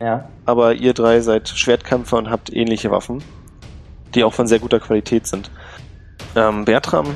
ja. 0.00 0.28
aber 0.44 0.74
ihr 0.74 0.92
drei 0.92 1.20
seid 1.20 1.48
Schwertkämpfer 1.48 2.16
und 2.18 2.30
habt 2.30 2.52
ähnliche 2.52 2.90
Waffen, 2.90 3.22
die 4.14 4.24
auch 4.24 4.32
von 4.32 4.46
sehr 4.48 4.58
guter 4.58 4.80
Qualität 4.80 5.26
sind. 5.26 5.50
Ähm, 6.34 6.64
Bertram 6.64 7.06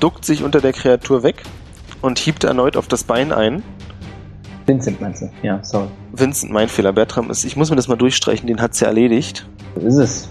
duckt 0.00 0.24
sich 0.24 0.42
unter 0.42 0.60
der 0.60 0.72
Kreatur 0.72 1.22
weg 1.22 1.42
und 2.04 2.18
hiebt 2.18 2.44
erneut 2.44 2.76
auf 2.76 2.86
das 2.86 3.02
Bein 3.04 3.32
ein. 3.32 3.62
Vincent 4.66 5.00
meinst 5.00 5.22
du? 5.22 5.30
Ja, 5.42 5.62
sorry. 5.64 5.88
Vincent, 6.12 6.52
mein 6.52 6.68
Fehler. 6.68 6.92
Bertram 6.92 7.30
ist, 7.30 7.44
ich 7.44 7.56
muss 7.56 7.70
mir 7.70 7.76
das 7.76 7.88
mal 7.88 7.96
durchstreichen, 7.96 8.46
den 8.46 8.60
hat's 8.60 8.80
ja 8.80 8.88
erledigt. 8.88 9.46
So 9.74 9.86
ist 9.86 9.96
es. 9.96 10.28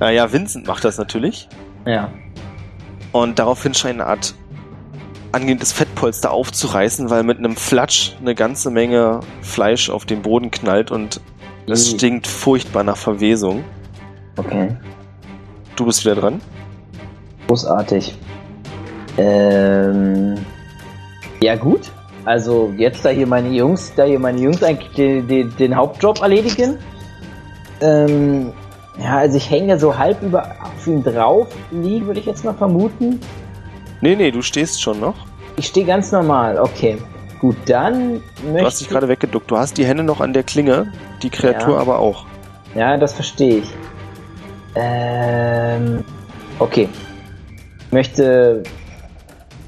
Äh, 0.00 0.14
ja, 0.16 0.32
Vincent 0.32 0.66
macht 0.66 0.84
das 0.84 0.98
natürlich. 0.98 1.48
Ja. 1.86 2.10
Und 3.12 3.38
daraufhin 3.38 3.72
scheint 3.74 4.00
eine 4.00 4.06
Art 4.08 4.34
angehendes 5.32 5.72
Fettpolster 5.72 6.30
aufzureißen, 6.30 7.10
weil 7.10 7.22
mit 7.22 7.38
einem 7.38 7.56
Flatsch 7.56 8.12
eine 8.20 8.34
ganze 8.34 8.70
Menge 8.70 9.20
Fleisch 9.42 9.90
auf 9.90 10.04
den 10.06 10.22
Boden 10.22 10.50
knallt 10.50 10.90
und 10.90 11.20
es 11.66 11.92
Mhm. 11.92 11.96
stinkt 11.96 12.26
furchtbar 12.26 12.84
nach 12.84 12.96
Verwesung. 12.96 13.64
Okay. 14.36 14.76
Du 15.76 15.84
bist 15.86 16.04
wieder 16.04 16.14
dran. 16.14 16.40
Großartig. 17.48 18.16
Ähm, 19.18 20.36
ja 21.42 21.56
gut. 21.56 21.90
Also 22.24 22.72
jetzt 22.76 23.04
da 23.04 23.10
hier 23.10 23.26
meine 23.26 23.50
Jungs, 23.50 23.92
da 23.94 24.04
hier 24.04 24.18
meine 24.18 24.40
Jungs 24.40 24.62
eigentlich 24.62 24.92
den, 24.94 25.28
den, 25.28 25.56
den 25.56 25.76
Hauptjob 25.76 26.20
erledigen. 26.22 26.78
Ähm, 27.80 28.52
ja, 28.98 29.18
also 29.18 29.36
ich 29.36 29.48
hänge 29.50 29.78
so 29.78 29.96
halb 29.96 30.22
über 30.22 30.56
auf 30.62 30.86
ihn 30.86 31.04
drauf 31.04 31.48
liegen, 31.70 32.06
würde 32.06 32.20
ich 32.20 32.26
jetzt 32.26 32.44
mal 32.44 32.54
vermuten. 32.54 33.20
Nee, 34.00 34.16
nee, 34.16 34.30
du 34.30 34.42
stehst 34.42 34.82
schon 34.82 35.00
noch. 35.00 35.14
Ich 35.56 35.68
stehe 35.68 35.86
ganz 35.86 36.10
normal, 36.12 36.58
okay. 36.58 36.98
Gut, 37.40 37.56
dann 37.66 38.22
möchte 38.42 38.58
Du 38.58 38.64
hast 38.66 38.80
dich 38.80 38.88
gerade 38.88 39.08
weggeduckt. 39.08 39.50
Du 39.50 39.56
hast 39.56 39.76
die 39.78 39.84
Hände 39.84 40.02
noch 40.02 40.20
an 40.20 40.32
der 40.32 40.42
Klinge, 40.42 40.92
die 41.22 41.30
Kreatur 41.30 41.74
Ja. 41.74 41.80
aber 41.80 41.98
auch. 41.98 42.24
Ja, 42.74 42.96
das 42.96 43.12
verstehe 43.12 43.58
ich. 43.58 43.68
Ähm, 44.74 46.04
okay. 46.58 46.88
Ich 47.86 47.92
möchte 47.92 48.62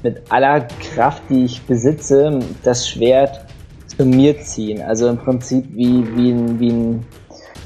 mit 0.03 0.21
aller 0.29 0.61
Kraft, 0.93 1.23
die 1.29 1.45
ich 1.45 1.61
besitze, 1.63 2.39
das 2.63 2.87
Schwert 2.89 3.45
zu 3.87 4.05
mir 4.05 4.39
ziehen. 4.41 4.81
Also 4.81 5.07
im 5.09 5.17
Prinzip 5.17 5.65
wie, 5.75 6.05
wie 6.15 6.31
ein, 6.31 6.59
wie 6.59 6.69
ein, 6.71 7.05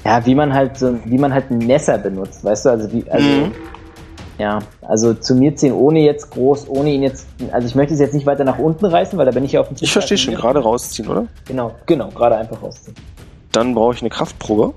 ja, 0.03 0.25
wie 0.25 0.35
man 0.35 0.53
halt 0.53 0.77
so, 0.77 0.95
wie 1.05 1.17
man 1.17 1.33
halt 1.33 1.51
ein 1.51 1.59
Messer 1.59 1.97
benutzt, 1.97 2.43
weißt 2.43 2.65
du? 2.65 2.69
Also 2.69 2.91
wie, 2.91 3.05
also, 3.09 3.27
Mhm. 3.27 3.51
ja, 4.39 4.59
also 4.81 5.13
zu 5.13 5.35
mir 5.35 5.55
ziehen, 5.55 5.73
ohne 5.73 5.99
jetzt 5.99 6.31
groß, 6.31 6.67
ohne 6.69 6.89
ihn 6.91 7.03
jetzt, 7.03 7.27
also 7.51 7.67
ich 7.67 7.75
möchte 7.75 7.93
es 7.93 7.99
jetzt 7.99 8.13
nicht 8.13 8.25
weiter 8.25 8.43
nach 8.43 8.57
unten 8.59 8.85
reißen, 8.85 9.17
weil 9.17 9.25
da 9.25 9.31
bin 9.31 9.45
ich 9.45 9.51
ja 9.53 9.61
auf 9.61 9.67
dem 9.67 9.77
Ich 9.79 9.93
verstehe 9.93 10.17
schon, 10.17 10.33
gerade 10.33 10.59
rausziehen, 10.59 11.07
oder? 11.07 11.27
Genau, 11.45 11.71
genau, 11.85 12.09
gerade 12.09 12.35
einfach 12.37 12.61
rausziehen. 12.61 12.95
Dann 13.51 13.75
brauche 13.75 13.93
ich 13.93 14.01
eine 14.01 14.09
Kraftprobe. 14.09 14.73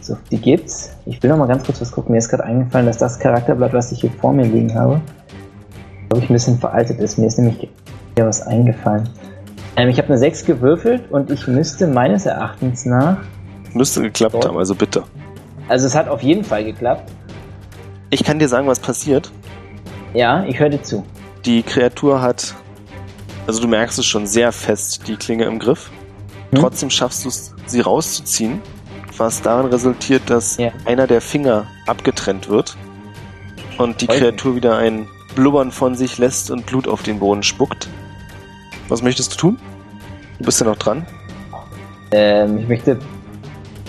So, 0.00 0.16
die 0.30 0.36
gibt's. 0.38 0.90
Ich 1.06 1.20
will 1.22 1.30
noch 1.30 1.38
mal 1.38 1.46
ganz 1.48 1.64
kurz 1.64 1.80
was 1.80 1.90
gucken. 1.90 2.12
Mir 2.12 2.18
ist 2.18 2.28
gerade 2.28 2.44
eingefallen, 2.44 2.86
dass 2.86 2.98
das 2.98 3.18
Charakterblatt, 3.18 3.72
was 3.72 3.90
ich 3.90 4.02
hier 4.02 4.10
vor 4.10 4.32
mir 4.32 4.44
liegen 4.44 4.74
habe, 4.74 5.00
glaube 6.14 6.24
ich, 6.24 6.30
ein 6.30 6.34
bisschen 6.34 6.58
veraltet 6.58 7.00
ist. 7.00 7.18
Mir 7.18 7.26
ist 7.26 7.38
nämlich 7.38 7.68
Mir 8.16 8.26
was 8.26 8.42
eingefallen. 8.42 9.08
Ähm, 9.76 9.88
ich 9.88 9.98
habe 9.98 10.06
eine 10.08 10.18
6 10.18 10.44
gewürfelt 10.44 11.10
und 11.10 11.30
ich 11.32 11.48
müsste 11.48 11.88
meines 11.88 12.26
Erachtens 12.26 12.84
nach. 12.86 13.16
Müsste 13.72 14.02
geklappt 14.02 14.34
Dort? 14.34 14.46
haben, 14.46 14.56
also 14.58 14.76
bitte. 14.76 15.02
Also 15.68 15.88
es 15.88 15.96
hat 15.96 16.06
auf 16.08 16.22
jeden 16.22 16.44
Fall 16.44 16.64
geklappt. 16.64 17.10
Ich 18.10 18.22
kann 18.22 18.38
dir 18.38 18.46
sagen, 18.48 18.68
was 18.68 18.78
passiert. 18.78 19.32
Ja, 20.12 20.44
ich 20.44 20.60
höre 20.60 20.68
dir 20.68 20.80
zu. 20.80 21.04
Die 21.44 21.64
Kreatur 21.64 22.22
hat, 22.22 22.54
also 23.48 23.60
du 23.60 23.66
merkst 23.66 23.98
es 23.98 24.06
schon 24.06 24.26
sehr 24.28 24.52
fest, 24.52 25.08
die 25.08 25.16
Klinge 25.16 25.44
im 25.46 25.58
Griff. 25.58 25.90
Hm? 26.52 26.60
Trotzdem 26.60 26.90
schaffst 26.90 27.24
du 27.24 27.28
es, 27.28 27.52
sie 27.66 27.80
rauszuziehen, 27.80 28.60
was 29.16 29.42
darin 29.42 29.66
resultiert, 29.66 30.22
dass 30.30 30.56
Ja. 30.58 30.70
einer 30.84 31.08
der 31.08 31.20
Finger 31.20 31.66
abgetrennt 31.88 32.48
wird 32.48 32.76
und 33.78 34.00
die. 34.02 34.06
Kreatur 34.06 34.54
wieder 34.54 34.76
ein 34.78 35.08
Blubbern 35.34 35.70
von 35.70 35.94
sich 35.94 36.18
lässt 36.18 36.50
und 36.50 36.66
Blut 36.66 36.88
auf 36.88 37.02
den 37.02 37.18
Boden 37.18 37.42
spuckt. 37.42 37.88
Was 38.88 39.02
möchtest 39.02 39.32
du 39.32 39.36
tun? 39.36 39.58
Du 40.38 40.44
bist 40.44 40.60
ja 40.60 40.66
noch 40.66 40.76
dran. 40.76 41.06
Ähm, 42.10 42.58
ich 42.58 42.68
möchte 42.68 42.98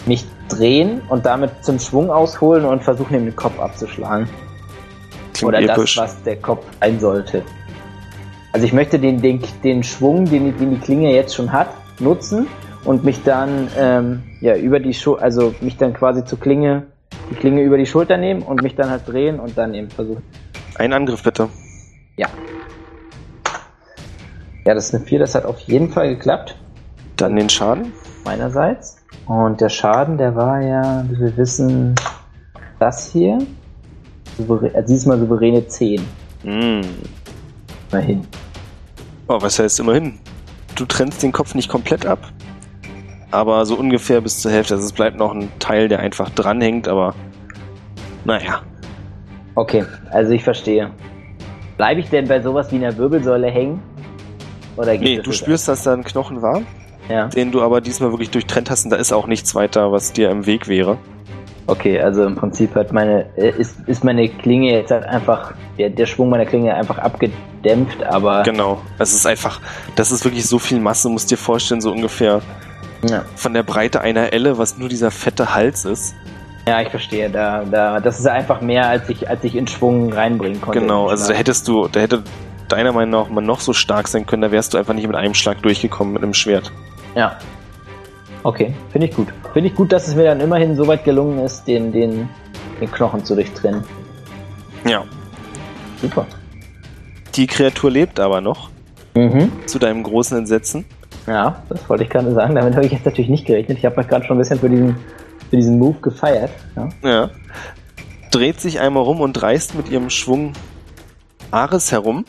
mich 0.05 0.25
drehen 0.49 1.01
und 1.09 1.25
damit 1.25 1.51
zum 1.63 1.79
Schwung 1.79 2.09
ausholen 2.09 2.65
und 2.65 2.83
versuchen, 2.83 3.15
ihm 3.15 3.25
den 3.25 3.35
Kopf 3.35 3.59
abzuschlagen. 3.59 4.27
Klingt 5.33 5.49
Oder 5.49 5.61
episch. 5.61 5.95
das, 5.95 6.15
was 6.15 6.23
der 6.23 6.37
Kopf 6.37 6.65
sein 6.79 6.99
sollte. 6.99 7.43
Also 8.53 8.65
ich 8.65 8.73
möchte 8.73 8.97
den, 8.97 9.21
den, 9.21 9.41
den 9.63 9.83
Schwung, 9.83 10.25
den, 10.25 10.57
den 10.57 10.71
die 10.71 10.79
Klinge 10.79 11.13
jetzt 11.13 11.35
schon 11.35 11.51
hat, 11.51 11.67
nutzen 11.99 12.47
und 12.85 13.03
mich 13.03 13.21
dann 13.23 13.67
ähm, 13.77 14.23
ja 14.39 14.55
über 14.55 14.79
die 14.79 14.93
Schul 14.93 15.19
also 15.19 15.53
mich 15.59 15.75
dann 15.77 15.93
quasi 15.93 16.23
zur 16.23 16.39
Klinge, 16.39 16.83
die 17.29 17.35
Klinge 17.35 17.63
über 17.63 17.77
die 17.77 17.85
Schulter 17.85 18.15
nehmen 18.17 18.43
und 18.43 18.61
mich 18.61 18.75
dann 18.75 18.89
halt 18.89 19.07
drehen 19.07 19.39
und 19.39 19.57
dann 19.57 19.73
eben 19.73 19.89
versuchen. 19.89 20.23
Ein 20.75 20.93
Angriff 20.93 21.23
bitte. 21.23 21.49
Ja. 22.17 22.27
Ja, 24.65 24.73
das 24.73 24.87
ist 24.87 24.95
eine 24.95 25.05
4, 25.05 25.19
das 25.19 25.35
hat 25.35 25.45
auf 25.45 25.59
jeden 25.61 25.89
Fall 25.89 26.09
geklappt. 26.09 26.57
Dann 27.17 27.35
den 27.35 27.49
Schaden. 27.49 27.93
meinerseits. 28.25 28.97
Und 29.25 29.61
der 29.61 29.69
Schaden, 29.69 30.17
der 30.17 30.35
war 30.35 30.61
ja, 30.61 31.05
wie 31.09 31.19
wir 31.19 31.37
wissen, 31.37 31.95
das 32.79 33.11
hier. 33.11 33.39
Souverä 34.37 34.71
also 34.73 34.93
diesmal 34.93 35.19
souveräne 35.19 35.65
10. 35.65 36.01
Mm. 36.43 36.81
Immerhin. 37.91 38.27
Oh, 39.27 39.41
was 39.41 39.57
heißt 39.59 39.79
immerhin? 39.79 40.19
Du 40.75 40.85
trennst 40.85 41.23
den 41.23 41.31
Kopf 41.31 41.55
nicht 41.55 41.69
komplett 41.69 42.05
ab, 42.05 42.19
aber 43.31 43.65
so 43.65 43.75
ungefähr 43.75 44.19
bis 44.19 44.41
zur 44.41 44.51
Hälfte. 44.51 44.73
Also 44.73 44.85
es 44.85 44.91
bleibt 44.91 45.17
noch 45.17 45.33
ein 45.33 45.49
Teil, 45.59 45.87
der 45.87 45.99
einfach 45.99 46.29
dranhängt, 46.31 46.89
aber 46.89 47.15
naja. 48.25 48.61
Okay, 49.55 49.85
also 50.11 50.31
ich 50.31 50.43
verstehe. 50.43 50.91
Bleibe 51.77 52.01
ich 52.01 52.09
denn 52.09 52.27
bei 52.27 52.41
sowas 52.41 52.71
wie 52.71 52.75
einer 52.75 52.95
Wirbelsäule 52.97 53.47
hängen? 53.47 53.81
Oder 54.77 54.97
geht 54.97 55.01
Nee, 55.01 55.17
du 55.19 55.31
spürst, 55.31 55.67
dass 55.67 55.83
da 55.83 55.93
ein 55.93 56.03
Knochen 56.03 56.41
war? 56.41 56.61
Ja. 57.07 57.27
den 57.27 57.51
du 57.51 57.61
aber 57.61 57.81
diesmal 57.81 58.11
wirklich 58.11 58.31
durchtrennt 58.31 58.71
hast 58.71 58.85
und 58.85 58.89
da 58.89 58.97
ist 58.97 59.13
auch 59.13 59.27
nichts 59.27 59.53
weiter, 59.53 59.91
was 59.91 60.11
dir 60.11 60.31
im 60.31 60.47
Weg 60.47 60.67
wäre. 60.67 60.97
Okay, 61.67 61.99
also 61.99 62.23
im 62.23 62.35
Prinzip 62.35 62.75
hat 62.75 62.93
meine, 62.93 63.25
äh, 63.37 63.49
ist, 63.49 63.77
ist 63.87 64.03
meine 64.03 64.27
Klinge 64.29 64.71
jetzt 64.71 64.91
halt 64.91 65.03
einfach, 65.05 65.53
der, 65.77 65.89
der 65.89 66.05
Schwung 66.05 66.29
meiner 66.29 66.45
Klinge 66.45 66.73
einfach 66.73 66.97
abgedämpft, 66.99 68.03
aber 68.03 68.43
Genau. 68.43 68.81
Es 68.99 69.13
ist 69.13 69.25
einfach, 69.25 69.61
das 69.95 70.11
ist 70.11 70.25
wirklich 70.25 70.45
so 70.45 70.59
viel 70.59 70.79
Masse, 70.79 71.09
musst 71.09 71.31
dir 71.31 71.37
vorstellen, 71.37 71.81
so 71.81 71.91
ungefähr 71.91 72.41
ja. 73.09 73.23
von 73.35 73.53
der 73.53 73.63
Breite 73.63 74.01
einer 74.01 74.31
Elle, 74.31 74.57
was 74.57 74.77
nur 74.77 74.89
dieser 74.89 75.11
fette 75.11 75.53
Hals 75.55 75.85
ist. 75.85 76.15
Ja, 76.67 76.81
ich 76.81 76.89
verstehe. 76.89 77.29
Da, 77.29 77.63
da, 77.69 77.99
das 77.99 78.19
ist 78.19 78.27
einfach 78.27 78.61
mehr, 78.61 78.87
als 78.87 79.07
ich, 79.09 79.29
als 79.29 79.43
ich 79.43 79.55
in 79.55 79.67
Schwung 79.67 80.11
reinbringen 80.13 80.61
konnte. 80.61 80.79
Genau, 80.79 81.07
also 81.07 81.29
da 81.31 81.33
hättest 81.37 81.67
du, 81.67 81.87
da 81.87 81.99
hätte 81.99 82.23
deiner 82.67 82.91
Meinung 82.91 83.21
nach 83.21 83.29
mal 83.29 83.41
noch 83.41 83.59
so 83.59 83.73
stark 83.73 84.07
sein 84.07 84.25
können, 84.25 84.41
da 84.41 84.51
wärst 84.51 84.73
du 84.73 84.77
einfach 84.77 84.93
nicht 84.93 85.07
mit 85.07 85.15
einem 85.15 85.33
Schlag 85.33 85.61
durchgekommen 85.61 86.13
mit 86.13 86.23
einem 86.23 86.33
Schwert. 86.33 86.71
Ja. 87.15 87.37
Okay, 88.43 88.73
finde 88.91 89.07
ich 89.07 89.15
gut. 89.15 89.27
Finde 89.53 89.69
ich 89.69 89.75
gut, 89.75 89.91
dass 89.91 90.07
es 90.07 90.15
mir 90.15 90.25
dann 90.25 90.39
immerhin 90.39 90.75
so 90.75 90.87
weit 90.87 91.03
gelungen 91.03 91.39
ist, 91.39 91.67
den, 91.67 91.91
den, 91.91 92.29
den 92.79 92.91
Knochen 92.91 93.23
zu 93.23 93.35
durchtrennen. 93.35 93.83
Ja. 94.87 95.03
Super. 96.01 96.25
Die 97.35 97.47
Kreatur 97.47 97.91
lebt 97.91 98.19
aber 98.19 98.41
noch, 98.41 98.69
Mhm. 99.15 99.49
zu 99.65 99.79
deinem 99.79 100.03
großen 100.03 100.37
Entsetzen. 100.37 100.83
Ja, 101.25 101.63
das 101.69 101.89
wollte 101.89 102.03
ich 102.03 102.09
gerade 102.09 102.31
sagen. 102.33 102.53
Damit 102.53 102.75
habe 102.75 102.85
ich 102.85 102.91
jetzt 102.91 103.05
natürlich 103.05 103.29
nicht 103.29 103.45
gerechnet. 103.45 103.77
Ich 103.77 103.85
habe 103.85 103.95
mich 103.97 104.07
gerade 104.07 104.25
schon 104.25 104.35
ein 104.35 104.39
bisschen 104.39 104.59
für 104.59 104.69
diesen, 104.69 104.95
für 105.49 105.57
diesen 105.57 105.79
Move 105.79 105.99
gefeiert. 106.01 106.51
Ja. 106.75 106.89
Ja. 107.03 107.29
Dreht 108.31 108.59
sich 108.59 108.79
einmal 108.79 109.03
rum 109.03 109.21
und 109.21 109.41
reißt 109.41 109.75
mit 109.75 109.89
ihrem 109.89 110.09
Schwung 110.09 110.53
Ares 111.51 111.91
herum, 111.91 112.25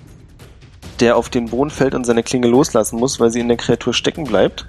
der 1.00 1.16
auf 1.16 1.28
den 1.28 1.46
Boden 1.46 1.70
fällt 1.70 1.94
und 1.94 2.04
seine 2.04 2.22
Klinge 2.22 2.46
loslassen 2.46 2.98
muss, 2.98 3.18
weil 3.18 3.30
sie 3.30 3.40
in 3.40 3.48
der 3.48 3.56
Kreatur 3.56 3.92
stecken 3.92 4.24
bleibt. 4.24 4.66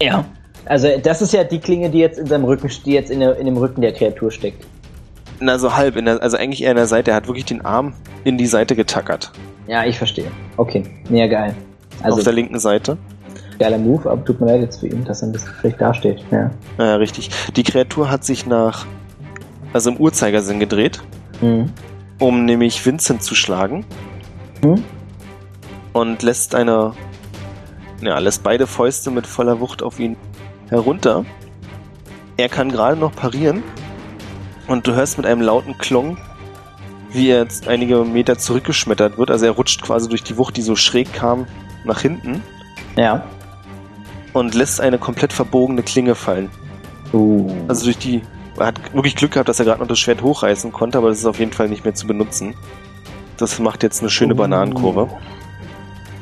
ja. 0.00 0.24
Also 0.66 0.88
das 0.96 1.20
ist 1.20 1.34
ja 1.34 1.44
die 1.44 1.58
Klinge, 1.58 1.90
die 1.90 1.98
jetzt 1.98 2.18
in 2.18 2.24
seinem 2.24 2.46
Rücken, 2.46 2.70
die 2.86 2.92
jetzt 2.92 3.10
in, 3.10 3.20
der, 3.20 3.36
in 3.36 3.44
dem 3.44 3.58
Rücken 3.58 3.82
der 3.82 3.92
Kreatur 3.92 4.30
steckt. 4.30 4.64
Na, 5.38 5.58
so 5.58 5.76
halb, 5.76 5.96
in 5.96 6.06
der, 6.06 6.22
also 6.22 6.38
eigentlich 6.38 6.62
eher 6.62 6.70
in 6.70 6.76
der 6.78 6.86
Seite. 6.86 7.10
Er 7.10 7.18
hat 7.18 7.26
wirklich 7.26 7.44
den 7.44 7.62
Arm 7.66 7.92
in 8.24 8.38
die 8.38 8.46
Seite 8.46 8.74
getackert. 8.74 9.30
Ja, 9.66 9.84
ich 9.84 9.98
verstehe. 9.98 10.30
Okay, 10.56 10.82
ja 11.10 11.26
geil. 11.26 11.54
Also 12.02 12.16
auf 12.16 12.24
der 12.24 12.32
linken 12.32 12.58
Seite. 12.58 12.96
Geiler 13.58 13.78
Move, 13.78 14.10
aber 14.10 14.24
tut 14.24 14.40
mir 14.40 14.46
leid 14.46 14.60
jetzt 14.62 14.80
für 14.80 14.88
ihn, 14.88 15.04
dass 15.04 15.22
er 15.22 15.28
ein 15.28 15.32
bisschen 15.32 15.52
schlecht 15.60 15.80
dasteht. 15.80 16.24
Ja. 16.30 16.50
Ja, 16.78 16.96
richtig. 16.96 17.30
Die 17.56 17.62
Kreatur 17.62 18.10
hat 18.10 18.24
sich 18.24 18.46
nach, 18.46 18.86
also 19.72 19.90
im 19.90 19.96
Uhrzeigersinn 19.96 20.60
gedreht, 20.60 21.02
Mhm. 21.40 21.70
um 22.18 22.44
nämlich 22.44 22.84
Vincent 22.84 23.22
zu 23.22 23.34
schlagen 23.34 23.84
Mhm. 24.62 24.82
und 25.92 26.22
lässt 26.22 26.54
eine, 26.54 26.92
ja, 28.00 28.18
lässt 28.18 28.42
beide 28.42 28.66
Fäuste 28.66 29.10
mit 29.10 29.26
voller 29.26 29.60
Wucht 29.60 29.82
auf 29.82 29.98
ihn 30.00 30.16
herunter. 30.68 31.24
Er 32.36 32.48
kann 32.48 32.70
gerade 32.70 32.96
noch 32.98 33.14
parieren 33.14 33.62
und 34.66 34.86
du 34.86 34.94
hörst 34.94 35.18
mit 35.18 35.26
einem 35.26 35.42
lauten 35.42 35.78
Klong, 35.78 36.16
wie 37.12 37.28
er 37.28 37.42
jetzt 37.42 37.68
einige 37.68 38.04
Meter 38.04 38.38
zurückgeschmettert 38.38 39.18
wird. 39.18 39.30
Also 39.30 39.46
er 39.46 39.52
rutscht 39.52 39.82
quasi 39.82 40.08
durch 40.08 40.24
die 40.24 40.36
Wucht, 40.36 40.56
die 40.56 40.62
so 40.62 40.74
schräg 40.74 41.12
kam, 41.12 41.46
nach 41.84 42.00
hinten 42.00 42.42
Ja. 42.96 43.24
Und 44.34 44.54
lässt 44.54 44.80
eine 44.80 44.98
komplett 44.98 45.32
verbogene 45.32 45.82
Klinge 45.82 46.14
fallen. 46.14 46.50
Uh. 47.12 47.50
Also 47.68 47.84
durch 47.86 47.98
die. 47.98 48.20
Er 48.58 48.66
hat 48.66 48.94
wirklich 48.94 49.16
Glück 49.16 49.32
gehabt, 49.32 49.48
dass 49.48 49.58
er 49.58 49.64
gerade 49.64 49.80
noch 49.80 49.88
das 49.88 49.98
Schwert 49.98 50.22
hochreißen 50.22 50.70
konnte, 50.70 50.98
aber 50.98 51.08
das 51.08 51.18
ist 51.18 51.26
auf 51.26 51.38
jeden 51.40 51.52
Fall 51.52 51.68
nicht 51.68 51.84
mehr 51.84 51.94
zu 51.94 52.06
benutzen. 52.06 52.54
Das 53.36 53.58
macht 53.58 53.82
jetzt 53.82 54.00
eine 54.00 54.10
schöne 54.10 54.34
Uh. 54.34 54.38
Bananenkurve. 54.38 55.08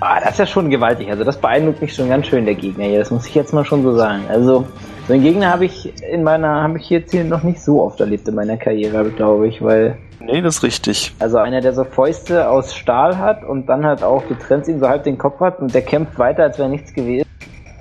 Ah, 0.01 0.19
das 0.21 0.33
ist 0.33 0.39
ja 0.39 0.47
schon 0.47 0.71
gewaltig. 0.71 1.11
Also 1.11 1.25
das 1.25 1.37
beeindruckt 1.41 1.81
mich 1.81 1.95
schon 1.95 2.09
ganz 2.09 2.27
schön, 2.27 2.45
der 2.45 2.55
Gegner 2.55 2.85
hier. 2.85 2.99
Das 2.99 3.11
muss 3.11 3.27
ich 3.27 3.35
jetzt 3.35 3.53
mal 3.53 3.65
schon 3.65 3.83
so 3.83 3.95
sagen. 3.95 4.23
Also 4.29 4.67
so 5.07 5.13
einen 5.13 5.23
Gegner 5.23 5.51
habe 5.51 5.65
ich 5.65 5.93
in 6.03 6.23
meiner, 6.25 6.63
habe 6.63 6.79
ich 6.79 6.89
jetzt 6.91 7.13
hier 7.13 7.25
noch 7.25 7.43
nicht 7.43 7.61
so 7.61 7.83
oft 7.83 8.01
erlebt 8.01 8.27
in 8.29 8.35
meiner 8.35 8.57
Karriere, 8.57 9.11
glaube 9.11 9.47
ich, 9.49 9.63
weil 9.63 9.99
Nee, 10.21 10.41
das 10.41 10.57
ist 10.57 10.63
richtig. 10.63 11.13
also 11.19 11.39
einer, 11.39 11.61
der 11.61 11.73
so 11.73 11.85
Fäuste 11.85 12.49
aus 12.49 12.75
Stahl 12.75 13.19
hat 13.19 13.45
und 13.45 13.67
dann 13.69 13.85
halt 13.85 14.03
auch, 14.05 14.23
du 14.29 14.35
trennst 14.35 14.69
ihm 14.69 14.79
so 14.81 14.89
halb 14.89 15.03
den 15.05 15.19
Kopf 15.19 15.41
hat 15.41 15.59
und 15.61 15.75
der 15.75 15.83
kämpft 15.83 16.19
weiter, 16.19 16.45
als 16.45 16.59
wäre 16.59 16.69
nichts 16.69 16.93
gewesen. 16.95 17.27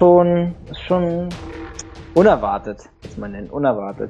Schon, 0.01 0.55
ist 0.71 0.81
schon 0.87 1.29
unerwartet, 2.15 2.89
muss 3.05 3.17
man 3.17 3.33
nennen, 3.33 3.51
unerwartet. 3.51 4.09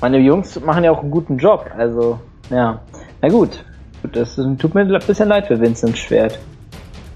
Meine 0.00 0.18
Jungs 0.18 0.58
machen 0.60 0.82
ja 0.82 0.90
auch 0.90 1.02
einen 1.02 1.12
guten 1.12 1.38
Job, 1.38 1.70
also 1.78 2.18
ja. 2.50 2.80
Na 3.22 3.28
gut, 3.28 3.64
Gut, 4.02 4.16
das 4.16 4.34
tut 4.34 4.74
mir 4.74 4.80
ein 4.80 4.88
bisschen 5.06 5.28
leid 5.28 5.46
für 5.46 5.60
Vincents 5.60 6.00
Schwert. 6.00 6.40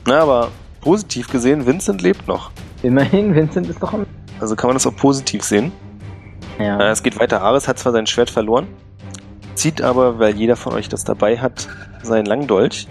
Na, 0.07 0.20
aber 0.20 0.49
positiv 0.80 1.28
gesehen, 1.28 1.66
Vincent 1.66 2.01
lebt 2.01 2.28
noch. 2.28 2.53
Immerhin, 2.84 3.34
Vincent 3.34 3.66
ist 3.68 3.82
doch 3.82 3.92
am. 3.92 4.07
Also 4.38 4.55
kann 4.55 4.68
man 4.68 4.76
das 4.76 4.86
auch 4.86 4.94
positiv 4.94 5.42
sehen. 5.42 5.72
Ja. 6.61 6.78
Äh, 6.78 6.90
Es 6.90 7.03
geht 7.03 7.18
weiter. 7.18 7.42
Ares 7.42 7.66
hat 7.66 7.80
zwar 7.80 7.90
sein 7.90 8.07
Schwert 8.07 8.30
verloren, 8.30 8.68
zieht 9.55 9.82
aber, 9.82 10.20
weil 10.20 10.36
jeder 10.36 10.55
von 10.55 10.72
euch 10.72 10.88
das 10.88 11.03
dabei 11.03 11.36
hat, 11.38 11.66
seinen 12.05 12.26
Langdolch. 12.26 12.86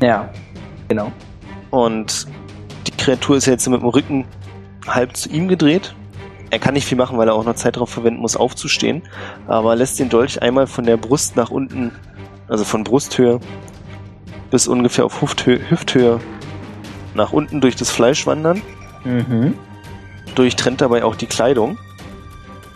Ja, 0.00 0.30
genau. 0.88 1.12
Und 1.70 2.26
Kreatur 3.10 3.38
ist 3.38 3.46
jetzt 3.46 3.68
mit 3.68 3.80
dem 3.80 3.88
Rücken 3.88 4.24
halb 4.86 5.16
zu 5.16 5.28
ihm 5.30 5.48
gedreht. 5.48 5.96
Er 6.50 6.60
kann 6.60 6.74
nicht 6.74 6.86
viel 6.86 6.96
machen, 6.96 7.18
weil 7.18 7.26
er 7.26 7.34
auch 7.34 7.44
noch 7.44 7.56
Zeit 7.56 7.74
darauf 7.74 7.90
verwenden 7.90 8.20
muss, 8.20 8.36
aufzustehen. 8.36 9.02
Aber 9.48 9.74
lässt 9.74 9.98
den 9.98 10.08
Dolch 10.08 10.40
einmal 10.40 10.68
von 10.68 10.84
der 10.84 10.96
Brust 10.96 11.34
nach 11.34 11.50
unten, 11.50 11.90
also 12.46 12.62
von 12.62 12.84
Brusthöhe 12.84 13.40
bis 14.52 14.68
ungefähr 14.68 15.04
auf 15.04 15.22
Hüfthöhe, 15.22 15.58
Hüfthöhe 15.70 16.20
nach 17.14 17.32
unten 17.32 17.60
durch 17.60 17.74
das 17.74 17.90
Fleisch 17.90 18.28
wandern. 18.28 18.62
Mhm. 19.02 19.54
Durchtrennt 20.36 20.80
dabei 20.80 21.02
auch 21.02 21.16
die 21.16 21.26
Kleidung. 21.26 21.78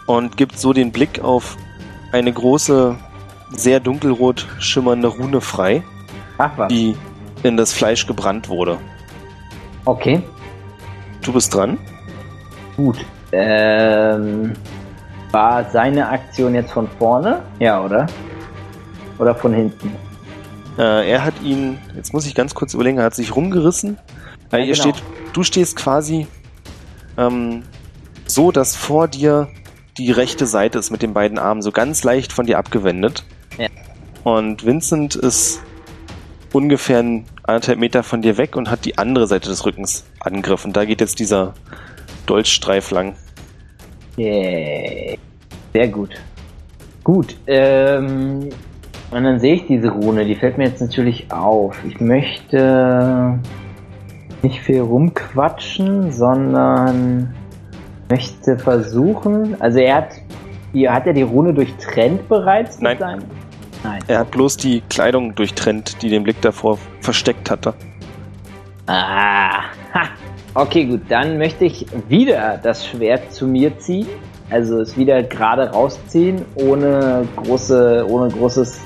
Und 0.06 0.36
gibt 0.36 0.58
so 0.58 0.72
den 0.72 0.90
Blick 0.90 1.20
auf 1.20 1.56
eine 2.10 2.32
große, 2.32 2.96
sehr 3.50 3.78
dunkelrot 3.78 4.48
schimmernde 4.58 5.06
Rune 5.06 5.40
frei, 5.40 5.84
Ach 6.38 6.66
die 6.66 6.96
in 7.44 7.56
das 7.56 7.72
Fleisch 7.72 8.08
gebrannt 8.08 8.48
wurde. 8.48 8.78
Okay, 9.84 10.22
Du 11.22 11.32
bist 11.32 11.54
dran. 11.54 11.78
gut. 12.76 13.04
Ähm, 13.32 14.52
war 15.32 15.64
seine 15.70 16.08
Aktion 16.08 16.54
jetzt 16.54 16.72
von 16.72 16.86
vorne? 16.98 17.42
Ja, 17.58 17.82
oder? 17.82 18.06
Oder 19.18 19.34
von 19.34 19.52
hinten? 19.52 19.90
Äh, 20.78 21.10
er 21.10 21.24
hat 21.24 21.34
ihn, 21.42 21.78
jetzt 21.96 22.12
muss 22.12 22.26
ich 22.26 22.34
ganz 22.34 22.54
kurz 22.54 22.74
überlegen, 22.74 22.98
er 22.98 23.04
hat 23.04 23.14
sich 23.14 23.34
rumgerissen. 23.34 23.98
Äh, 24.52 24.58
Ja, 24.58 24.64
ihr 24.64 24.72
genau. 24.74 24.82
steht, 24.90 25.02
du 25.32 25.42
stehst 25.42 25.76
quasi 25.76 26.26
ähm, 27.16 27.62
so, 28.26 28.52
dass 28.52 28.76
vor 28.76 29.08
dir 29.08 29.48
die 29.98 30.10
rechte 30.10 30.46
Seite 30.46 30.78
ist 30.78 30.90
mit 30.90 31.02
den 31.02 31.12
beiden 31.14 31.38
Armen 31.38 31.62
so 31.62 31.72
ganz 31.72 32.04
leicht 32.04 32.32
von 32.32 32.46
dir 32.46 32.58
abgewendet. 32.58 33.24
Ja. 33.58 33.68
Und 34.24 34.64
Vincent 34.64 35.14
ist 35.16 35.60
ungefähr 36.54 37.04
anderthalb 37.42 37.78
Meter 37.78 38.02
von 38.02 38.22
dir 38.22 38.36
weg 38.36 38.56
und 38.56 38.70
hat 38.70 38.84
die 38.84 38.96
andere 38.96 39.26
Seite 39.26 39.48
des 39.48 39.66
Rückens 39.66 40.04
angegriffen. 40.20 40.72
Da 40.72 40.84
geht 40.84 41.00
jetzt 41.00 41.18
dieser 41.18 41.54
Dolchstreif 42.26 42.90
lang. 42.90 43.14
Yay. 44.16 45.18
Sehr 45.72 45.88
gut. 45.88 46.10
Gut, 47.02 47.36
ähm, 47.46 48.48
und 49.10 49.24
dann 49.24 49.38
sehe 49.38 49.56
ich 49.56 49.66
diese 49.66 49.90
Rune, 49.90 50.24
die 50.24 50.34
fällt 50.34 50.56
mir 50.56 50.64
jetzt 50.68 50.80
natürlich 50.80 51.30
auf. 51.30 51.76
Ich 51.84 52.00
möchte 52.00 53.38
nicht 54.42 54.60
viel 54.60 54.80
rumquatschen, 54.80 56.10
sondern 56.10 57.34
möchte 58.08 58.58
versuchen, 58.58 59.60
also 59.60 59.78
er 59.80 59.96
hat, 59.96 60.08
die, 60.72 60.88
hat 60.88 61.06
er 61.06 61.12
die 61.12 61.22
Rune 61.22 61.52
durchtrennt 61.52 62.28
bereits? 62.28 62.80
mit 62.80 63.00
Nein. 63.00 63.18
Nein. 63.18 63.43
Er 64.06 64.18
hat 64.18 64.30
bloß 64.30 64.58
die 64.58 64.82
Kleidung 64.88 65.34
durchtrennt, 65.34 66.02
die 66.02 66.10
den 66.10 66.24
Blick 66.24 66.40
davor 66.42 66.78
versteckt 67.00 67.50
hatte. 67.50 67.74
Ah, 68.86 69.62
ha. 69.94 70.08
Okay, 70.54 70.84
gut, 70.84 71.00
dann 71.08 71.38
möchte 71.38 71.64
ich 71.64 71.86
wieder 72.08 72.60
das 72.62 72.86
Schwert 72.86 73.32
zu 73.32 73.46
mir 73.46 73.76
ziehen. 73.78 74.06
Also 74.50 74.78
es 74.80 74.96
wieder 74.96 75.22
gerade 75.22 75.70
rausziehen, 75.70 76.44
ohne 76.54 77.26
große, 77.36 78.06
ohne 78.08 78.28
großes, 78.30 78.80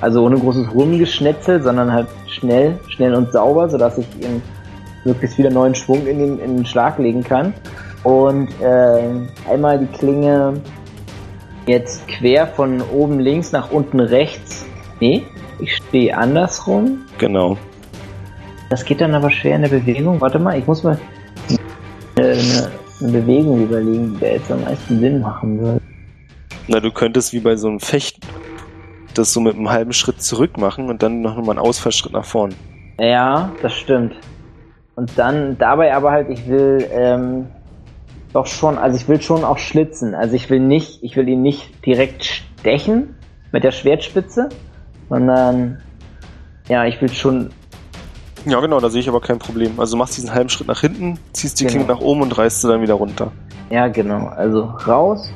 also 0.00 0.24
ohne 0.24 0.38
großes 0.38 0.72
Rumgeschnetzel, 0.72 1.62
sondern 1.62 1.90
halt 1.90 2.08
schnell, 2.28 2.78
schnell 2.88 3.14
und 3.14 3.32
sauber, 3.32 3.68
sodass 3.68 3.98
ich 3.98 4.06
ihm 4.20 4.42
möglichst 5.04 5.38
wieder 5.38 5.50
neuen 5.50 5.74
Schwung 5.74 6.06
in 6.06 6.18
den, 6.18 6.38
in 6.38 6.56
den 6.58 6.66
Schlag 6.66 6.98
legen 6.98 7.24
kann. 7.24 7.54
Und 8.04 8.48
ähm, 8.62 9.28
einmal 9.50 9.78
die 9.78 9.86
Klinge 9.86 10.60
jetzt 11.66 12.06
quer 12.08 12.46
von 12.46 12.80
oben 12.82 13.20
links 13.20 13.52
nach 13.52 13.70
unten 13.70 14.00
rechts. 14.00 14.66
Nee, 15.00 15.24
ich 15.58 15.76
stehe 15.76 16.16
andersrum. 16.16 17.02
Genau. 17.18 17.56
Das 18.70 18.84
geht 18.84 19.00
dann 19.00 19.14
aber 19.14 19.30
schwer 19.30 19.56
in 19.56 19.62
der 19.62 19.68
Bewegung. 19.68 20.20
Warte 20.20 20.38
mal, 20.38 20.58
ich 20.58 20.66
muss 20.66 20.82
mal 20.82 20.98
äh, 22.16 22.22
eine, 22.22 22.70
eine 23.00 23.12
Bewegung 23.12 23.62
überlegen, 23.62 24.14
die 24.14 24.20
da 24.20 24.26
jetzt 24.26 24.50
am 24.50 24.62
meisten 24.62 24.98
Sinn 25.00 25.20
machen 25.20 25.60
würde. 25.60 25.80
Na, 26.68 26.80
du 26.80 26.90
könntest 26.90 27.32
wie 27.32 27.40
bei 27.40 27.56
so 27.56 27.68
einem 27.68 27.78
Fechten 27.80 28.26
das 29.14 29.32
so 29.32 29.40
mit 29.40 29.54
einem 29.54 29.70
halben 29.70 29.92
Schritt 29.92 30.22
zurück 30.22 30.58
machen 30.58 30.88
und 30.90 31.02
dann 31.02 31.20
noch 31.20 31.36
mal 31.36 31.50
einen 31.52 31.58
Ausfallschritt 31.58 32.12
nach 32.12 32.24
vorn. 32.24 32.54
Ja, 32.98 33.50
das 33.62 33.74
stimmt. 33.74 34.14
Und 34.94 35.10
dann 35.16 35.56
dabei 35.58 35.94
aber 35.94 36.10
halt, 36.10 36.28
ich 36.30 36.46
will 36.48 36.86
ähm, 36.90 37.46
doch 38.36 38.46
schon, 38.46 38.76
also 38.78 38.96
ich 38.96 39.08
will 39.08 39.20
schon 39.20 39.44
auch 39.44 39.58
schlitzen. 39.58 40.14
Also 40.14 40.34
ich 40.34 40.50
will 40.50 40.60
nicht, 40.60 41.02
ich 41.02 41.16
will 41.16 41.26
ihn 41.28 41.42
nicht 41.42 41.84
direkt 41.86 42.24
stechen 42.24 43.16
mit 43.50 43.64
der 43.64 43.72
Schwertspitze, 43.72 44.50
sondern 45.08 45.80
ja, 46.68 46.84
ich 46.84 47.00
will 47.00 47.08
schon 47.08 47.50
Ja, 48.44 48.60
genau, 48.60 48.78
da 48.78 48.90
sehe 48.90 49.00
ich 49.00 49.08
aber 49.08 49.20
kein 49.20 49.38
Problem. 49.38 49.80
Also 49.80 49.96
du 49.96 49.98
machst 49.98 50.16
diesen 50.16 50.34
halben 50.34 50.50
Schritt 50.50 50.68
nach 50.68 50.80
hinten, 50.80 51.18
ziehst 51.32 51.58
die 51.58 51.64
Genau. 51.64 51.84
Klinge 51.84 51.92
nach 51.94 52.00
oben 52.00 52.22
und 52.22 52.36
reißt 52.36 52.60
sie 52.60 52.68
dann 52.68 52.82
wieder 52.82 52.94
runter. 52.94 53.32
Ja, 53.70 53.88
genau. 53.88 54.26
Also 54.26 54.64
raus, 54.86 55.30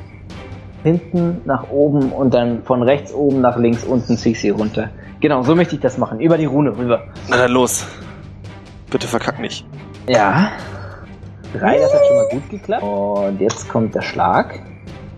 hinten 0.83 1.41
nach 1.45 1.69
oben 1.69 2.11
und 2.11 2.33
dann 2.33 2.63
von 2.63 2.83
rechts 2.83 3.11
oben 3.13 3.41
nach 3.41 3.57
links 3.57 3.83
unten 3.83 4.15
zieh 4.15 4.31
ich 4.31 4.39
sie 4.41 4.49
runter. 4.51 4.89
Genau, 5.21 5.41
so 5.43 5.55
möchte 5.55 5.75
ich 5.75 5.81
das 5.81 5.97
machen. 5.97 6.19
Über 6.19 6.37
die 6.37 6.45
Rune 6.45 6.77
rüber. 6.77 7.03
Na 7.29 7.37
dann 7.37 7.51
los. 7.51 7.85
Bitte 8.91 9.07
verkack 9.07 9.39
nicht. 9.39 9.65
Ja. 10.07 10.51
Drei, 11.53 11.77
das 11.77 11.93
hat 11.93 12.01
schon 12.07 12.15
mal 12.15 12.27
gut 12.29 12.49
geklappt. 12.49 12.83
Und 12.83 13.41
jetzt 13.41 13.67
kommt 13.69 13.93
der 13.95 14.01
Schlag. 14.01 14.59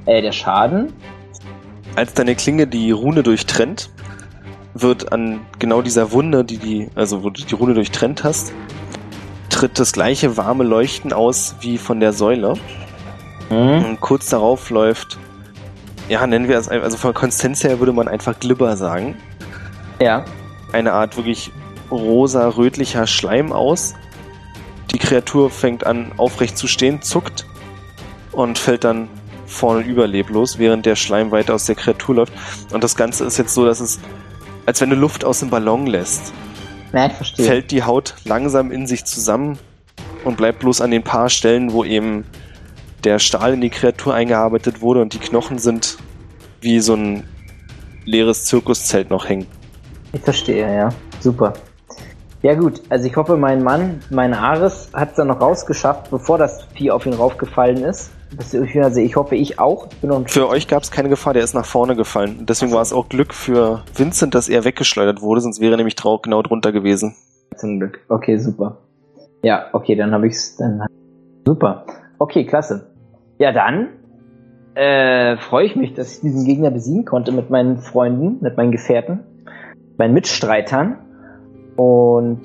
Äh, 0.06 0.22
der 0.22 0.32
Schaden. 0.32 0.94
Als 1.96 2.14
deine 2.14 2.36
Klinge 2.36 2.68
die 2.68 2.92
Rune 2.92 3.24
durchtrennt, 3.24 3.90
wird 4.74 5.12
an 5.12 5.42
genau 5.60 5.82
dieser 5.82 6.12
Wunde, 6.12 6.44
die 6.44 6.58
die, 6.58 6.90
also 6.96 7.24
wo 7.24 7.30
du 7.30 7.44
die 7.44 7.56
Rune 7.56 7.74
durchtrennt 7.74 8.24
hast, 8.24 8.52
tritt 9.50 9.80
das 9.80 9.94
gleiche 9.94 10.36
warme 10.36 10.64
Leuchten 10.64 11.14
aus 11.14 11.56
wie 11.62 11.78
von 11.78 12.00
der 12.00 12.12
Säule. 12.12 12.56
Hm. 13.50 13.86
Und 13.86 14.02
kurz 14.02 14.30
darauf 14.30 14.70
läuft, 14.72 15.20
ja, 16.10 16.26
nennen 16.26 16.48
wir 16.48 16.58
es, 16.58 16.68
also 16.68 16.98
von 16.98 17.12
der 17.12 17.20
Konsistenz 17.20 17.64
her 17.64 17.80
würde 17.80 17.94
man 17.94 18.08
einfach 18.08 18.40
Glibber 18.40 18.76
sagen. 18.76 19.16
Ja. 20.02 20.26
eine 20.74 20.92
Art 20.94 21.16
wirklich 21.16 21.52
rosa-rötlicher 21.92 23.08
Schleim 23.08 23.54
aus. 23.54 23.94
Die 24.94 25.00
Kreatur 25.00 25.50
fängt 25.50 25.86
an 25.86 26.12
aufrecht 26.18 26.58
zu 26.58 26.68
stehen, 26.68 27.02
zuckt 27.02 27.46
und 28.32 28.58
fällt 28.58 28.84
dann 28.84 29.10
vorne 29.46 29.84
über 29.84 30.08
leblos, 30.08 30.58
während 30.60 30.86
der 30.86 30.96
Schleim 30.96 31.32
weiter 31.32 31.54
aus 31.56 31.66
der 31.66 31.76
Kreatur 31.76 32.16
läuft. 32.16 32.34
Und 32.72 32.84
das 32.84 32.96
Ganze 32.96 33.26
ist 33.26 33.38
jetzt 33.38 33.54
so, 33.54 33.66
dass 33.66 33.80
es, 33.80 34.00
als 34.66 34.82
wenn 34.82 34.90
du 34.90 34.96
Luft 34.96 35.26
aus 35.26 35.40
dem 35.40 35.50
Ballon 35.50 35.88
lässt, 35.88 36.34
Na, 36.92 37.08
ich 37.08 37.14
verstehe. 37.14 37.46
fällt 37.46 37.72
die 37.72 37.84
Haut 37.84 38.16
langsam 38.26 38.72
in 38.72 38.88
sich 38.88 39.06
zusammen 39.06 39.58
und 40.24 40.38
bleibt 40.38 40.60
bloß 40.60 40.82
an 40.82 40.92
den 40.92 41.04
paar 41.04 41.30
Stellen, 41.30 41.74
wo 41.74 41.84
eben 41.84 42.26
der 43.04 43.20
Stahl 43.20 43.54
in 43.54 43.62
die 43.62 43.70
Kreatur 43.70 44.14
eingearbeitet 44.14 44.82
wurde 44.82 45.02
und 45.02 45.14
die 45.14 45.20
Knochen 45.20 45.60
sind 45.60 45.98
wie 46.62 46.80
so 46.80 46.96
ein 46.96 47.28
leeres 48.06 48.46
Zirkuszelt 48.46 49.10
noch 49.10 49.28
hängen. 49.28 49.48
Ich 50.14 50.22
verstehe, 50.22 50.74
ja. 50.74 50.90
Super. 51.20 51.54
Ja 52.44 52.56
gut, 52.56 52.82
also 52.90 53.08
ich 53.08 53.16
hoffe, 53.16 53.38
mein 53.38 53.64
Mann, 53.64 54.02
mein 54.10 54.34
Ares, 54.34 54.92
hat 54.94 55.12
es 55.12 55.16
dann 55.16 55.30
noch 55.30 55.40
rausgeschafft, 55.40 56.12
bevor 56.12 56.38
das 56.38 56.62
Vieh 56.74 56.92
auf 56.92 57.06
ihn 57.06 57.14
raufgefallen 57.14 57.78
ist. 57.78 58.12
Also 58.38 58.64
ich 59.00 59.16
hoffe, 59.16 59.38
ich 59.38 59.60
auch. 59.60 59.88
Ich 60.02 60.32
Für 60.34 60.50
euch 60.50 60.68
gab 60.68 60.84
es 60.84 60.92
keine 60.92 61.08
Gefahr, 61.08 61.34
der 61.34 61.46
ist 61.46 61.54
nach 61.54 61.66
vorne 61.66 61.96
gefallen. 61.96 62.46
Deswegen 62.46 62.74
war 62.74 62.82
es 62.82 62.92
auch 62.92 63.08
Glück 63.08 63.34
für 63.34 63.84
Vincent, 63.96 64.36
dass 64.36 64.50
er 64.50 64.66
weggeschleudert 64.66 65.22
wurde, 65.22 65.40
sonst 65.40 65.62
wäre 65.62 65.76
er 65.76 65.78
nämlich 65.78 65.96
genau 65.96 66.42
drunter 66.42 66.74
gewesen. 66.74 67.16
Zum 67.56 67.80
Glück. 67.80 68.02
Okay, 68.10 68.38
super. 68.38 68.78
Ja, 69.42 69.68
okay, 69.72 69.96
dann 69.96 70.12
habe 70.12 70.28
ich's 70.28 70.58
dann. 70.58 70.86
Super. 71.46 71.86
Okay, 72.20 72.46
klasse. 72.46 72.92
Ja, 73.40 73.54
dann 73.54 73.88
äh, 74.76 75.38
freue 75.38 75.66
ich 75.66 75.78
mich, 75.78 75.94
dass 75.94 76.16
ich 76.16 76.20
diesen 76.20 76.44
Gegner 76.44 76.72
besiegen 76.72 77.06
konnte 77.06 77.32
mit 77.32 77.50
meinen 77.50 77.78
Freunden, 77.78 78.40
mit 78.42 78.58
meinen 78.58 78.74
Gefährten, 78.74 79.22
meinen 79.98 80.14
Mitstreitern. 80.14 80.98
Und 81.76 82.42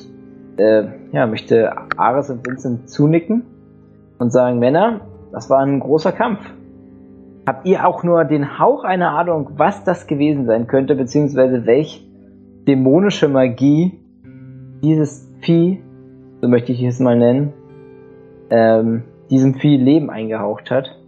äh, 0.57 0.85
ja, 1.13 1.27
möchte 1.27 1.73
Ares 1.97 2.31
und 2.31 2.47
Vincent 2.47 2.91
zunicken 2.91 3.45
und 4.19 4.33
sagen, 4.33 4.59
Männer, 4.59 5.01
das 5.33 5.49
war 5.51 5.61
ein 5.61 5.81
großer 5.81 6.13
Kampf. 6.13 6.41
Habt 7.47 7.67
ihr 7.67 7.87
auch 7.87 8.03
nur 8.03 8.25
den 8.25 8.59
Hauch 8.59 8.85
einer 8.85 9.13
Ahnung, 9.13 9.51
was 9.57 9.85
das 9.85 10.07
gewesen 10.07 10.47
sein 10.47 10.67
könnte, 10.67 10.95
beziehungsweise 10.95 11.65
welch 11.65 12.07
dämonische 12.67 13.29
Magie 13.29 14.01
dieses 14.83 15.27
Vieh, 15.41 15.83
so 16.43 16.49
möchte 16.49 16.73
ich 16.73 16.83
es 16.83 17.01
mal 17.01 17.17
nennen, 17.17 17.53
ähm, 18.51 19.05
diesem 19.31 19.55
Vieh 19.55 19.77
Leben 19.77 20.11
eingehaucht 20.11 20.71
hat? 20.71 20.99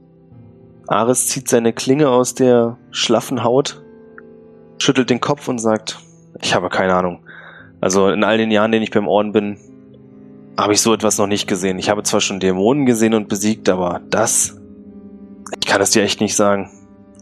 Ares 0.87 1.29
zieht 1.29 1.49
seine 1.49 1.73
Klinge 1.73 2.09
aus 2.09 2.35
der 2.35 2.79
schlaffen 2.91 3.45
Haut, 3.45 3.83
schüttelt 4.79 5.11
den 5.11 5.21
Kopf 5.21 5.47
und 5.49 5.59
sagt, 5.59 5.99
ich 6.41 6.55
habe 6.55 6.69
keine 6.69 6.95
Ahnung. 6.95 7.21
Also 7.81 8.09
in 8.09 8.25
all 8.25 8.39
den 8.39 8.51
Jahren, 8.51 8.73
denen 8.73 8.83
ich 8.83 8.91
beim 8.91 9.09
Orden 9.09 9.33
bin, 9.33 9.57
habe 10.59 10.73
ich 10.73 10.83
so 10.83 10.93
etwas 10.93 11.19
noch 11.19 11.27
nicht 11.27 11.47
gesehen. 11.47 11.79
Ich 11.79 11.89
habe 11.89 12.03
zwar 12.03 12.21
schon 12.21 12.41
Dämonen 12.41 12.85
gesehen 12.85 13.15
und 13.15 13.29
besiegt, 13.29 13.69
aber 13.69 14.01
das, 14.11 14.61
ich 15.59 15.67
kann 15.67 15.81
es 15.81 15.91
dir 15.91 16.03
echt 16.03 16.21
nicht 16.21 16.37
sagen. 16.37 16.71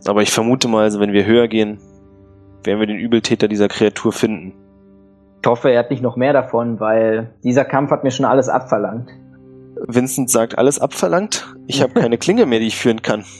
Aber 0.07 0.23
ich 0.23 0.33
vermute 0.33 0.69
mal, 0.69 0.85
also 0.85 1.01
wenn 1.01 1.13
wir 1.13 1.25
höher 1.25 1.49
gehen, 1.49 1.79
werden 2.65 2.81
wir 2.81 2.87
den 2.87 2.99
Übeltäter 2.99 3.49
dieser 3.49 3.69
Kreatur 3.69 4.13
finden. 4.13 4.55
Ich 5.43 5.49
hoffe, 5.49 5.71
er 5.71 5.79
hat 5.79 5.91
nicht 5.91 6.03
noch 6.03 6.17
mehr 6.17 6.33
davon, 6.33 6.81
weil 6.81 7.31
dieser 7.45 7.65
Kampf 7.65 7.91
hat 7.91 8.03
mir 8.03 8.11
schon 8.11 8.27
alles 8.27 8.49
abverlangt. 8.49 9.09
Vincent 9.87 10.31
sagt, 10.31 10.59
alles 10.59 10.81
abverlangt. 10.81 11.55
Ich 11.69 11.83
habe 11.83 11.93
keine 12.01 12.19
Klinge 12.19 12.47
mehr, 12.47 12.59
die 12.59 12.67
ich 12.67 12.77
führen 12.77 13.03
kann. 13.03 13.25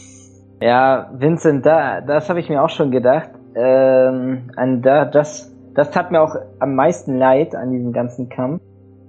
Ja, 0.61 1.13
Vincent, 1.17 1.65
da, 1.65 2.01
das 2.01 2.29
habe 2.29 2.41
ich 2.41 2.49
mir 2.49 2.61
auch 2.61 2.69
schon 2.69 2.91
gedacht. 2.91 3.31
Ähm, 3.55 4.51
an 4.57 4.83
da, 4.83 5.05
das, 5.05 5.55
das 5.79 5.93
tat 5.93 6.11
mir 6.11 6.21
auch 6.21 6.35
am 6.59 6.75
meisten 6.75 7.17
leid 7.19 7.55
an 7.55 7.71
diesem 7.71 7.93
ganzen 7.93 8.29
Kampf. 8.29 8.61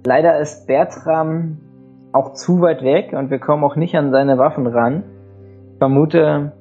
Leider 0.06 0.38
ist 0.38 0.68
Bertram 0.68 1.58
auch 2.12 2.34
zu 2.34 2.60
weit 2.60 2.84
weg 2.84 3.12
und 3.12 3.28
wir 3.28 3.40
kommen 3.40 3.64
auch 3.64 3.74
nicht 3.74 3.96
an 3.96 4.12
seine 4.12 4.38
Waffen 4.38 4.68
ran. 4.68 5.02
Ich 5.72 5.78
vermute, 5.78 6.52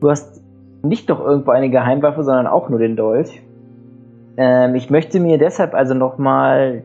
du 0.00 0.08
hast 0.08 0.42
nicht 0.82 1.10
doch 1.10 1.20
irgendwo 1.20 1.50
eine 1.50 1.68
Geheimwaffe, 1.68 2.24
sondern 2.24 2.46
auch 2.46 2.70
nur 2.70 2.78
den 2.78 2.96
Dolch. 2.96 3.42
Ähm, 4.38 4.74
ich 4.74 4.88
möchte 4.88 5.20
mir 5.20 5.36
deshalb 5.36 5.74
also 5.74 5.92
nochmal, 5.92 6.84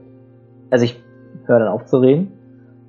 also 0.69 0.83
ich 0.83 1.01
höre 1.45 1.59
dann 1.59 1.69
auf 1.69 1.85
zu 1.85 1.99
reden 1.99 2.33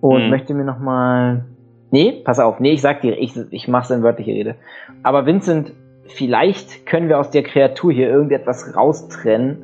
und 0.01 0.25
Mhm. 0.25 0.31
möchte 0.31 0.55
mir 0.55 0.65
nochmal, 0.65 1.45
nee, 1.93 2.21
pass 2.25 2.41
auf, 2.41 2.59
nee, 2.59 2.73
ich 2.73 2.81
sag 2.81 3.01
dir, 3.03 3.17
ich, 3.17 3.39
ich 3.51 3.69
mache 3.69 3.95
in 3.95 4.03
wörtliche 4.03 4.33
Rede. 4.33 4.57
Aber 5.05 5.25
Vincent, 5.25 5.73
vielleicht 6.13 6.87
können 6.87 7.09
wir 7.09 7.19
aus 7.19 7.31
der 7.31 7.43
Kreatur 7.43 7.93
hier 7.93 8.09
irgendetwas 8.09 8.77
raustrennen, 8.77 9.59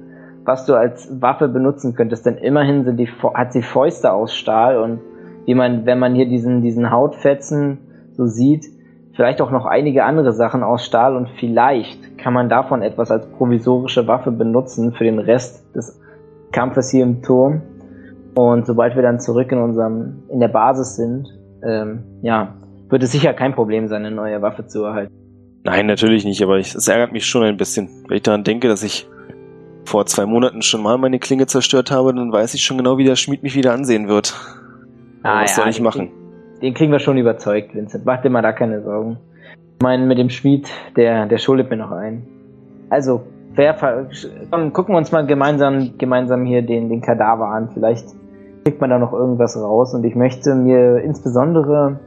was 0.45 0.67
du 0.67 0.75
als 0.75 1.21
Waffe 1.21 1.49
benutzen 1.49 1.95
könntest, 1.95 2.27
denn 2.27 2.37
immerhin 2.37 2.85
sind 2.85 2.97
die, 2.97 3.09
hat 3.35 3.53
sie 3.53 3.63
Fäuste 3.63 4.13
aus 4.13 4.35
Stahl 4.35 4.79
und 4.79 5.01
wie 5.45 5.55
man, 5.55 5.87
wenn 5.87 5.99
man 5.99 6.15
hier 6.15 6.27
diesen, 6.27 6.63
diesen 6.63 6.91
Hautfetzen 6.91 7.79
so 8.13 8.27
sieht, 8.27 8.67
vielleicht 9.15 9.41
auch 9.41 9.51
noch 9.51 9.67
einige 9.67 10.05
andere 10.05 10.33
Sachen 10.33 10.63
aus 10.63 10.85
Stahl 10.85 11.17
und 11.17 11.29
vielleicht 11.39 12.19
kann 12.19 12.33
man 12.33 12.49
davon 12.49 12.83
etwas 12.83 13.11
als 13.11 13.27
provisorische 13.33 14.07
Waffe 14.07 14.31
benutzen 14.31 14.93
für 14.93 15.05
den 15.05 15.19
Rest 15.19 15.75
des 15.75 16.01
Kampfes 16.53 16.91
hier 16.91 17.03
im 17.03 17.23
Turm. 17.23 17.63
Und 18.35 18.67
sobald 18.67 18.95
wir 18.95 19.03
dann 19.03 19.21
zurück 19.21 19.51
in 19.51 19.59
unserem, 19.59 20.23
in 20.29 20.39
der 20.39 20.49
Basis 20.49 20.97
sind, 20.97 21.29
ähm, 21.65 22.05
ja, 22.23 22.55
wird 22.89 23.03
es 23.03 23.13
sicher 23.13 23.35
kein 23.35 23.55
Problem 23.55 23.89
sein, 23.89 24.05
eine 24.05 24.15
neue 24.15 24.41
Waffe 24.41 24.67
zu 24.67 24.85
erhalten. 24.85 25.28
Nein, 25.65 25.87
natürlich 25.87 26.25
nicht, 26.25 26.43
aber 26.43 26.59
es 26.59 26.89
ärgert 26.89 27.13
mich 27.13 27.27
schon 27.27 27.43
ein 27.43 27.57
bisschen, 27.57 27.89
wenn 28.09 28.17
ich 28.17 28.23
daran 28.23 28.45
denke, 28.45 28.69
dass 28.69 28.83
ich 28.83 29.09
vor 29.85 30.07
zwei 30.07 30.27
Monaten 30.27 30.63
schon 30.63 30.83
mal 30.83 30.99
meine 30.99 31.19
Klinge 31.19 31.47
zerstört 31.47 31.91
habe, 31.91 32.15
dann 32.15 32.31
weiß 32.31 32.55
ich 32.55 32.63
schon 32.63 32.77
genau, 32.77 32.99
wie 32.99 33.05
der 33.05 33.17
Schmied 33.17 33.43
mich 33.43 33.57
wieder 33.57 33.73
ansehen 33.73 34.07
wird. 34.09 34.35
Ah, 35.23 35.43
was 35.43 35.57
ja, 35.57 35.63
soll 35.63 35.71
ich 35.71 35.81
machen? 35.81 36.11
Den, 36.11 36.61
den 36.61 36.75
kriegen 36.75 36.93
wir 36.93 37.01
schon 37.01 37.17
überzeugt, 37.17 37.75
Vincent. 37.75 38.05
Mach 38.05 38.21
dir 38.23 38.31
mal 38.31 38.43
da 38.43 38.53
keine 38.53 38.83
Sorgen. 38.83 39.19
Ich 39.79 39.83
meine, 39.83 40.07
mit 40.07 40.19
dem 40.19 40.31
Schmied, 40.31 40.69
der, 40.97 41.27
der 41.27 41.39
schuldet 41.39 41.71
mir 41.71 41.77
noch 41.77 41.91
ein. 41.91 42.27
Also, 42.91 43.23
wer, 43.55 43.75
komm, 44.51 44.73
gucken 44.73 44.95
wir 44.95 44.99
uns 44.99 45.13
mal 45.13 45.27
gemeinsam, 45.27 45.97
gemeinsam 45.99 46.45
hier 46.45 46.63
den, 46.63 46.89
den 46.89 47.01
Kadaver 47.01 47.49
an. 47.49 47.71
Vielleicht 47.73 48.07
kriegt 48.65 48.81
man 48.81 48.91
da 48.91 48.99
noch 48.99 49.13
irgendwas 49.13 49.57
raus. 49.57 49.95
Und 49.95 50.05
ich 50.05 50.15
möchte 50.15 50.55
mir 50.55 50.99
insbesondere 50.99 52.01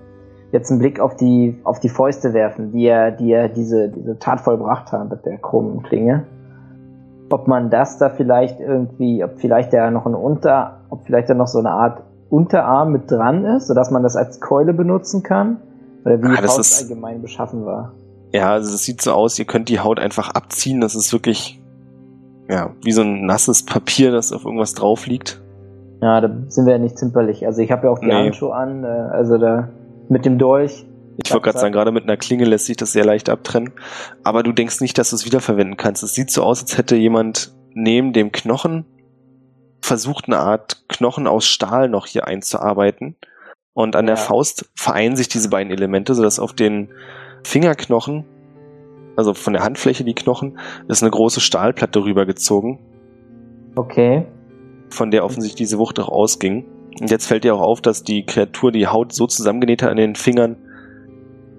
jetzt 0.51 0.69
einen 0.69 0.79
Blick 0.79 0.99
auf 0.99 1.15
die, 1.15 1.59
auf 1.63 1.79
die 1.79 1.89
Fäuste 1.89 2.33
werfen, 2.33 2.71
die 2.71 2.85
er, 2.85 3.11
die 3.11 3.31
er 3.31 3.49
diese, 3.49 3.89
diese 3.89 4.19
Tat 4.19 4.41
vollbracht 4.41 4.91
hat 4.91 5.09
mit 5.09 5.25
der 5.25 5.37
krummen 5.37 5.83
Klinge. 5.83 6.25
Ob 7.29 7.47
man 7.47 7.69
das 7.69 7.97
da 7.97 8.09
vielleicht 8.09 8.59
irgendwie, 8.59 9.23
ob 9.23 9.39
vielleicht 9.39 9.71
da 9.73 9.89
noch 9.89 10.05
ein 10.05 10.15
Unter, 10.15 10.79
ob 10.89 11.05
vielleicht 11.05 11.29
da 11.29 11.33
noch 11.33 11.47
so 11.47 11.59
eine 11.59 11.71
Art 11.71 12.01
Unterarm 12.29 12.91
mit 12.91 13.09
dran 13.11 13.45
ist, 13.45 13.67
sodass 13.67 13.91
man 13.91 14.03
das 14.03 14.15
als 14.15 14.39
Keule 14.39 14.73
benutzen 14.73 15.23
kann? 15.23 15.57
Oder 16.05 16.21
wie 16.21 16.27
ah, 16.27 16.41
die 16.41 16.47
Faust 16.47 16.59
ist, 16.59 16.81
allgemein 16.83 17.21
beschaffen 17.21 17.65
war? 17.65 17.93
Ja, 18.33 18.51
also 18.51 18.73
es 18.73 18.83
sieht 18.83 19.01
so 19.01 19.11
aus, 19.11 19.37
ihr 19.37 19.45
könnt 19.45 19.69
die 19.69 19.79
Haut 19.79 19.99
einfach 19.99 20.29
abziehen. 20.31 20.81
Das 20.81 20.95
ist 20.95 21.11
wirklich, 21.11 21.61
ja, 22.49 22.71
wie 22.83 22.91
so 22.91 23.01
ein 23.01 23.25
nasses 23.25 23.65
Papier, 23.65 24.11
das 24.11 24.31
auf 24.31 24.45
irgendwas 24.45 24.73
drauf 24.73 25.07
liegt. 25.07 25.41
Ja, 26.01 26.19
da 26.19 26.29
sind 26.47 26.65
wir 26.65 26.73
ja 26.73 26.79
nicht 26.79 26.97
zimperlich. 26.97 27.45
Also 27.45 27.61
ich 27.61 27.71
habe 27.71 27.87
ja 27.87 27.93
auch 27.93 27.99
die 27.99 28.07
nee. 28.07 28.13
Handschuhe 28.13 28.55
an, 28.55 28.83
äh, 28.83 28.87
also 28.87 29.37
da 29.37 29.69
mit 30.09 30.25
dem 30.25 30.37
Dolch. 30.37 30.85
Ich 31.23 31.31
wollte 31.31 31.45
gerade 31.45 31.59
sagen, 31.59 31.73
gerade 31.73 31.91
mit 31.91 32.03
einer 32.03 32.17
Klinge 32.17 32.45
lässt 32.45 32.65
sich 32.65 32.77
das 32.77 32.93
sehr 32.93 33.05
leicht 33.05 33.29
abtrennen. 33.29 33.73
Aber 34.23 34.43
du 34.43 34.51
denkst 34.51 34.81
nicht, 34.81 34.97
dass 34.97 35.11
du 35.11 35.15
es 35.15 35.25
wiederverwenden 35.25 35.77
kannst. 35.77 36.03
Es 36.03 36.13
sieht 36.13 36.31
so 36.31 36.43
aus, 36.43 36.61
als 36.61 36.77
hätte 36.77 36.95
jemand 36.95 37.53
neben 37.73 38.13
dem 38.13 38.31
Knochen 38.31 38.85
versucht, 39.81 40.25
eine 40.27 40.39
Art 40.39 40.83
Knochen 40.87 41.27
aus 41.27 41.45
Stahl 41.45 41.89
noch 41.89 42.05
hier 42.05 42.27
einzuarbeiten. 42.27 43.15
Und 43.73 43.95
an 43.95 44.05
ja. 44.05 44.15
der 44.15 44.17
Faust 44.17 44.69
vereinen 44.75 45.15
sich 45.15 45.27
diese 45.27 45.49
beiden 45.49 45.71
Elemente, 45.71 46.13
sodass 46.13 46.39
auf 46.39 46.53
den 46.53 46.89
Fingerknochen, 47.43 48.25
also 49.15 49.33
von 49.33 49.53
der 49.53 49.63
Handfläche 49.63 50.03
die 50.03 50.13
Knochen, 50.13 50.59
ist 50.87 51.03
eine 51.03 51.11
große 51.11 51.41
Stahlplatte 51.41 52.03
rübergezogen. 52.03 52.79
Okay. 53.75 54.25
Von 54.89 55.11
der 55.11 55.23
offensichtlich 55.23 55.67
diese 55.67 55.77
Wucht 55.77 55.99
auch 55.99 56.09
ausging. 56.09 56.65
Und 56.99 57.09
jetzt 57.09 57.25
fällt 57.25 57.43
dir 57.43 57.55
auch 57.55 57.61
auf, 57.61 57.81
dass 57.81 58.03
die 58.03 58.25
Kreatur 58.25 58.71
die 58.71 58.87
Haut 58.87 59.13
so 59.13 59.27
zusammengenäht 59.27 59.81
hat 59.83 59.91
an 59.91 59.97
den 59.97 60.15
Fingern, 60.15 60.57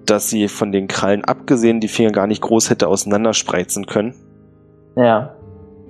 dass 0.05 0.29
sie 0.29 0.47
von 0.47 0.71
den 0.71 0.87
Krallen 0.87 1.23
abgesehen 1.23 1.79
die 1.79 1.87
Finger 1.87 2.11
gar 2.11 2.27
nicht 2.27 2.41
groß 2.41 2.69
hätte 2.69 2.87
auseinanderspreizen 2.87 3.85
können. 3.85 4.15
Ja 4.95 5.35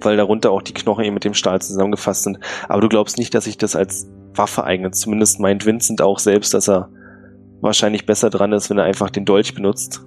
weil 0.05 0.17
darunter 0.17 0.51
auch 0.51 0.61
die 0.61 0.73
Knochen 0.73 1.05
eben 1.05 1.13
mit 1.13 1.23
dem 1.23 1.33
Stahl 1.33 1.61
zusammengefasst 1.61 2.23
sind. 2.23 2.39
Aber 2.67 2.81
du 2.81 2.89
glaubst 2.89 3.17
nicht, 3.17 3.33
dass 3.33 3.45
sich 3.45 3.57
das 3.57 3.75
als 3.75 4.09
Waffe 4.35 4.63
eignet. 4.63 4.95
Zumindest 4.95 5.39
meint 5.39 5.65
Vincent 5.65 6.01
auch 6.01 6.19
selbst, 6.19 6.53
dass 6.53 6.69
er 6.69 6.89
wahrscheinlich 7.61 8.05
besser 8.05 8.29
dran 8.29 8.51
ist, 8.51 8.69
wenn 8.69 8.77
er 8.77 8.85
einfach 8.85 9.09
den 9.09 9.25
Dolch 9.25 9.55
benutzt. 9.55 10.05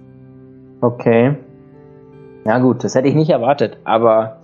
Okay. 0.80 1.36
Ja 2.44 2.58
gut, 2.58 2.84
das 2.84 2.94
hätte 2.94 3.08
ich 3.08 3.14
nicht 3.14 3.30
erwartet, 3.30 3.78
aber 3.84 4.42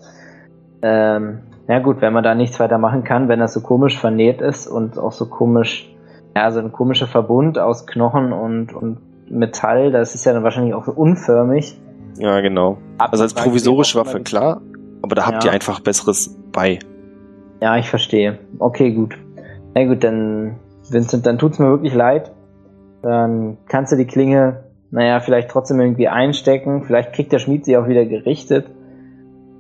ähm, 0.83 1.41
ja 1.73 1.79
gut, 1.79 2.03
wenn 2.03 2.13
man 2.13 2.23
da 2.23 2.35
nichts 2.35 2.61
weiter 2.61 2.77
machen 2.77 3.03
kann, 3.03 3.29
wenn 3.29 3.39
das 3.39 3.55
so 3.55 3.63
komisch 3.63 3.99
vernäht 3.99 4.43
ist 4.43 4.67
und 4.67 4.99
auch 4.99 5.13
so 5.13 5.25
komisch, 5.25 5.91
ja, 6.37 6.51
so 6.51 6.61
ein 6.61 6.71
komischer 6.71 7.07
Verbund 7.07 7.59
aus 7.59 7.87
Knochen 7.87 8.35
und, 8.35 8.75
und 8.75 8.99
Metall, 9.31 9.91
das 9.91 10.15
ist 10.15 10.27
ja 10.27 10.35
dann 10.35 10.43
wahrscheinlich 10.43 10.75
auch 10.75 10.85
so 10.85 10.93
unförmig. 10.93 11.81
Ja, 12.19 12.43
genau. 12.43 12.77
Also 12.99 13.23
als 13.23 13.33
provisorische 13.33 13.99
Waffe, 13.99 14.21
klar, 14.21 14.61
aber 15.01 15.15
da 15.15 15.25
habt 15.25 15.45
ja. 15.45 15.49
ihr 15.49 15.55
einfach 15.55 15.81
Besseres 15.81 16.39
bei. 16.53 16.79
Ja, 17.63 17.79
ich 17.79 17.89
verstehe. 17.89 18.39
Okay, 18.59 18.93
gut. 18.93 19.17
Na 19.75 19.87
gut, 19.87 20.05
dann, 20.05 20.57
Vincent, 20.91 21.25
dann 21.25 21.39
tut's 21.39 21.59
mir 21.59 21.71
wirklich 21.71 21.95
leid. 21.95 22.33
Dann 23.01 23.57
kannst 23.67 23.93
du 23.93 23.97
die 23.97 24.07
Klinge, 24.07 24.65
naja, 24.91 25.21
vielleicht 25.21 25.51
trotzdem 25.51 25.81
irgendwie 25.81 26.09
einstecken. 26.09 26.85
Vielleicht 26.85 27.15
kriegt 27.15 27.33
der 27.33 27.39
Schmied 27.39 27.65
sie 27.65 27.79
auch 27.79 27.89
wieder 27.89 28.05
gerichtet. 28.05 28.67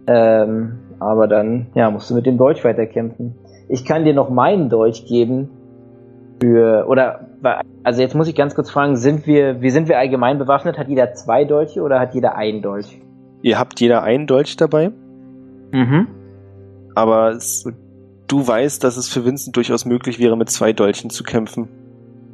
Ähm, 0.06 0.81
aber 1.02 1.28
dann, 1.28 1.66
ja, 1.74 1.90
musst 1.90 2.10
du 2.10 2.14
mit 2.14 2.26
dem 2.26 2.38
Dolch 2.38 2.64
weiterkämpfen. 2.64 3.34
Ich 3.68 3.84
kann 3.84 4.04
dir 4.04 4.14
noch 4.14 4.30
meinen 4.30 4.68
Dolch 4.68 5.06
geben. 5.06 5.48
Für, 6.42 6.86
oder, 6.88 7.28
also 7.84 8.02
jetzt 8.02 8.14
muss 8.14 8.28
ich 8.28 8.34
ganz 8.34 8.54
kurz 8.54 8.70
fragen, 8.70 8.96
sind 8.96 9.26
wir, 9.26 9.60
wie 9.62 9.70
sind 9.70 9.88
wir 9.88 9.98
allgemein 9.98 10.38
bewaffnet? 10.38 10.78
Hat 10.78 10.88
jeder 10.88 11.14
zwei 11.14 11.44
Dolche 11.44 11.82
oder 11.82 12.00
hat 12.00 12.14
jeder 12.14 12.36
einen 12.36 12.62
Dolch? 12.62 13.00
Ihr 13.42 13.58
habt 13.58 13.80
jeder 13.80 14.02
einen 14.02 14.26
Dolch 14.26 14.56
dabei? 14.56 14.90
Mhm. 15.72 16.08
Aber 16.94 17.30
es, 17.30 17.64
du 18.28 18.46
weißt, 18.46 18.82
dass 18.84 18.96
es 18.96 19.08
für 19.08 19.24
Vincent 19.24 19.56
durchaus 19.56 19.84
möglich 19.84 20.18
wäre, 20.18 20.36
mit 20.36 20.50
zwei 20.50 20.72
Dolchen 20.72 21.10
zu 21.10 21.24
kämpfen. 21.24 21.68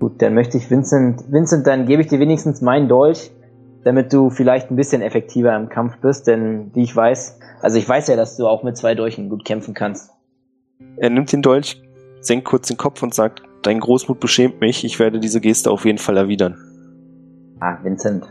Gut, 0.00 0.22
dann 0.22 0.34
möchte 0.34 0.58
ich 0.58 0.70
Vincent, 0.70 1.24
Vincent, 1.30 1.66
dann 1.66 1.86
gebe 1.86 2.02
ich 2.02 2.08
dir 2.08 2.20
wenigstens 2.20 2.60
meinen 2.60 2.88
Dolch, 2.88 3.30
damit 3.84 4.12
du 4.12 4.30
vielleicht 4.30 4.70
ein 4.70 4.76
bisschen 4.76 5.02
effektiver 5.02 5.56
im 5.56 5.68
Kampf 5.68 5.98
bist, 5.98 6.26
denn 6.26 6.70
wie 6.74 6.82
ich 6.82 6.94
weiß, 6.94 7.38
also 7.60 7.78
ich 7.78 7.88
weiß 7.88 8.08
ja, 8.08 8.16
dass 8.16 8.36
du 8.36 8.46
auch 8.46 8.62
mit 8.62 8.76
zwei 8.76 8.94
Dolchen 8.94 9.28
gut 9.28 9.44
kämpfen 9.44 9.74
kannst. 9.74 10.10
Er 10.96 11.10
nimmt 11.10 11.32
den 11.32 11.42
Dolch, 11.42 11.82
senkt 12.20 12.44
kurz 12.44 12.68
den 12.68 12.76
Kopf 12.76 13.02
und 13.02 13.14
sagt, 13.14 13.42
dein 13.62 13.80
Großmut 13.80 14.20
beschämt 14.20 14.60
mich, 14.60 14.84
ich 14.84 14.98
werde 14.98 15.20
diese 15.20 15.40
Geste 15.40 15.70
auf 15.70 15.84
jeden 15.84 15.98
Fall 15.98 16.16
erwidern. 16.16 16.56
Ah, 17.60 17.78
Vincent. 17.82 18.24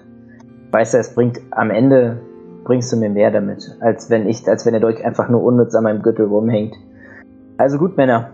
Weißt 0.71 0.93
du, 0.93 0.97
es 0.97 1.13
bringt 1.13 1.39
am 1.51 1.71
Ende 1.71 2.21
bringst 2.67 2.91
du 2.91 2.97
mir 2.97 3.09
mehr 3.09 3.31
damit, 3.31 3.77
als 3.79 4.09
wenn 4.09 4.27
ich, 4.27 4.45
als 4.47 4.65
wenn 4.65 4.73
der 4.73 4.81
Dolch 4.81 5.03
einfach 5.03 5.29
nur 5.29 5.41
unnütz 5.41 5.73
an 5.73 5.83
meinem 5.83 6.01
Gürtel 6.01 6.25
rumhängt. 6.25 6.75
Also 7.57 7.77
gut, 7.77 7.95
Männer. 7.95 8.33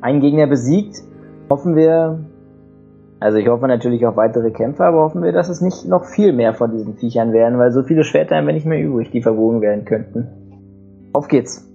Ein 0.00 0.20
Gegner 0.20 0.46
besiegt. 0.46 1.02
Hoffen 1.50 1.74
wir, 1.74 2.24
also 3.24 3.38
ich 3.38 3.48
hoffe 3.48 3.66
natürlich 3.66 4.06
auf 4.06 4.16
weitere 4.16 4.50
Kämpfe, 4.50 4.84
aber 4.84 5.02
hoffen 5.02 5.22
wir, 5.22 5.32
dass 5.32 5.48
es 5.48 5.60
nicht 5.60 5.86
noch 5.88 6.04
viel 6.04 6.32
mehr 6.32 6.52
von 6.54 6.72
diesen 6.72 6.96
Viechern 6.96 7.32
werden, 7.32 7.58
weil 7.58 7.72
so 7.72 7.82
viele 7.82 8.04
Schwerter 8.04 8.36
haben 8.36 8.46
wir 8.46 8.52
nicht 8.52 8.66
mehr 8.66 8.82
übrig, 8.82 9.10
die 9.10 9.22
verwogen 9.22 9.60
werden 9.60 9.84
könnten. 9.84 10.28
Auf 11.12 11.28
geht's. 11.28 11.66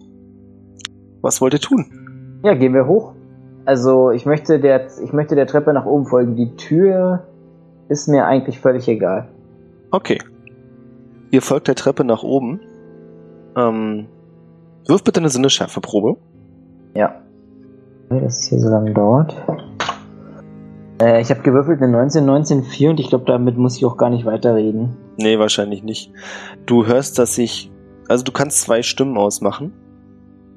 Was 1.22 1.42
wollt 1.42 1.54
ihr 1.54 1.60
tun? 1.60 2.40
Ja, 2.44 2.54
gehen 2.54 2.74
wir 2.74 2.88
hoch. 2.88 3.14
Also 3.66 4.12
ich 4.12 4.26
möchte 4.26 4.60
der, 4.60 4.88
ich 5.04 5.12
möchte 5.12 5.36
der 5.36 5.48
Treppe 5.48 5.74
nach 5.74 5.86
oben 5.86 6.06
folgen. 6.06 6.36
Die 6.36 6.56
Tür 6.56 7.24
ist 7.88 8.08
mir 8.08 8.26
eigentlich 8.26 8.60
völlig 8.60 8.88
egal. 8.88 9.28
Okay, 9.92 10.20
Ihr 11.32 11.42
folgt 11.44 11.68
der 11.68 11.76
Treppe 11.76 12.04
nach 12.04 12.24
oben. 12.24 12.60
Ähm, 13.56 14.08
wirf 14.88 15.04
bitte 15.04 15.20
eine 15.20 15.30
Sinneschärfeprobe. 15.30 16.18
Ja. 16.96 17.22
Das 18.10 18.40
ist 18.40 18.50
hier 18.50 18.60
so 18.60 18.70
lange 18.70 18.94
dauert. 18.94 19.36
Äh, 21.02 21.22
ich 21.22 21.30
habe 21.30 21.42
gewürfelt 21.42 21.82
eine 21.82 21.92
19, 21.92 22.26
19, 22.26 22.64
4 22.64 22.90
und 22.92 23.00
ich 23.00 23.10
glaube, 23.10 23.26
damit 23.26 23.58
muss 23.58 23.78
ich 23.78 23.86
auch 23.86 23.98
gar 23.98 24.10
nicht 24.10 24.26
weiterreden. 24.26 24.98
Nee, 25.18 25.40
wahrscheinlich 25.40 25.84
nicht. 25.84 26.12
Du 26.66 26.86
hörst, 26.86 27.20
dass 27.20 27.38
ich. 27.38 27.72
Also 28.08 28.24
du 28.24 28.32
kannst 28.32 28.62
zwei 28.62 28.82
Stimmen 28.82 29.18
ausmachen. 29.18 29.74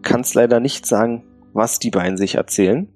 Kannst 0.03 0.35
leider 0.35 0.59
nicht 0.59 0.87
sagen, 0.87 1.25
was 1.53 1.79
die 1.79 1.91
beiden 1.91 2.17
sich 2.17 2.37
erzählen. 2.37 2.89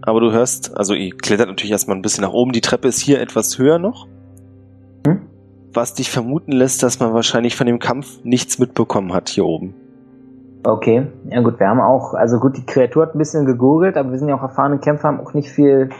Aber 0.00 0.20
du 0.20 0.32
hörst, 0.32 0.76
also 0.76 0.94
ihr 0.94 1.14
klettert 1.16 1.48
natürlich 1.48 1.72
erstmal 1.72 1.96
ein 1.96 2.02
bisschen 2.02 2.22
nach 2.22 2.32
oben. 2.32 2.52
Die 2.52 2.60
Treppe 2.60 2.88
ist 2.88 3.00
hier 3.00 3.20
etwas 3.20 3.58
höher 3.58 3.78
noch 3.78 4.06
was 5.78 5.94
dich 5.94 6.10
vermuten 6.10 6.52
lässt, 6.52 6.82
dass 6.82 7.00
man 7.00 7.14
wahrscheinlich 7.14 7.56
von 7.56 7.66
dem 7.66 7.78
Kampf 7.78 8.24
nichts 8.24 8.58
mitbekommen 8.58 9.12
hat 9.12 9.28
hier 9.28 9.44
oben. 9.44 9.74
Okay, 10.64 11.06
ja 11.30 11.40
gut, 11.40 11.60
wir 11.60 11.68
haben 11.68 11.80
auch, 11.80 12.14
also 12.14 12.40
gut, 12.40 12.56
die 12.56 12.66
Kreatur 12.66 13.02
hat 13.02 13.14
ein 13.14 13.18
bisschen 13.18 13.46
gegurgelt, 13.46 13.96
aber 13.96 14.10
wir 14.10 14.18
sind 14.18 14.28
ja 14.28 14.36
auch 14.36 14.42
erfahrene 14.42 14.78
Kämpfer, 14.78 15.08
haben 15.08 15.20
auch 15.20 15.32
nicht 15.32 15.48
viel, 15.50 15.90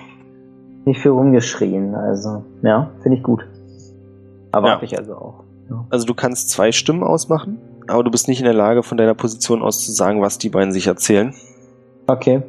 nicht 0.85 1.01
viel 1.01 1.11
rumgeschrien. 1.11 1.95
Also, 1.95 2.45
ja, 2.63 2.91
finde 3.03 3.19
ich 3.19 3.23
gut. 3.23 3.47
Erwarte 4.53 4.85
ja. 4.87 4.93
ich 4.93 4.99
also 4.99 5.15
auch. 5.15 5.45
Ja. 5.71 5.85
Also 5.91 6.07
du 6.07 6.15
kannst 6.15 6.51
zwei 6.51 6.73
Stimmen 6.73 7.03
ausmachen, 7.03 7.59
aber 7.87 8.05
du 8.05 8.11
bist 8.11 8.29
nicht 8.29 8.41
in 8.41 8.45
der 8.45 8.55
Lage, 8.55 8.83
von 8.83 8.97
deiner 8.97 9.15
Position 9.15 9.63
aus 9.63 9.85
zu 9.85 9.93
sagen, 9.93 10.23
was 10.23 10.39
die 10.39 10.49
beiden 10.49 10.73
sich 10.73 10.87
erzählen. 10.87 11.35
Okay. 12.07 12.43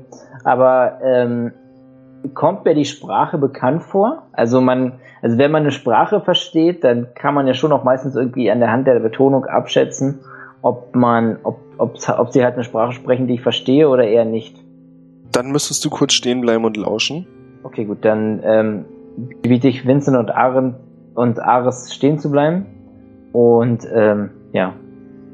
Aber 0.44 1.00
ähm, 1.04 1.52
kommt 2.34 2.66
mir 2.66 2.76
die 2.76 2.86
Sprache 2.86 3.38
bekannt 3.38 3.84
vor? 3.84 4.24
Also 4.32 4.62
man, 4.62 5.00
also 5.22 5.38
wenn 5.38 5.52
man 5.52 5.64
eine 5.64 5.72
Sprache 5.72 6.22
versteht, 6.22 6.84
dann 6.84 7.08
kann 7.14 7.34
man 7.34 7.48
ja 7.48 7.54
schon 7.54 7.72
auch 7.72 7.84
meistens 7.84 8.16
irgendwie 8.16 8.50
an 8.52 8.60
der 8.60 8.72
Hand 8.72 8.88
der 8.88 9.00
Betonung 9.00 9.46
abschätzen, 9.46 10.20
ob 10.62 10.96
man, 10.96 11.40
ob, 11.44 11.60
ob, 11.78 11.98
ob 12.08 12.32
sie 12.32 12.44
halt 12.44 12.56
eine 12.56 12.64
Sprache 12.64 12.94
sprechen, 12.94 13.28
die 13.28 13.36
ich 13.36 13.42
verstehe 13.42 13.90
oder 13.90 14.08
eher 14.08 14.26
nicht. 14.26 14.58
Dann 15.32 15.52
müsstest 15.52 15.84
du 15.86 15.90
kurz 15.90 16.14
stehen 16.14 16.42
bleiben 16.42 16.66
und 16.66 16.78
lauschen. 16.78 17.28
Okay, 17.64 17.86
gut, 17.86 18.00
dann 18.02 18.42
ähm, 18.44 18.86
biete 19.42 19.68
ich 19.68 19.86
Vincent 19.86 20.18
und 20.18 20.32
Aaron 20.32 20.76
und 21.14 21.40
Ares 21.40 21.94
stehen 21.94 22.20
zu 22.20 22.32
bleiben. 22.32 22.66
Und 23.32 23.88
ähm, 23.94 24.32
ja, 24.54 24.74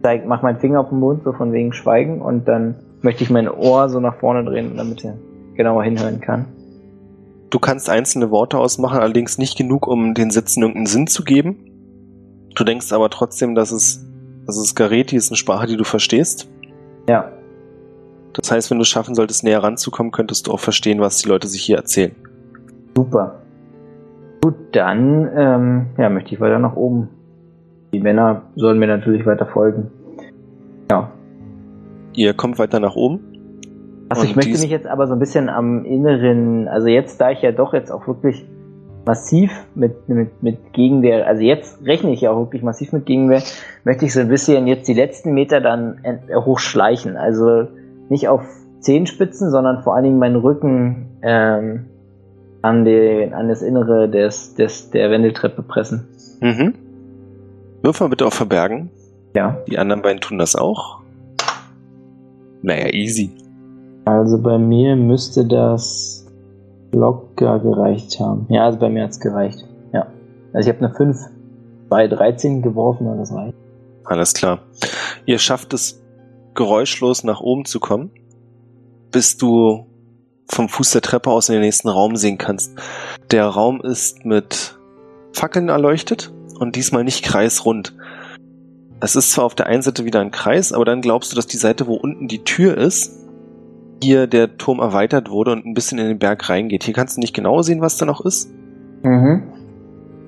zeig, 0.02 0.26
mach 0.26 0.42
meinen 0.42 0.60
Finger 0.60 0.82
auf 0.82 0.90
den 0.90 1.00
Mund, 1.00 1.24
so 1.24 1.34
von 1.34 1.52
wegen 1.52 1.74
Schweigen, 1.74 2.22
und 2.22 2.48
dann 2.48 2.76
möchte 3.02 3.24
ich 3.24 3.30
mein 3.30 3.50
Ohr 3.50 3.90
so 3.90 4.00
nach 4.00 4.16
vorne 4.16 4.44
drehen, 4.44 4.76
damit 4.76 5.06
er 5.06 5.16
genauer 5.56 5.84
hinhören 5.84 6.20
kann. 6.20 6.46
Du 7.50 7.60
kannst 7.60 7.90
einzelne 7.90 8.32
Worte 8.32 8.58
ausmachen, 8.58 9.00
allerdings 9.00 9.38
nicht 9.38 9.58
genug, 9.58 9.88
um 9.88 10.14
den 10.14 10.32
Sätzen 10.32 10.62
irgendeinen 10.62 10.88
Sinn 10.88 11.08
zu 11.08 11.24
geben. 11.24 11.56
Du 12.56 12.64
denkst 12.64 12.92
aber 12.92 13.10
trotzdem, 13.10 13.56
dass 13.56 13.72
es, 13.72 14.06
dass 14.46 14.58
es 14.58 14.76
Gareti 14.76 15.16
ist 15.16 15.32
eine 15.32 15.38
Sprache, 15.38 15.68
die 15.68 15.78
du 15.78 15.84
verstehst. 15.84 16.50
Ja. 17.08 17.32
Das 18.36 18.52
heißt, 18.52 18.70
wenn 18.70 18.78
du 18.78 18.82
es 18.82 18.88
schaffen 18.88 19.16
solltest, 19.16 19.44
näher 19.44 19.64
ranzukommen, 19.64 20.12
könntest 20.12 20.48
du 20.48 20.52
auch 20.52 20.60
verstehen, 20.60 21.00
was 21.00 21.18
die 21.18 21.30
Leute 21.30 21.48
sich 21.48 21.62
hier 21.64 21.78
erzählen. 21.78 22.14
Super. 22.96 23.42
Gut, 24.42 24.56
dann 24.74 25.30
ähm, 25.36 25.86
ja, 25.98 26.10
möchte 26.10 26.34
ich 26.34 26.42
weiter 26.42 26.60
nach 26.60 26.76
oben. 26.76 27.10
Die 27.94 28.00
Männer 28.00 28.44
sollen 28.56 28.78
mir 28.78 28.88
natürlich 28.88 29.26
weiter 29.26 29.46
folgen. 29.46 29.90
Ja. 30.92 31.10
Ihr 32.14 32.34
kommt 32.34 32.60
weiter 32.60 32.80
nach 32.80 32.96
oben. 32.96 33.20
Also 34.10 34.24
ich 34.24 34.36
möchte 34.36 34.52
mich 34.52 34.70
jetzt 34.70 34.86
aber 34.86 35.08
so 35.08 35.14
ein 35.14 35.20
bisschen 35.20 35.50
am 35.50 35.84
Inneren, 35.84 36.68
also 36.68 36.88
jetzt, 36.88 37.20
da 37.20 37.32
ich 37.32 37.42
ja 37.42 37.52
doch 37.52 37.74
jetzt 37.74 37.92
auch 37.92 38.06
wirklich 38.06 38.46
massiv 39.06 39.52
mit, 39.74 40.08
mit, 40.08 40.44
mit 40.44 40.74
Gegenwehr, 40.74 41.26
also 41.26 41.42
jetzt 41.42 41.84
rechne 41.86 42.12
ich 42.12 42.22
ja 42.22 42.32
auch 42.32 42.40
wirklich 42.40 42.62
massiv 42.62 42.92
mit 42.92 43.06
Gegenwehr, 43.06 43.42
möchte 43.84 44.06
ich 44.06 44.14
so 44.14 44.20
ein 44.20 44.30
bisschen 44.30 44.68
jetzt 44.68 44.88
die 44.88 44.94
letzten 44.94 45.34
Meter 45.34 45.60
dann 45.60 46.02
hochschleichen. 46.34 47.18
Also 47.18 47.68
nicht 48.10 48.28
auf 48.28 48.44
Zehenspitzen, 48.80 49.50
sondern 49.50 49.84
vor 49.84 49.96
allen 49.96 50.04
Dingen 50.04 50.20
meinen 50.20 50.36
Rücken 50.36 51.08
ähm, 51.22 51.86
an, 52.62 52.86
den, 52.86 53.34
an 53.34 53.48
das 53.48 53.62
Innere 53.62 54.10
des, 54.10 54.56
des, 54.56 54.90
der 54.92 55.12
Wendeltreppe 55.12 55.62
pressen. 55.62 56.08
Mhm. 56.42 56.74
Wirf 57.82 58.00
mal 58.00 58.10
bitte 58.10 58.26
auf 58.26 58.34
Verbergen. 58.34 58.90
Ja. 59.36 59.58
Die 59.68 59.78
anderen 59.78 60.02
beiden 60.02 60.22
tun 60.22 60.38
das 60.38 60.56
auch. 60.56 61.00
Naja, 62.62 62.88
easy. 62.94 63.32
Also 64.06 64.42
bei 64.42 64.58
mir 64.58 64.96
müsste 64.96 65.46
das 65.46 66.26
locker 66.92 67.60
gereicht 67.60 68.20
haben. 68.20 68.46
Ja, 68.50 68.66
also 68.66 68.80
bei 68.80 68.90
mir 68.90 69.04
hat's 69.04 69.20
gereicht. 69.20 69.66
Ja. 69.94 70.08
Also 70.54 70.70
ich 70.70 70.76
habe 70.76 70.86
eine 70.86 70.96
5 70.96 71.18
bei 71.90 72.08
13 72.08 72.62
geworfen 72.62 73.08
und 73.08 73.20
das 73.20 73.34
reicht. 73.34 73.56
Alles 74.06 74.34
klar. 74.34 74.60
Ihr 75.26 75.40
schafft 75.40 75.74
es, 75.74 76.02
geräuschlos 76.56 77.24
nach 77.24 77.42
oben 77.42 77.66
zu 77.66 77.80
kommen, 77.80 78.12
bis 79.12 79.38
du 79.38 79.88
vom 80.48 80.70
Fuß 80.70 80.92
der 80.92 81.02
Treppe 81.02 81.30
aus 81.30 81.50
in 81.50 81.54
den 81.54 81.62
nächsten 81.62 81.90
Raum 81.90 82.16
sehen 82.16 82.38
kannst. 82.38 82.74
Der 83.32 83.46
Raum 83.46 83.82
ist 83.82 84.26
mit 84.26 84.78
Fackeln 85.34 85.70
erleuchtet 85.70 86.34
und 86.60 86.76
diesmal 86.76 87.04
nicht 87.04 87.24
kreisrund. 87.24 87.96
Es 89.00 89.16
ist 89.16 89.32
zwar 89.32 89.46
auf 89.46 89.56
der 89.56 89.68
einen 89.68 89.82
Seite 89.82 90.06
wieder 90.06 90.22
ein 90.22 90.32
Kreis, 90.32 90.72
aber 90.72 90.86
dann 90.86 91.02
glaubst 91.02 91.32
du, 91.32 91.36
dass 91.36 91.48
die 91.48 91.58
Seite, 91.58 91.88
wo 91.88 91.96
unten 91.96 92.28
die 92.28 92.44
Tür 92.44 92.78
ist, 92.78 93.26
hier 94.02 94.28
der 94.28 94.58
Turm 94.58 94.80
erweitert 94.80 95.30
wurde 95.30 95.52
und 95.52 95.66
ein 95.66 95.74
bisschen 95.74 95.98
in 95.98 96.08
den 96.08 96.20
Berg 96.20 96.50
reingeht. 96.50 96.84
Hier 96.84 96.94
kannst 96.94 97.18
du 97.18 97.22
nicht 97.22 97.34
genau 97.34 97.62
sehen, 97.62 97.82
was 97.82 97.98
da 97.98 98.06
noch 98.06 98.24
ist. 98.24 98.50
Mhm. 99.04 99.44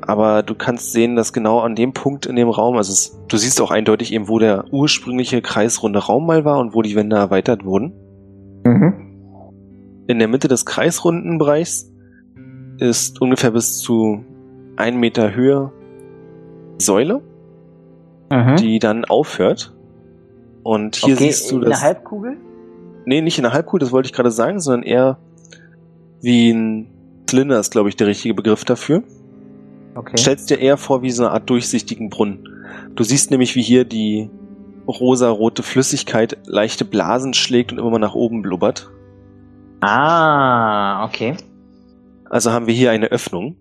Aber 0.01 0.43
du 0.43 0.55
kannst 0.55 0.91
sehen, 0.91 1.15
dass 1.15 1.33
genau 1.33 1.59
an 1.59 1.75
dem 1.75 1.93
Punkt 1.93 2.25
in 2.25 2.35
dem 2.35 2.49
Raum, 2.49 2.77
also 2.77 2.91
es, 2.91 3.19
du 3.27 3.37
siehst 3.37 3.59
auch 3.61 3.71
eindeutig 3.71 4.13
eben, 4.13 4.27
wo 4.27 4.39
der 4.39 4.65
ursprüngliche 4.71 5.41
kreisrunde 5.41 5.99
Raum 5.99 6.25
mal 6.25 6.45
war 6.45 6.59
und 6.59 6.73
wo 6.73 6.81
die 6.81 6.95
Wände 6.95 7.15
erweitert 7.15 7.65
wurden. 7.65 7.93
Mhm. 8.63 8.93
In 10.07 10.19
der 10.19 10.27
Mitte 10.27 10.47
des 10.47 10.65
kreisrunden 10.65 11.37
Bereichs 11.37 11.91
ist 12.79 13.21
ungefähr 13.21 13.51
bis 13.51 13.79
zu 13.79 14.23
ein 14.75 14.97
Meter 14.99 15.33
Höhe 15.33 15.71
die 16.79 16.83
Säule, 16.83 17.21
Mhm. 18.31 18.57
die 18.57 18.79
dann 18.79 19.05
aufhört. 19.05 19.73
Und 20.63 20.97
hier 20.97 21.15
okay, 21.15 21.25
siehst 21.25 21.49
du 21.51 21.55
in 21.55 21.61
der 21.61 21.69
das. 21.71 21.81
Halbkugel? 21.81 22.37
Nee, 23.05 23.21
nicht 23.21 23.37
in 23.37 23.43
der 23.43 23.53
Halbkugel, 23.53 23.79
das 23.79 23.91
wollte 23.93 24.07
ich 24.07 24.13
gerade 24.13 24.31
sagen, 24.31 24.59
sondern 24.59 24.83
eher 24.83 25.17
wie 26.21 26.51
ein 26.51 26.89
Zylinder 27.25 27.59
ist, 27.59 27.71
glaube 27.71 27.87
ich, 27.89 27.95
der 27.95 28.07
richtige 28.07 28.33
Begriff 28.33 28.65
dafür. 28.65 29.03
Okay. 29.97 30.15
Stellst 30.15 30.51
dir 30.51 30.59
eher 30.59 30.77
vor 30.77 31.01
wie 31.01 31.09
so 31.09 31.23
eine 31.23 31.31
Art 31.31 31.49
durchsichtigen 31.49 32.11
Brunnen. 32.11 32.47
Du 32.95 33.03
siehst 33.03 33.31
nämlich, 33.31 33.55
wie 33.55 33.63
hier 33.63 33.83
die 33.83 34.29
rosarote 34.87 35.63
Flüssigkeit 35.63 36.37
leichte 36.45 36.85
Blasen 36.85 37.33
schlägt 37.33 37.71
und 37.71 37.79
immer 37.79 37.89
mal 37.89 37.97
nach 37.97 38.13
oben 38.13 38.43
blubbert. 38.43 38.91
Ah, 39.81 41.03
okay. 41.03 41.35
Also 42.29 42.51
haben 42.51 42.67
wir 42.67 42.75
hier 42.75 42.91
eine 42.91 43.07
Öffnung. 43.07 43.55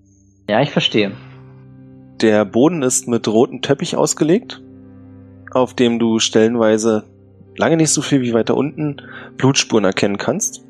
Ja, 0.48 0.60
ich 0.60 0.70
verstehe. 0.70 1.12
Der 2.20 2.44
Boden 2.44 2.82
ist 2.82 3.08
mit 3.08 3.26
rotem 3.28 3.62
Teppich 3.62 3.96
ausgelegt, 3.96 4.62
auf 5.52 5.72
dem 5.72 5.98
du 5.98 6.18
stellenweise 6.18 7.04
lange 7.56 7.78
nicht 7.78 7.90
so 7.90 8.02
viel 8.02 8.20
wie 8.20 8.34
weiter 8.34 8.58
unten 8.58 9.00
Blutspuren 9.38 9.84
erkennen 9.84 10.18
kannst. 10.18 10.62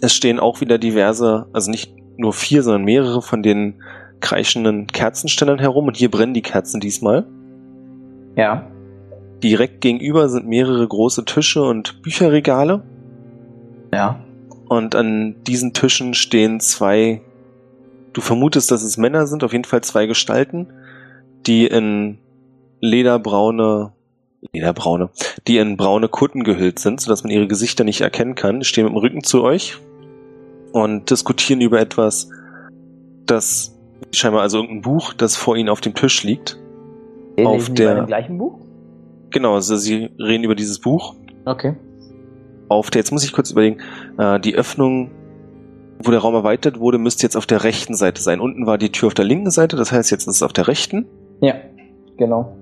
Es 0.00 0.14
stehen 0.14 0.40
auch 0.40 0.62
wieder 0.62 0.78
diverse, 0.78 1.46
also 1.52 1.70
nicht 1.70 1.92
nur 2.16 2.32
vier, 2.32 2.62
sondern 2.62 2.84
mehrere 2.84 3.20
von 3.20 3.42
den 3.42 3.82
kreischenden 4.20 4.86
Kerzenständern 4.86 5.58
herum 5.58 5.86
und 5.86 5.96
hier 5.96 6.10
brennen 6.10 6.34
die 6.34 6.42
Kerzen 6.42 6.80
diesmal. 6.80 7.26
Ja. 8.36 8.70
Direkt 9.42 9.80
gegenüber 9.80 10.28
sind 10.28 10.46
mehrere 10.46 10.86
große 10.86 11.24
Tische 11.24 11.62
und 11.62 12.02
Bücherregale. 12.02 12.82
Ja. 13.92 14.20
Und 14.68 14.94
an 14.94 15.36
diesen 15.46 15.72
Tischen 15.72 16.14
stehen 16.14 16.60
zwei, 16.60 17.22
du 18.12 18.20
vermutest, 18.20 18.70
dass 18.70 18.82
es 18.82 18.96
Männer 18.96 19.26
sind, 19.26 19.44
auf 19.44 19.52
jeden 19.52 19.64
Fall 19.64 19.82
zwei 19.82 20.06
Gestalten, 20.06 20.66
die 21.46 21.66
in 21.66 22.18
lederbraune, 22.80 23.92
lederbraune, 24.52 25.10
die 25.46 25.58
in 25.58 25.76
braune 25.76 26.08
Kutten 26.08 26.44
gehüllt 26.44 26.78
sind, 26.78 27.00
sodass 27.00 27.22
man 27.22 27.32
ihre 27.32 27.48
Gesichter 27.48 27.84
nicht 27.84 28.00
erkennen 28.00 28.34
kann, 28.34 28.60
Die 28.60 28.66
stehen 28.66 28.84
mit 28.84 28.92
dem 28.92 28.98
Rücken 28.98 29.24
zu 29.24 29.42
euch 29.42 29.78
und 30.72 31.10
diskutieren 31.10 31.60
über 31.60 31.80
etwas, 31.80 32.28
das 33.26 33.77
scheinbar 34.12 34.42
also 34.42 34.58
irgendein 34.58 34.82
Buch, 34.82 35.12
das 35.12 35.36
vor 35.36 35.56
ihnen 35.56 35.68
auf 35.68 35.80
dem 35.80 35.94
Tisch 35.94 36.22
liegt. 36.24 36.58
Auf 37.44 37.52
Lesen 37.54 37.74
die 37.74 37.82
der- 37.82 37.88
bei 37.94 38.00
dem 38.00 38.06
gleichen 38.06 38.38
Buch? 38.38 38.58
Genau, 39.30 39.54
also 39.54 39.76
sie 39.76 40.08
reden 40.18 40.44
über 40.44 40.54
dieses 40.54 40.78
Buch 40.80 41.14
Okay. 41.44 41.74
auf 42.68 42.90
der, 42.90 43.00
jetzt 43.00 43.12
muss 43.12 43.24
ich 43.24 43.32
kurz 43.32 43.50
überlegen, 43.50 43.78
äh, 44.18 44.40
die 44.40 44.54
Öffnung, 44.54 45.10
wo 46.02 46.10
der 46.10 46.20
Raum 46.20 46.34
erweitert 46.34 46.78
wurde, 46.80 46.98
müsste 46.98 47.24
jetzt 47.24 47.36
auf 47.36 47.46
der 47.46 47.64
rechten 47.64 47.94
Seite 47.94 48.22
sein. 48.22 48.40
Unten 48.40 48.66
war 48.66 48.78
die 48.78 48.90
Tür 48.90 49.08
auf 49.08 49.14
der 49.14 49.24
linken 49.24 49.50
Seite, 49.50 49.76
das 49.76 49.92
heißt, 49.92 50.10
jetzt 50.10 50.26
ist 50.26 50.36
es 50.36 50.42
auf 50.42 50.52
der 50.52 50.68
rechten. 50.68 51.06
Ja, 51.40 51.54
genau. 52.16 52.56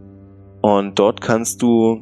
Und 0.62 0.98
dort 0.98 1.20
kannst 1.20 1.62
du 1.62 2.00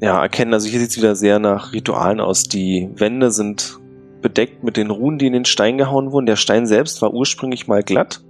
ja 0.00 0.22
erkennen, 0.22 0.52
also 0.54 0.68
hier 0.68 0.78
sieht 0.78 0.90
es 0.90 0.96
wieder 0.96 1.16
sehr 1.16 1.38
nach 1.40 1.72
Ritualen 1.72 2.20
aus. 2.20 2.44
Die 2.44 2.88
Wände 2.94 3.30
sind 3.32 3.77
bedeckt 4.20 4.64
mit 4.64 4.76
den 4.76 4.90
Runen, 4.90 5.18
die 5.18 5.26
in 5.26 5.32
den 5.32 5.44
Stein 5.44 5.78
gehauen 5.78 6.12
wurden. 6.12 6.26
Der 6.26 6.36
Stein 6.36 6.66
selbst 6.66 7.00
war 7.02 7.12
ursprünglich 7.14 7.66
mal 7.68 7.82
glatt. 7.82 8.20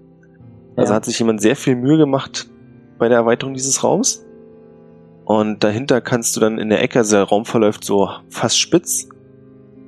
Also 0.76 0.92
Ja. 0.92 0.96
hat 0.96 1.04
sich 1.04 1.18
jemand 1.18 1.40
sehr 1.40 1.56
viel 1.56 1.76
Mühe 1.76 1.96
gemacht 1.96 2.48
bei 2.98 3.08
der 3.08 3.18
Erweiterung 3.18 3.54
dieses 3.54 3.82
Raums. 3.82 4.24
Und 5.24 5.62
dahinter 5.64 6.00
kannst 6.00 6.36
du 6.36 6.40
dann 6.40 6.58
in 6.58 6.68
der 6.70 6.82
Ecke, 6.82 7.00
also 7.00 7.16
der 7.16 7.24
Raum 7.24 7.44
verläuft 7.44 7.84
so 7.84 8.08
fast 8.30 8.58
spitz, 8.58 9.08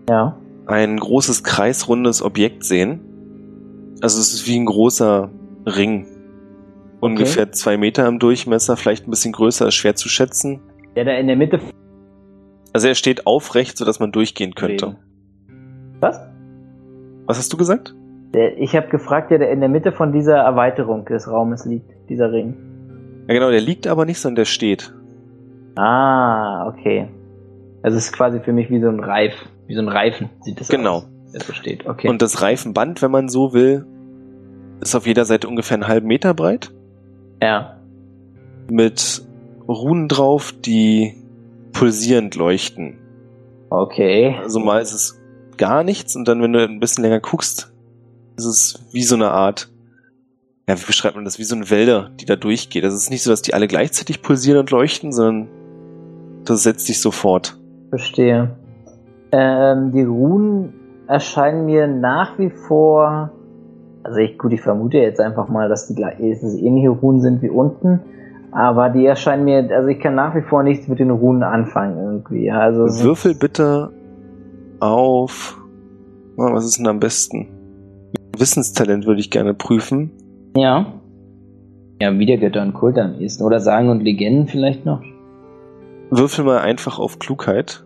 Ja. 0.09 0.37
ein 0.67 0.99
großes 0.99 1.45
kreisrundes 1.45 2.23
Objekt 2.23 2.65
sehen. 2.65 3.01
Also 4.03 4.21
es 4.21 4.33
ist 4.35 4.47
wie 4.47 4.59
ein 4.59 4.67
großer 4.67 5.31
Ring. 5.67 6.07
Ungefähr 7.01 7.53
zwei 7.53 7.77
Meter 7.79 8.07
im 8.07 8.19
Durchmesser, 8.19 8.77
vielleicht 8.77 9.07
ein 9.07 9.11
bisschen 9.11 9.33
größer, 9.33 9.69
ist 9.69 9.75
schwer 9.75 9.95
zu 9.95 10.09
schätzen. 10.09 10.61
Der 10.97 11.05
da 11.05 11.13
in 11.13 11.27
der 11.27 11.37
Mitte. 11.37 11.61
Also 12.73 12.89
er 12.89 12.95
steht 12.95 13.27
aufrecht, 13.27 13.79
sodass 13.79 14.01
man 14.01 14.13
durchgehen 14.13 14.55
könnte. 14.55 14.97
Was? 16.01 16.21
Was 17.27 17.39
hast 17.39 17.53
du 17.53 17.57
gesagt? 17.57 17.95
Ich 18.59 18.77
habe 18.77 18.89
gefragt, 18.89 19.31
der 19.31 19.51
in 19.51 19.61
der 19.61 19.69
Mitte 19.69 19.93
von 19.93 20.13
dieser 20.13 20.37
Erweiterung 20.37 21.05
des 21.05 21.29
Raumes 21.31 21.65
liegt, 21.67 21.91
dieser 22.09 22.31
Ring. 22.33 22.55
Ja 23.29 23.35
genau, 23.35 23.51
der 23.51 23.61
liegt 23.61 23.87
aber 23.87 24.05
nicht, 24.05 24.19
sondern 24.21 24.37
der 24.37 24.45
steht. 24.45 24.93
Ah, 25.77 26.69
okay. 26.69 27.09
Also 27.83 27.97
es 27.97 28.07
ist 28.07 28.13
quasi 28.13 28.41
für 28.41 28.53
mich 28.53 28.71
wie 28.71 28.81
so 28.81 28.89
ein 28.89 29.01
Reif, 29.01 29.33
wie 29.67 29.75
so 29.75 29.81
ein 29.81 29.89
Reifen 29.89 30.31
sieht 30.43 30.61
das 30.61 30.69
Genau. 30.69 30.97
aus. 30.99 31.09
Der 31.33 31.41
so 31.41 31.53
steht, 31.53 31.87
okay. 31.87 32.09
Und 32.09 32.23
das 32.23 32.43
Reifenband, 32.43 33.03
wenn 33.03 33.11
man 33.11 33.29
so 33.29 33.53
will, 33.53 33.87
ist 34.81 34.95
auf 34.97 35.07
jeder 35.07 35.25
Seite 35.25 35.47
ungefähr 35.49 35.77
einen 35.77 35.89
halben 35.89 36.07
Meter 36.09 36.35
breit. 36.35 36.73
ja. 37.43 37.77
Mit 38.71 39.23
Runen 39.67 40.07
drauf, 40.09 40.53
die 40.53 41.15
pulsierend 41.73 42.37
leuchten. 42.37 42.99
Okay. 43.69 44.37
Also 44.43 44.61
mal 44.61 44.81
ist 44.81 44.93
es 44.93 45.20
gar 45.61 45.85
nichts 45.85 46.17
und 46.17 46.27
dann, 46.27 46.43
wenn 46.43 46.53
du 46.53 46.65
ein 46.65 46.81
bisschen 46.81 47.05
länger 47.05 47.21
guckst, 47.21 47.73
ist 48.37 48.47
es 48.47 48.87
wie 48.93 49.03
so 49.03 49.15
eine 49.15 49.31
Art, 49.31 49.71
ja, 50.67 50.81
wie 50.81 50.87
beschreibt 50.87 51.15
man 51.15 51.25
das, 51.25 51.39
wie 51.39 51.45
so 51.45 51.55
eine 51.55 51.71
Welle, 51.71 52.11
die 52.19 52.25
da 52.25 52.35
durchgeht. 52.35 52.83
Also 52.83 52.97
es 52.97 53.05
ist 53.05 53.11
nicht 53.11 53.23
so, 53.23 53.31
dass 53.31 53.43
die 53.43 53.53
alle 53.53 53.69
gleichzeitig 53.69 54.23
pulsieren 54.23 54.59
und 54.59 54.71
leuchten, 54.71 55.13
sondern 55.13 55.49
Das 56.47 56.63
setzt 56.63 56.87
sich 56.87 57.01
sofort. 57.01 57.59
Verstehe. 57.91 58.57
Ähm, 59.33 59.93
die 59.93 60.03
Runen 60.03 60.73
erscheinen 61.07 61.67
mir 61.67 61.87
nach 61.87 62.39
wie 62.39 62.51
vor. 62.51 63.31
Also 64.03 64.19
ich, 64.19 64.39
gut, 64.39 64.53
ich 64.55 64.63
vermute 64.63 64.97
jetzt 64.97 65.21
einfach 65.21 65.49
mal, 65.49 65.69
dass 65.69 65.87
die 65.89 65.95
dass 65.95 66.43
es 66.43 66.55
ähnliche 66.55 66.89
Runen 66.89 67.21
sind 67.21 67.43
wie 67.43 67.51
unten. 67.51 68.01
Aber 68.53 68.89
die 68.89 69.05
erscheinen 69.05 69.45
mir, 69.45 69.69
also 69.71 69.89
ich 69.89 70.01
kann 70.01 70.15
nach 70.15 70.35
wie 70.35 70.41
vor 70.41 70.63
nichts 70.63 70.89
mit 70.89 70.99
den 70.99 71.11
Runen 71.11 71.43
anfangen 71.43 71.99
irgendwie. 71.99 72.51
Also 72.51 72.87
Würfel 73.05 73.35
bitte 73.35 73.93
auf. 74.81 75.59
Na, 76.37 76.53
was 76.53 76.65
ist 76.65 76.79
denn 76.79 76.87
am 76.87 77.01
besten? 77.01 77.49
Wissenstalent 78.37 79.07
würde 79.07 79.21
ich 79.21 79.31
gerne 79.31 79.55
prüfen. 79.55 80.11
Ja. 80.57 80.95
Ja, 82.01 82.19
Wiedergötter 82.19 82.63
und 82.63 82.73
Kult 82.73 82.99
am 82.99 83.21
ehesten. 83.21 83.45
Oder 83.45 83.61
Sagen 83.61 83.91
und 83.91 84.03
Legenden 84.03 84.49
vielleicht 84.49 84.87
noch. 84.87 85.03
Würfel 86.11 86.45
mal 86.45 86.59
einfach 86.59 86.99
auf 86.99 87.19
Klugheit. 87.19 87.85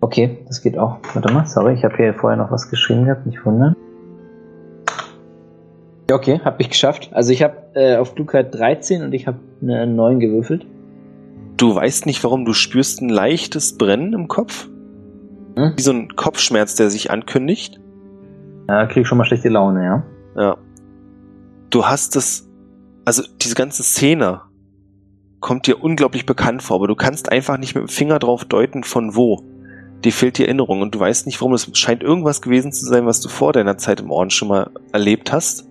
Okay, 0.00 0.38
das 0.46 0.62
geht 0.62 0.76
auch. 0.76 0.98
Warte 1.14 1.32
mal, 1.32 1.46
sorry, 1.46 1.74
ich 1.74 1.82
habe 1.82 1.96
hier 1.96 2.14
vorher 2.14 2.36
noch 2.36 2.50
was 2.50 2.68
geschrieben 2.70 3.06
gehabt, 3.06 3.26
nicht 3.26 3.44
wundern. 3.44 3.74
Ja, 6.10 6.16
okay, 6.16 6.40
habe 6.44 6.56
ich 6.60 6.68
geschafft. 6.68 7.08
Also 7.12 7.32
ich 7.32 7.42
habe 7.42 7.56
äh, 7.74 7.96
auf 7.96 8.14
Klugheit 8.14 8.54
13 8.54 9.02
und 9.02 9.14
ich 9.14 9.26
habe 9.26 9.38
eine 9.62 9.86
9 9.86 10.20
gewürfelt. 10.20 10.66
Du 11.56 11.74
weißt 11.74 12.04
nicht, 12.04 12.22
warum 12.22 12.44
du 12.44 12.52
spürst 12.52 13.00
ein 13.00 13.08
leichtes 13.08 13.78
Brennen 13.78 14.12
im 14.12 14.28
Kopf. 14.28 14.68
Hm? 15.56 15.72
Wie 15.76 15.82
so 15.82 15.92
ein 15.92 16.16
Kopfschmerz, 16.16 16.74
der 16.74 16.90
sich 16.90 17.10
ankündigt. 17.10 17.80
Ja, 18.68 18.86
krieg 18.86 19.06
schon 19.06 19.18
mal 19.18 19.24
schlechte 19.24 19.48
Laune, 19.48 19.84
ja. 19.84 20.04
Ja. 20.36 20.56
Du 21.70 21.86
hast 21.86 22.16
es, 22.16 22.48
also 23.04 23.22
diese 23.40 23.54
ganze 23.54 23.82
Szene 23.82 24.42
kommt 25.40 25.66
dir 25.66 25.82
unglaublich 25.82 26.24
bekannt 26.24 26.62
vor, 26.62 26.76
aber 26.76 26.88
du 26.88 26.94
kannst 26.94 27.30
einfach 27.30 27.58
nicht 27.58 27.74
mit 27.74 27.82
dem 27.82 27.88
Finger 27.88 28.18
drauf 28.18 28.44
deuten, 28.44 28.82
von 28.82 29.14
wo. 29.14 29.42
Dir 30.02 30.12
fehlt 30.12 30.38
die 30.38 30.44
Erinnerung 30.44 30.80
und 30.80 30.94
du 30.94 31.00
weißt 31.00 31.26
nicht, 31.26 31.40
warum. 31.40 31.54
Es 31.54 31.68
scheint 31.76 32.02
irgendwas 32.02 32.42
gewesen 32.42 32.72
zu 32.72 32.86
sein, 32.86 33.06
was 33.06 33.20
du 33.20 33.28
vor 33.28 33.52
deiner 33.52 33.76
Zeit 33.76 34.00
im 34.00 34.10
Orden 34.10 34.30
schon 34.30 34.48
mal 34.48 34.70
erlebt 34.92 35.32
hast. 35.32 35.68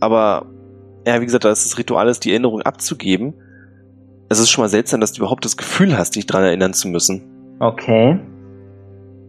Aber, 0.00 0.46
ja, 1.06 1.20
wie 1.20 1.26
gesagt, 1.26 1.44
da 1.44 1.50
ist 1.50 1.66
das 1.66 1.78
Ritual, 1.78 2.08
ist 2.08 2.24
die 2.24 2.30
Erinnerung 2.30 2.62
abzugeben. 2.62 3.34
Es 4.30 4.38
ist 4.38 4.50
schon 4.50 4.62
mal 4.62 4.68
seltsam, 4.68 5.00
dass 5.00 5.12
du 5.12 5.20
überhaupt 5.20 5.44
das 5.44 5.56
Gefühl 5.56 5.98
hast, 5.98 6.16
dich 6.16 6.26
dran 6.26 6.42
erinnern 6.42 6.72
zu 6.72 6.88
müssen. 6.88 7.22
Okay. 7.58 8.18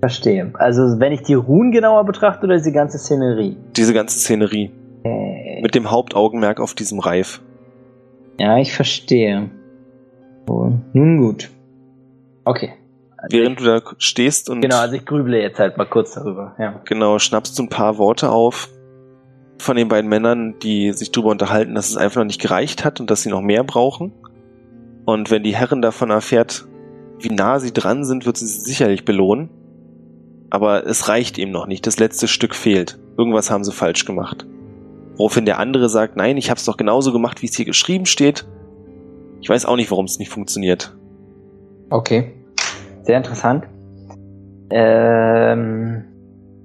Verstehe. 0.02 0.52
Also 0.56 1.00
wenn 1.00 1.12
ich 1.12 1.22
die 1.22 1.36
Runen 1.36 1.72
genauer 1.72 2.06
betrachte 2.06 2.46
oder 2.46 2.58
diese 2.58 2.72
ganze 2.72 2.98
Szenerie? 2.98 3.56
Diese 3.76 3.94
ganze 3.94 4.20
Szenerie. 4.20 4.72
Okay. 5.00 5.60
Mit 5.62 5.76
dem 5.76 5.92
Hauptaugenmerk 5.92 6.60
auf 6.60 6.74
diesem 6.74 7.00
Reif. 7.00 7.42
Ja, 8.40 8.58
ich 8.58 8.74
verstehe. 8.74 9.52
So, 10.48 10.74
nun 10.94 11.18
gut. 11.18 11.50
Okay. 12.46 12.74
Also 13.18 13.38
Während 13.38 13.60
du 13.60 13.66
da 13.66 13.82
stehst 14.00 14.50
und 14.50 14.62
Genau, 14.62 14.78
also 14.78 14.96
ich 14.96 15.06
grüble 15.06 15.40
jetzt 15.40 15.60
halt 15.60 15.78
mal 15.78 15.86
kurz 15.86 16.16
darüber, 16.16 16.56
ja. 16.58 16.82
Genau, 16.86 17.20
schnappst 17.20 17.58
du 17.60 17.64
ein 17.64 17.70
paar 17.70 18.00
Worte 18.00 18.32
auf 18.32 18.70
von 19.60 19.78
den 19.78 19.90
beiden 19.90 20.10
Männern, 20.10 20.56
die 20.64 20.92
sich 20.92 21.12
darüber 21.12 21.30
unterhalten, 21.30 21.76
dass 21.76 21.92
es 21.92 21.98
einfach 21.98 22.18
noch 22.18 22.26
nicht 22.26 22.42
gereicht 22.42 22.84
hat 22.84 23.00
und 23.00 23.12
dass 23.12 23.22
sie 23.22 23.30
noch 23.30 23.42
mehr 23.42 23.64
brauchen. 23.64 24.12
Und 25.06 25.30
wenn 25.30 25.44
die 25.44 25.56
Herren 25.56 25.84
davon 25.84 26.10
erfährt, 26.10 26.66
wie 27.20 27.30
nah 27.30 27.60
sie 27.60 27.72
dran 27.72 28.04
sind, 28.04 28.26
wird 28.26 28.38
sie 28.38 28.48
sie 28.48 28.62
sicherlich 28.62 29.06
belohnen. 29.06 29.50
Aber 30.52 30.86
es 30.86 31.08
reicht 31.08 31.38
ihm 31.38 31.50
noch 31.50 31.66
nicht. 31.66 31.88
Das 31.88 31.98
letzte 31.98 32.28
Stück 32.28 32.54
fehlt. 32.54 33.00
Irgendwas 33.18 33.50
haben 33.50 33.64
sie 33.64 33.72
falsch 33.72 34.06
gemacht. 34.06 34.46
Woraufhin 35.16 35.46
der 35.46 35.60
andere 35.60 35.90
sagt, 35.90 36.18
nein, 36.18 36.38
ich 36.38 36.52
hab's 36.52 36.66
doch 36.66 36.78
genauso 36.78 37.12
gemacht, 37.14 37.42
wie 37.42 37.48
es 37.48 37.56
hier 37.56 37.66
geschrieben 37.66 38.06
steht. 38.06 38.46
Ich 39.40 39.50
weiß 39.50 39.66
auch 39.66 39.78
nicht, 39.78 39.90
warum 39.90 40.06
es 40.06 40.20
nicht 40.20 40.30
funktioniert. 40.30 40.96
Okay. 41.90 42.34
Sehr 43.04 43.18
interessant. 43.18 43.64
Ähm, 44.70 46.04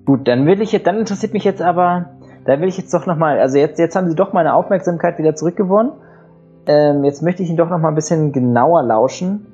gut, 0.04 0.26
dann 0.28 0.46
will 0.46 0.60
ich 0.60 0.72
jetzt, 0.72 0.86
dann 0.86 0.98
interessiert 0.98 1.32
mich 1.32 1.44
jetzt 1.44 1.62
aber, 1.62 2.10
da 2.44 2.60
will 2.60 2.68
ich 2.68 2.76
jetzt 2.76 2.92
doch 2.92 3.06
nochmal, 3.06 3.38
also 3.40 3.56
jetzt, 3.56 3.78
jetzt 3.78 3.96
haben 3.96 4.08
sie 4.08 4.16
doch 4.16 4.32
meine 4.32 4.54
Aufmerksamkeit 4.54 5.18
wieder 5.18 5.34
zurückgewonnen. 5.34 5.92
Ähm, 6.66 7.04
jetzt 7.04 7.22
möchte 7.22 7.42
ich 7.42 7.50
ihn 7.50 7.56
doch 7.56 7.70
nochmal 7.70 7.92
ein 7.92 7.94
bisschen 7.94 8.32
genauer 8.32 8.82
lauschen, 8.82 9.46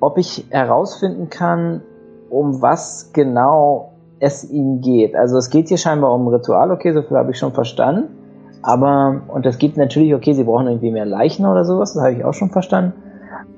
ob 0.00 0.18
ich 0.18 0.46
herausfinden 0.50 1.30
kann, 1.30 1.82
um 2.30 2.62
was 2.62 3.12
genau 3.12 3.92
es 4.18 4.48
ihnen 4.50 4.80
geht. 4.80 5.14
Also 5.14 5.36
es 5.36 5.50
geht 5.50 5.68
hier 5.68 5.76
scheinbar 5.76 6.14
um 6.14 6.26
ein 6.26 6.34
Ritual, 6.34 6.70
okay, 6.70 6.92
so 6.92 7.02
viel 7.02 7.16
habe 7.16 7.30
ich 7.30 7.38
schon 7.38 7.52
verstanden. 7.52 8.08
Aber, 8.62 9.20
und 9.28 9.46
es 9.46 9.58
gibt 9.58 9.76
natürlich, 9.76 10.14
okay, 10.14 10.32
sie 10.32 10.44
brauchen 10.44 10.66
irgendwie 10.66 10.90
mehr 10.90 11.06
Leichen 11.06 11.46
oder 11.46 11.64
sowas, 11.64 11.94
das 11.94 12.02
habe 12.02 12.14
ich 12.14 12.24
auch 12.24 12.34
schon 12.34 12.50
verstanden. 12.50 12.94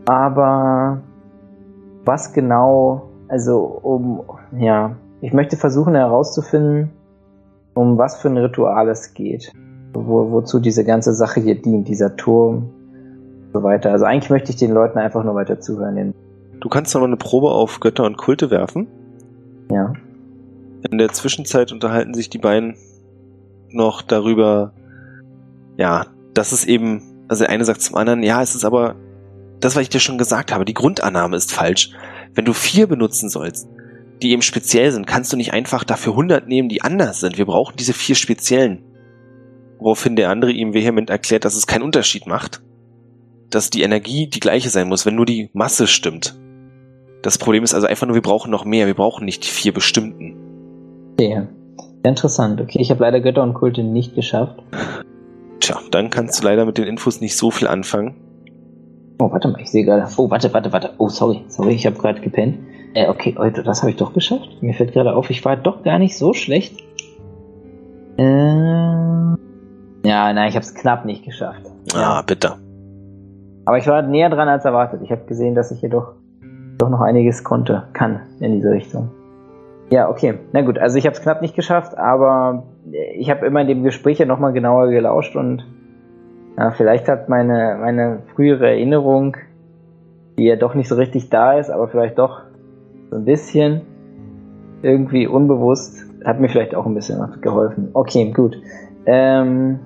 Aber 0.07 1.01
was 2.05 2.33
genau, 2.33 3.03
also 3.29 3.59
um, 3.83 4.23
ja, 4.59 4.97
ich 5.21 5.33
möchte 5.33 5.57
versuchen 5.57 5.95
herauszufinden, 5.95 6.91
um 7.75 7.97
was 7.99 8.17
für 8.17 8.29
ein 8.29 8.37
Ritual 8.37 8.89
es 8.89 9.15
geht. 9.15 9.53
Wo, 9.95 10.31
wozu 10.31 10.61
diese 10.61 10.85
ganze 10.85 11.15
Sache 11.15 11.41
hier 11.41 11.61
dient, 11.61 11.89
dieser 11.89 12.17
Turm 12.17 12.71
und 13.47 13.51
so 13.53 13.63
weiter. 13.63 13.91
Also 13.91 14.05
eigentlich 14.05 14.31
möchte 14.31 14.51
ich 14.51 14.57
den 14.57 14.73
Leuten 14.73 14.99
einfach 14.99 15.25
nur 15.25 15.35
weiter 15.35 15.61
zuhören. 15.61 15.97
Den, 15.97 16.15
Du 16.61 16.69
kannst 16.69 16.95
noch 16.95 17.01
mal 17.01 17.07
eine 17.07 17.17
Probe 17.17 17.51
auf 17.51 17.81
Götter 17.81 18.05
und 18.05 18.17
Kulte 18.17 18.51
werfen. 18.51 18.89
ja. 19.71 19.93
In 20.89 20.99
der 20.99 21.09
Zwischenzeit 21.09 21.73
unterhalten 21.73 22.15
sich 22.15 22.31
die 22.31 22.39
beiden 22.39 22.77
noch 23.71 24.01
darüber, 24.01 24.73
ja, 25.77 26.07
dass 26.35 26.53
es 26.53 26.65
eben, 26.65 27.25
also 27.27 27.45
der 27.45 27.53
eine 27.53 27.65
sagt 27.65 27.83
zum 27.83 27.97
anderen, 27.97 28.23
ja, 28.23 28.41
es 28.43 28.55
ist 28.55 28.65
aber 28.65 28.95
das, 29.59 29.75
was 29.75 29.83
ich 29.83 29.89
dir 29.89 29.99
schon 29.99 30.19
gesagt 30.19 30.53
habe, 30.53 30.65
die 30.65 30.75
Grundannahme 30.75 31.37
ist 31.37 31.53
falsch. 31.53 31.91
Wenn 32.35 32.45
du 32.45 32.53
vier 32.53 32.87
benutzen 32.87 33.29
sollst, 33.29 33.69
die 34.23 34.31
eben 34.31 34.43
speziell 34.43 34.93
sind, 34.93 35.07
kannst 35.07 35.33
du 35.33 35.37
nicht 35.37 35.53
einfach 35.53 35.83
dafür 35.83 36.13
100 36.13 36.47
nehmen, 36.47 36.69
die 36.69 36.83
anders 36.83 37.21
sind. 37.21 37.39
Wir 37.39 37.47
brauchen 37.47 37.77
diese 37.77 37.93
vier 37.93 38.15
speziellen. 38.15 38.85
Woraufhin 39.79 40.17
der 40.17 40.31
andere 40.31 40.53
ihm 40.53 40.75
vehement 40.75 41.11
erklärt, 41.11 41.45
dass 41.45 41.57
es 41.57 41.67
keinen 41.67 41.83
Unterschied 41.83 42.27
macht. 42.27 42.63
Dass 43.51 43.71
die 43.71 43.83
Energie 43.83 44.29
die 44.29 44.41
gleiche 44.41 44.71
sein 44.71 44.89
muss, 44.89 45.07
wenn 45.07 45.15
nur 45.15 45.27
die 45.27 45.51
Masse 45.53 45.87
stimmt. 45.87 46.39
Das 47.23 47.39
Problem 47.39 47.65
ist 47.65 47.75
also 47.75 47.87
einfach 47.87 48.07
nur, 48.07 48.15
wir 48.15 48.23
brauchen 48.23 48.51
noch 48.51 48.65
mehr. 48.65 48.87
Wir 48.87 48.95
brauchen 48.95 49.25
nicht 49.25 49.45
die 49.45 49.51
vier 49.51 49.75
bestimmten. 49.75 50.37
Sehr 51.19 51.49
interessant. 52.05 52.61
Okay, 52.61 52.79
ich 52.81 52.91
habe 52.91 53.03
leider 53.03 53.21
Götter 53.21 53.43
und 53.43 53.55
Kulte 53.55 53.83
nicht 53.83 54.15
geschafft. 54.15 54.63
Tja, 55.61 55.79
dann 55.91 56.11
kannst 56.11 56.41
du 56.41 56.45
leider 56.45 56.65
mit 56.65 56.79
den 56.79 56.87
Infos 56.87 57.21
nicht 57.21 57.37
so 57.37 57.51
viel 57.51 57.69
anfangen. 57.69 58.15
Oh, 59.21 59.31
warte 59.33 59.49
mal, 59.49 59.61
ich 59.61 59.71
sehe 59.71 59.85
gerade. 59.85 60.07
Oh, 60.17 60.31
warte, 60.31 60.53
warte, 60.55 60.73
warte. 60.73 60.91
Oh, 60.99 61.09
sorry, 61.09 61.45
sorry, 61.49 61.73
ich 61.73 61.87
habe 61.87 61.97
gerade 61.97 62.21
gepennt. 62.21 62.59
Äh, 62.95 63.09
okay, 63.09 63.35
oh, 63.39 63.49
das 63.51 63.83
habe 63.83 63.91
ich 63.91 63.97
doch 63.97 64.13
geschafft. 64.13 64.49
Mir 64.61 64.75
fällt 64.75 64.93
gerade 64.93 65.15
auf, 65.15 65.29
ich 65.31 65.45
war 65.45 65.57
doch 65.57 65.83
gar 65.83 65.99
nicht 65.99 66.17
so 66.17 66.33
schlecht. 66.33 66.79
Äh, 68.17 68.23
ja, 70.05 70.33
nein, 70.33 70.49
ich 70.49 70.55
habe 70.55 70.65
es 70.65 70.75
knapp 70.75 71.05
nicht 71.05 71.25
geschafft. 71.25 71.63
Ah, 71.95 72.23
bitte. 72.23 72.55
Aber 73.65 73.77
ich 73.77 73.87
war 73.87 74.03
näher 74.03 74.31
dran 74.31 74.49
als 74.49 74.65
erwartet. 74.65 75.03
Ich 75.03 75.11
habe 75.11 75.27
gesehen, 75.27 75.55
dass 75.55 75.71
ich 75.71 75.81
hier 75.81 75.91
doch, 76.79 76.89
noch 76.89 77.01
einiges 77.01 77.45
konnte, 77.45 77.85
kann 77.93 78.21
in 78.41 78.53
diese 78.53 78.71
Richtung. 78.71 79.11
Ja, 79.91 80.09
okay. 80.09 80.35
Na 80.53 80.63
gut, 80.63 80.79
also 80.79 80.99
ich 80.99 81.07
habe 81.07 81.17
es 81.17 81.23
knapp 81.23 81.43
nicht 81.43 81.57
geschafft, 81.57 81.97
aber 81.97 82.65
ich 83.15 83.31
habe 83.31 83.47
immer 83.47 83.61
in 83.63 83.69
dem 83.69 83.83
Gespräch 83.83 84.19
ja 84.19 84.27
nochmal 84.27 84.53
genauer 84.53 84.89
gelauscht 84.89 85.35
und 85.35 85.65
ja, 86.57 86.71
vielleicht 86.73 87.09
hat 87.09 87.29
meine, 87.29 87.79
meine 87.81 88.23
frühere 88.35 88.69
Erinnerung, 88.69 89.37
die 90.37 90.45
ja 90.45 90.57
doch 90.57 90.75
nicht 90.75 90.89
so 90.89 90.97
richtig 90.97 91.31
da 91.31 91.55
ist, 91.55 91.71
aber 91.71 91.89
vielleicht 91.89 92.19
doch 92.19 92.43
so 93.11 93.17
ein 93.17 93.25
bisschen 93.25 93.83
irgendwie 94.83 95.27
unbewusst, 95.27 96.05
hat 96.25 96.41
mir 96.41 96.49
vielleicht 96.49 96.75
auch 96.75 96.87
ein 96.87 96.95
bisschen 96.95 97.41
geholfen. 97.41 97.91
Okay, 97.95 98.33
gut. 98.33 98.61
Ähm, 99.07 99.81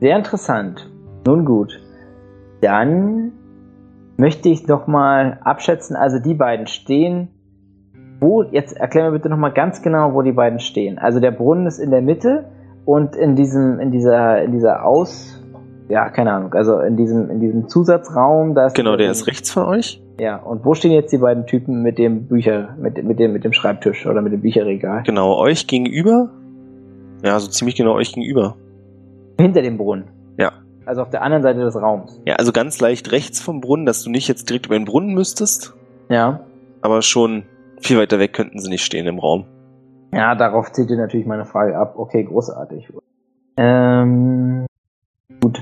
sehr 0.00 0.16
interessant. 0.16 0.88
Nun 1.26 1.44
gut. 1.44 1.80
Dann 2.60 3.32
möchte 4.18 4.48
ich 4.48 4.66
noch 4.66 4.86
mal 4.86 5.38
abschätzen, 5.44 5.96
also 5.96 6.18
die 6.18 6.34
beiden 6.34 6.66
stehen. 6.66 7.28
Wo, 8.20 8.42
jetzt 8.42 8.76
erklär 8.76 9.04
mir 9.06 9.12
bitte 9.12 9.28
noch 9.28 9.38
mal 9.38 9.52
ganz 9.52 9.80
genau, 9.80 10.12
wo 10.12 10.22
die 10.22 10.32
beiden 10.32 10.58
stehen. 10.58 10.98
Also 10.98 11.20
der 11.20 11.30
Brunnen 11.30 11.66
ist 11.66 11.78
in 11.78 11.90
der 11.90 12.02
Mitte 12.02 12.46
und 12.84 13.14
in 13.14 13.36
diesem, 13.36 13.78
in 13.78 13.92
dieser, 13.92 14.42
in 14.42 14.50
dieser 14.50 14.84
Aus, 14.84 15.40
ja, 15.88 16.08
keine 16.10 16.32
Ahnung, 16.32 16.52
also 16.52 16.80
in 16.80 16.96
diesem, 16.96 17.30
in 17.30 17.38
diesem 17.38 17.68
Zusatzraum, 17.68 18.56
da 18.56 18.66
ist 18.66 18.74
Genau, 18.74 18.96
der 18.96 19.12
ist 19.12 19.28
rechts 19.28 19.52
von 19.52 19.62
euch. 19.62 20.02
Ja, 20.18 20.36
und 20.36 20.64
wo 20.64 20.74
stehen 20.74 20.90
jetzt 20.90 21.12
die 21.12 21.18
beiden 21.18 21.46
Typen 21.46 21.82
mit 21.82 21.96
dem 21.96 22.26
Bücher, 22.26 22.74
mit, 22.76 23.02
mit 23.04 23.20
dem, 23.20 23.32
mit 23.32 23.44
dem 23.44 23.52
Schreibtisch 23.52 24.04
oder 24.04 24.20
mit 24.20 24.32
dem 24.32 24.40
Bücherregal? 24.40 25.04
Genau, 25.04 25.38
euch 25.38 25.68
gegenüber. 25.68 26.30
Ja, 27.24 27.38
so 27.38 27.48
ziemlich 27.48 27.76
genau 27.76 27.94
euch 27.94 28.12
gegenüber. 28.12 28.56
Hinter 29.38 29.62
dem 29.62 29.78
Brunnen. 29.78 30.17
Also 30.88 31.02
auf 31.02 31.10
der 31.10 31.20
anderen 31.20 31.42
Seite 31.42 31.60
des 31.60 31.76
Raums. 31.76 32.18
Ja, 32.24 32.36
also 32.36 32.50
ganz 32.50 32.80
leicht 32.80 33.12
rechts 33.12 33.40
vom 33.42 33.60
Brunnen, 33.60 33.84
dass 33.84 34.02
du 34.02 34.10
nicht 34.10 34.26
jetzt 34.26 34.48
direkt 34.48 34.66
über 34.66 34.74
den 34.78 34.86
Brunnen 34.86 35.12
müsstest, 35.12 35.74
Ja. 36.08 36.40
aber 36.80 37.02
schon 37.02 37.42
viel 37.80 37.98
weiter 37.98 38.18
weg 38.18 38.32
könnten 38.32 38.58
sie 38.58 38.70
nicht 38.70 38.82
stehen 38.82 39.06
im 39.06 39.18
Raum. 39.18 39.44
Ja, 40.14 40.34
darauf 40.34 40.72
zieht 40.72 40.88
ihr 40.88 40.96
natürlich 40.96 41.26
meine 41.26 41.44
Frage 41.44 41.76
ab. 41.76 41.94
Okay, 41.98 42.24
großartig. 42.24 42.88
Ähm, 43.58 44.64
gut. 45.42 45.58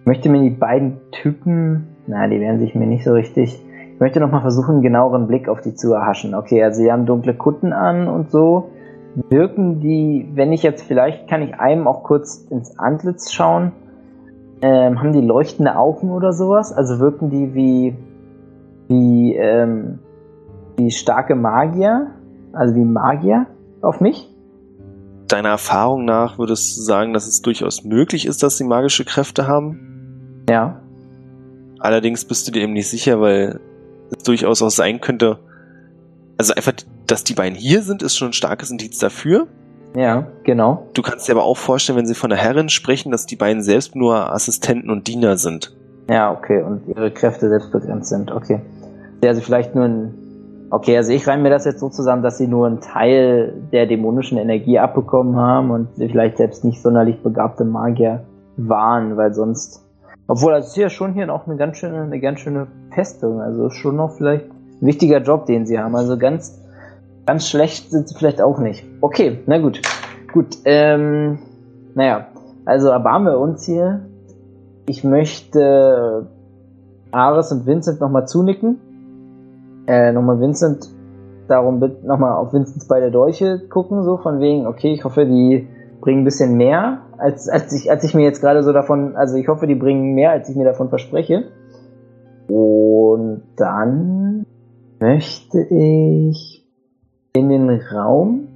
Ich 0.00 0.06
möchte 0.06 0.30
mir 0.30 0.40
die 0.40 0.48
beiden 0.56 0.98
Typen, 1.12 1.88
na, 2.06 2.26
die 2.26 2.40
werden 2.40 2.58
sich 2.58 2.74
mir 2.74 2.86
nicht 2.86 3.04
so 3.04 3.12
richtig. 3.12 3.60
Ich 3.94 4.00
möchte 4.00 4.18
nochmal 4.18 4.40
versuchen, 4.40 4.76
einen 4.76 4.82
genaueren 4.82 5.26
Blick 5.26 5.46
auf 5.50 5.60
die 5.60 5.74
zu 5.74 5.92
erhaschen. 5.92 6.34
Okay, 6.34 6.62
also 6.64 6.80
sie 6.80 6.90
haben 6.90 7.04
dunkle 7.04 7.34
Kutten 7.34 7.74
an 7.74 8.08
und 8.08 8.30
so. 8.30 8.70
Wirken 9.28 9.80
die, 9.80 10.26
wenn 10.34 10.54
ich 10.54 10.62
jetzt 10.62 10.82
vielleicht, 10.84 11.28
kann 11.28 11.42
ich 11.42 11.54
einem 11.60 11.86
auch 11.86 12.02
kurz 12.02 12.46
ins 12.48 12.78
Antlitz 12.78 13.30
schauen. 13.30 13.72
Ähm, 14.62 15.00
haben 15.00 15.12
die 15.12 15.20
leuchtende 15.20 15.76
Augen 15.76 16.10
oder 16.10 16.32
sowas? 16.32 16.72
Also 16.72 16.98
wirken 16.98 17.30
die 17.30 17.54
wie, 17.54 17.96
wie, 18.88 19.34
ähm, 19.34 19.98
wie 20.76 20.90
starke 20.90 21.34
Magier? 21.34 22.08
Also 22.52 22.74
wie 22.74 22.84
Magier 22.84 23.46
auf 23.80 24.00
mich? 24.00 24.28
Deiner 25.28 25.50
Erfahrung 25.50 26.04
nach 26.04 26.38
würdest 26.38 26.76
du 26.76 26.82
sagen, 26.82 27.12
dass 27.12 27.26
es 27.26 27.40
durchaus 27.40 27.84
möglich 27.84 28.26
ist, 28.26 28.42
dass 28.42 28.58
sie 28.58 28.64
magische 28.64 29.04
Kräfte 29.04 29.46
haben? 29.46 30.44
Ja. 30.48 30.80
Allerdings 31.78 32.24
bist 32.24 32.46
du 32.46 32.52
dir 32.52 32.62
eben 32.62 32.72
nicht 32.72 32.90
sicher, 32.90 33.20
weil 33.20 33.60
es 34.10 34.24
durchaus 34.24 34.60
auch 34.60 34.70
sein 34.70 35.00
könnte, 35.00 35.38
also 36.40 36.54
einfach, 36.54 36.72
dass 37.06 37.22
die 37.22 37.34
beiden 37.34 37.54
hier 37.54 37.82
sind, 37.82 38.02
ist 38.02 38.16
schon 38.16 38.30
ein 38.30 38.32
starkes 38.32 38.70
Indiz 38.70 38.98
dafür. 38.98 39.46
Ja, 39.94 40.26
genau. 40.44 40.86
Du 40.94 41.02
kannst 41.02 41.28
dir 41.28 41.32
aber 41.32 41.44
auch 41.44 41.56
vorstellen, 41.56 41.98
wenn 41.98 42.06
sie 42.06 42.14
von 42.14 42.30
der 42.30 42.38
Herrin 42.38 42.68
sprechen, 42.68 43.10
dass 43.10 43.26
die 43.26 43.36
beiden 43.36 43.62
selbst 43.62 43.96
nur 43.96 44.32
Assistenten 44.32 44.90
und 44.90 45.08
Diener 45.08 45.36
sind. 45.36 45.74
Ja, 46.08 46.32
okay, 46.32 46.62
und 46.62 46.86
ihre 46.88 47.10
Kräfte 47.10 47.48
selbst 47.48 47.72
begrenzt 47.72 48.08
sind, 48.08 48.32
okay. 48.32 48.60
Also 49.24 49.40
vielleicht 49.40 49.74
nur 49.74 49.84
ein. 49.84 50.14
Okay, 50.72 50.96
also 50.96 51.12
ich 51.12 51.26
reime 51.26 51.42
mir 51.42 51.50
das 51.50 51.64
jetzt 51.64 51.80
so 51.80 51.88
zusammen, 51.88 52.22
dass 52.22 52.38
sie 52.38 52.46
nur 52.46 52.66
einen 52.66 52.80
Teil 52.80 53.54
der 53.72 53.86
dämonischen 53.86 54.38
Energie 54.38 54.78
abbekommen 54.78 55.34
haben 55.36 55.70
und 55.72 55.88
sie 55.96 56.08
vielleicht 56.08 56.36
selbst 56.36 56.64
nicht 56.64 56.80
sonderlich 56.80 57.20
begabte 57.22 57.64
Magier 57.64 58.24
waren, 58.56 59.16
weil 59.16 59.34
sonst. 59.34 59.84
Obwohl, 60.28 60.52
das 60.52 60.68
ist 60.68 60.76
ja 60.76 60.88
schon 60.88 61.12
hier 61.12 61.26
noch 61.26 61.48
eine 61.48 61.56
ganz 61.56 61.76
schöne, 61.76 62.02
eine 62.02 62.20
ganz 62.20 62.38
schöne 62.38 62.68
Festung. 62.94 63.40
Also 63.40 63.66
ist 63.66 63.74
schon 63.74 63.96
noch 63.96 64.12
vielleicht 64.12 64.44
ein 64.46 64.86
wichtiger 64.86 65.18
Job, 65.18 65.46
den 65.46 65.66
sie 65.66 65.78
haben. 65.78 65.96
Also 65.96 66.16
ganz, 66.16 66.60
ganz 67.30 67.48
schlecht 67.48 67.92
sind 67.92 68.08
sie 68.08 68.16
vielleicht 68.16 68.42
auch 68.42 68.58
nicht. 68.58 68.84
Okay, 69.00 69.38
na 69.46 69.58
gut. 69.58 69.80
Gut, 70.32 70.58
ähm, 70.64 71.38
naja. 71.94 72.26
Also 72.64 72.88
erbarmen 72.88 73.32
wir 73.32 73.38
uns 73.38 73.64
hier. 73.64 74.00
Ich 74.88 75.04
möchte 75.04 76.26
Ares 77.12 77.52
und 77.52 77.66
Vincent 77.66 78.00
nochmal 78.00 78.26
zunicken. 78.26 78.80
Äh, 79.86 80.10
nochmal 80.10 80.40
Vincent 80.40 80.88
darum 81.46 81.78
bitten, 81.78 82.04
nochmal 82.04 82.32
auf 82.32 82.52
Vincents 82.52 82.88
beide 82.88 83.12
Dolche 83.12 83.60
gucken, 83.68 84.02
so 84.02 84.16
von 84.16 84.40
wegen, 84.40 84.66
okay, 84.66 84.92
ich 84.92 85.04
hoffe, 85.04 85.24
die 85.24 85.68
bringen 86.00 86.22
ein 86.22 86.24
bisschen 86.24 86.56
mehr, 86.56 87.02
als, 87.16 87.48
als, 87.48 87.72
ich, 87.72 87.92
als 87.92 88.02
ich 88.02 88.12
mir 88.12 88.24
jetzt 88.24 88.40
gerade 88.40 88.64
so 88.64 88.72
davon, 88.72 89.14
also 89.14 89.36
ich 89.36 89.46
hoffe, 89.46 89.68
die 89.68 89.76
bringen 89.76 90.14
mehr, 90.14 90.32
als 90.32 90.48
ich 90.48 90.56
mir 90.56 90.64
davon 90.64 90.88
verspreche. 90.88 91.44
Und 92.48 93.42
dann 93.54 94.46
möchte 94.98 95.60
ich 95.60 96.59
in 97.32 97.48
den 97.48 97.70
Raum, 97.70 98.48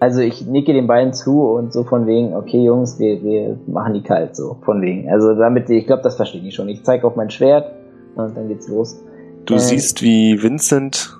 also 0.00 0.20
ich 0.20 0.46
nicke 0.46 0.72
den 0.72 0.86
beiden 0.86 1.12
zu 1.12 1.42
und 1.42 1.72
so 1.72 1.84
von 1.84 2.06
wegen, 2.06 2.34
okay 2.34 2.62
Jungs, 2.62 2.98
wir, 2.98 3.22
wir 3.22 3.56
machen 3.66 3.94
die 3.94 4.02
kalt, 4.02 4.36
so 4.36 4.58
von 4.64 4.82
wegen. 4.82 5.08
Also 5.10 5.34
damit, 5.34 5.70
ich 5.70 5.86
glaube, 5.86 6.02
das 6.02 6.16
verstehe 6.16 6.42
ich 6.42 6.54
schon. 6.54 6.68
Ich 6.68 6.84
zeige 6.84 7.06
auf 7.06 7.16
mein 7.16 7.30
Schwert 7.30 7.72
und 8.16 8.36
dann 8.36 8.48
geht's 8.48 8.68
los. 8.68 9.00
Du 9.46 9.54
Äh. 9.54 9.58
siehst, 9.58 10.02
wie 10.02 10.42
Vincent 10.42 11.18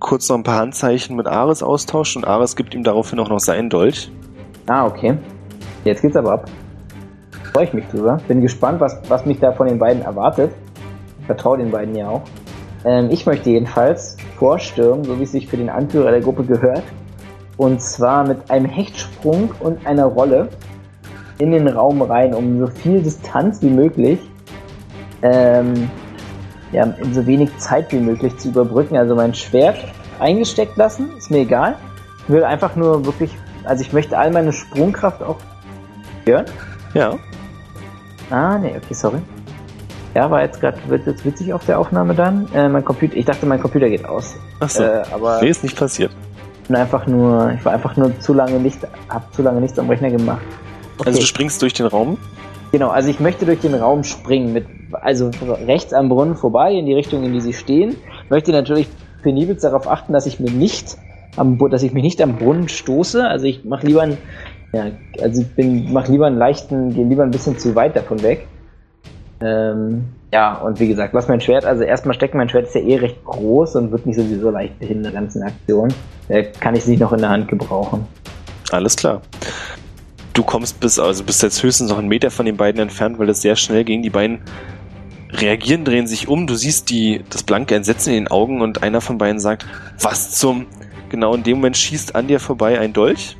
kurz 0.00 0.28
noch 0.28 0.36
ein 0.36 0.44
paar 0.44 0.60
Handzeichen 0.60 1.16
mit 1.16 1.26
Ares 1.26 1.62
austauscht 1.62 2.16
und 2.16 2.26
Ares 2.26 2.54
gibt 2.56 2.74
ihm 2.74 2.84
daraufhin 2.84 3.18
auch 3.18 3.28
noch 3.28 3.40
seinen 3.40 3.68
Dolch. 3.68 4.10
Ah, 4.66 4.86
okay. 4.86 5.18
Jetzt 5.84 6.02
geht's 6.02 6.16
aber 6.16 6.32
ab. 6.34 6.50
Freue 7.52 7.64
ich 7.64 7.72
mich 7.72 7.86
drüber. 7.88 8.18
Bin 8.28 8.40
gespannt, 8.40 8.80
was, 8.80 9.00
was 9.08 9.26
mich 9.26 9.40
da 9.40 9.52
von 9.52 9.66
den 9.66 9.78
beiden 9.78 10.02
erwartet. 10.02 10.52
Vertraue 11.26 11.58
den 11.58 11.70
beiden 11.70 11.94
ja 11.94 12.08
auch. 12.08 12.22
Ähm, 12.84 13.08
ich 13.10 13.26
möchte 13.26 13.50
jedenfalls 13.50 14.16
vorstürmen, 14.36 15.04
so 15.04 15.18
wie 15.18 15.24
es 15.24 15.32
sich 15.32 15.48
für 15.48 15.56
den 15.56 15.68
Anführer 15.68 16.10
der 16.10 16.20
Gruppe 16.20 16.44
gehört. 16.44 16.84
Und 17.56 17.82
zwar 17.82 18.26
mit 18.26 18.50
einem 18.50 18.66
Hechtsprung 18.66 19.50
und 19.60 19.86
einer 19.86 20.06
Rolle 20.06 20.48
in 21.38 21.52
den 21.52 21.68
Raum 21.68 22.02
rein, 22.02 22.34
um 22.34 22.58
so 22.58 22.66
viel 22.66 23.02
Distanz 23.02 23.62
wie 23.62 23.70
möglich, 23.70 24.20
ähm, 25.22 25.90
ja, 26.72 26.84
in 26.84 27.14
so 27.14 27.26
wenig 27.26 27.56
Zeit 27.58 27.92
wie 27.92 27.98
möglich 27.98 28.36
zu 28.38 28.48
überbrücken. 28.48 28.96
Also 28.96 29.14
mein 29.14 29.34
Schwert 29.34 29.78
eingesteckt 30.20 30.76
lassen, 30.76 31.16
ist 31.16 31.30
mir 31.30 31.38
egal. 31.38 31.76
Ich 32.24 32.32
will 32.32 32.44
einfach 32.44 32.76
nur 32.76 33.04
wirklich, 33.06 33.30
also 33.64 33.82
ich 33.82 33.92
möchte 33.92 34.18
all 34.18 34.30
meine 34.30 34.52
Sprungkraft 34.52 35.22
auch 35.22 35.38
hören. 36.26 36.46
Ja. 36.94 37.16
Ah, 38.30 38.58
nee, 38.58 38.74
okay, 38.76 38.94
sorry. 38.94 39.18
Ja, 40.18 40.28
war 40.32 40.42
jetzt 40.42 40.60
gerade, 40.60 40.76
wird 40.88 41.06
jetzt 41.06 41.24
witzig 41.24 41.52
auf 41.52 41.64
der 41.64 41.78
Aufnahme 41.78 42.12
dann. 42.12 42.48
Äh, 42.52 42.68
mein 42.68 42.84
Computer, 42.84 43.16
ich 43.16 43.24
dachte, 43.24 43.46
mein 43.46 43.60
Computer 43.60 43.88
geht 43.88 44.04
aus. 44.04 44.34
Achso. 44.58 44.82
Äh, 44.82 45.04
aber 45.12 45.40
nee, 45.40 45.48
ist 45.48 45.62
nicht 45.62 45.76
passiert. 45.76 46.10
bin 46.66 46.74
einfach 46.74 47.06
nur, 47.06 47.52
ich 47.56 47.64
war 47.64 47.72
einfach 47.72 47.96
nur 47.96 48.18
zu 48.18 48.34
lange 48.34 48.58
nicht, 48.58 48.80
hab 49.08 49.32
zu 49.32 49.42
lange 49.42 49.60
nichts 49.60 49.78
am 49.78 49.88
Rechner 49.88 50.10
gemacht. 50.10 50.42
Okay. 50.98 51.10
Also 51.10 51.20
du 51.20 51.24
springst 51.24 51.62
durch 51.62 51.72
den 51.74 51.86
Raum. 51.86 52.18
Genau, 52.72 52.88
also 52.88 53.08
ich 53.08 53.20
möchte 53.20 53.46
durch 53.46 53.60
den 53.60 53.74
Raum 53.74 54.02
springen, 54.02 54.52
mit, 54.52 54.66
also 54.90 55.30
rechts 55.64 55.92
am 55.92 56.08
Brunnen 56.08 56.34
vorbei, 56.34 56.72
in 56.72 56.86
die 56.86 56.94
Richtung, 56.94 57.22
in 57.22 57.32
die 57.32 57.40
sie 57.40 57.52
stehen. 57.52 57.94
Möchte 58.28 58.50
natürlich 58.50 58.88
penibelst 59.22 59.62
darauf 59.62 59.86
achten, 59.88 60.12
dass 60.12 60.26
ich 60.26 60.40
mir 60.40 60.50
nicht 60.50 60.96
am, 61.36 61.60
dass 61.70 61.84
ich 61.84 61.92
mich 61.92 62.02
nicht 62.02 62.20
am 62.20 62.38
Brunnen 62.38 62.68
stoße. 62.68 63.24
Also 63.24 63.46
ich 63.46 63.64
mache 63.64 63.86
lieber 63.86 64.02
einen, 64.02 64.18
ja, 64.72 64.86
also 65.22 65.42
ich 65.42 65.54
bin, 65.54 65.92
mach 65.92 66.08
lieber 66.08 66.26
einen 66.26 66.38
leichten, 66.38 66.92
gehe 66.92 67.04
lieber 67.04 67.22
ein 67.22 67.30
bisschen 67.30 67.56
zu 67.56 67.76
weit 67.76 67.94
davon 67.94 68.20
weg. 68.24 68.48
Ähm, 69.40 70.04
ja, 70.32 70.54
und 70.56 70.80
wie 70.80 70.88
gesagt, 70.88 71.14
lass 71.14 71.28
mein 71.28 71.40
Schwert, 71.40 71.64
also 71.64 71.82
erstmal 71.82 72.14
stecken, 72.14 72.38
mein 72.38 72.48
Schwert 72.48 72.66
ist 72.66 72.74
ja 72.74 72.80
eh 72.80 72.96
recht 72.96 73.24
groß 73.24 73.76
und 73.76 73.92
wird 73.92 74.04
mich 74.04 74.16
sowieso 74.16 74.50
leicht 74.50 74.78
behindern 74.78 75.06
in 75.06 75.12
der 75.12 75.20
ganzen 75.20 75.42
Aktion. 75.42 75.94
Äh, 76.28 76.44
kann 76.60 76.74
ich 76.74 76.84
sie 76.84 76.96
noch 76.96 77.12
in 77.12 77.20
der 77.20 77.30
Hand 77.30 77.48
gebrauchen. 77.48 78.06
Alles 78.70 78.96
klar. 78.96 79.22
Du 80.34 80.42
kommst 80.42 80.80
bis, 80.80 80.98
also 80.98 81.24
bist 81.24 81.42
jetzt 81.42 81.62
höchstens 81.62 81.90
noch 81.90 81.98
einen 81.98 82.08
Meter 82.08 82.30
von 82.30 82.46
den 82.46 82.56
beiden 82.56 82.80
entfernt, 82.80 83.18
weil 83.18 83.26
das 83.26 83.42
sehr 83.42 83.56
schnell 83.56 83.84
ging. 83.84 84.02
Die 84.02 84.10
beiden 84.10 84.40
reagieren, 85.30 85.84
drehen 85.84 86.06
sich 86.06 86.28
um. 86.28 86.46
Du 86.46 86.54
siehst 86.54 86.90
die, 86.90 87.24
das 87.30 87.42
blanke 87.42 87.74
Entsetzen 87.74 88.10
in 88.10 88.24
den 88.24 88.28
Augen 88.28 88.60
und 88.60 88.82
einer 88.82 89.00
von 89.00 89.18
beiden 89.18 89.40
sagt, 89.40 89.66
was 90.00 90.32
zum... 90.32 90.66
Genau 91.10 91.34
in 91.34 91.42
dem 91.42 91.56
Moment 91.56 91.78
schießt 91.78 92.14
an 92.14 92.28
dir 92.28 92.38
vorbei 92.38 92.78
ein 92.78 92.92
Dolch. 92.92 93.34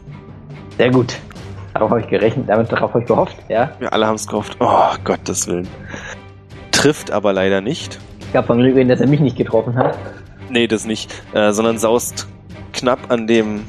Sehr 0.79 0.91
gut. 0.91 1.19
Darauf 1.79 1.91
habe 1.93 2.01
ich 2.01 2.09
gerechnet, 2.09 2.49
damit 2.49 2.73
darauf 2.73 2.91
habe 2.93 3.03
ich 3.03 3.07
gehofft, 3.07 3.37
ja. 3.49 3.71
Wir 3.79 3.93
alle 3.93 4.05
haben 4.05 4.17
es 4.17 4.27
gehofft. 4.27 4.57
Oh, 4.59 4.89
Gottes 5.05 5.47
Willen. 5.47 5.69
Trifft 6.73 7.13
aber 7.13 7.33
leider 7.33 7.61
nicht. 7.61 8.01
Ich 8.31 8.35
habe 8.37 8.49
von 8.49 8.59
Glück 8.59 8.75
reden, 8.75 8.89
dass 8.89 9.01
er 9.01 9.07
mich 9.07 9.21
nicht 9.21 9.37
getroffen 9.37 9.77
hat. 9.77 9.97
Nee, 10.51 10.67
das 10.67 10.87
nicht. 10.87 11.15
Äh, 11.35 11.53
sondern 11.53 11.79
saust 11.79 12.27
knapp 12.73 12.99
an 13.13 13.29
dem 13.29 13.63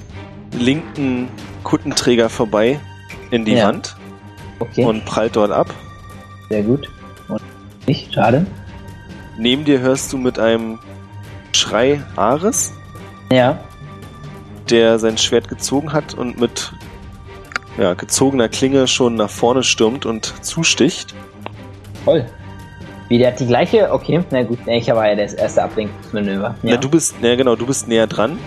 linken 0.57 1.27
Kuttenträger 1.63 2.29
vorbei 2.29 2.79
in 3.29 3.45
die 3.45 3.53
Ja. 3.53 3.67
Wand 3.67 3.95
Okay, 4.57 4.85
und 4.85 5.05
prallt 5.05 5.35
dort 5.35 5.51
ab. 5.51 5.67
sehr 6.49 6.63
gut. 6.63 6.89
Und 7.27 7.41
nicht, 7.85 8.11
schade. 8.11 8.47
Neben 9.37 9.65
dir 9.65 9.81
hörst 9.81 10.11
du 10.11 10.17
mit 10.17 10.39
einem 10.39 10.79
Schrei 11.51 12.01
Ares, 12.15 12.73
Ja, 13.31 13.59
der 14.71 14.97
sein 14.97 15.17
Schwert 15.19 15.47
gezogen 15.47 15.93
hat 15.93 16.15
und 16.15 16.39
mit 16.41 16.73
ja, 17.79 17.93
gezogener 17.93 18.49
Klinge 18.49 18.87
schon 18.87 19.15
nach 19.15 19.29
vorne 19.29 19.63
stürmt 19.63 20.05
und 20.05 20.33
zusticht. 20.45 21.13
toll. 22.05 22.25
Wie, 23.07 23.17
der 23.17 23.31
hat 23.31 23.39
die 23.39 23.47
gleiche? 23.47 23.91
Okay, 23.91 24.23
na 24.29 24.43
gut, 24.43 24.59
nee, 24.67 24.77
ich 24.77 24.87
war 24.89 25.09
ja 25.09 25.15
das 25.15 25.33
erste 25.33 25.63
Ablenkungsmanöver. 25.63 26.55
Ja, 26.61 26.71
Ja. 26.71 26.77
du 26.77 26.89
bist, 26.89 27.15
ja 27.21 27.35
genau, 27.35 27.55
du 27.55 27.65
bist 27.65 27.87
näher 27.87 28.05
dran 28.05 28.37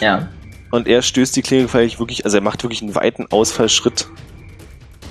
ja. 0.00 0.28
und 0.70 0.88
er 0.88 1.02
stößt 1.02 1.36
die 1.36 1.42
Klinge 1.42 1.68
vielleicht 1.68 1.98
wirklich, 1.98 2.24
also 2.24 2.38
er 2.38 2.42
macht 2.42 2.62
wirklich 2.62 2.80
einen 2.80 2.94
weiten 2.94 3.26
Ausfallschritt 3.30 4.08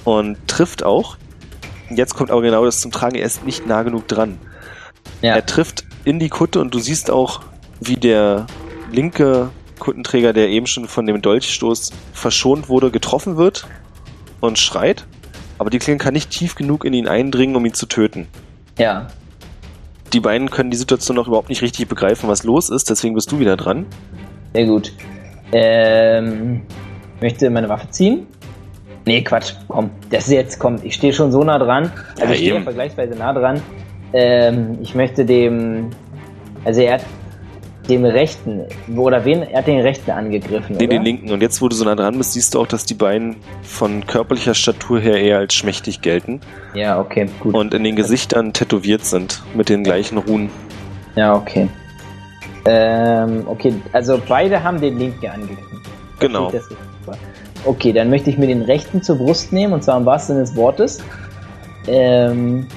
und 0.06 0.38
trifft 0.48 0.84
auch. 0.84 1.18
Jetzt 1.92 2.16
kommt 2.16 2.32
aber 2.32 2.42
genau 2.42 2.66
das 2.66 2.80
zum 2.82 2.92
Tragen, 2.92 3.16
er 3.16 3.28
ist 3.28 3.46
nicht 3.46 3.68
nah 3.68 3.84
genug 3.84 4.08
dran. 4.08 4.40
ja. 5.22 5.36
Er 5.36 5.46
trifft 5.46 5.84
in 6.04 6.18
die 6.18 6.30
Kutte 6.30 6.60
und 6.60 6.74
du 6.74 6.80
siehst 6.80 7.12
auch, 7.12 7.42
wie 7.80 7.98
der 7.98 8.48
linke 8.92 9.50
Kuttenträger, 9.80 10.34
der 10.34 10.50
eben 10.50 10.68
schon 10.68 10.88
von 10.88 11.06
dem 11.06 11.22
Dolchstoß 11.22 11.92
verschont 12.14 12.70
wurde, 12.70 12.92
getroffen 12.92 13.38
wird 13.38 13.68
und 14.40 14.58
schreit. 14.60 15.06
Aber 15.58 15.70
die 15.70 15.80
Klinge 15.80 15.98
kann 16.00 16.14
nicht 16.14 16.30
tief 16.32 16.56
genug 16.56 16.84
in 16.86 16.94
ihn 16.94 17.08
eindringen, 17.08 17.56
um 17.56 17.66
ihn 17.66 17.74
zu 17.74 17.86
töten. 17.86 18.28
ja. 18.78 19.08
Die 20.14 20.20
beiden 20.22 20.50
können 20.50 20.70
die 20.72 20.78
Situation 20.78 21.18
noch 21.18 21.28
überhaupt 21.28 21.50
nicht 21.50 21.62
richtig 21.62 21.90
begreifen, 21.90 22.30
was 22.30 22.44
los 22.44 22.70
ist, 22.70 22.90
deswegen 22.90 23.16
bist 23.16 23.32
du 23.34 23.40
wieder 23.40 23.58
dran. 23.58 23.86
Sehr 24.54 24.66
gut. 24.66 24.94
Ähm, 25.52 26.62
ich 27.16 27.22
möchte 27.22 27.50
meine 27.50 27.68
Waffe 27.68 27.90
ziehen. 27.90 28.28
Nee, 29.06 29.24
Quatsch, 29.24 29.54
komm, 29.68 29.90
das 30.12 30.28
ist 30.28 30.32
jetzt, 30.34 30.60
komm, 30.60 30.78
ich 30.84 30.94
stehe 30.94 31.12
schon 31.12 31.32
so 31.32 31.44
nah 31.44 31.58
dran. 31.58 31.92
Also 32.14 32.26
Ja, 32.26 32.32
ich 32.32 32.38
stehe 32.38 32.62
vergleichsweise 32.62 33.16
nah 33.16 33.34
dran. 33.34 33.62
Ähm, 34.14 34.78
ich 34.82 34.96
möchte 34.96 35.26
dem, 35.26 35.90
also 36.64 36.80
er 36.82 36.94
hat 36.94 37.02
dem 37.90 38.06
Rechten, 38.06 38.62
oder 38.96 39.26
wen, 39.26 39.44
er 39.44 39.60
hat 39.60 39.68
den 39.68 39.80
Rechten 39.82 40.12
angegriffen, 40.12 40.78
Den, 40.78 40.88
oder? 40.90 40.98
den 40.98 41.04
linken. 41.04 41.32
Und 41.32 41.42
jetzt, 41.42 41.62
wo 41.62 41.68
du 41.68 41.76
so 41.76 41.86
nah 41.86 41.96
dran 41.96 42.18
bist, 42.18 42.34
siehst 42.34 42.54
du 42.56 42.62
auch, 42.62 42.68
dass 42.68 42.86
die 42.86 42.94
beiden 42.94 43.36
von 43.64 44.06
körperlicher 44.06 44.54
Statur 44.54 45.00
her 45.00 45.18
eher 45.22 45.38
als 45.38 45.54
schmächtig 45.54 46.02
gelten 46.02 46.42
Ja, 46.74 47.00
okay, 47.00 47.28
gut. 47.40 47.54
und 47.54 47.74
in 47.74 47.84
den 47.84 47.96
Gesichtern 47.96 48.54
tätowiert 48.54 49.06
sind 49.06 49.44
mit 49.56 49.70
den 49.70 49.84
gleichen 49.84 50.18
Runen. 50.18 50.50
Ja, 51.16 51.36
okay. 51.36 51.68
Ähm, 52.66 53.44
okay, 53.48 53.74
also 53.94 54.20
beide 54.28 54.64
haben 54.64 54.82
den 54.82 54.98
linken 54.98 55.28
angegriffen. 55.28 55.82
Genau. 56.20 56.52
Das? 56.52 56.64
Okay, 57.66 57.94
dann 57.94 58.10
möchte 58.10 58.30
ich 58.30 58.38
mir 58.38 58.48
den 58.48 58.62
rechten 58.62 59.02
zur 59.02 59.18
Brust 59.18 59.52
nehmen, 59.54 59.74
und 59.74 59.84
zwar 59.84 59.98
im 59.98 60.06
wahrsten 60.06 60.36
Sinne 60.36 60.46
des 60.48 60.56
Wortes. 60.56 61.00
Ähm, 61.88 62.68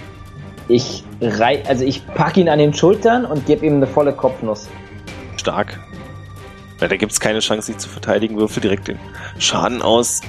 ich 0.69 1.05
rei 1.21 1.63
also 1.67 1.85
ich 1.85 2.07
packe 2.07 2.41
ihn 2.41 2.49
an 2.49 2.59
den 2.59 2.75
Schultern 2.75 3.25
und 3.25 3.47
gebe 3.47 3.65
ihm 3.67 3.77
eine 3.77 3.87
volle 3.87 4.13
Kopfnuss. 4.13 4.69
Stark. 5.39 5.78
Ja, 6.81 6.89
da 6.89 6.97
gibt's 6.97 7.19
keine 7.20 7.40
Chance, 7.40 7.66
sich 7.66 7.78
zu 7.78 7.89
verteidigen. 7.89 8.36
Würfel 8.39 8.60
direkt 8.60 8.89
den 8.89 8.98
Schaden 9.39 9.82
aus. 9.82 10.20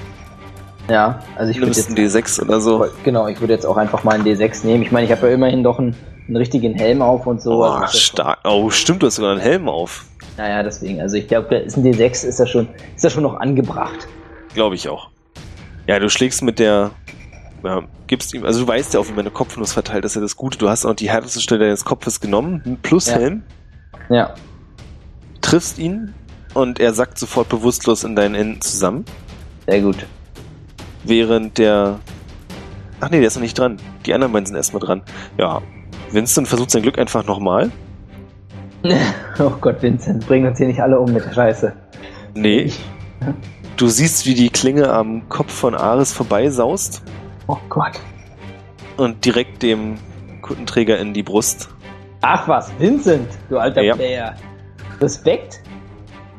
Ja, 0.90 1.20
also 1.36 1.52
ich 1.52 1.58
würde 1.60 1.72
jetzt 1.72 1.88
einen 1.88 1.98
D6 1.98 2.42
oder 2.42 2.60
so. 2.60 2.86
genau, 3.04 3.28
ich 3.28 3.40
würde 3.40 3.54
jetzt 3.54 3.66
auch 3.66 3.78
einfach 3.78 4.04
mal 4.04 4.16
einen 4.16 4.26
D6 4.26 4.66
nehmen. 4.66 4.82
Ich 4.82 4.92
meine, 4.92 5.06
ich 5.06 5.12
habe 5.12 5.28
ja 5.28 5.34
immerhin 5.36 5.64
doch 5.64 5.78
einen, 5.78 5.96
einen 6.28 6.38
richtigen 6.38 6.74
Helm 6.74 7.04
auf 7.04 7.28
und 7.28 7.42
so. 7.42 7.60
Oh, 7.60 7.64
also 7.64 7.96
stark. 7.98 8.40
Oh, 8.44 8.72
stimmt, 8.72 9.04
du 9.04 9.08
hast 9.08 9.16
sogar 9.16 9.32
einen 9.34 9.42
Helm 9.42 9.70
auf. 9.70 10.06
Naja, 10.38 10.64
deswegen. 10.64 11.00
Also 11.02 11.18
ich 11.18 11.28
glaube, 11.28 11.54
ist 11.58 11.78
ein 11.78 11.84
D6 11.84 12.26
ist 12.26 12.40
das 12.40 12.50
schon, 12.50 12.68
ist 12.96 13.04
das 13.04 13.14
schon 13.14 13.24
noch 13.24 13.36
angebracht. 13.40 14.08
Glaube 14.56 14.74
ich 14.74 14.90
auch. 14.90 15.10
Ja, 15.86 16.00
du 16.00 16.10
schlägst 16.10 16.42
mit 16.42 16.58
der. 16.58 16.92
Ja, 17.64 17.84
gibst 18.08 18.34
ihm, 18.34 18.46
also 18.46 18.62
du 18.62 18.68
weißt 18.68 18.94
ja 18.94 19.02
auch, 19.02 19.08
wie 19.08 19.12
man 19.12 19.20
eine 19.20 19.32
Kopfnuss 19.32 19.74
verteilt, 19.74 20.06
das 20.06 20.14
ist 20.14 20.16
ja 20.16 20.22
das 20.22 20.38
Gute. 20.38 20.58
Du 20.58 20.70
hast 20.70 20.86
auch 20.86 20.94
die 20.96 21.10
härteste 21.10 21.42
Stelle 21.42 21.66
deines 21.66 21.84
Kopfes 21.84 22.22
genommen, 22.22 22.80
plus 22.82 23.08
Ja. 23.08 23.16
Helm, 23.16 23.44
Ja. 24.10 24.34
Triffst 25.42 25.78
ihn 25.80 26.14
und 26.54 26.80
er 26.80 26.94
sackt 26.94 27.18
sofort 27.18 27.50
bewusstlos 27.50 28.04
in 28.04 28.16
deinen 28.16 28.36
Händen 28.36 28.62
zusammen. 28.62 29.06
Sehr 29.68 29.82
gut. 29.82 30.06
Während 31.04 31.58
der. 31.58 32.00
Ach 33.02 33.10
nee, 33.10 33.20
der 33.20 33.28
ist 33.28 33.36
noch 33.36 33.42
nicht 33.42 33.58
dran. 33.58 33.78
Die 34.06 34.14
anderen 34.14 34.34
beiden 34.34 34.46
sind 34.48 34.56
erstmal 34.56 34.82
dran. 34.82 35.02
Ja. 35.38 35.62
Winston 36.12 36.46
versucht 36.46 36.72
sein 36.72 36.82
Glück 36.82 36.98
einfach 36.98 37.26
nochmal. 37.26 37.72
oh 39.40 39.52
Gott, 39.62 39.82
Vincent, 39.82 40.26
bring 40.28 40.46
uns 40.46 40.58
hier 40.58 40.68
nicht 40.68 40.82
alle 40.82 41.00
um 41.00 41.12
mit 41.14 41.24
der 41.26 41.34
Scheiße. 41.34 41.74
Nee. 42.34 42.72
Du 43.78 43.88
siehst, 43.88 44.26
wie 44.26 44.34
die 44.34 44.50
Klinge 44.50 44.90
am 44.92 45.28
Kopf 45.30 45.54
von 45.54 45.76
Ares 45.76 46.14
vorbeisaust 46.14 47.02
Oh 47.48 47.58
Gott. 47.70 48.00
und 48.98 49.24
direkt 49.26 49.64
dem 49.64 49.96
Kuttenträger 50.42 50.98
in 50.98 51.14
die 51.14 51.24
Brust. 51.24 51.70
Ach 52.22 52.48
was, 52.48 52.72
Vincent, 52.80 53.28
du 53.50 53.58
alter 53.58 53.82
Ja. 53.82 53.96
Player. 53.96 54.36
Respekt. 55.02 55.60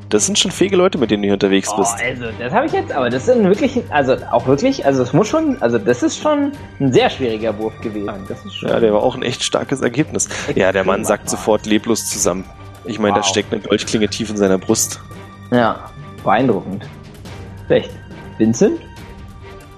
Das 0.09 0.27
sind 0.27 0.39
schon 0.41 0.51
fähige 0.51 0.75
Leute, 0.77 0.99
mit 0.99 1.13
denen 1.13 1.23
du 1.23 1.27
hier 1.29 1.35
unterwegs 1.35 1.69
Oh, 1.73 1.77
bist. 1.77 1.95
also, 2.05 2.25
das 2.37 2.53
habe 2.53 2.67
ich 2.67 2.73
jetzt, 2.73 2.91
aber 2.91 3.11
das 3.11 3.27
sind 3.27 3.45
wirklich, 3.45 3.81
also 3.91 4.17
auch 4.33 4.45
wirklich, 4.49 4.85
also 4.85 5.05
es 5.05 5.13
muss 5.13 5.29
schon, 5.29 5.57
also 5.63 5.79
das 5.79 6.03
ist 6.03 6.21
schon 6.21 6.51
ein 6.81 6.93
sehr 6.93 7.09
schwieriger 7.11 7.57
Wurf 7.59 7.81
gewesen. 7.81 8.11
Das 8.29 8.45
ist 8.45 8.57
schon. 8.57 8.69
Ja, 8.71 8.81
der 8.81 8.93
war 8.93 9.05
auch 9.05 9.15
ein 9.15 9.23
echt 9.23 9.45
starkes 9.45 9.83
Ergebnis. 9.83 10.29
Ja, 10.57 10.73
der 10.73 10.83
Mann 10.85 11.05
sackt 11.05 11.31
sofort 11.31 11.65
leblos 11.67 12.11
zusammen. 12.11 12.45
Ich 12.85 12.99
meine, 12.99 13.15
da 13.15 13.21
Wow. 13.21 13.27
steckt 13.29 13.53
eine 13.53 13.63
Dolchklinge 13.63 14.09
tief 14.09 14.31
in 14.31 14.37
seiner 14.37 14.59
Brust. 14.59 15.01
Ja, 15.53 15.79
beeindruckend. 16.25 16.89
Recht. 17.69 17.91
Vincent? 18.39 18.81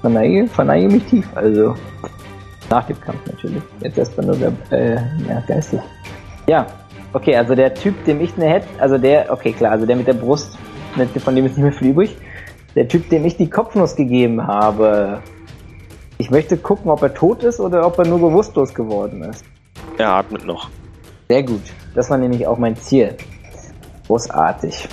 Verneige, 0.01 0.49
verneige 0.49 0.89
mich 0.89 1.05
tief, 1.05 1.29
also 1.35 1.75
nach 2.71 2.85
dem 2.87 2.99
Kampf 3.03 3.19
natürlich. 3.27 3.63
Jetzt 3.83 3.99
erstmal 3.99 4.27
nur 4.27 4.37
der, 4.37 4.53
äh, 4.71 4.95
ja, 5.29 5.41
geistig. 5.47 5.81
Ja, 6.49 6.67
okay, 7.13 7.37
also 7.37 7.55
der 7.55 7.75
Typ, 7.75 8.05
dem 8.05 8.21
ich 8.21 8.35
eine 8.37 8.47
Head, 8.47 8.65
also 8.79 8.99
der, 8.99 9.33
okay, 9.33 9.53
klar, 9.53 9.73
also 9.73 9.87
der 9.87 9.97
mit 9.97 10.07
der 10.07 10.15
Brust, 10.15 10.59
von 10.95 11.37
dem 11.37 11.47
ist 11.47 11.57
nicht 11.57 11.65
mehr 11.65 11.73
viel 11.73 11.89
übrig. 11.89 12.17
Der 12.75 12.89
Typ, 12.89 13.09
dem 13.11 13.25
ich 13.25 13.37
die 13.37 13.49
Kopfnuss 13.49 13.97
gegeben 13.97 14.47
habe, 14.47 15.23
ich 16.19 16.31
möchte 16.31 16.57
gucken, 16.57 16.91
ob 16.91 17.03
er 17.03 17.13
tot 17.13 17.43
ist 17.43 17.61
oder 17.61 17.87
ob 17.87 17.99
er 17.99 18.07
nur 18.07 18.19
bewusstlos 18.19 18.75
geworden 18.75 19.25
ist. 19.25 19.45
Er 19.99 20.11
atmet 20.11 20.45
noch. 20.45 20.71
Sehr 21.29 21.43
gut. 21.43 21.63
Das 21.95 22.11
war 22.11 22.19
nämlich 22.19 22.47
auch 22.47 22.59
mein 22.59 22.77
Ziel. 22.77 23.17
Großartig. 24.07 24.89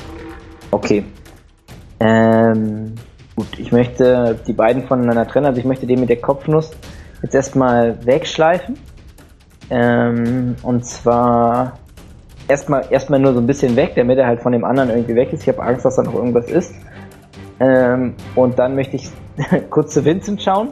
Okay. 0.72 1.04
Ähm, 2.00 2.96
gut, 3.36 3.60
ich 3.60 3.72
möchte 3.72 4.40
die 4.48 4.54
beiden 4.54 4.84
voneinander 4.88 5.28
trennen. 5.28 5.48
Also 5.48 5.60
ich 5.60 5.66
möchte 5.66 5.86
den 5.86 6.00
mit 6.00 6.10
der 6.10 6.22
Kopfnuss 6.22 6.72
jetzt 7.22 7.36
erstmal 7.36 8.06
wegschleifen. 8.06 8.78
Ähm, 9.70 10.56
und 10.64 10.86
zwar 10.86 11.78
erstmal 12.50 12.86
erstmal 12.90 13.20
nur 13.20 13.34
so 13.34 13.40
ein 13.40 13.48
bisschen 13.48 13.76
weg, 13.76 13.94
damit 13.96 14.18
er 14.18 14.28
halt 14.28 14.42
von 14.42 14.52
dem 14.52 14.66
anderen 14.66 14.90
irgendwie 14.90 15.16
weg 15.16 15.32
ist. 15.32 15.44
Ich 15.44 15.50
habe 15.50 15.62
Angst, 15.62 15.86
dass 15.86 15.96
da 15.96 16.04
noch 16.04 16.16
irgendwas 16.16 16.50
ist. 16.50 16.74
Ähm, 17.60 18.16
und 18.36 18.60
dann 18.60 18.76
möchte 18.76 18.98
ich 18.98 19.10
kurz 19.70 19.94
zu 19.94 20.04
Vincent 20.04 20.42
schauen 20.42 20.72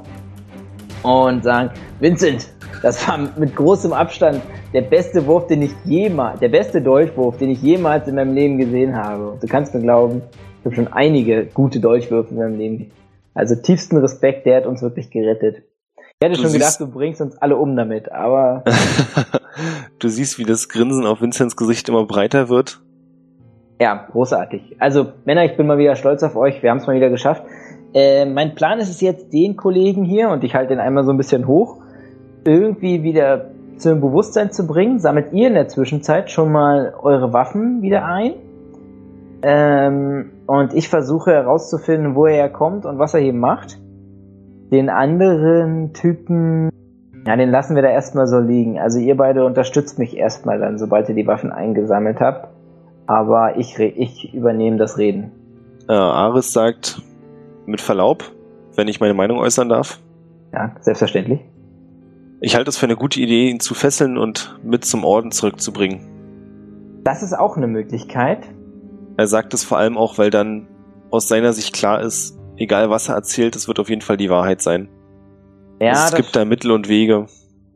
und 1.03 1.43
sagen, 1.43 1.69
Vincent, 1.99 2.49
das 2.81 3.07
war 3.07 3.19
mit 3.37 3.55
großem 3.55 3.93
Abstand 3.93 4.41
der 4.73 4.81
beste 4.81 5.25
Wurf, 5.25 5.47
den 5.47 5.61
ich 5.61 5.71
jemals, 5.85 6.39
der 6.39 6.49
beste 6.49 6.81
Dolchwurf, 6.81 7.37
den 7.37 7.51
ich 7.51 7.61
jemals 7.61 8.07
in 8.07 8.15
meinem 8.15 8.33
Leben 8.33 8.57
gesehen 8.57 8.95
habe. 8.95 9.37
Du 9.39 9.47
kannst 9.47 9.73
mir 9.73 9.81
glauben, 9.81 10.21
ich 10.59 10.65
habe 10.65 10.75
schon 10.75 10.87
einige 10.87 11.45
gute 11.45 11.79
Dolchwürfe 11.79 12.31
in 12.31 12.37
meinem 12.37 12.57
Leben. 12.57 12.91
Also 13.33 13.55
tiefsten 13.55 13.97
Respekt, 13.97 14.45
der 14.45 14.57
hat 14.57 14.65
uns 14.65 14.81
wirklich 14.81 15.11
gerettet. 15.11 15.63
Ich 16.19 16.26
hätte 16.26 16.38
Du 16.38 16.41
schon 16.48 16.53
gedacht, 16.53 16.80
du 16.80 16.88
bringst 16.88 17.22
uns 17.22 17.38
alle 17.38 17.57
um 17.57 17.76
damit, 17.76 18.11
aber 18.11 18.64
du 19.99 20.07
siehst, 20.07 20.39
wie 20.39 20.45
das 20.45 20.68
Grinsen 20.68 21.06
auf 21.06 21.22
Vincents 21.22 21.56
Gesicht 21.56 21.88
immer 21.89 22.07
breiter 22.07 22.49
wird. 22.49 22.81
ja, 23.80 24.07
großartig. 24.11 24.77
Also 24.80 25.10
Männer, 25.26 25.45
ich 25.45 25.56
bin 25.56 25.68
mal 25.68 25.77
wieder 25.77 25.95
stolz 25.95 26.23
auf 26.23 26.35
euch. 26.35 26.64
Wir 26.64 26.72
haben 26.72 26.80
es 26.80 26.88
mal 26.88 26.95
wieder 26.95 27.11
geschafft. 27.11 27.44
Äh, 27.94 28.26
mein 28.26 28.56
Plan 28.56 28.80
ist 28.80 28.89
es 28.89 28.99
jetzt, 28.99 29.31
den 29.31 29.57
Kollegen 29.57 30.03
hier, 30.06 30.30
und 30.30 30.44
ich 30.44 30.56
halte 30.56 30.69
den 30.69 30.80
einmal 30.80 31.03
so 31.03 31.11
ein 31.11 31.18
bisschen 31.18 31.45
hoch, 31.45 31.77
irgendwie 32.45 33.03
wieder 33.03 33.52
zum 33.77 34.02
Bewusstsein 34.02 34.52
zu 34.52 34.65
bringen. 34.65 34.98
Sammelt 34.98 35.34
ihr 35.34 35.49
in 35.49 35.53
der 35.53 35.68
Zwischenzeit 35.68 36.31
schon 36.31 36.52
mal 36.52 36.95
eure 36.99 37.31
Waffen 37.31 37.84
wieder 37.84 38.06
ein. 38.06 38.34
Ähm, 39.44 40.31
und 40.48 40.73
ich 40.73 40.89
versuche 40.89 41.30
herauszufinden, 41.30 42.15
wo 42.15 42.26
er 42.26 42.49
kommt 42.49 42.88
und 42.88 42.98
was 42.98 43.14
er 43.14 43.19
hier 43.19 43.34
macht. 43.34 43.77
Den 44.72 44.89
anderen 44.89 45.94
Typen, 45.94 46.69
ja, 47.26 47.35
den 47.35 47.49
lassen 47.52 47.76
wir 47.76 47.81
da 47.84 47.89
erstmal 47.89 48.27
so 48.27 48.39
liegen. 48.39 48.80
Also 48.80 48.99
ihr 48.99 49.15
beide 49.15 49.45
unterstützt 49.45 49.98
mich 49.99 50.18
erstmal 50.18 50.60
dann, 50.60 50.77
sobald 50.77 51.07
ihr 51.10 51.15
die 51.15 51.27
Waffen 51.27 51.52
eingesammelt 51.52 52.19
habt. 52.19 52.49
Aber 53.06 53.57
ich, 53.57 53.80
ich 53.80 54.34
übernehme 54.34 54.77
das 54.77 54.98
Reden. 54.98 55.31
Äh, 55.88 55.94
Ares 55.94 56.52
sagt, 56.52 57.02
mit 57.65 57.80
Verlaub, 57.80 58.23
wenn 58.76 58.88
ich 58.89 58.99
meine 58.99 59.14
Meinung 59.14 59.38
äußern 59.39 59.69
darf, 59.69 59.99
Ja, 60.53 60.76
selbstverständlich. 60.81 61.39
ich 62.41 62.56
halte 62.57 62.69
es 62.69 62.77
für 62.77 62.85
eine 62.85 62.98
gute 62.98 63.22
Idee, 63.22 63.49
ihn 63.49 63.61
zu 63.61 63.73
fesseln 63.73 64.18
und 64.18 64.60
mit 64.64 64.84
zum 64.84 65.06
Orden 65.06 65.31
zurückzubringen. 65.31 66.02
Das 67.06 67.23
ist 67.23 67.34
auch 67.34 67.56
eine 67.56 67.68
Möglichkeit. 67.68 68.39
Er 69.15 69.27
sagt 69.27 69.53
es 69.53 69.64
vor 69.64 69.77
allem 69.77 69.98
auch, 69.98 70.18
weil 70.18 70.30
dann 70.30 70.68
aus 71.10 71.30
seiner 71.30 71.53
Sicht 71.53 71.73
klar 71.73 72.02
ist, 72.02 72.36
egal 72.57 72.89
was 72.89 73.09
er 73.09 73.15
erzählt, 73.15 73.55
es 73.55 73.67
wird 73.67 73.79
auf 73.79 73.89
jeden 73.89 74.01
Fall 74.01 74.17
die 74.17 74.29
Wahrheit 74.29 74.61
sein. 74.61 74.89
Ja, 75.79 75.91
es 75.91 76.13
gibt 76.15 76.35
da 76.35 76.43
Mittel 76.45 76.71
und 76.71 76.89
Wege. 76.89 77.27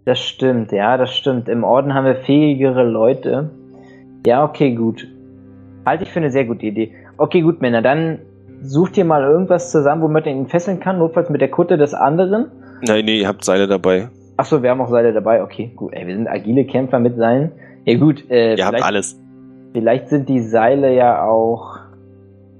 das 0.05 0.19
stimmt. 0.19 0.71
Ja, 0.71 0.97
das 0.97 1.15
stimmt. 1.15 1.47
Im 1.49 1.63
Orden 1.63 1.93
haben 1.93 2.05
wir 2.05 2.15
fähigere 2.15 2.83
Leute. 2.83 3.49
Ja, 4.25 4.43
okay, 4.43 4.73
gut. 4.75 5.07
Halte 5.85 6.03
ich 6.03 6.11
für 6.11 6.19
eine 6.19 6.31
sehr 6.31 6.45
gute 6.45 6.65
Idee. 6.65 6.93
Okay, 7.17 7.41
gut, 7.41 7.61
Männer, 7.61 7.81
dann 7.81 8.19
sucht 8.63 8.97
ihr 8.97 9.05
mal 9.05 9.23
irgendwas 9.23 9.71
zusammen, 9.71 10.01
womit 10.01 10.25
ihr 10.25 10.31
ihn 10.31 10.47
fesseln 10.47 10.79
kann, 10.79 10.99
notfalls 10.99 11.29
mit 11.29 11.41
der 11.41 11.49
Kutte 11.49 11.77
des 11.77 11.93
anderen. 11.93 12.47
Nein, 12.87 13.05
nee, 13.05 13.19
ihr 13.21 13.27
habt 13.27 13.43
Seile 13.43 13.67
dabei. 13.67 14.09
Achso, 14.37 14.61
wir 14.63 14.71
haben 14.71 14.81
auch 14.81 14.89
Seile 14.89 15.13
dabei. 15.13 15.43
Okay, 15.43 15.71
gut. 15.75 15.93
Ey, 15.93 16.07
wir 16.07 16.15
sind 16.15 16.27
agile 16.27 16.65
Kämpfer 16.65 16.99
mit 16.99 17.15
Seilen. 17.17 17.51
Ja, 17.85 17.97
gut. 17.97 18.23
Äh, 18.29 18.55
Ihr 18.55 18.65
habt 18.65 18.75
vielleicht, 18.75 18.85
alles. 18.85 19.19
vielleicht 19.73 20.09
sind 20.09 20.29
die 20.29 20.39
Seile 20.41 20.93
ja 20.95 21.23
auch. 21.23 21.77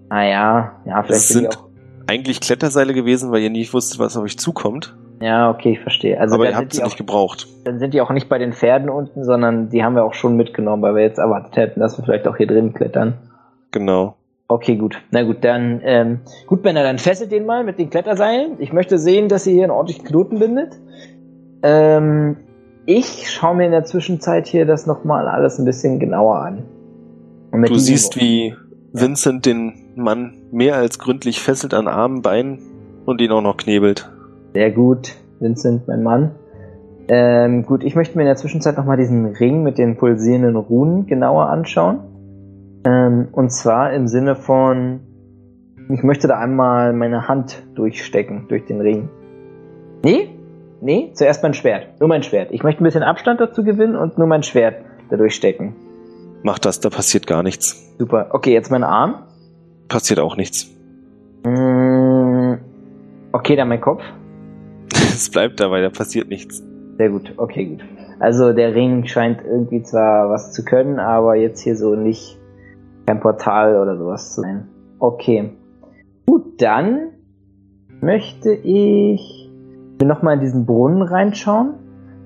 Naja, 0.10 0.73
ja, 0.85 1.02
vielleicht 1.03 1.10
Es 1.22 1.27
sind 1.30 1.41
die 1.41 1.45
sind 1.48 1.57
auch. 1.57 1.70
Eigentlich 2.12 2.42
Kletterseile 2.42 2.94
gewesen, 2.94 3.32
weil 3.32 3.42
ihr 3.42 3.50
nicht 3.50 3.74
wusstet, 3.74 4.00
was 4.00 4.18
auf 4.18 4.24
euch 4.24 4.38
zukommt. 4.38 4.96
Ja, 5.22 5.50
okay, 5.50 5.74
ich 5.74 5.80
verstehe. 5.80 6.20
Also 6.20 6.36
aber 6.36 6.50
ihr 6.50 6.58
habt 6.58 6.74
sie 6.74 6.82
auch 6.82 6.88
nicht 6.88 6.98
gebraucht. 6.98 7.48
dann 7.64 7.80
sind 7.80 7.94
die 7.94 8.02
auch 8.02 8.10
nicht 8.10 8.28
bei 8.28 8.38
den 8.38 8.54
Pferden 8.54 8.90
unten, 8.90 9.24
sondern 9.24 9.70
die 9.70 9.84
haben 9.84 9.96
wir 9.96 10.04
auch 10.04 10.14
schon 10.14 10.36
mitgenommen, 10.36 10.82
weil 10.82 10.96
wir 10.96 11.04
jetzt 11.04 11.20
erwartet 11.20 11.56
hätten, 11.56 11.80
dass 11.80 11.98
wir 11.98 12.04
vielleicht 12.04 12.28
auch 12.28 12.36
hier 12.36 12.48
drin 12.48 12.74
klettern. 12.74 13.14
Genau. 13.72 14.16
Okay, 14.48 14.76
gut. 14.76 15.02
Na 15.12 15.24
gut, 15.24 15.38
dann, 15.42 15.80
ähm, 15.86 16.20
gut, 16.48 16.64
Männer, 16.66 16.84
dann 16.84 16.98
fesselt 16.98 17.32
den 17.32 17.46
mal 17.46 17.64
mit 17.64 17.80
den 17.80 17.90
Kletterseilen. 17.90 18.58
Ich 18.60 18.74
möchte 18.74 18.98
sehen, 18.98 19.30
dass 19.30 19.48
ihr 19.48 19.54
hier 19.54 19.64
einen 19.64 19.72
ordentlichen 19.72 20.04
Knoten 20.04 20.40
bindet. 20.40 20.78
Ähm, 21.64 22.36
ich 22.86 23.30
schaue 23.30 23.56
mir 23.56 23.66
in 23.66 23.72
der 23.72 23.86
Zwischenzeit 23.86 24.48
hier 24.48 24.66
das 24.66 24.88
nochmal 24.88 25.28
alles 25.28 25.58
ein 25.60 25.66
bisschen 25.66 26.00
genauer 26.00 26.36
an. 26.36 26.64
Du 27.54 27.76
siehst, 27.76 28.18
wie 28.18 28.56
Vincent 28.93 29.45
den 29.45 29.73
Mann 29.95 30.34
mehr 30.51 30.76
als 30.76 30.99
gründlich 30.99 31.39
fesselt 31.39 31.73
an 31.73 31.88
Armen, 31.88 32.22
Beinen 32.22 32.59
und 33.05 33.22
ihn 33.22 33.31
auch 33.31 33.41
noch 33.41 33.57
knebelt. 33.57 34.09
Sehr 34.53 34.72
gut, 34.72 35.15
Vincent, 35.39 35.88
mein 35.88 36.03
Mann. 36.03 36.31
Ähm, 37.07 37.65
gut, 37.65 37.84
ich 37.84 37.95
möchte 37.95 38.18
mir 38.18 38.23
in 38.23 38.27
der 38.27 38.35
Zwischenzeit 38.35 38.77
nochmal 38.77 38.97
diesen 38.97 39.26
Ring 39.26 39.63
mit 39.63 39.77
den 39.77 39.97
pulsierenden 39.97 40.55
Runen 40.55 41.07
genauer 41.07 41.47
anschauen. 41.47 41.99
Ähm, 42.85 43.30
und 43.31 43.51
zwar 43.51 43.93
im 43.93 44.07
Sinne 44.07 44.35
von, 44.35 44.99
ich 45.89 46.03
möchte 46.03 46.27
da 46.27 46.38
einmal 46.38 46.93
meine 46.93 47.27
Hand 47.27 47.63
durchstecken, 47.76 48.45
durch 48.49 48.65
den 48.65 48.81
Ring. 48.81 49.09
Nee? 50.03 50.30
Nee? 50.81 51.11
Zuerst 51.13 51.43
mein 51.43 51.53
Schwert. 51.53 51.88
Nur 51.99 52.09
mein 52.09 52.23
Schwert. 52.23 52.49
Ich 52.51 52.63
möchte 52.63 52.84
ein 52.84 52.85
bisschen 52.85 53.03
Abstand 53.03 53.39
dazu 53.39 53.63
gewinnen 53.63 53.95
und 53.95 54.18
nur 54.18 54.27
mein 54.27 54.43
Schwert 54.43 54.84
da 55.09 55.18
durchstecken. 55.18 55.76
Mach 56.43 56.59
das, 56.59 56.80
da 56.80 56.89
passiert 56.89 57.27
gar 57.27 57.43
nichts. 57.43 57.95
Super. 57.99 58.30
Okay, 58.31 58.53
jetzt 58.53 58.72
mein 58.72 58.84
Arm. 58.84 59.23
Passiert 59.88 60.19
auch 60.19 60.38
nichts. 60.38 60.69
Mm, 61.43 62.55
Okay, 63.34 63.55
dann 63.55 63.69
mein 63.69 63.81
Kopf. 63.81 64.03
Es 64.93 65.30
bleibt 65.30 65.59
dabei, 65.59 65.81
da 65.81 65.89
passiert 65.89 66.30
nichts. 66.30 66.63
Sehr 66.97 67.09
gut, 67.09 67.34
okay, 67.38 67.65
gut. 67.65 67.84
Also 68.19 68.53
der 68.53 68.76
Ring 68.76 69.05
scheint 69.05 69.41
irgendwie 69.43 69.81
zwar 69.84 70.30
was 70.30 70.51
zu 70.51 70.63
können, 70.63 70.99
aber 70.99 71.35
jetzt 71.35 71.61
hier 71.61 71.76
so 71.76 71.95
nicht 71.95 72.38
kein 73.05 73.19
Portal 73.19 73.77
oder 73.81 73.97
sowas 73.97 74.34
zu 74.35 74.41
sein. 74.41 74.68
Okay. 74.99 75.51
Gut, 76.26 76.61
dann 76.61 77.09
möchte 78.01 78.53
ich 78.53 79.49
nochmal 80.03 80.35
in 80.35 80.41
diesen 80.41 80.65
Brunnen 80.65 81.01
reinschauen. 81.01 81.73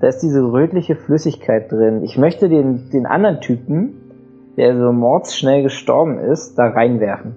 Da 0.00 0.08
ist 0.08 0.18
diese 0.18 0.42
rötliche 0.42 0.96
Flüssigkeit 0.96 1.72
drin. 1.72 2.02
Ich 2.02 2.18
möchte 2.18 2.48
den, 2.48 2.90
den 2.90 3.06
anderen 3.06 3.40
Typen, 3.40 3.94
der 4.56 4.78
so 4.78 4.92
mordsschnell 4.92 5.62
gestorben 5.62 6.18
ist, 6.18 6.56
da 6.56 6.68
reinwerfen. 6.68 7.36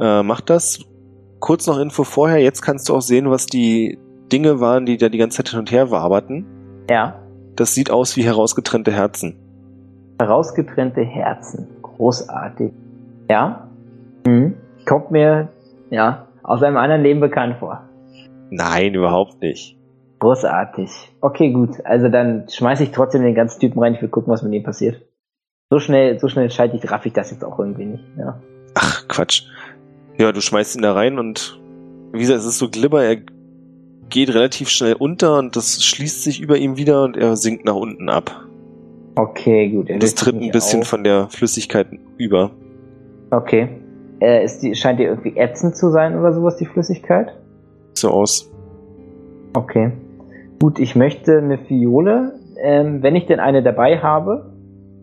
Äh, 0.00 0.22
mach 0.22 0.40
das. 0.40 0.84
Kurz 1.40 1.66
noch 1.66 1.78
Info 1.78 2.04
vorher, 2.04 2.38
jetzt 2.38 2.62
kannst 2.62 2.88
du 2.88 2.94
auch 2.94 3.02
sehen, 3.02 3.30
was 3.30 3.46
die 3.46 3.98
Dinge 4.32 4.60
waren, 4.60 4.86
die 4.86 4.96
da 4.96 5.08
die 5.08 5.18
ganze 5.18 5.38
Zeit 5.38 5.50
hin 5.50 5.58
und 5.58 5.70
her 5.70 5.90
waberten. 5.90 6.46
Ja. 6.88 7.20
Das 7.56 7.74
sieht 7.74 7.90
aus 7.90 8.16
wie 8.16 8.24
herausgetrennte 8.24 8.90
Herzen. 8.90 9.36
Herausgetrennte 10.18 11.02
Herzen. 11.02 11.68
Großartig. 11.82 12.72
Ja. 13.28 13.68
Mhm. 14.26 14.54
Kommt 14.86 15.10
mir, 15.10 15.48
ja, 15.90 16.26
aus 16.42 16.62
einem 16.62 16.76
anderen 16.76 17.02
Leben 17.02 17.20
bekannt 17.20 17.56
vor. 17.58 17.82
Nein, 18.50 18.94
überhaupt 18.94 19.40
nicht. 19.40 19.76
Großartig. 20.20 20.90
Okay, 21.20 21.52
gut. 21.52 21.84
Also 21.84 22.08
dann 22.08 22.46
schmeiße 22.48 22.84
ich 22.84 22.92
trotzdem 22.92 23.22
den 23.22 23.34
ganzen 23.34 23.60
Typen 23.60 23.80
rein. 23.80 23.94
Ich 23.94 24.02
will 24.02 24.08
gucken, 24.08 24.32
was 24.32 24.42
mit 24.42 24.52
ihm 24.52 24.62
passiert. 24.62 25.02
So 25.70 25.78
schnell, 25.78 26.18
so 26.18 26.28
schnell 26.28 26.50
schalte 26.50 26.76
ich, 26.76 26.90
raff 26.90 27.06
ich 27.06 27.12
das 27.12 27.30
jetzt 27.30 27.44
auch 27.44 27.58
irgendwie 27.58 27.86
nicht. 27.86 28.04
Ja. 28.18 28.40
Ach, 28.74 29.08
Quatsch. 29.08 29.44
Ja, 30.18 30.32
du 30.32 30.40
schmeißt 30.40 30.76
ihn 30.76 30.82
da 30.82 30.92
rein 30.92 31.18
und 31.18 31.60
wie 32.12 32.20
gesagt, 32.20 32.40
es 32.40 32.46
ist 32.46 32.58
so 32.58 32.68
Glibber, 32.68 33.02
er 33.02 33.16
geht 34.08 34.32
relativ 34.32 34.68
schnell 34.68 34.94
unter 34.94 35.38
und 35.38 35.56
das 35.56 35.82
schließt 35.82 36.22
sich 36.22 36.40
über 36.40 36.56
ihm 36.56 36.76
wieder 36.76 37.02
und 37.02 37.16
er 37.16 37.36
sinkt 37.36 37.64
nach 37.64 37.74
unten 37.74 38.08
ab. 38.08 38.46
Okay, 39.16 39.70
gut. 39.70 39.90
Das 40.00 40.14
tritt 40.14 40.40
ein 40.40 40.50
bisschen 40.50 40.82
auf. 40.82 40.88
von 40.88 41.04
der 41.04 41.28
Flüssigkeit 41.28 41.88
über. 42.16 42.50
Okay. 43.30 43.68
Äh, 44.20 44.44
ist 44.44 44.60
die, 44.60 44.74
scheint 44.74 44.98
die 45.00 45.04
irgendwie 45.04 45.36
ätzend 45.36 45.76
zu 45.76 45.90
sein 45.90 46.18
oder 46.18 46.32
sowas, 46.32 46.56
die 46.56 46.66
Flüssigkeit? 46.66 47.34
So 47.94 48.10
aus. 48.10 48.50
Okay. 49.54 49.92
Gut, 50.60 50.78
ich 50.78 50.96
möchte 50.96 51.38
eine 51.38 51.58
Fiole, 51.58 52.38
ähm, 52.62 53.02
wenn 53.02 53.16
ich 53.16 53.26
denn 53.26 53.40
eine 53.40 53.62
dabei 53.62 53.98
habe. 53.98 54.53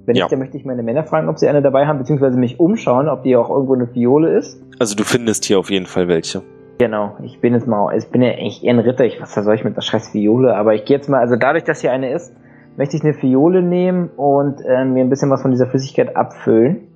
Wenn 0.06 0.16
Ja. 0.16 0.26
nicht, 0.26 0.32
dann 0.32 0.40
möchte 0.40 0.58
ich 0.58 0.66
meine 0.66 0.84
Männer 0.84 1.04
fragen, 1.04 1.30
ob 1.30 1.38
sie 1.38 1.48
eine 1.48 1.62
dabei 1.62 1.86
haben, 1.86 2.00
beziehungsweise 2.00 2.38
mich 2.38 2.60
umschauen, 2.60 3.08
ob 3.08 3.24
die 3.24 3.36
auch 3.36 3.50
irgendwo 3.50 3.76
eine 3.76 3.88
Fiole 3.88 4.36
ist. 4.38 4.62
Also 4.80 4.96
du 4.96 5.04
findest 5.04 5.46
hier 5.46 5.60
auf 5.60 5.70
jeden 5.70 5.86
Fall 5.86 6.08
welche. 6.08 6.42
Genau, 6.80 7.16
ich 7.24 7.40
bin 7.40 7.54
jetzt 7.54 7.68
mal, 7.68 7.96
ich 7.96 8.08
bin 8.08 8.24
ja 8.24 8.30
echt 8.30 8.64
eher 8.64 8.74
ein 8.74 8.80
Ritter, 8.80 9.06
ich, 9.06 9.22
was 9.22 9.36
soll 9.36 9.54
ich 9.54 9.64
mit 9.64 9.78
der 9.78 9.82
scheiß 9.82 10.10
Fiole, 10.10 10.56
aber 10.56 10.74
ich 10.74 10.86
gehe 10.86 10.98
jetzt 10.98 11.10
mal, 11.10 11.20
also 11.20 11.36
dadurch, 11.36 11.64
dass 11.64 11.82
hier 11.82 11.92
eine 11.92 12.12
ist, 12.12 12.34
möchte 12.78 12.98
ich 12.98 13.04
eine 13.04 13.14
Fiole 13.14 13.62
nehmen 13.62 14.10
und 14.18 14.62
äh, 14.66 14.84
mir 14.86 15.04
ein 15.04 15.10
bisschen 15.10 15.30
was 15.30 15.44
von 15.44 15.52
dieser 15.52 15.68
Flüssigkeit 15.68 16.16
abfüllen. 16.16 16.88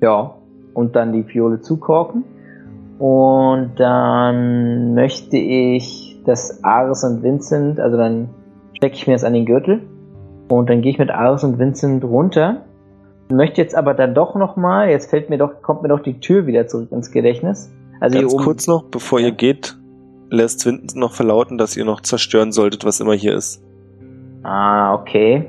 Ja, 0.00 0.34
und 0.74 0.96
dann 0.96 1.12
die 1.12 1.22
Fiole 1.22 1.60
zukorken. 1.60 2.24
Und 2.98 3.74
dann 3.76 4.94
möchte 4.94 5.36
ich, 5.36 6.20
dass 6.26 6.64
Ares 6.64 7.04
und 7.04 7.22
Vincent, 7.22 7.78
also 7.78 7.96
dann 7.96 8.30
stecke 8.76 8.96
ich 8.96 9.06
mir 9.06 9.12
das 9.12 9.22
an 9.22 9.34
den 9.34 9.46
Gürtel 9.46 9.82
und 10.48 10.68
dann 10.70 10.82
gehe 10.82 10.92
ich 10.92 10.98
mit 10.98 11.10
Ares 11.10 11.44
und 11.44 11.58
Vincent 11.58 12.04
runter. 12.04 12.62
Möchte 13.30 13.60
jetzt 13.60 13.74
aber 13.76 13.92
dann 13.94 14.14
doch 14.14 14.34
nochmal, 14.34 14.88
jetzt 14.88 15.10
fällt 15.10 15.28
mir 15.28 15.36
doch, 15.38 15.60
kommt 15.62 15.82
mir 15.82 15.88
doch 15.88 16.00
die 16.00 16.18
Tür 16.20 16.46
wieder 16.46 16.66
zurück 16.66 16.90
ins 16.92 17.10
Gedächtnis. 17.10 17.70
Also 18.00 18.18
Ganz 18.18 18.30
hier 18.30 18.34
oben. 18.36 18.44
kurz 18.44 18.66
noch, 18.66 18.84
bevor 18.84 19.20
ihr 19.20 19.32
geht, 19.32 19.76
lässt 20.30 20.64
Vincent 20.64 20.96
noch 20.96 21.12
verlauten, 21.12 21.58
dass 21.58 21.76
ihr 21.76 21.84
noch 21.84 22.00
zerstören 22.00 22.52
solltet, 22.52 22.84
was 22.84 23.00
immer 23.00 23.12
hier 23.14 23.34
ist. 23.34 23.62
Ah, 24.44 24.94
okay. 24.94 25.46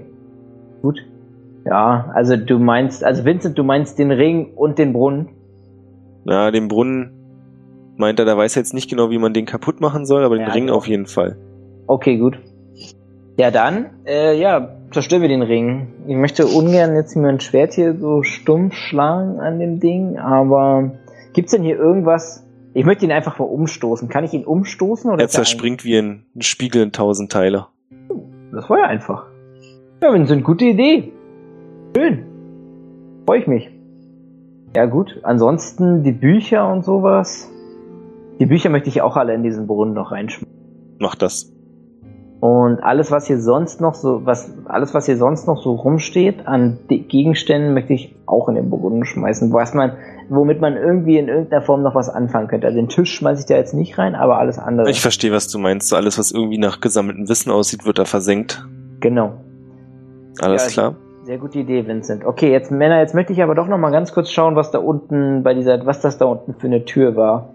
Gut. 0.81 0.99
Ja, 1.65 2.11
also 2.13 2.35
du 2.35 2.57
meinst, 2.59 3.03
also 3.03 3.23
Vincent, 3.23 3.57
du 3.57 3.63
meinst 3.63 3.99
den 3.99 4.11
Ring 4.11 4.53
und 4.55 4.77
den 4.77 4.91
Brunnen. 4.93 5.29
Ja, 6.25 6.51
den 6.51 6.67
Brunnen 6.67 7.11
meint 7.97 8.19
er, 8.19 8.25
der 8.25 8.35
weiß 8.37 8.55
jetzt 8.55 8.73
nicht 8.73 8.89
genau, 8.89 9.09
wie 9.09 9.19
man 9.19 9.33
den 9.33 9.45
kaputt 9.45 9.79
machen 9.79 10.05
soll, 10.05 10.23
aber 10.23 10.35
den 10.37 10.47
Ja, 10.47 10.53
Ring 10.53 10.67
doch. 10.67 10.77
auf 10.77 10.87
jeden 10.87 11.05
Fall. 11.05 11.37
Okay, 11.87 12.17
gut. 12.17 12.39
Ja, 13.37 13.51
dann, 13.51 13.87
äh, 14.05 14.37
ja, 14.39 14.69
zerstören 14.91 15.21
wir 15.21 15.29
den 15.29 15.41
Ring. 15.41 15.87
Ich 16.07 16.15
möchte 16.15 16.47
ungern 16.47 16.95
jetzt 16.95 17.15
mir 17.15 17.29
ein 17.29 17.39
Schwert 17.39 17.73
hier 17.73 17.97
so 17.97 18.23
stumpf 18.23 18.75
schlagen 18.75 19.39
an 19.39 19.59
dem 19.59 19.79
Ding, 19.79 20.17
aber 20.17 20.91
gibt's 21.33 21.51
denn 21.51 21.63
hier 21.63 21.77
irgendwas? 21.77 22.45
Ich 22.73 22.85
möchte 22.85 23.05
ihn 23.05 23.11
einfach 23.11 23.39
mal 23.39 23.45
umstoßen. 23.45 24.09
Kann 24.09 24.23
ich 24.23 24.33
ihn 24.33 24.45
umstoßen 24.45 25.09
oder 25.09 25.19
Er 25.19 25.25
er 25.25 25.29
zerspringt 25.29 25.83
wie 25.83 25.97
ein 25.97 26.25
Spiegel 26.39 26.83
in 26.83 26.91
tausend 26.91 27.31
Teile. 27.31 27.67
Das 28.51 28.69
war 28.69 28.79
ja 28.79 28.85
einfach. 28.85 29.25
Ja, 30.01 30.13
Vincent, 30.13 30.43
gute 30.43 30.65
Idee. 30.65 31.11
Schön. 31.95 32.25
Freue 33.25 33.39
ich 33.39 33.47
mich. 33.47 33.69
Ja, 34.75 34.85
gut. 34.85 35.19
Ansonsten 35.23 36.03
die 36.03 36.11
Bücher 36.11 36.71
und 36.71 36.85
sowas. 36.85 37.51
Die 38.39 38.45
Bücher 38.45 38.69
möchte 38.69 38.89
ich 38.89 39.01
auch 39.01 39.17
alle 39.17 39.33
in 39.33 39.43
diesen 39.43 39.67
Brunnen 39.67 39.93
noch 39.93 40.11
reinschmeißen. 40.11 40.47
Mach 40.99 41.15
das. 41.15 41.51
Und 42.39 42.81
alles, 42.81 43.11
was 43.11 43.27
hier 43.27 43.39
sonst 43.39 43.81
noch 43.81 43.95
so, 43.95 44.25
was, 44.25 44.49
alles, 44.65 44.93
was 44.93 45.05
hier 45.07 45.17
sonst 45.17 45.45
noch 45.45 45.61
so 45.61 45.73
rumsteht 45.73 46.47
an 46.47 46.77
De 46.89 46.99
Gegenständen, 46.99 47.73
möchte 47.73 47.93
ich 47.93 48.15
auch 48.27 48.47
in 48.47 48.55
den 48.55 48.69
Brunnen 48.69 49.03
schmeißen, 49.03 49.51
was 49.51 49.73
man, 49.73 49.91
womit 50.29 50.61
man 50.61 50.77
irgendwie 50.77 51.17
in 51.17 51.27
irgendeiner 51.27 51.61
Form 51.61 51.83
noch 51.83 51.95
was 51.95 52.07
anfangen 52.09 52.47
könnte. 52.47 52.67
Also 52.67 52.77
den 52.79 52.87
Tisch 52.87 53.13
schmeiße 53.13 53.41
ich 53.41 53.45
da 53.47 53.55
jetzt 53.55 53.73
nicht 53.73 53.97
rein, 53.97 54.15
aber 54.15 54.37
alles 54.37 54.57
andere. 54.57 54.89
Ich 54.89 55.01
verstehe, 55.01 55.33
was 55.33 55.49
du 55.49 55.59
meinst. 55.59 55.89
So 55.89 55.97
alles, 55.97 56.17
was 56.17 56.31
irgendwie 56.31 56.59
nach 56.59 56.79
gesammeltem 56.79 57.27
Wissen 57.27 57.51
aussieht, 57.51 57.85
wird 57.85 57.99
da 57.99 58.05
versenkt. 58.05 58.65
genau. 59.01 59.33
Alles 60.41 60.67
Ja, 60.67 60.71
klar? 60.71 60.95
Sehr 61.23 61.37
gute 61.37 61.59
Idee, 61.59 61.85
Vincent. 61.85 62.23
Okay, 62.25 62.49
jetzt 62.49 62.71
Männer, 62.71 62.99
jetzt 62.99 63.13
möchte 63.13 63.33
ich 63.33 63.43
aber 63.43 63.53
doch 63.53 63.67
noch 63.67 63.77
mal 63.77 63.91
ganz 63.91 64.13
kurz 64.13 64.31
schauen, 64.31 64.55
was 64.55 64.71
da 64.71 64.79
unten 64.79 65.43
bei 65.43 65.53
dieser, 65.53 65.85
was 65.85 65.99
das 65.99 66.17
da 66.17 66.25
unten 66.25 66.53
für 66.53 66.67
eine 66.67 66.85
Tür 66.85 67.17
war. 67.17 67.53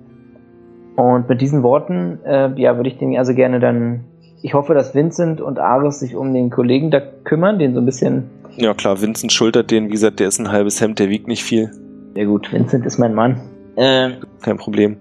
Und 0.97 1.29
mit 1.29 1.41
diesen 1.41 1.63
Worten, 1.63 2.19
äh, 2.25 2.51
ja, 2.61 2.77
würde 2.77 2.91
ich 2.91 2.99
den 2.99 3.17
also 3.17 3.33
gerne 3.33 3.61
dann. 3.61 4.05
Ich 4.45 4.53
hoffe, 4.53 4.75
dass 4.75 4.95
Vincent 4.95 5.41
und 5.41 5.59
Ares 5.59 6.01
sich 6.01 6.15
um 6.17 6.35
den 6.35 6.51
Kollegen 6.51 6.91
da 6.91 7.01
kümmern, 7.01 7.59
den 7.59 7.73
so 7.73 7.81
ein 7.81 7.87
bisschen. 7.87 8.25
Ja 8.57 8.75
klar, 8.75 9.01
Vincent 9.01 9.33
schultert 9.33 9.71
den, 9.71 9.87
wie 9.87 9.93
gesagt, 9.93 10.21
der 10.21 10.29
ist 10.29 10.39
ein 10.39 10.53
halbes 10.53 10.83
Hemd, 10.83 10.99
der 10.99 11.09
wiegt 11.09 11.29
nicht 11.29 11.43
viel. 11.43 11.71
Sehr 12.15 12.27
gut, 12.27 12.53
Vincent 12.53 12.85
ist 12.85 12.99
mein 12.99 13.15
Mann. 13.15 13.41
Ähm, 13.77 14.17
Kein 14.43 14.59
Problem. 14.59 14.99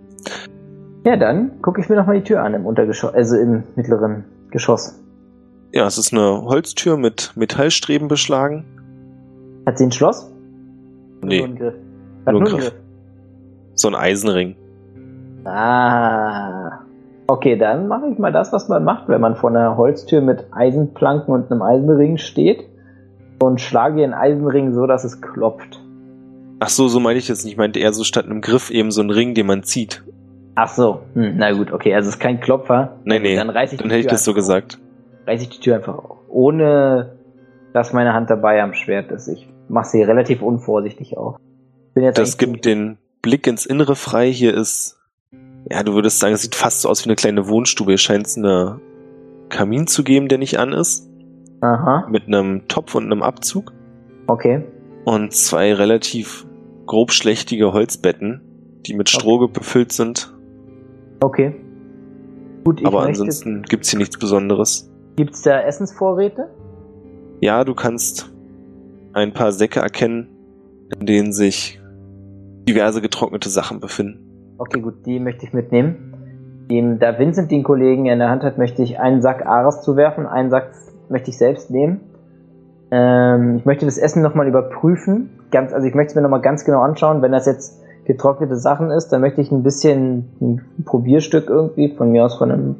ja, 1.05 1.17
dann 1.17 1.61
gucke 1.61 1.81
ich 1.81 1.89
mir 1.89 1.97
noch 1.97 2.07
mal 2.07 2.15
die 2.15 2.23
Tür 2.23 2.41
an 2.41 2.53
im 2.53 2.65
Untergeschoss, 2.65 3.13
also 3.13 3.35
im 3.35 3.63
mittleren 3.75 4.23
Geschoss. 4.49 4.97
Ja, 5.73 5.87
es 5.87 5.97
ist 5.97 6.13
eine 6.13 6.43
Holztür 6.45 6.95
mit 6.95 7.33
Metallstreben 7.35 8.07
beschlagen. 8.07 8.63
Hat 9.65 9.77
sie 9.77 9.87
ein 9.87 9.91
Schloss? 9.91 10.31
Nee, 11.21 11.39
Nur 11.39 11.47
einen 11.47 11.55
Griff. 11.57 11.73
Hat 12.25 12.31
nur 12.33 12.41
nur 12.43 12.53
ein. 12.53 12.59
Griff. 12.59 12.73
So 13.75 13.89
ein 13.89 13.95
Eisenring. 13.95 14.55
Ah. 15.43 16.82
Okay, 17.27 17.57
dann 17.57 17.87
mache 17.87 18.07
ich 18.11 18.19
mal 18.19 18.31
das, 18.33 18.51
was 18.51 18.67
man 18.69 18.83
macht, 18.83 19.07
wenn 19.07 19.21
man 19.21 19.35
vor 19.35 19.49
einer 19.49 19.77
Holztür 19.77 20.21
mit 20.21 20.45
Eisenplanken 20.51 21.33
und 21.33 21.49
einem 21.51 21.61
Eisenring 21.61 22.17
steht 22.17 22.65
und 23.41 23.61
schlage 23.61 23.97
den 23.97 24.13
Eisenring 24.13 24.73
so, 24.73 24.87
dass 24.87 25.03
es 25.03 25.21
klopft. 25.21 25.79
Ach 26.59 26.69
so, 26.69 26.87
so 26.87 26.99
meine 26.99 27.19
ich 27.19 27.27
das 27.27 27.43
nicht. 27.43 27.53
Ich 27.53 27.57
meinte 27.57 27.79
eher 27.79 27.93
so 27.93 28.03
statt 28.03 28.25
einem 28.25 28.41
Griff 28.41 28.69
eben 28.71 28.91
so 28.91 29.01
ein 29.01 29.09
Ring, 29.09 29.33
den 29.33 29.47
man 29.47 29.63
zieht. 29.63 30.03
Ach 30.55 30.67
so, 30.69 30.99
hm, 31.13 31.33
na 31.37 31.51
gut, 31.51 31.71
okay, 31.71 31.95
also 31.95 32.09
es 32.09 32.15
ist 32.15 32.21
kein 32.21 32.39
Klopfer. 32.39 32.97
Nee, 33.05 33.19
nee, 33.19 33.35
Dann 33.35 33.49
reiß 33.49 33.73
ich 33.73 33.79
Dann 33.79 33.87
die 33.89 33.95
hätte 33.95 33.99
ich 34.01 34.05
Tür 34.07 34.11
das 34.11 34.23
so 34.25 34.31
einfach 34.31 34.41
auf. 34.43 34.47
gesagt. 34.47 34.79
Reiß 35.25 35.41
ich 35.41 35.49
die 35.49 35.59
Tür 35.59 35.75
einfach 35.77 35.97
auf. 35.97 36.17
Ohne, 36.29 37.17
dass 37.73 37.93
meine 37.93 38.13
Hand 38.13 38.29
dabei 38.29 38.61
am 38.61 38.73
Schwert 38.73 39.11
ist. 39.11 39.27
Ich 39.29 39.47
mache 39.69 39.87
sie 39.87 40.03
relativ 40.03 40.41
unvorsichtig 40.41 41.17
auf. 41.17 41.37
Das 41.95 42.37
gibt 42.37 42.65
den 42.65 42.97
Blick 43.21 43.47
ins 43.47 43.65
Innere 43.65 43.95
frei. 43.95 44.31
Hier 44.31 44.53
ist, 44.53 44.99
ja, 45.71 45.83
du 45.83 45.93
würdest 45.93 46.19
sagen, 46.19 46.33
es 46.33 46.41
sieht 46.41 46.55
fast 46.55 46.81
so 46.81 46.89
aus 46.89 47.03
wie 47.03 47.09
eine 47.09 47.15
kleine 47.15 47.47
Wohnstube. 47.47 47.91
Hier 47.91 47.97
scheint 47.97 48.27
es 48.27 48.37
einen 48.37 48.79
Kamin 49.49 49.87
zu 49.87 50.03
geben, 50.03 50.27
der 50.27 50.37
nicht 50.37 50.59
an 50.59 50.73
ist. 50.73 51.09
Aha, 51.61 52.07
Mit 52.09 52.27
einem 52.27 52.67
Topf 52.67 52.95
und 52.95 53.05
einem 53.05 53.23
Abzug. 53.23 53.71
okay. 54.27 54.63
Und 55.05 55.33
zwei 55.33 55.73
relativ 55.73 56.45
grobschlächtige 56.85 57.73
Holzbetten, 57.73 58.41
die 58.85 58.93
mit 58.93 59.09
Stroh 59.09 59.47
befüllt 59.49 59.91
sind. 59.91 60.33
Okay. 61.21 61.55
Gut, 62.63 62.79
ich 62.79 62.87
Aber 62.87 63.03
ansonsten 63.03 63.63
gibt's 63.63 63.89
hier 63.89 63.99
nichts 63.99 64.17
Besonderes. 64.17 64.89
gibt's 65.17 65.41
da 65.41 65.59
Essensvorräte? 65.61 66.49
Ja, 67.41 67.65
du 67.65 67.73
kannst 67.75 68.31
ein 69.11 69.33
paar 69.33 69.51
Säcke 69.51 69.81
erkennen, 69.81 70.29
in 70.97 71.05
denen 71.05 71.33
sich 71.33 71.81
diverse 72.67 73.01
getrocknete 73.01 73.49
Sachen 73.49 73.81
befinden. 73.81 74.22
Okay, 74.63 74.79
gut, 74.79 75.05
die 75.05 75.19
möchte 75.19 75.45
ich 75.45 75.51
mitnehmen. 75.51 76.65
Den, 76.71 76.97
da 76.97 77.19
Vincent 77.19 77.51
den 77.51 77.63
Kollegen 77.63 78.05
in 78.05 78.19
der 78.19 78.29
Hand 78.29 78.43
hat, 78.43 78.57
möchte 78.57 78.81
ich 78.81 78.97
einen 78.97 79.21
Sack 79.21 79.45
Ares 79.45 79.81
zuwerfen, 79.81 80.25
einen 80.25 80.49
Sack 80.49 80.69
möchte 81.09 81.31
ich 81.31 81.37
selbst 81.37 81.69
nehmen. 81.69 81.99
Ähm, 82.89 83.57
ich 83.57 83.65
möchte 83.65 83.85
das 83.85 83.97
Essen 83.97 84.21
nochmal 84.21 84.47
überprüfen. 84.47 85.31
Ganz, 85.51 85.73
also 85.73 85.85
ich 85.85 85.93
möchte 85.93 86.11
es 86.11 86.15
mir 86.15 86.21
nochmal 86.21 86.39
ganz 86.39 86.63
genau 86.63 86.79
anschauen. 86.79 87.21
Wenn 87.21 87.33
das 87.33 87.45
jetzt 87.45 87.81
getrocknete 88.05 88.55
Sachen 88.55 88.89
ist, 88.89 89.09
dann 89.09 89.19
möchte 89.19 89.41
ich 89.41 89.51
ein 89.51 89.63
bisschen 89.63 90.29
ein 90.39 90.61
Probierstück 90.85 91.49
irgendwie, 91.49 91.93
von 91.97 92.11
mir 92.13 92.23
aus 92.23 92.37
von 92.37 92.49
einem, 92.49 92.75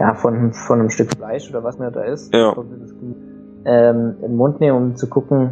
ja, 0.00 0.14
von, 0.14 0.54
von 0.54 0.80
einem 0.80 0.88
Stück 0.88 1.10
Fleisch 1.14 1.50
oder 1.50 1.62
was 1.62 1.78
mir 1.78 1.90
da 1.90 2.00
ist, 2.00 2.34
Ja. 2.34 2.54
ähm, 3.66 4.14
in 4.22 4.28
den 4.28 4.36
Mund 4.36 4.58
nehmen, 4.60 4.76
um 4.76 4.96
zu 4.96 5.06
gucken, 5.06 5.50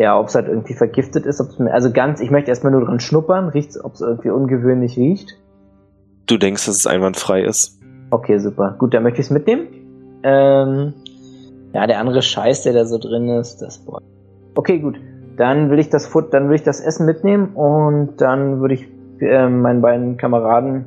ja, 0.00 0.18
ob 0.18 0.28
es 0.28 0.34
halt 0.34 0.48
irgendwie 0.48 0.72
vergiftet 0.72 1.26
ist. 1.26 1.42
Ob's 1.42 1.58
mir, 1.58 1.74
also 1.74 1.92
ganz, 1.92 2.20
ich 2.20 2.30
möchte 2.30 2.48
erstmal 2.48 2.72
nur 2.72 2.86
dran 2.86 3.00
schnuppern, 3.00 3.50
riecht 3.50 3.76
ob 3.84 3.92
es 3.92 4.00
irgendwie 4.00 4.30
ungewöhnlich 4.30 4.96
riecht. 4.96 5.36
Du 6.26 6.38
denkst, 6.38 6.64
dass 6.64 6.74
es 6.74 6.86
einwandfrei 6.86 7.42
ist. 7.42 7.78
Okay, 8.10 8.38
super. 8.38 8.76
Gut, 8.78 8.94
dann 8.94 9.02
möchte 9.02 9.20
ich 9.20 9.26
es 9.26 9.30
mitnehmen. 9.30 9.66
Ähm, 10.22 10.94
ja, 11.74 11.86
der 11.86 11.98
andere 11.98 12.22
Scheiß, 12.22 12.62
der 12.62 12.72
da 12.72 12.86
so 12.86 12.96
drin 12.96 13.28
ist, 13.28 13.58
das 13.60 13.84
boah. 13.84 14.00
Okay, 14.54 14.78
gut. 14.78 14.98
Dann 15.36 15.70
will 15.70 15.78
ich 15.78 15.90
das 15.90 16.06
Food, 16.06 16.32
dann 16.32 16.48
will 16.48 16.54
ich 16.54 16.62
das 16.62 16.80
Essen 16.80 17.04
mitnehmen 17.04 17.50
und 17.54 18.22
dann 18.22 18.62
würde 18.62 18.74
ich 18.74 18.88
äh, 19.20 19.48
meinen 19.50 19.82
beiden 19.82 20.16
Kameraden 20.16 20.86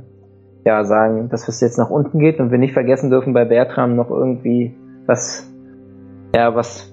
ja 0.66 0.86
sagen, 0.86 1.30
dass 1.30 1.48
es 1.48 1.62
jetzt 1.62 1.78
nach 1.78 1.92
unten 1.92 2.18
geht 2.18 2.40
und 2.40 2.50
wir 2.50 2.58
nicht 2.58 2.74
vergessen 2.74 3.12
dürfen, 3.12 3.34
bei 3.34 3.46
Bertram 3.46 3.96
noch 3.96 4.10
irgendwie 4.10 4.76
was, 5.06 5.48
ja, 6.34 6.56
was, 6.56 6.93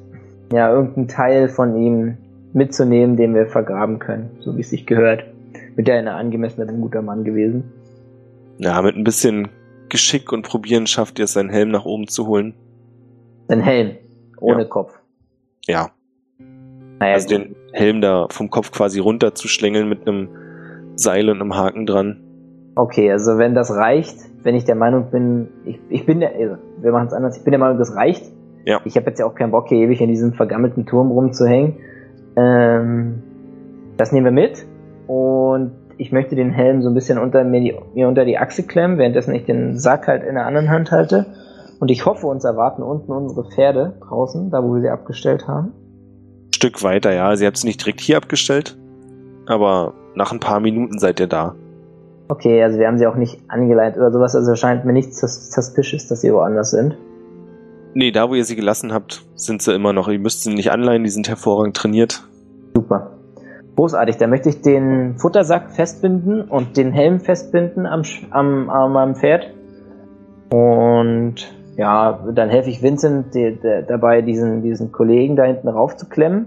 ja, 0.52 0.72
irgendein 0.72 1.08
Teil 1.08 1.48
von 1.48 1.76
ihm 1.76 2.16
mitzunehmen, 2.52 3.16
den 3.16 3.34
wir 3.34 3.46
vergraben 3.46 3.98
können, 3.98 4.30
so 4.40 4.56
wie 4.56 4.60
es 4.60 4.70
sich 4.70 4.86
gehört. 4.86 5.24
Mit 5.76 5.86
der 5.88 5.98
eine 5.98 6.14
angemessener, 6.14 6.68
ein 6.68 6.80
guter 6.80 7.02
Mann 7.02 7.24
gewesen. 7.24 7.72
Ja, 8.58 8.82
mit 8.82 8.96
ein 8.96 9.04
bisschen 9.04 9.48
Geschick 9.88 10.32
und 10.32 10.42
Probieren 10.42 10.86
schafft 10.86 11.18
ihr 11.18 11.24
es, 11.24 11.32
seinen 11.32 11.50
Helm 11.50 11.70
nach 11.70 11.84
oben 11.84 12.08
zu 12.08 12.26
holen. 12.26 12.54
Ein 13.48 13.60
Helm, 13.60 13.96
ohne 14.40 14.62
Ja. 14.62 14.68
Kopf. 14.68 14.98
Ja, 15.66 15.90
Naja, 16.98 17.14
also 17.14 17.28
den 17.28 17.56
Helm 17.72 18.00
da 18.00 18.26
vom 18.30 18.50
Kopf 18.50 18.72
quasi 18.72 18.98
runterzuschlängeln 18.98 19.88
mit 19.88 20.06
einem 20.06 20.28
Seil 20.96 21.30
und 21.30 21.40
einem 21.40 21.56
Haken 21.56 21.86
dran. 21.86 22.20
Okay, 22.74 23.10
also 23.10 23.38
wenn 23.38 23.54
das 23.54 23.70
reicht, 23.70 24.16
wenn 24.42 24.54
ich 24.54 24.64
der 24.64 24.74
Meinung 24.74 25.10
bin, 25.10 25.48
ich, 25.64 25.78
ich 25.88 26.06
bin 26.06 26.20
der, 26.20 26.34
also 26.34 26.56
wir 26.80 26.92
machen 26.92 27.06
es 27.06 27.12
anders, 27.12 27.38
ich 27.38 27.44
bin 27.44 27.52
der 27.52 27.60
Meinung, 27.60 27.78
das 27.78 27.94
reicht. 27.94 28.24
Ja. 28.64 28.80
Ich 28.84 28.96
habe 28.96 29.06
jetzt 29.06 29.18
ja 29.18 29.26
auch 29.26 29.34
keinen 29.34 29.50
Bock, 29.50 29.68
hier 29.68 29.78
ewig 29.78 30.00
in 30.00 30.08
diesem 30.08 30.32
vergammelten 30.34 30.86
Turm 30.86 31.10
rumzuhängen. 31.10 31.76
Ähm, 32.36 33.22
das 33.96 34.12
nehmen 34.12 34.24
wir 34.26 34.32
mit 34.32 34.66
und 35.06 35.72
ich 35.98 36.12
möchte 36.12 36.34
den 36.34 36.50
Helm 36.50 36.82
so 36.82 36.88
ein 36.88 36.94
bisschen 36.94 37.18
unter 37.18 37.44
mir, 37.44 37.60
die, 37.60 37.76
mir 37.94 38.08
unter 38.08 38.24
die 38.24 38.38
Achse 38.38 38.62
klemmen, 38.62 38.96
währenddessen 38.96 39.34
ich 39.34 39.44
den 39.44 39.78
Sack 39.78 40.06
halt 40.06 40.22
in 40.24 40.34
der 40.34 40.46
anderen 40.46 40.70
Hand 40.70 40.90
halte. 40.90 41.26
Und 41.78 41.90
ich 41.90 42.06
hoffe, 42.06 42.26
uns 42.26 42.44
erwarten 42.44 42.82
unten 42.82 43.10
unsere 43.12 43.44
Pferde 43.50 43.94
draußen, 44.06 44.50
da 44.50 44.62
wo 44.62 44.74
wir 44.74 44.80
sie 44.82 44.88
abgestellt 44.90 45.48
haben. 45.48 45.72
Stück 46.54 46.82
weiter, 46.82 47.12
ja. 47.12 47.34
Sie 47.36 47.46
habt 47.46 47.56
es 47.56 47.64
nicht 47.64 47.80
direkt 47.80 48.00
hier 48.00 48.16
abgestellt, 48.18 48.78
aber 49.46 49.94
nach 50.14 50.32
ein 50.32 50.40
paar 50.40 50.60
Minuten 50.60 50.98
seid 50.98 51.20
ihr 51.20 51.26
da. 51.26 51.54
Okay, 52.28 52.62
also 52.62 52.78
wir 52.78 52.86
haben 52.86 52.98
sie 52.98 53.06
auch 53.06 53.16
nicht 53.16 53.40
angeleitet 53.48 53.98
oder 53.98 54.12
sowas, 54.12 54.36
also 54.36 54.54
scheint 54.54 54.84
mir 54.84 54.92
nichts 54.92 55.20
sus- 55.20 55.50
suspicious, 55.50 56.06
dass 56.08 56.20
sie 56.20 56.32
woanders 56.32 56.70
sind. 56.70 56.96
Nee, 57.94 58.12
da 58.12 58.30
wo 58.30 58.34
ihr 58.34 58.44
sie 58.44 58.56
gelassen 58.56 58.92
habt, 58.92 59.24
sind 59.34 59.62
sie 59.62 59.74
immer 59.74 59.92
noch. 59.92 60.08
Ihr 60.08 60.18
müsst 60.18 60.42
sie 60.42 60.54
nicht 60.54 60.70
anleihen, 60.70 61.02
die 61.02 61.10
sind 61.10 61.28
hervorragend 61.28 61.76
trainiert. 61.76 62.22
Super. 62.74 63.18
Großartig. 63.76 64.16
Dann 64.16 64.30
möchte 64.30 64.48
ich 64.48 64.62
den 64.62 65.16
Futtersack 65.18 65.70
festbinden 65.70 66.42
und 66.42 66.76
den 66.76 66.92
Helm 66.92 67.20
festbinden 67.20 67.86
am, 67.86 68.02
am, 68.30 68.70
am, 68.70 68.96
am 68.96 69.14
Pferd. 69.16 69.52
Und 70.52 71.34
ja, 71.76 72.26
dann 72.34 72.48
helfe 72.48 72.70
ich 72.70 72.82
Vincent 72.82 73.34
die, 73.34 73.56
der, 73.60 73.82
dabei, 73.82 74.22
diesen, 74.22 74.62
diesen 74.62 74.92
Kollegen 74.92 75.34
da 75.34 75.44
hinten 75.44 75.68
raufzuklemmen. 75.68 76.46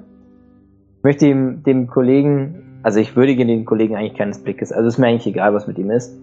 Ich 0.98 1.04
möchte 1.04 1.28
ihm, 1.28 1.64
dem 1.64 1.88
Kollegen, 1.88 2.80
also 2.84 3.00
ich 3.00 3.16
würdige 3.16 3.46
den 3.46 3.66
Kollegen 3.66 3.96
eigentlich 3.96 4.18
keines 4.18 4.44
Blickes. 4.44 4.72
Also 4.72 4.88
ist 4.88 4.98
mir 4.98 5.08
eigentlich 5.08 5.28
egal, 5.28 5.54
was 5.54 5.68
mit 5.68 5.78
ihm 5.78 5.92
ist. 5.92 6.16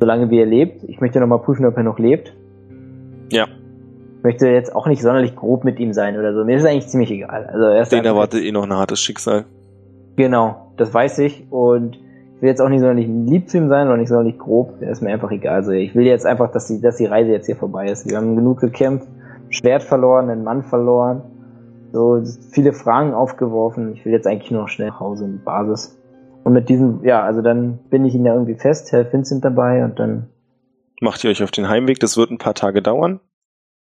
Solange 0.00 0.30
wie 0.30 0.38
er 0.38 0.46
lebt. 0.46 0.82
Ich 0.84 1.00
möchte 1.00 1.20
nochmal 1.20 1.38
prüfen, 1.38 1.64
ob 1.64 1.76
er 1.76 1.82
noch 1.82 1.98
lebt. 1.98 2.34
Ja. 3.30 3.46
Möchte 4.22 4.48
jetzt 4.48 4.74
auch 4.74 4.86
nicht 4.86 5.02
sonderlich 5.02 5.34
grob 5.34 5.64
mit 5.64 5.78
ihm 5.78 5.92
sein 5.92 6.18
oder 6.18 6.34
so. 6.34 6.44
Mir 6.44 6.56
ist 6.56 6.62
es 6.62 6.68
eigentlich 6.68 6.88
ziemlich 6.88 7.10
egal. 7.10 7.46
Also 7.46 7.64
er 7.64 7.84
Den 7.84 8.04
erwartet 8.04 8.42
eh 8.42 8.52
noch 8.52 8.64
ein 8.64 8.72
hartes 8.74 9.00
Schicksal. 9.00 9.46
Genau, 10.16 10.72
das 10.76 10.92
weiß 10.92 11.18
ich 11.20 11.46
und 11.50 11.96
ich 11.96 12.42
will 12.42 12.48
jetzt 12.48 12.60
auch 12.60 12.68
nicht 12.68 12.80
sonderlich 12.80 13.06
lieb 13.06 13.48
zu 13.48 13.58
ihm 13.58 13.68
sein 13.68 13.86
oder 13.86 13.96
nicht 13.96 14.08
sonderlich 14.08 14.38
grob, 14.38 14.78
der 14.80 14.90
ist 14.90 15.02
mir 15.02 15.12
einfach 15.12 15.30
egal. 15.30 15.56
Also 15.56 15.72
ich 15.72 15.94
will 15.94 16.06
jetzt 16.06 16.26
einfach, 16.26 16.50
dass 16.50 16.66
die, 16.66 16.80
dass 16.80 16.96
die 16.96 17.06
Reise 17.06 17.30
jetzt 17.30 17.46
hier 17.46 17.56
vorbei 17.56 17.86
ist. 17.86 18.08
Wir 18.08 18.16
haben 18.16 18.36
genug 18.36 18.60
gekämpft, 18.60 19.08
Schwert 19.50 19.82
verloren, 19.82 20.28
einen 20.30 20.44
Mann 20.44 20.62
verloren, 20.62 21.22
so 21.92 22.22
viele 22.50 22.72
Fragen 22.72 23.14
aufgeworfen. 23.14 23.92
Ich 23.94 24.04
will 24.04 24.12
jetzt 24.12 24.26
eigentlich 24.26 24.50
nur 24.50 24.62
noch 24.62 24.68
schnell 24.68 24.88
nach 24.88 25.00
Hause 25.00 25.24
in 25.24 25.32
die 25.32 25.44
Basis. 25.44 25.98
Und 26.44 26.52
mit 26.52 26.68
diesem, 26.68 27.04
ja, 27.04 27.22
also 27.22 27.42
dann 27.42 27.78
bin 27.90 28.04
ich 28.04 28.14
ihn 28.14 28.24
ja 28.24 28.32
irgendwie 28.32 28.54
fest, 28.54 28.92
Herr 28.92 29.10
Vincent 29.12 29.44
dabei 29.44 29.84
und 29.84 29.98
dann, 29.98 30.28
Macht 31.02 31.24
ihr 31.24 31.30
euch 31.30 31.42
auf 31.42 31.50
den 31.50 31.68
Heimweg, 31.68 31.98
das 31.98 32.16
wird 32.18 32.30
ein 32.30 32.38
paar 32.38 32.54
Tage 32.54 32.82
dauern. 32.82 33.20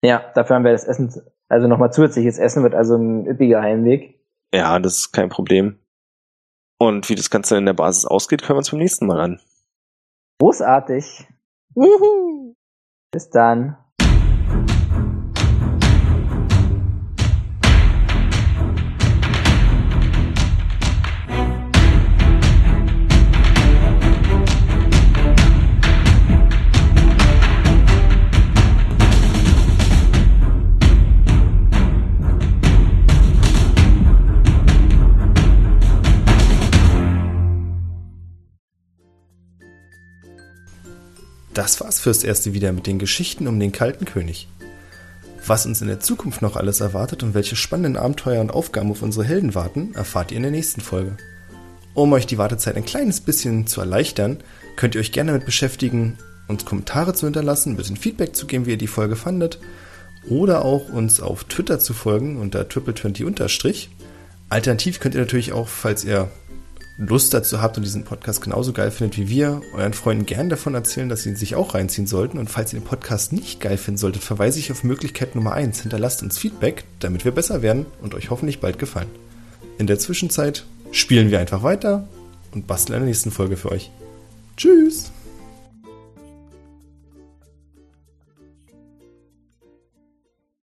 Ja, 0.03 0.31
dafür 0.35 0.55
haben 0.55 0.63
wir 0.63 0.71
das 0.71 0.85
Essen, 0.85 1.13
also 1.49 1.67
nochmal 1.67 1.91
zusätzliches 1.91 2.37
Essen 2.37 2.63
wird 2.63 2.75
also 2.75 2.95
ein 2.95 3.25
üppiger 3.25 3.61
Heimweg. 3.61 4.19
Ja, 4.53 4.79
das 4.79 4.97
ist 4.97 5.11
kein 5.11 5.29
Problem. 5.29 5.79
Und 6.79 7.09
wie 7.09 7.15
das 7.15 7.29
Ganze 7.29 7.57
in 7.57 7.65
der 7.65 7.73
Basis 7.73 8.05
ausgeht, 8.05 8.41
können 8.41 8.55
wir 8.55 8.59
uns 8.59 8.71
beim 8.71 8.79
nächsten 8.79 9.07
Mal 9.07 9.19
an. 9.19 9.39
Großartig. 10.39 11.27
Bis 13.11 13.29
dann. 13.29 13.77
Das 41.57 41.81
war's 41.81 41.99
fürs 41.99 42.23
erste 42.23 42.53
wieder 42.53 42.71
mit 42.71 42.85
den 42.85 42.99
Geschichten 42.99 43.47
um 43.47 43.59
den 43.59 43.71
Kalten 43.71 44.05
König. 44.05 44.47
Was 45.43 45.65
uns 45.65 45.81
in 45.81 45.87
der 45.87 45.99
Zukunft 45.99 46.43
noch 46.43 46.55
alles 46.55 46.81
erwartet 46.81 47.23
und 47.23 47.33
welche 47.33 47.55
spannenden 47.55 47.97
Abenteuer 47.97 48.41
und 48.41 48.51
Aufgaben 48.51 48.91
auf 48.91 49.01
unsere 49.01 49.25
Helden 49.25 49.55
warten, 49.55 49.95
erfahrt 49.95 50.29
ihr 50.29 50.37
in 50.37 50.43
der 50.43 50.51
nächsten 50.51 50.81
Folge. 50.81 51.17
Um 51.95 52.13
euch 52.13 52.27
die 52.27 52.37
Wartezeit 52.37 52.75
ein 52.75 52.85
kleines 52.85 53.21
bisschen 53.21 53.65
zu 53.65 53.81
erleichtern, 53.81 54.37
könnt 54.75 54.93
ihr 54.93 55.01
euch 55.01 55.11
gerne 55.11 55.31
damit 55.31 55.47
beschäftigen, 55.47 56.19
uns 56.47 56.63
Kommentare 56.63 57.15
zu 57.15 57.25
hinterlassen, 57.25 57.73
ein 57.73 57.77
bisschen 57.77 57.97
Feedback 57.97 58.35
zu 58.35 58.45
geben, 58.45 58.67
wie 58.67 58.71
ihr 58.73 58.77
die 58.77 58.85
Folge 58.85 59.15
fandet, 59.15 59.57
oder 60.29 60.63
auch 60.63 60.89
uns 60.89 61.19
auf 61.19 61.45
Twitter 61.45 61.79
zu 61.79 61.95
folgen 61.95 62.37
unter 62.37 62.61
triple20 62.61 63.87
Alternativ 64.49 64.99
könnt 64.99 65.15
ihr 65.15 65.21
natürlich 65.21 65.53
auch, 65.53 65.67
falls 65.67 66.03
ihr 66.03 66.29
Lust 66.97 67.33
dazu 67.33 67.61
habt 67.61 67.77
und 67.77 67.83
diesen 67.83 68.05
Podcast 68.05 68.41
genauso 68.41 68.73
geil 68.73 68.89
findet 68.89 69.17
wie 69.17 69.29
wir, 69.29 69.61
euren 69.73 69.93
Freunden 69.93 70.25
gern 70.25 70.49
davon 70.49 70.73
erzählen, 70.73 71.09
dass 71.09 71.23
sie 71.23 71.29
ihn 71.29 71.35
sich 71.35 71.55
auch 71.55 71.75
reinziehen 71.75 72.07
sollten. 72.07 72.39
Und 72.39 72.49
falls 72.49 72.73
ihr 72.73 72.79
den 72.79 72.85
Podcast 72.85 73.33
nicht 73.33 73.61
geil 73.61 73.77
finden 73.77 73.99
solltet, 73.99 74.23
verweise 74.23 74.57
ich 74.57 74.71
auf 74.71 74.83
Möglichkeit 74.83 75.35
Nummer 75.35 75.53
eins: 75.53 75.81
Hinterlasst 75.81 76.23
uns 76.23 76.39
Feedback, 76.39 76.85
damit 76.99 77.23
wir 77.23 77.31
besser 77.31 77.61
werden 77.61 77.85
und 78.01 78.15
euch 78.15 78.31
hoffentlich 78.31 78.59
bald 78.59 78.79
gefallen. 78.79 79.09
In 79.77 79.85
der 79.85 79.99
Zwischenzeit 79.99 80.65
spielen 80.91 81.29
wir 81.29 81.39
einfach 81.39 81.61
weiter 81.61 82.07
und 82.51 82.65
basteln 82.65 82.95
eine 82.95 83.05
nächsten 83.05 83.29
Folge 83.29 83.57
für 83.57 83.71
euch. 83.71 83.91
Tschüss! 84.55 85.11